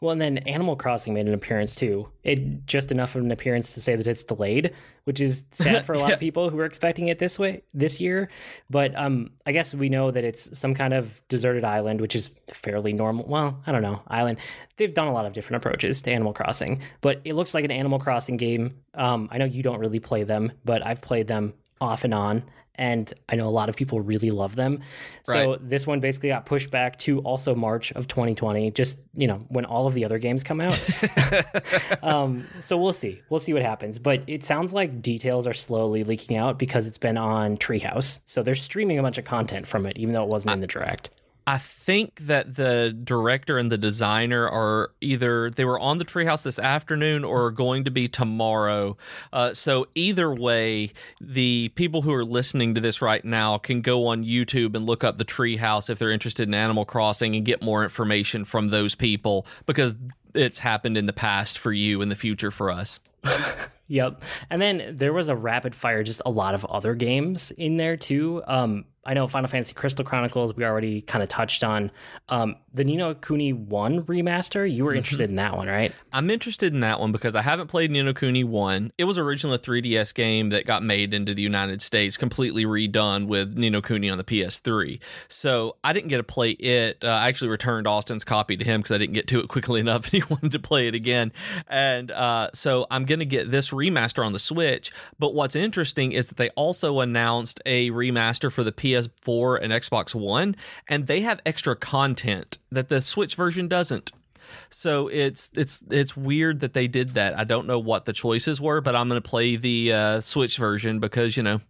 Well, 0.00 0.12
and 0.12 0.20
then 0.20 0.38
Animal 0.38 0.76
Crossing 0.76 1.14
made 1.14 1.26
an 1.26 1.34
appearance 1.34 1.74
too. 1.74 2.08
It 2.22 2.66
just 2.66 2.92
enough 2.92 3.14
of 3.14 3.24
an 3.24 3.30
appearance 3.30 3.72
to 3.74 3.80
say 3.80 3.96
that 3.96 4.06
it's 4.06 4.24
delayed, 4.24 4.74
which 5.04 5.20
is 5.20 5.44
sad 5.52 5.84
for 5.86 5.94
a 5.94 5.98
lot 5.98 6.08
yeah. 6.08 6.14
of 6.14 6.20
people 6.20 6.50
who 6.50 6.56
were 6.56 6.66
expecting 6.66 7.08
it 7.08 7.18
this 7.18 7.38
way 7.38 7.62
this 7.72 8.00
year. 8.00 8.28
But 8.68 8.94
um, 8.96 9.30
I 9.46 9.52
guess 9.52 9.72
we 9.72 9.88
know 9.88 10.10
that 10.10 10.24
it's 10.24 10.58
some 10.58 10.74
kind 10.74 10.92
of 10.92 11.20
deserted 11.28 11.64
island, 11.64 12.00
which 12.00 12.14
is 12.14 12.30
fairly 12.48 12.92
normal. 12.92 13.24
Well, 13.26 13.60
I 13.66 13.72
don't 13.72 13.82
know, 13.82 14.02
island. 14.08 14.38
They've 14.76 14.92
done 14.92 15.08
a 15.08 15.12
lot 15.12 15.24
of 15.24 15.32
different 15.32 15.64
approaches 15.64 16.02
to 16.02 16.12
Animal 16.12 16.34
Crossing, 16.34 16.82
but 17.00 17.20
it 17.24 17.34
looks 17.34 17.54
like 17.54 17.64
an 17.64 17.70
Animal 17.70 17.98
Crossing 17.98 18.36
game. 18.36 18.74
Um, 18.94 19.28
I 19.32 19.38
know 19.38 19.46
you 19.46 19.62
don't 19.62 19.80
really 19.80 20.00
play 20.00 20.24
them, 20.24 20.52
but 20.64 20.84
I've 20.84 21.00
played 21.00 21.26
them 21.26 21.54
off 21.80 22.04
and 22.04 22.12
on 22.12 22.42
and 22.76 23.12
I 23.28 23.36
know 23.36 23.48
a 23.48 23.50
lot 23.50 23.68
of 23.68 23.76
people 23.76 24.00
really 24.00 24.30
love 24.30 24.56
them. 24.56 24.80
So 25.24 25.52
right. 25.52 25.68
this 25.68 25.86
one 25.86 26.00
basically 26.00 26.30
got 26.30 26.46
pushed 26.46 26.70
back 26.70 26.98
to 27.00 27.20
also 27.20 27.54
March 27.54 27.92
of 27.92 28.08
2020, 28.08 28.70
just 28.70 28.98
you 29.14 29.26
know 29.26 29.44
when 29.48 29.64
all 29.64 29.86
of 29.86 29.94
the 29.94 30.04
other 30.04 30.18
games 30.18 30.42
come 30.42 30.60
out. 30.60 30.78
um, 32.02 32.46
so 32.60 32.76
we'll 32.76 32.92
see, 32.92 33.20
we'll 33.28 33.40
see 33.40 33.52
what 33.52 33.62
happens. 33.62 33.98
But 33.98 34.24
it 34.26 34.42
sounds 34.42 34.72
like 34.72 35.02
details 35.02 35.46
are 35.46 35.54
slowly 35.54 36.04
leaking 36.04 36.36
out 36.36 36.58
because 36.58 36.86
it's 36.86 36.98
been 36.98 37.18
on 37.18 37.56
Treehouse, 37.56 38.20
so 38.24 38.42
they're 38.42 38.54
streaming 38.54 38.98
a 38.98 39.02
bunch 39.02 39.18
of 39.18 39.24
content 39.24 39.66
from 39.66 39.86
it, 39.86 39.98
even 39.98 40.14
though 40.14 40.24
it 40.24 40.28
wasn't 40.28 40.50
I, 40.50 40.54
in 40.54 40.60
the 40.60 40.66
direct. 40.66 41.10
I 41.50 41.58
think 41.58 42.28
that 42.28 42.54
the 42.54 42.96
director 43.02 43.58
and 43.58 43.72
the 43.72 43.76
designer 43.76 44.48
are 44.48 44.92
either 45.00 45.50
they 45.50 45.64
were 45.64 45.80
on 45.80 45.98
the 45.98 46.04
treehouse 46.04 46.44
this 46.44 46.60
afternoon 46.60 47.24
or 47.24 47.50
going 47.50 47.82
to 47.86 47.90
be 47.90 48.06
tomorrow. 48.06 48.96
Uh, 49.32 49.52
so 49.52 49.88
either 49.96 50.32
way, 50.32 50.92
the 51.20 51.72
people 51.74 52.02
who 52.02 52.12
are 52.12 52.24
listening 52.24 52.76
to 52.76 52.80
this 52.80 53.02
right 53.02 53.24
now 53.24 53.58
can 53.58 53.80
go 53.80 54.06
on 54.06 54.24
YouTube 54.24 54.76
and 54.76 54.86
look 54.86 55.02
up 55.02 55.16
the 55.16 55.24
treehouse 55.24 55.90
if 55.90 55.98
they're 55.98 56.12
interested 56.12 56.46
in 56.46 56.54
Animal 56.54 56.84
Crossing 56.84 57.34
and 57.34 57.44
get 57.44 57.62
more 57.62 57.82
information 57.82 58.44
from 58.44 58.68
those 58.68 58.94
people 58.94 59.44
because 59.66 59.96
it's 60.34 60.60
happened 60.60 60.96
in 60.96 61.06
the 61.06 61.12
past 61.12 61.58
for 61.58 61.72
you 61.72 62.00
in 62.00 62.10
the 62.10 62.14
future 62.14 62.52
for 62.52 62.70
us. 62.70 63.00
yep. 63.88 64.22
And 64.50 64.62
then 64.62 64.94
there 64.96 65.12
was 65.12 65.28
a 65.28 65.34
rapid 65.34 65.74
fire, 65.74 66.04
just 66.04 66.22
a 66.24 66.30
lot 66.30 66.54
of 66.54 66.64
other 66.66 66.94
games 66.94 67.50
in 67.50 67.76
there 67.76 67.96
too. 67.96 68.40
Um, 68.46 68.84
I 69.04 69.14
know 69.14 69.26
Final 69.26 69.48
Fantasy 69.48 69.72
Crystal 69.72 70.04
Chronicles 70.04 70.54
we 70.54 70.64
already 70.64 71.00
kind 71.00 71.22
of 71.22 71.30
touched 71.30 71.64
on. 71.64 71.90
Um, 72.28 72.56
the 72.74 72.84
Ni 72.84 72.96
no 72.96 73.14
Kuni 73.14 73.52
1 73.54 74.02
remaster, 74.04 74.70
you 74.70 74.84
were 74.84 74.90
mm-hmm. 74.90 74.98
interested 74.98 75.30
in 75.30 75.36
that 75.36 75.56
one, 75.56 75.68
right? 75.68 75.92
I'm 76.12 76.28
interested 76.28 76.74
in 76.74 76.80
that 76.80 77.00
one 77.00 77.10
because 77.10 77.34
I 77.34 77.40
haven't 77.40 77.68
played 77.68 77.90
Ni 77.90 78.02
no 78.02 78.12
Kuni 78.12 78.44
1. 78.44 78.92
It 78.98 79.04
was 79.04 79.16
originally 79.16 79.56
a 79.56 79.58
3DS 79.58 80.14
game 80.14 80.50
that 80.50 80.66
got 80.66 80.82
made 80.82 81.14
into 81.14 81.32
the 81.32 81.40
United 81.40 81.80
States, 81.80 82.18
completely 82.18 82.66
redone 82.66 83.26
with 83.26 83.56
Ni 83.56 83.70
no 83.70 83.80
Kuni 83.80 84.10
on 84.10 84.18
the 84.18 84.24
PS3. 84.24 85.00
So 85.28 85.76
I 85.82 85.94
didn't 85.94 86.08
get 86.08 86.18
to 86.18 86.22
play 86.22 86.50
it. 86.50 87.02
Uh, 87.02 87.08
I 87.08 87.28
actually 87.28 87.48
returned 87.48 87.86
Austin's 87.86 88.24
copy 88.24 88.58
to 88.58 88.64
him 88.64 88.82
because 88.82 88.94
I 88.94 88.98
didn't 88.98 89.14
get 89.14 89.28
to 89.28 89.40
it 89.40 89.48
quickly 89.48 89.80
enough 89.80 90.12
and 90.12 90.22
he 90.22 90.28
wanted 90.28 90.52
to 90.52 90.58
play 90.58 90.88
it 90.88 90.94
again. 90.94 91.32
And 91.68 92.10
uh, 92.10 92.50
so 92.52 92.86
I'm 92.90 93.06
going 93.06 93.20
to 93.20 93.24
get 93.24 93.50
this 93.50 93.70
remaster 93.70 94.24
on 94.24 94.34
the 94.34 94.38
Switch. 94.38 94.92
But 95.18 95.34
what's 95.34 95.56
interesting 95.56 96.12
is 96.12 96.26
that 96.26 96.36
they 96.36 96.50
also 96.50 97.00
announced 97.00 97.62
a 97.64 97.90
remaster 97.92 98.52
for 98.52 98.62
the 98.62 98.72
PS 98.72 98.89
PS4 98.90 99.58
and 99.62 99.72
Xbox 99.72 100.14
One, 100.14 100.56
and 100.88 101.06
they 101.06 101.20
have 101.22 101.40
extra 101.46 101.76
content 101.76 102.58
that 102.70 102.88
the 102.88 103.00
Switch 103.00 103.34
version 103.34 103.68
doesn't. 103.68 104.12
So 104.70 105.08
it's 105.08 105.50
it's 105.54 105.82
it's 105.90 106.16
weird 106.16 106.60
that 106.60 106.74
they 106.74 106.88
did 106.88 107.10
that. 107.10 107.38
I 107.38 107.44
don't 107.44 107.66
know 107.66 107.78
what 107.78 108.04
the 108.04 108.12
choices 108.12 108.60
were, 108.60 108.80
but 108.80 108.96
I'm 108.96 109.08
going 109.08 109.20
to 109.20 109.28
play 109.28 109.56
the 109.56 109.92
uh, 109.92 110.20
Switch 110.20 110.56
version 110.56 110.98
because 110.98 111.36
you 111.36 111.42
know 111.42 111.60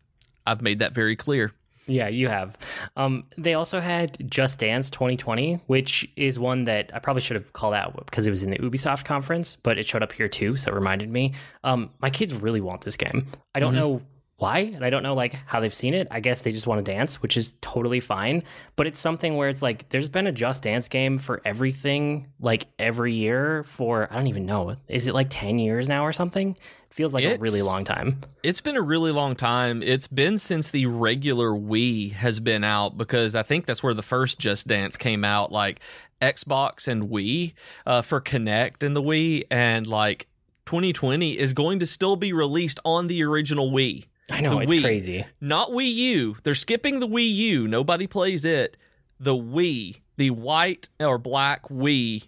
I've 0.47 0.63
made 0.63 0.79
that 0.79 0.93
very 0.93 1.17
clear. 1.17 1.53
Yeah, 1.87 2.07
you 2.09 2.29
have. 2.29 2.57
Um, 2.97 3.25
they 3.37 3.55
also 3.55 3.81
had 3.81 4.31
Just 4.31 4.61
Dance 4.61 4.91
2020, 4.91 5.55
which 5.67 6.09
is 6.15 6.39
one 6.39 6.65
that 6.65 6.91
I 6.95 7.01
probably 7.01 7.23
should 7.23 7.35
have 7.35 7.53
called 7.53 7.75
out 7.75 7.97
because 8.07 8.29
it 8.29 8.31
was 8.31 8.45
in 8.45 8.51
the 8.51 8.59
Ubisoft 8.59 9.05
conference, 9.05 9.57
but 9.57 9.77
it 9.77 9.89
showed 9.89 10.03
up 10.03 10.13
here 10.13 10.29
too, 10.29 10.57
so 10.57 10.71
it 10.71 10.75
reminded 10.75 11.11
me. 11.11 11.35
Um, 11.65 11.91
my 12.01 12.09
kids 12.09 12.33
really 12.33 12.61
want 12.61 12.83
this 12.83 12.97
game. 12.97 13.27
I 13.57 13.61
don't 13.61 13.73
mm-hmm. 13.75 13.81
know 13.81 14.03
why 14.41 14.59
and 14.59 14.85
i 14.85 14.91
don't 14.91 15.03
know 15.03 15.15
like 15.15 15.35
how 15.47 15.61
they've 15.61 15.75
seen 15.75 15.95
it. 15.95 16.09
I 16.11 16.21
guess 16.21 16.41
they 16.41 16.53
just 16.53 16.67
want 16.67 16.85
to 16.85 16.93
dance 16.93 17.23
which 17.23 17.37
is 17.37 17.55
totally 17.61 18.01
fine 18.01 18.43
but 18.77 18.87
it's 18.87 18.99
something 18.99 19.37
where 19.37 19.49
it's 19.49 19.63
like 19.63 19.89
there's 19.91 20.09
been 20.09 20.27
a 20.27 20.33
just 20.33 20.63
dance 20.63 20.89
game 20.89 21.19
for 21.19 21.41
everything 21.45 22.29
like 22.41 22.67
every 22.79 23.15
year 23.15 23.65
for 23.65 24.09
i 24.11 24.17
don't 24.17 24.27
even 24.27 24.47
know 24.47 24.77
is 24.89 25.07
it 25.07 25.15
like 25.15 25.29
10 25.31 25.59
years 25.59 25.89
now 25.89 26.05
or 26.05 26.13
something? 26.13 26.57
It 26.87 26.95
feels 26.95 27.15
like 27.15 27.23
it's, 27.23 27.37
a 27.37 27.41
really 27.41 27.63
long 27.63 27.85
time. 27.85 28.21
it's 28.43 28.61
been 28.61 28.77
a 28.77 28.83
really 28.83 29.13
long 29.13 29.37
time. 29.37 29.81
It's 29.81 30.09
been 30.09 30.39
since 30.39 30.71
the 30.71 30.87
regular 30.87 31.51
wii 31.51 32.13
has 32.13 32.41
been 32.41 32.65
out 32.65 32.97
because 32.97 33.35
i 33.35 33.43
think 33.43 33.67
that's 33.67 33.83
where 33.83 33.95
the 33.95 34.03
first 34.03 34.39
just 34.39 34.67
dance 34.67 34.97
came 34.97 35.25
out 35.25 35.53
like 35.53 35.81
xbox 36.21 36.89
and 36.89 37.09
wii 37.11 37.53
uh, 37.87 38.03
for 38.03 38.21
Kinect 38.21 38.83
and 38.83 38.97
the 38.97 39.03
wii 39.03 39.45
and 39.51 39.87
like 39.87 40.27
2020 40.71 41.37
is 41.37 41.53
going 41.53 41.81
to 41.81 41.87
still 41.87 42.15
be 42.15 42.33
released 42.33 42.79
on 42.85 43.09
the 43.09 43.25
original 43.25 43.73
Wii. 43.73 44.05
I 44.31 44.41
know, 44.41 44.61
it's 44.61 44.73
Wii, 44.73 44.83
crazy. 44.83 45.27
Not 45.41 45.71
Wii 45.71 45.93
U. 45.93 46.37
They're 46.43 46.55
skipping 46.55 47.01
the 47.01 47.09
Wii 47.09 47.35
U. 47.35 47.69
Nobody 47.69 48.07
plays 48.07 48.45
it. 48.45 48.77
The 49.19 49.35
Wii, 49.35 50.01
the 50.17 50.31
white 50.31 50.89
or 50.99 51.19
black 51.19 51.69
Wii, 51.69 52.25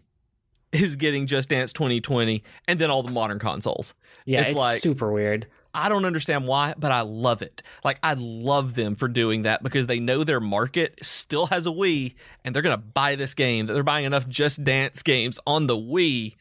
is 0.73 0.97
getting 0.97 1.27
Just 1.27 1.49
Dance 1.49 1.73
2020, 1.73 2.43
and 2.67 2.79
then 2.79 2.91
all 2.91 3.03
the 3.03 3.13
modern 3.13 3.39
consoles. 3.39 3.95
Yeah, 4.25 4.43
it's, 4.43 4.51
it's 4.51 4.59
like 4.59 4.81
super 4.81 5.13
weird. 5.13 5.47
I 5.75 5.89
don't 5.89 6.05
understand 6.05 6.47
why, 6.47 6.75
but 6.77 6.93
I 6.93 7.01
love 7.01 7.41
it. 7.41 7.63
Like 7.83 7.99
I 8.03 8.15
love 8.15 8.75
them 8.75 8.95
for 8.95 9.09
doing 9.09 9.43
that 9.43 9.63
because 9.63 9.87
they 9.87 10.01
know 10.01 10.23
their 10.23 10.41
market 10.41 10.99
still 11.03 11.47
has 11.47 11.67
a 11.67 11.71
Wii, 11.71 12.15
and 12.45 12.55
they're 12.55 12.63
gonna 12.63 12.77
buy 12.77 13.17
this 13.17 13.35
game. 13.35 13.67
That 13.67 13.75
they're 13.75 13.83
buying 13.83 14.05
enough 14.05 14.29
Just 14.29 14.65
Dance 14.65 15.03
games 15.03 15.39
on 15.47 15.67
the 15.67 15.77
Wii 15.77 16.35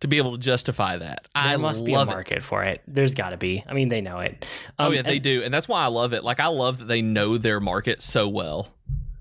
to 0.00 0.08
be 0.08 0.18
able 0.18 0.32
to 0.32 0.38
justify 0.38 0.96
that. 0.96 1.22
There 1.34 1.44
I 1.44 1.56
must 1.56 1.84
be 1.84 1.92
a 1.92 2.04
market 2.04 2.38
it. 2.38 2.42
for 2.44 2.62
it. 2.62 2.82
There's 2.86 3.14
got 3.14 3.30
to 3.30 3.36
be. 3.36 3.64
I 3.66 3.74
mean, 3.74 3.88
they 3.88 4.00
know 4.00 4.18
it. 4.18 4.46
Oh, 4.78 4.86
um, 4.86 4.90
oh 4.90 4.94
yeah, 4.94 5.02
they 5.02 5.14
and, 5.14 5.22
do, 5.22 5.42
and 5.42 5.52
that's 5.52 5.68
why 5.68 5.82
I 5.82 5.86
love 5.86 6.12
it. 6.12 6.24
Like 6.24 6.40
I 6.40 6.46
love 6.46 6.78
that 6.78 6.88
they 6.88 7.02
know 7.02 7.38
their 7.38 7.60
market 7.60 8.02
so 8.02 8.28
well. 8.28 8.68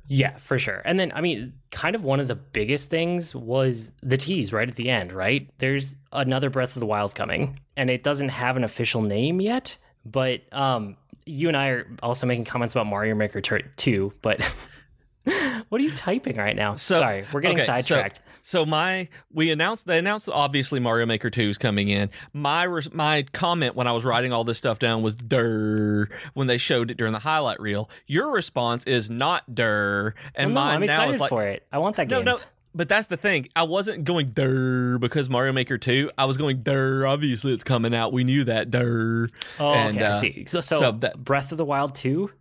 Yeah, 0.09 0.37
for 0.37 0.57
sure. 0.57 0.81
And 0.85 0.99
then, 0.99 1.11
I 1.13 1.21
mean, 1.21 1.53
kind 1.69 1.95
of 1.95 2.03
one 2.03 2.19
of 2.21 2.27
the 2.29 2.35
biggest 2.35 2.89
things 2.89 3.35
was 3.35 3.91
the 4.01 4.17
tease 4.17 4.53
right 4.53 4.67
at 4.67 4.75
the 4.75 4.89
end. 4.89 5.11
Right? 5.11 5.49
There's 5.57 5.95
another 6.11 6.49
Breath 6.49 6.75
of 6.75 6.79
the 6.79 6.85
Wild 6.85 7.15
coming, 7.15 7.59
and 7.75 7.89
it 7.89 8.03
doesn't 8.03 8.29
have 8.29 8.55
an 8.55 8.63
official 8.63 9.01
name 9.01 9.41
yet. 9.41 9.77
But 10.05 10.41
um, 10.53 10.95
you 11.25 11.49
and 11.49 11.57
I 11.57 11.67
are 11.69 11.87
also 12.01 12.25
making 12.25 12.45
comments 12.45 12.73
about 12.73 12.87
Mario 12.87 13.15
Maker 13.15 13.41
2, 13.41 14.13
but 14.21 14.41
what 15.69 15.81
are 15.81 15.83
you 15.83 15.91
typing 15.91 16.37
right 16.37 16.55
now? 16.55 16.75
So, 16.75 16.99
Sorry, 16.99 17.25
we're 17.31 17.41
getting 17.41 17.57
okay, 17.57 17.65
sidetracked. 17.65 18.17
So, 18.17 18.21
so, 18.47 18.65
my 18.65 19.09
we 19.29 19.51
announced 19.51 19.87
they 19.87 19.97
announced 19.97 20.29
obviously 20.29 20.79
Mario 20.79 21.05
Maker 21.05 21.29
2 21.29 21.49
is 21.49 21.57
coming 21.57 21.89
in. 21.89 22.09
My 22.31 22.65
my 22.93 23.23
comment 23.33 23.75
when 23.75 23.87
I 23.87 23.91
was 23.91 24.05
writing 24.05 24.31
all 24.31 24.45
this 24.45 24.57
stuff 24.57 24.79
down 24.79 25.01
was 25.01 25.17
"der" 25.17 26.07
when 26.33 26.47
they 26.47 26.57
showed 26.57 26.89
it 26.89 26.95
during 26.95 27.11
the 27.11 27.19
highlight 27.19 27.59
reel. 27.59 27.89
Your 28.05 28.31
response 28.31 28.85
is 28.85 29.09
not 29.09 29.53
"der," 29.53 30.13
and 30.33 30.55
well, 30.55 30.63
no, 30.63 30.71
mine 30.71 30.83
I'm 30.83 30.87
now 30.87 31.09
is 31.09 31.19
like, 31.19 31.27
for 31.27 31.45
it. 31.45 31.67
I 31.73 31.79
want 31.79 31.97
that 31.97 32.07
game. 32.07 32.23
No, 32.23 32.37
no. 32.37 32.43
But 32.73 32.87
that's 32.87 33.07
the 33.07 33.17
thing. 33.17 33.49
I 33.53 33.63
wasn't 33.63 34.05
going 34.05 34.29
der 34.29 34.97
because 34.97 35.29
Mario 35.29 35.51
Maker 35.51 35.77
2. 35.77 36.11
I 36.17 36.23
was 36.23 36.37
going 36.37 36.61
der. 36.63 37.05
Obviously, 37.05 37.51
it's 37.51 37.65
coming 37.65 37.93
out. 37.93 38.13
We 38.13 38.23
knew 38.23 38.45
that 38.45 38.71
der. 38.71 39.27
Oh, 39.59 39.73
and, 39.73 39.97
okay. 39.97 40.05
Uh, 40.05 40.17
I 40.17 40.21
see. 40.21 40.45
So, 40.45 40.61
so, 40.61 40.79
so 40.79 40.91
that, 40.93 41.21
Breath 41.21 41.51
of 41.51 41.57
the 41.57 41.65
Wild 41.65 41.95
2, 41.95 42.31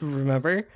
remember? 0.00 0.68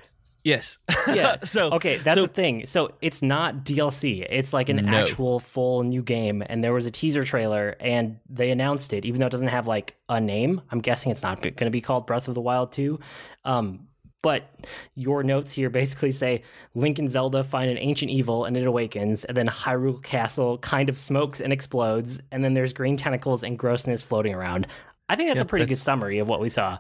Yes. 0.44 0.78
yeah. 1.08 1.36
So 1.44 1.72
okay, 1.72 1.96
that's 1.96 2.16
so, 2.16 2.26
the 2.26 2.32
thing. 2.32 2.66
So 2.66 2.92
it's 3.00 3.22
not 3.22 3.64
DLC. 3.64 4.26
It's 4.28 4.52
like 4.52 4.68
an 4.68 4.76
no. 4.76 4.96
actual 4.96 5.40
full 5.40 5.82
new 5.82 6.02
game. 6.02 6.42
And 6.46 6.62
there 6.62 6.72
was 6.72 6.86
a 6.86 6.90
teaser 6.90 7.24
trailer, 7.24 7.76
and 7.80 8.18
they 8.28 8.50
announced 8.50 8.92
it, 8.92 9.04
even 9.04 9.20
though 9.20 9.26
it 9.26 9.30
doesn't 9.30 9.48
have 9.48 9.66
like 9.66 9.96
a 10.08 10.20
name. 10.20 10.60
I'm 10.70 10.80
guessing 10.80 11.10
it's 11.10 11.22
not 11.22 11.40
going 11.40 11.54
to 11.54 11.70
be 11.70 11.80
called 11.80 12.06
Breath 12.06 12.28
of 12.28 12.34
the 12.34 12.40
Wild 12.40 12.72
2. 12.72 12.98
Um, 13.44 13.88
but 14.22 14.48
your 14.94 15.22
notes 15.22 15.52
here 15.52 15.68
basically 15.68 16.10
say 16.10 16.42
Link 16.74 16.98
and 16.98 17.10
Zelda 17.10 17.44
find 17.44 17.70
an 17.70 17.76
ancient 17.76 18.10
evil 18.10 18.46
and 18.46 18.56
it 18.56 18.66
awakens, 18.66 19.24
and 19.24 19.36
then 19.36 19.46
Hyrule 19.46 20.02
Castle 20.02 20.56
kind 20.58 20.88
of 20.88 20.96
smokes 20.96 21.40
and 21.42 21.52
explodes, 21.52 22.20
and 22.32 22.42
then 22.42 22.54
there's 22.54 22.72
green 22.72 22.96
tentacles 22.96 23.42
and 23.42 23.58
grossness 23.58 24.02
floating 24.02 24.34
around. 24.34 24.66
I 25.10 25.16
think 25.16 25.28
that's 25.28 25.38
yep, 25.38 25.46
a 25.46 25.48
pretty 25.48 25.66
that's... 25.66 25.78
good 25.78 25.84
summary 25.84 26.18
of 26.20 26.28
what 26.28 26.40
we 26.40 26.48
saw. 26.48 26.78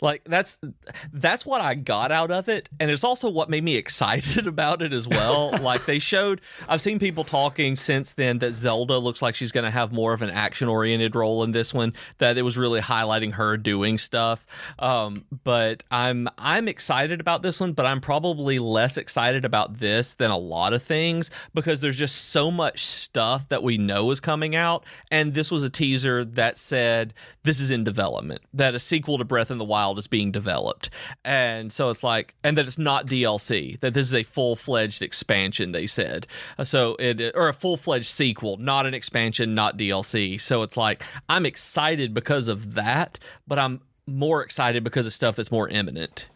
Like 0.00 0.22
that's 0.24 0.58
that's 1.12 1.46
what 1.46 1.60
I 1.60 1.74
got 1.74 2.12
out 2.12 2.30
of 2.30 2.48
it, 2.48 2.68
and 2.78 2.90
it's 2.90 3.04
also 3.04 3.30
what 3.30 3.50
made 3.50 3.64
me 3.64 3.76
excited 3.76 4.46
about 4.56 4.82
it 4.82 4.92
as 4.92 5.08
well. 5.08 5.56
like 5.60 5.86
they 5.86 5.98
showed, 5.98 6.40
I've 6.68 6.80
seen 6.80 6.98
people 6.98 7.24
talking 7.24 7.76
since 7.76 8.12
then 8.12 8.38
that 8.40 8.54
Zelda 8.54 8.98
looks 8.98 9.22
like 9.22 9.34
she's 9.34 9.52
going 9.52 9.64
to 9.64 9.70
have 9.70 9.92
more 9.92 10.12
of 10.12 10.22
an 10.22 10.30
action 10.30 10.68
oriented 10.68 11.14
role 11.14 11.42
in 11.44 11.52
this 11.52 11.72
one. 11.72 11.94
That 12.18 12.38
it 12.38 12.42
was 12.42 12.58
really 12.58 12.80
highlighting 12.80 13.32
her 13.32 13.56
doing 13.56 13.98
stuff. 13.98 14.46
Um, 14.78 15.24
but 15.44 15.82
I'm 15.90 16.28
I'm 16.38 16.68
excited 16.68 17.20
about 17.20 17.42
this 17.42 17.60
one, 17.60 17.72
but 17.72 17.86
I'm 17.86 18.00
probably 18.00 18.58
less 18.58 18.96
excited 18.96 19.44
about 19.44 19.78
this 19.78 20.14
than 20.14 20.30
a 20.30 20.38
lot 20.38 20.72
of 20.72 20.82
things 20.82 21.30
because 21.54 21.80
there's 21.80 21.96
just 21.96 22.30
so 22.30 22.50
much 22.50 22.86
stuff 22.86 23.48
that 23.48 23.62
we 23.62 23.78
know 23.78 24.10
is 24.10 24.20
coming 24.20 24.54
out, 24.54 24.84
and 25.10 25.34
this 25.34 25.50
was 25.50 25.62
a 25.62 25.70
teaser 25.70 26.24
that 26.24 26.58
said 26.58 27.14
this 27.42 27.60
is 27.60 27.70
in 27.70 27.84
development, 27.84 28.42
that 28.54 28.74
a 28.74 28.80
sequel 28.80 29.18
to 29.18 29.24
Breath 29.24 29.50
in 29.50 29.58
the 29.58 29.64
Wild 29.64 29.85
is 29.94 30.06
being 30.06 30.32
developed. 30.32 30.90
And 31.24 31.72
so 31.72 31.90
it's 31.90 32.02
like, 32.02 32.34
and 32.42 32.58
that 32.58 32.66
it's 32.66 32.78
not 32.78 33.06
DLC, 33.06 33.78
that 33.80 33.94
this 33.94 34.06
is 34.06 34.14
a 34.14 34.22
full 34.22 34.56
fledged 34.56 35.02
expansion, 35.02 35.72
they 35.72 35.86
said. 35.86 36.26
Uh, 36.58 36.64
so 36.64 36.96
it, 36.98 37.20
uh, 37.20 37.30
or 37.34 37.48
a 37.48 37.54
full 37.54 37.76
fledged 37.76 38.06
sequel, 38.06 38.56
not 38.56 38.86
an 38.86 38.94
expansion, 38.94 39.54
not 39.54 39.76
DLC. 39.78 40.40
So 40.40 40.62
it's 40.62 40.76
like, 40.76 41.02
I'm 41.28 41.46
excited 41.46 42.12
because 42.14 42.48
of 42.48 42.74
that, 42.74 43.18
but 43.46 43.58
I'm 43.58 43.80
more 44.06 44.42
excited 44.42 44.84
because 44.84 45.06
of 45.06 45.12
stuff 45.12 45.36
that's 45.36 45.50
more 45.50 45.68
imminent. 45.68 46.26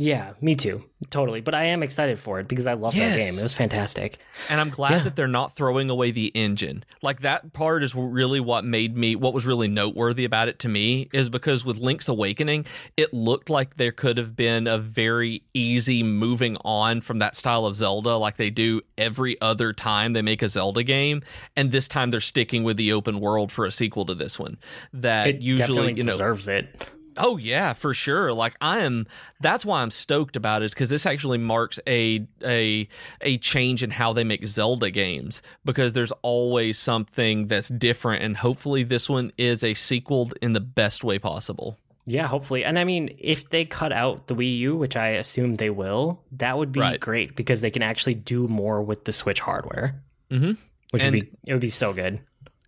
Yeah, 0.00 0.32
me 0.40 0.54
too. 0.54 0.82
Totally. 1.10 1.42
But 1.42 1.54
I 1.54 1.64
am 1.64 1.82
excited 1.82 2.18
for 2.18 2.40
it 2.40 2.48
because 2.48 2.66
I 2.66 2.72
love 2.72 2.94
yes. 2.94 3.14
that 3.14 3.22
game. 3.22 3.38
It 3.38 3.42
was 3.42 3.52
fantastic. 3.52 4.16
And 4.48 4.58
I'm 4.58 4.70
glad 4.70 4.92
yeah. 4.92 4.98
that 5.00 5.14
they're 5.14 5.28
not 5.28 5.54
throwing 5.54 5.90
away 5.90 6.10
the 6.10 6.28
engine. 6.28 6.86
Like 7.02 7.20
that 7.20 7.52
part 7.52 7.82
is 7.82 7.94
really 7.94 8.40
what 8.40 8.64
made 8.64 8.96
me 8.96 9.14
what 9.14 9.34
was 9.34 9.44
really 9.44 9.68
noteworthy 9.68 10.24
about 10.24 10.48
it 10.48 10.58
to 10.60 10.68
me 10.68 11.10
is 11.12 11.28
because 11.28 11.66
with 11.66 11.76
Link's 11.76 12.08
Awakening, 12.08 12.64
it 12.96 13.12
looked 13.12 13.50
like 13.50 13.76
there 13.76 13.92
could 13.92 14.16
have 14.16 14.34
been 14.34 14.66
a 14.66 14.78
very 14.78 15.42
easy 15.52 16.02
moving 16.02 16.56
on 16.64 17.02
from 17.02 17.18
that 17.18 17.36
style 17.36 17.66
of 17.66 17.76
Zelda 17.76 18.16
like 18.16 18.38
they 18.38 18.48
do 18.48 18.80
every 18.96 19.38
other 19.42 19.74
time 19.74 20.14
they 20.14 20.22
make 20.22 20.40
a 20.40 20.48
Zelda 20.48 20.82
game, 20.82 21.22
and 21.56 21.72
this 21.72 21.86
time 21.88 22.10
they're 22.10 22.22
sticking 22.22 22.64
with 22.64 22.78
the 22.78 22.94
open 22.94 23.20
world 23.20 23.52
for 23.52 23.66
a 23.66 23.70
sequel 23.70 24.06
to 24.06 24.14
this 24.14 24.38
one. 24.38 24.56
That 24.94 25.26
it 25.26 25.42
usually 25.42 25.92
you 25.92 26.04
know 26.04 26.12
deserves 26.12 26.48
it. 26.48 26.88
Oh 27.22 27.36
yeah, 27.36 27.72
for 27.72 27.94
sure. 27.94 28.32
Like 28.32 28.56
I 28.60 28.80
am 28.80 29.06
that's 29.40 29.64
why 29.64 29.82
I'm 29.82 29.90
stoked 29.90 30.36
about 30.36 30.62
it 30.62 30.66
is 30.66 30.74
cuz 30.74 30.88
this 30.88 31.06
actually 31.06 31.38
marks 31.38 31.78
a 31.86 32.26
a 32.44 32.88
a 33.20 33.38
change 33.38 33.82
in 33.82 33.90
how 33.90 34.12
they 34.12 34.24
make 34.24 34.46
Zelda 34.46 34.90
games 34.90 35.42
because 35.64 35.92
there's 35.92 36.12
always 36.22 36.78
something 36.78 37.46
that's 37.46 37.68
different 37.68 38.22
and 38.22 38.36
hopefully 38.36 38.82
this 38.82 39.08
one 39.08 39.32
is 39.38 39.62
a 39.62 39.74
sequel 39.74 40.30
in 40.40 40.52
the 40.52 40.60
best 40.60 41.04
way 41.04 41.18
possible. 41.18 41.78
Yeah, 42.06 42.26
hopefully. 42.26 42.64
And 42.64 42.78
I 42.78 42.84
mean, 42.84 43.14
if 43.18 43.50
they 43.50 43.64
cut 43.64 43.92
out 43.92 44.26
the 44.26 44.34
Wii 44.34 44.58
U, 44.58 44.76
which 44.76 44.96
I 44.96 45.08
assume 45.10 45.56
they 45.56 45.70
will, 45.70 46.24
that 46.32 46.58
would 46.58 46.72
be 46.72 46.80
right. 46.80 46.98
great 46.98 47.36
because 47.36 47.60
they 47.60 47.70
can 47.70 47.82
actually 47.82 48.14
do 48.14 48.48
more 48.48 48.82
with 48.82 49.04
the 49.04 49.12
Switch 49.12 49.40
hardware. 49.40 50.02
hmm 50.30 50.52
Which 50.90 51.02
and 51.02 51.14
would 51.14 51.20
be 51.20 51.30
it 51.46 51.52
would 51.52 51.60
be 51.60 51.68
so 51.68 51.92
good 51.92 52.20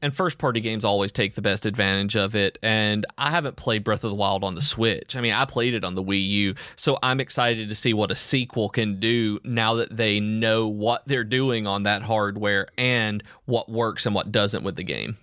and 0.02 0.14
first 0.14 0.36
party 0.36 0.60
games 0.60 0.84
always 0.84 1.12
take 1.12 1.34
the 1.34 1.42
best 1.42 1.64
advantage 1.64 2.16
of 2.16 2.34
it. 2.34 2.58
And 2.62 3.06
I 3.16 3.30
haven't 3.30 3.56
played 3.56 3.84
Breath 3.84 4.04
of 4.04 4.10
the 4.10 4.16
Wild 4.16 4.44
on 4.44 4.54
the 4.54 4.60
Switch. 4.60 5.16
I 5.16 5.20
mean, 5.20 5.32
I 5.32 5.44
played 5.44 5.74
it 5.74 5.84
on 5.84 5.94
the 5.94 6.02
Wii 6.02 6.28
U, 6.28 6.54
so 6.76 6.98
I'm 7.02 7.20
excited 7.20 7.68
to 7.68 7.74
see 7.74 7.94
what 7.94 8.10
a 8.10 8.16
sequel 8.16 8.68
can 8.68 9.00
do 9.00 9.38
now 9.44 9.74
that 9.74 9.96
they 9.96 10.20
know 10.20 10.66
what 10.66 11.04
they're 11.06 11.24
doing 11.24 11.66
on 11.66 11.84
that 11.84 12.02
hardware 12.02 12.66
and 12.76 13.22
what 13.46 13.70
works 13.70 14.04
and 14.04 14.14
what 14.14 14.32
doesn't 14.32 14.64
with 14.64 14.76
the 14.76 14.82
game. 14.82 15.16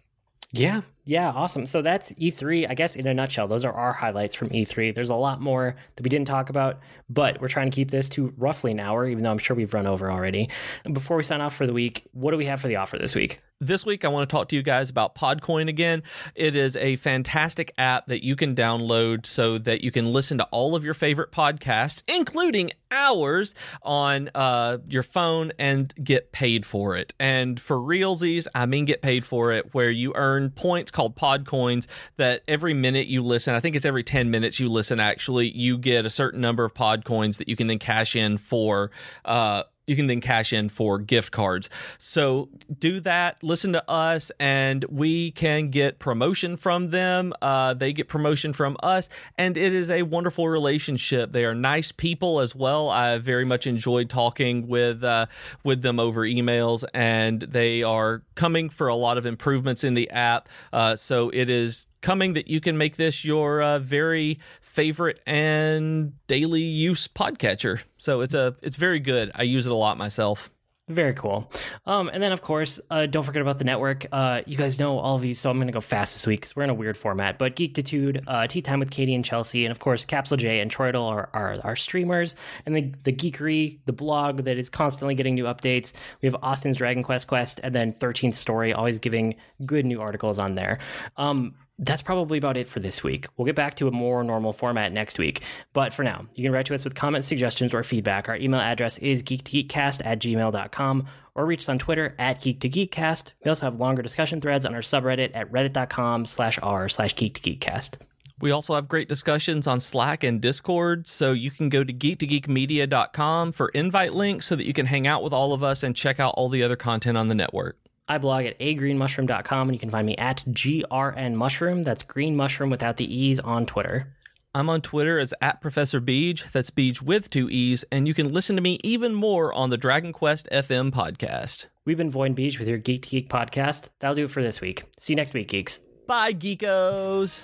Yeah, 0.51 0.81
yeah, 1.10 1.31
awesome. 1.31 1.65
So 1.65 1.81
that's 1.81 2.14
E3, 2.14 2.68
I 2.69 2.76
guess, 2.76 2.95
in 2.95 3.07
a 3.07 3.14
nutshell. 3.15 3.48
Those 3.48 3.65
are 3.65 3.73
our 3.73 3.94
highlights 3.94 4.36
from 4.36 4.49
E3. 4.49 4.94
There's 4.94 5.10
a 5.10 5.15
lot 5.15 5.41
more 5.41 5.76
that 5.95 6.03
we 6.03 6.10
didn't 6.10 6.27
talk 6.27 6.52
about, 6.52 6.81
but 7.10 7.41
we're 7.41 7.48
trying 7.48 7.72
to 7.72 7.76
keep 7.76 7.90
this 7.90 8.07
to 8.10 8.31
roughly 8.38 8.69
an 8.69 8.80
hour, 8.80 9.07
even 9.07 9.23
though 9.23 9.31
I'm 9.31 9.40
sure 9.40 9.56
we've 9.56 9.73
run 9.73 9.88
over 9.88 10.11
already. 10.11 10.49
And 10.86 10.94
before 10.94 11.18
we 11.18 11.23
sign 11.23 11.41
off 11.41 11.56
for 11.56 11.65
the 11.65 11.73
week, 11.73 12.07
what 12.11 12.30
do 12.30 12.38
we 12.38 12.45
have 12.45 12.61
for 12.61 12.68
the 12.68 12.76
offer 12.76 12.99
this 12.99 13.15
week? 13.15 13.40
This 13.61 13.86
week, 13.86 14.06
I 14.06 14.07
want 14.07 14.30
to 14.30 14.34
talk 14.34 14.48
to 14.49 14.56
you 14.56 14.64
guys 14.64 14.90
about 14.90 15.15
Podcoin 15.15 15.68
again. 15.68 16.02
It 16.34 16.56
is 16.56 16.77
a 16.77 16.95
fantastic 16.95 17.73
app 17.77 18.06
that 18.06 18.23
you 18.23 18.38
can 18.38 18.56
download 18.56 19.26
so 19.26 19.57
that 19.57 19.84
you 19.84 19.91
can 19.91 20.14
listen 20.14 20.38
to 20.38 20.45
all 20.45 20.76
of 20.76 20.86
your 20.86 20.94
favorite 20.94 21.34
podcasts, 21.34 22.02
including 22.07 22.72
ours, 22.90 23.56
on 23.81 24.30
uh, 24.34 24.77
your 24.88 25.03
phone 25.03 25.52
and 25.60 25.94
get 26.02 26.31
paid 26.31 26.65
for 26.65 26.95
it. 26.95 27.14
And 27.19 27.60
for 27.60 27.76
realsies, 27.76 28.48
I 28.56 28.65
mean 28.65 28.86
get 28.86 29.02
paid 29.02 29.26
for 29.26 29.52
it, 29.52 29.73
where 29.73 29.91
you 29.91 30.14
earn 30.15 30.52
points 30.52 30.90
called 30.99 31.15
Podcoins 31.15 31.88
that 32.17 32.43
every 32.45 32.73
minute 32.73 33.07
you 33.07 33.23
listen, 33.23 33.55
I 33.55 33.61
think 33.61 33.77
it's 33.77 33.85
every 33.85 34.03
10 34.03 34.30
minutes 34.30 34.59
you 34.59 34.67
listen, 34.67 34.99
actually, 34.99 35.49
you 35.49 35.77
get 35.77 36.05
a 36.05 36.09
certain 36.09 36.41
number 36.41 36.65
of 36.65 36.73
Podcoins 36.73 37.38
that 37.38 37.47
you 37.47 37.55
can 37.55 37.67
then 37.67 37.80
cash 37.80 38.17
in 38.17 38.38
for. 38.38 38.91
Uh, 39.23 39.63
you 39.89 39.95
can 39.95 40.07
then 40.07 40.21
cash 40.21 40.53
in 40.53 40.69
for 40.69 40.99
gift 40.99 41.31
cards. 41.31 41.69
So 41.97 42.49
do 42.79 42.99
that, 43.01 43.43
listen 43.43 43.73
to 43.73 43.89
us, 43.89 44.31
and 44.39 44.85
we 44.85 45.31
can 45.31 45.69
get 45.69 45.99
promotion 45.99 46.55
from 46.57 46.91
them. 46.91 47.33
Uh, 47.41 47.73
they 47.73 47.91
get 47.91 48.07
promotion 48.07 48.53
from 48.53 48.77
us, 48.83 49.09
and 49.37 49.57
it 49.57 49.73
is 49.73 49.89
a 49.89 50.03
wonderful 50.03 50.47
relationship. 50.47 51.31
They 51.31 51.45
are 51.45 51.55
nice 51.55 51.91
people 51.91 52.39
as 52.39 52.55
well. 52.55 52.89
I 52.89 53.17
very 53.17 53.45
much 53.45 53.65
enjoyed 53.65 54.09
talking 54.09 54.67
with 54.67 55.03
uh, 55.03 55.25
with 55.63 55.81
them 55.81 55.99
over 55.99 56.21
emails, 56.21 56.83
and 56.93 57.41
they 57.41 57.83
are 57.83 58.21
coming 58.35 58.69
for 58.69 58.87
a 58.87 58.95
lot 58.95 59.17
of 59.17 59.25
improvements 59.25 59.83
in 59.83 59.95
the 59.95 60.09
app. 60.11 60.49
Uh, 60.71 60.95
so 60.95 61.29
it 61.29 61.49
is 61.49 61.87
coming 62.01 62.33
that 62.33 62.47
you 62.47 62.61
can 62.61 62.77
make 62.77 62.95
this 62.95 63.25
your 63.25 63.61
uh, 63.61 63.79
very 63.79 64.39
favorite 64.69 65.19
and 65.25 66.13
daily 66.27 66.61
use 66.61 67.07
podcatcher. 67.07 67.81
So 67.97 68.21
it's 68.21 68.33
a 68.33 68.55
it's 68.61 68.77
very 68.77 68.99
good. 68.99 69.31
I 69.35 69.43
use 69.43 69.65
it 69.65 69.71
a 69.71 69.75
lot 69.75 69.97
myself. 69.97 70.49
Very 70.87 71.13
cool. 71.13 71.51
Um, 71.85 72.09
and 72.11 72.21
then, 72.21 72.31
of 72.31 72.41
course, 72.41 72.79
uh, 72.89 73.05
don't 73.05 73.23
forget 73.23 73.43
about 73.43 73.59
the 73.59 73.63
network. 73.63 74.07
Uh, 74.11 74.41
you 74.47 74.57
guys 74.57 74.79
know 74.79 74.97
all 74.97 75.17
of 75.17 75.21
these, 75.21 75.39
so 75.39 75.51
I'm 75.51 75.57
going 75.57 75.67
to 75.67 75.73
go 75.73 75.81
fast 75.81 76.15
this 76.15 76.25
week 76.25 76.41
because 76.41 76.55
we're 76.55 76.63
in 76.63 76.71
a 76.71 76.73
weird 76.73 76.97
format. 76.97 77.37
But 77.37 77.55
Geektitude, 77.55 78.23
uh, 78.25 78.47
Tea 78.47 78.63
Time 78.63 78.79
with 78.79 78.89
Katie 78.89 79.13
and 79.13 79.23
Chelsea, 79.23 79.65
and 79.65 79.71
of 79.71 79.77
course, 79.77 80.03
Capsule 80.03 80.37
J 80.37 80.61
and 80.61 80.71
Troytle 80.71 81.07
are, 81.07 81.29
are 81.31 81.57
our 81.63 81.75
streamers. 81.75 82.35
And 82.65 82.75
the, 82.75 82.91
the 83.03 83.13
Geekery, 83.13 83.77
the 83.85 83.93
blog 83.93 84.45
that 84.45 84.57
is 84.57 84.67
constantly 84.67 85.13
getting 85.13 85.35
new 85.35 85.43
updates. 85.43 85.93
We 86.23 86.25
have 86.25 86.35
Austin's 86.41 86.77
Dragon 86.77 87.03
Quest 87.03 87.27
Quest, 87.27 87.59
and 87.61 87.75
then 87.75 87.93
13th 87.93 88.33
Story, 88.33 88.73
always 88.73 88.97
giving 88.97 89.35
good 89.67 89.85
new 89.85 90.01
articles 90.01 90.39
on 90.39 90.55
there. 90.55 90.79
Um, 91.17 91.53
that's 91.80 92.01
probably 92.01 92.38
about 92.38 92.57
it 92.57 92.68
for 92.68 92.80
this 92.80 93.03
week. 93.03 93.27
We'll 93.38 93.45
get 93.45 93.56
back 93.56 93.76
to 93.76 93.88
a 93.88 93.91
more 93.91 94.23
normal 94.23 94.53
format 94.53 94.91
next 94.91 95.18
week. 95.18 95.43
But 95.73 95.93
for 95.93 96.03
now, 96.03 96.26
you 96.35 96.43
can 96.43 96.51
write 96.51 96.65
to 96.68 96.76
us 96.76 96.84
with 96.84 96.93
comments, 96.93 97.27
suggestions, 97.27 97.73
or 97.73 97.84
feedback. 97.84 98.27
Our 98.27 98.35
email 98.35 98.60
address 98.60 98.97
is 98.99 99.23
geek2geekcast 99.23 100.01
at 100.06 100.19
gmail.com 100.19 101.07
or 101.35 101.45
reach 101.45 101.61
us 101.61 101.69
on 101.69 101.80
Twitter 101.80 102.15
at 102.19 102.41
geek2geekcast. 102.41 103.31
We 103.43 103.49
also 103.49 103.65
have 103.65 103.80
longer 103.80 104.01
discussion 104.01 104.41
threads 104.41 104.65
on 104.65 104.76
our 104.76 104.81
subreddit 104.81 105.31
at 105.34 105.51
reddit.com 105.51 106.26
slash 106.26 106.60
r 106.61 106.89
slash 106.89 107.15
geek2geekcast. 107.15 107.97
We 108.41 108.51
also 108.51 108.76
have 108.76 108.88
great 108.88 109.10
discussions 109.10 109.68
on 109.68 109.81
Slack 109.81 110.23
and 110.23 110.39
Discord, 110.39 111.10
so 111.10 111.34
you 111.34 111.51
can 111.51 111.68
go 111.68 111.84
to 111.84 111.91
geek2geekmedia.com 111.91 113.51
for 113.51 113.68
invite 113.69 114.14
links 114.14 114.45
so 114.45 114.56
that 114.56 114.65
you 114.65 114.73
can 114.73 114.85
hang 114.85 115.07
out 115.07 115.23
with 115.23 115.34
all 115.34 115.51
of 115.51 115.61
us 115.61 115.84
and 115.84 115.93
check 115.93 116.22
out 116.22 116.35
all 116.38 116.47
the 116.47 116.64
other 116.64 116.77
content 116.77 117.18
on 117.18 117.27
the 117.27 117.35
network. 117.35 117.77
I 118.10 118.18
blog 118.18 118.45
at 118.45 118.57
agreenmushroom.com 118.60 119.69
and 119.69 119.76
you 119.76 119.80
can 119.80 119.91
find 119.91 120.06
me 120.06 120.18
at 120.18 120.44
grnmushroom. 120.48 121.86
That's 121.86 122.03
green 122.03 122.36
mushroom 122.36 122.72
without 122.72 122.98
the 122.98 123.06
E's 123.06 123.40
on 123.40 123.68
Twitter. 123.68 124.15
I'm 124.56 124.68
on 124.68 124.81
Twitter 124.81 125.19
as 125.19 125.31
at 125.41 125.61
Professor 125.61 126.02
Beej. 126.02 126.52
That's 126.52 126.72
Beej 126.72 127.03
with 127.03 127.30
two 127.30 127.49
E's. 127.52 127.86
And 127.91 128.07
you 128.07 128.15
can 128.15 128.30
listen 128.30 128.56
to 128.56 128.64
me 128.64 128.80
even 128.84 129.14
more 129.14 129.53
on 129.53 129.69
the 129.69 129.77
Dragon 129.77 130.11
Quest 130.11 130.49
FM 130.52 130.90
podcast. 130.90 131.68
We've 131.86 131.98
been 131.98 132.10
Void 132.10 132.36
Beej 132.36 132.57
with 132.57 132.68
your 132.68 132.80
Geek 132.80 133.03
to 133.03 133.10
Geek 133.10 133.30
podcast. 133.30 133.90
That'll 133.99 134.15
do 134.15 134.26
it 134.26 134.31
for 134.31 134.41
this 134.41 134.60
week. 134.60 134.86
See 134.98 135.14
you 135.14 135.18
next 135.18 135.36
week, 135.36 135.49
geeks. 135.49 135.80
Bye, 136.07 136.34
geekos. 136.34 137.44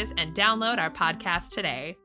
and 0.09 0.33
download 0.33 0.79
our 0.79 0.89
podcast 0.89 1.51
today. 1.51 1.95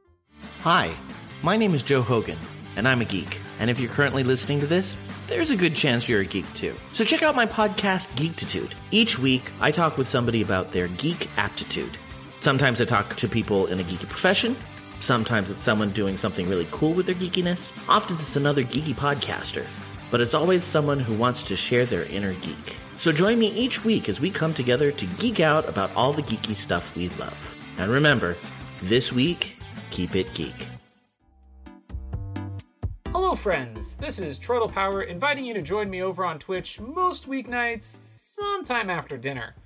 Hi, 0.59 0.95
my 1.43 1.57
name 1.57 1.73
is 1.73 1.83
Joe 1.83 2.03
Hogan, 2.03 2.39
and 2.77 2.87
I'm 2.87 3.01
a 3.01 3.07
geek. 3.07 3.39
And 3.59 3.71
if 3.71 3.81
you're 3.81 3.93
currently 3.93 4.23
listening 4.23 4.61
to 4.61 4.67
this, 4.67 4.87
there's 5.29 5.51
a 5.51 5.57
good 5.57 5.75
chance 5.75 6.07
you're 6.07 6.21
a 6.21 6.27
geek 6.27 6.53
too. 6.55 6.75
So 6.95 7.05
check 7.05 7.23
out 7.23 7.35
my 7.35 7.47
podcast, 7.47 8.05
Geektitude. 8.17 8.75
Each 8.91 9.19
week, 9.19 9.51
I 9.61 9.71
talk 9.71 9.97
with 9.97 10.11
somebody 10.11 10.43
about 10.43 10.73
their 10.73 10.89
geek 10.89 11.29
aptitude. 11.39 11.97
Sometimes 12.43 12.81
I 12.81 12.85
talk 12.85 13.17
to 13.17 13.29
people 13.29 13.67
in 13.67 13.81
a 13.81 13.83
geeky 13.83 14.09
profession. 14.09 14.57
Sometimes 15.03 15.49
it's 15.49 15.65
someone 15.65 15.91
doing 15.91 16.19
something 16.19 16.49
really 16.49 16.69
cool 16.71 16.93
with 16.93 17.07
their 17.07 17.15
geekiness. 17.15 17.59
Often 17.89 18.19
it's 18.21 18.37
another 18.37 18.63
geeky 18.63 18.95
podcaster. 18.95 19.67
But 20.11 20.21
it's 20.21 20.35
always 20.35 20.63
someone 20.65 21.01
who 21.01 21.17
wants 21.17 21.47
to 21.49 21.57
share 21.57 21.87
their 21.87 22.05
inner 22.05 22.35
geek. 22.35 22.77
So 23.03 23.11
join 23.11 23.39
me 23.39 23.49
each 23.49 23.85
week 23.85 24.09
as 24.09 24.21
we 24.21 24.31
come 24.31 24.53
together 24.53 24.93
to 24.93 25.07
geek 25.07 25.41
out 25.41 25.69
about 25.69 25.95
all 25.97 26.13
the 26.13 26.23
geeky 26.23 26.61
stuff 26.63 26.85
we 26.95 27.09
love. 27.11 27.56
And 27.79 27.91
remember, 27.91 28.37
this 28.83 29.13
week, 29.13 29.57
keep 29.91 30.17
it 30.17 30.33
geek. 30.33 30.55
Hello, 33.09 33.35
friends. 33.35 33.97
This 33.97 34.19
is 34.19 34.39
Troytle 34.39 34.73
Power 34.73 35.03
inviting 35.03 35.45
you 35.45 35.53
to 35.55 35.63
join 35.63 35.91
me 35.91 36.03
over 36.03 36.25
on 36.25 36.39
Twitch 36.39 36.81
most 36.81 37.29
weeknights, 37.29 37.85
sometime 37.85 38.89
after 38.89 39.19
dinner. 39.19 39.57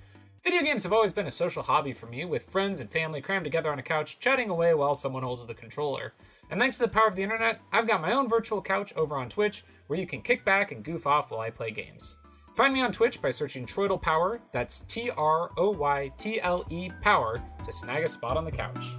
Video 0.43 0.61
games 0.61 0.83
have 0.83 0.91
always 0.91 1.13
been 1.13 1.27
a 1.27 1.31
social 1.31 1.63
hobby 1.63 1.93
for 1.93 2.07
me, 2.07 2.25
with 2.25 2.49
friends 2.49 2.79
and 2.79 2.91
family 2.91 3.21
crammed 3.21 3.45
together 3.45 3.71
on 3.71 3.79
a 3.79 3.83
couch, 3.83 4.19
chatting 4.19 4.49
away 4.49 4.73
while 4.73 4.95
someone 4.95 5.23
holds 5.23 5.45
the 5.45 5.53
controller. 5.53 6.13
And 6.49 6.59
thanks 6.59 6.77
to 6.77 6.83
the 6.83 6.89
power 6.89 7.07
of 7.07 7.15
the 7.15 7.23
internet, 7.23 7.61
I've 7.71 7.87
got 7.87 8.01
my 8.01 8.11
own 8.11 8.27
virtual 8.27 8.61
couch 8.61 8.91
over 8.97 9.15
on 9.15 9.29
Twitch 9.29 9.63
where 9.87 9.99
you 9.99 10.07
can 10.07 10.21
kick 10.21 10.43
back 10.43 10.71
and 10.71 10.83
goof 10.83 11.07
off 11.07 11.31
while 11.31 11.41
I 11.41 11.49
play 11.49 11.71
games. 11.71 12.17
Find 12.53 12.73
me 12.73 12.81
on 12.81 12.91
Twitch 12.91 13.21
by 13.21 13.31
searching 13.31 13.65
Troytle 13.65 14.01
Power, 14.01 14.41
that's 14.51 14.81
T 14.81 15.09
R 15.09 15.51
O 15.57 15.69
Y 15.71 16.11
T 16.17 16.41
L 16.41 16.65
E 16.69 16.89
Power, 17.01 17.41
to 17.65 17.71
snag 17.71 18.03
a 18.03 18.09
spot 18.09 18.35
on 18.35 18.43
the 18.43 18.51
couch. 18.51 18.91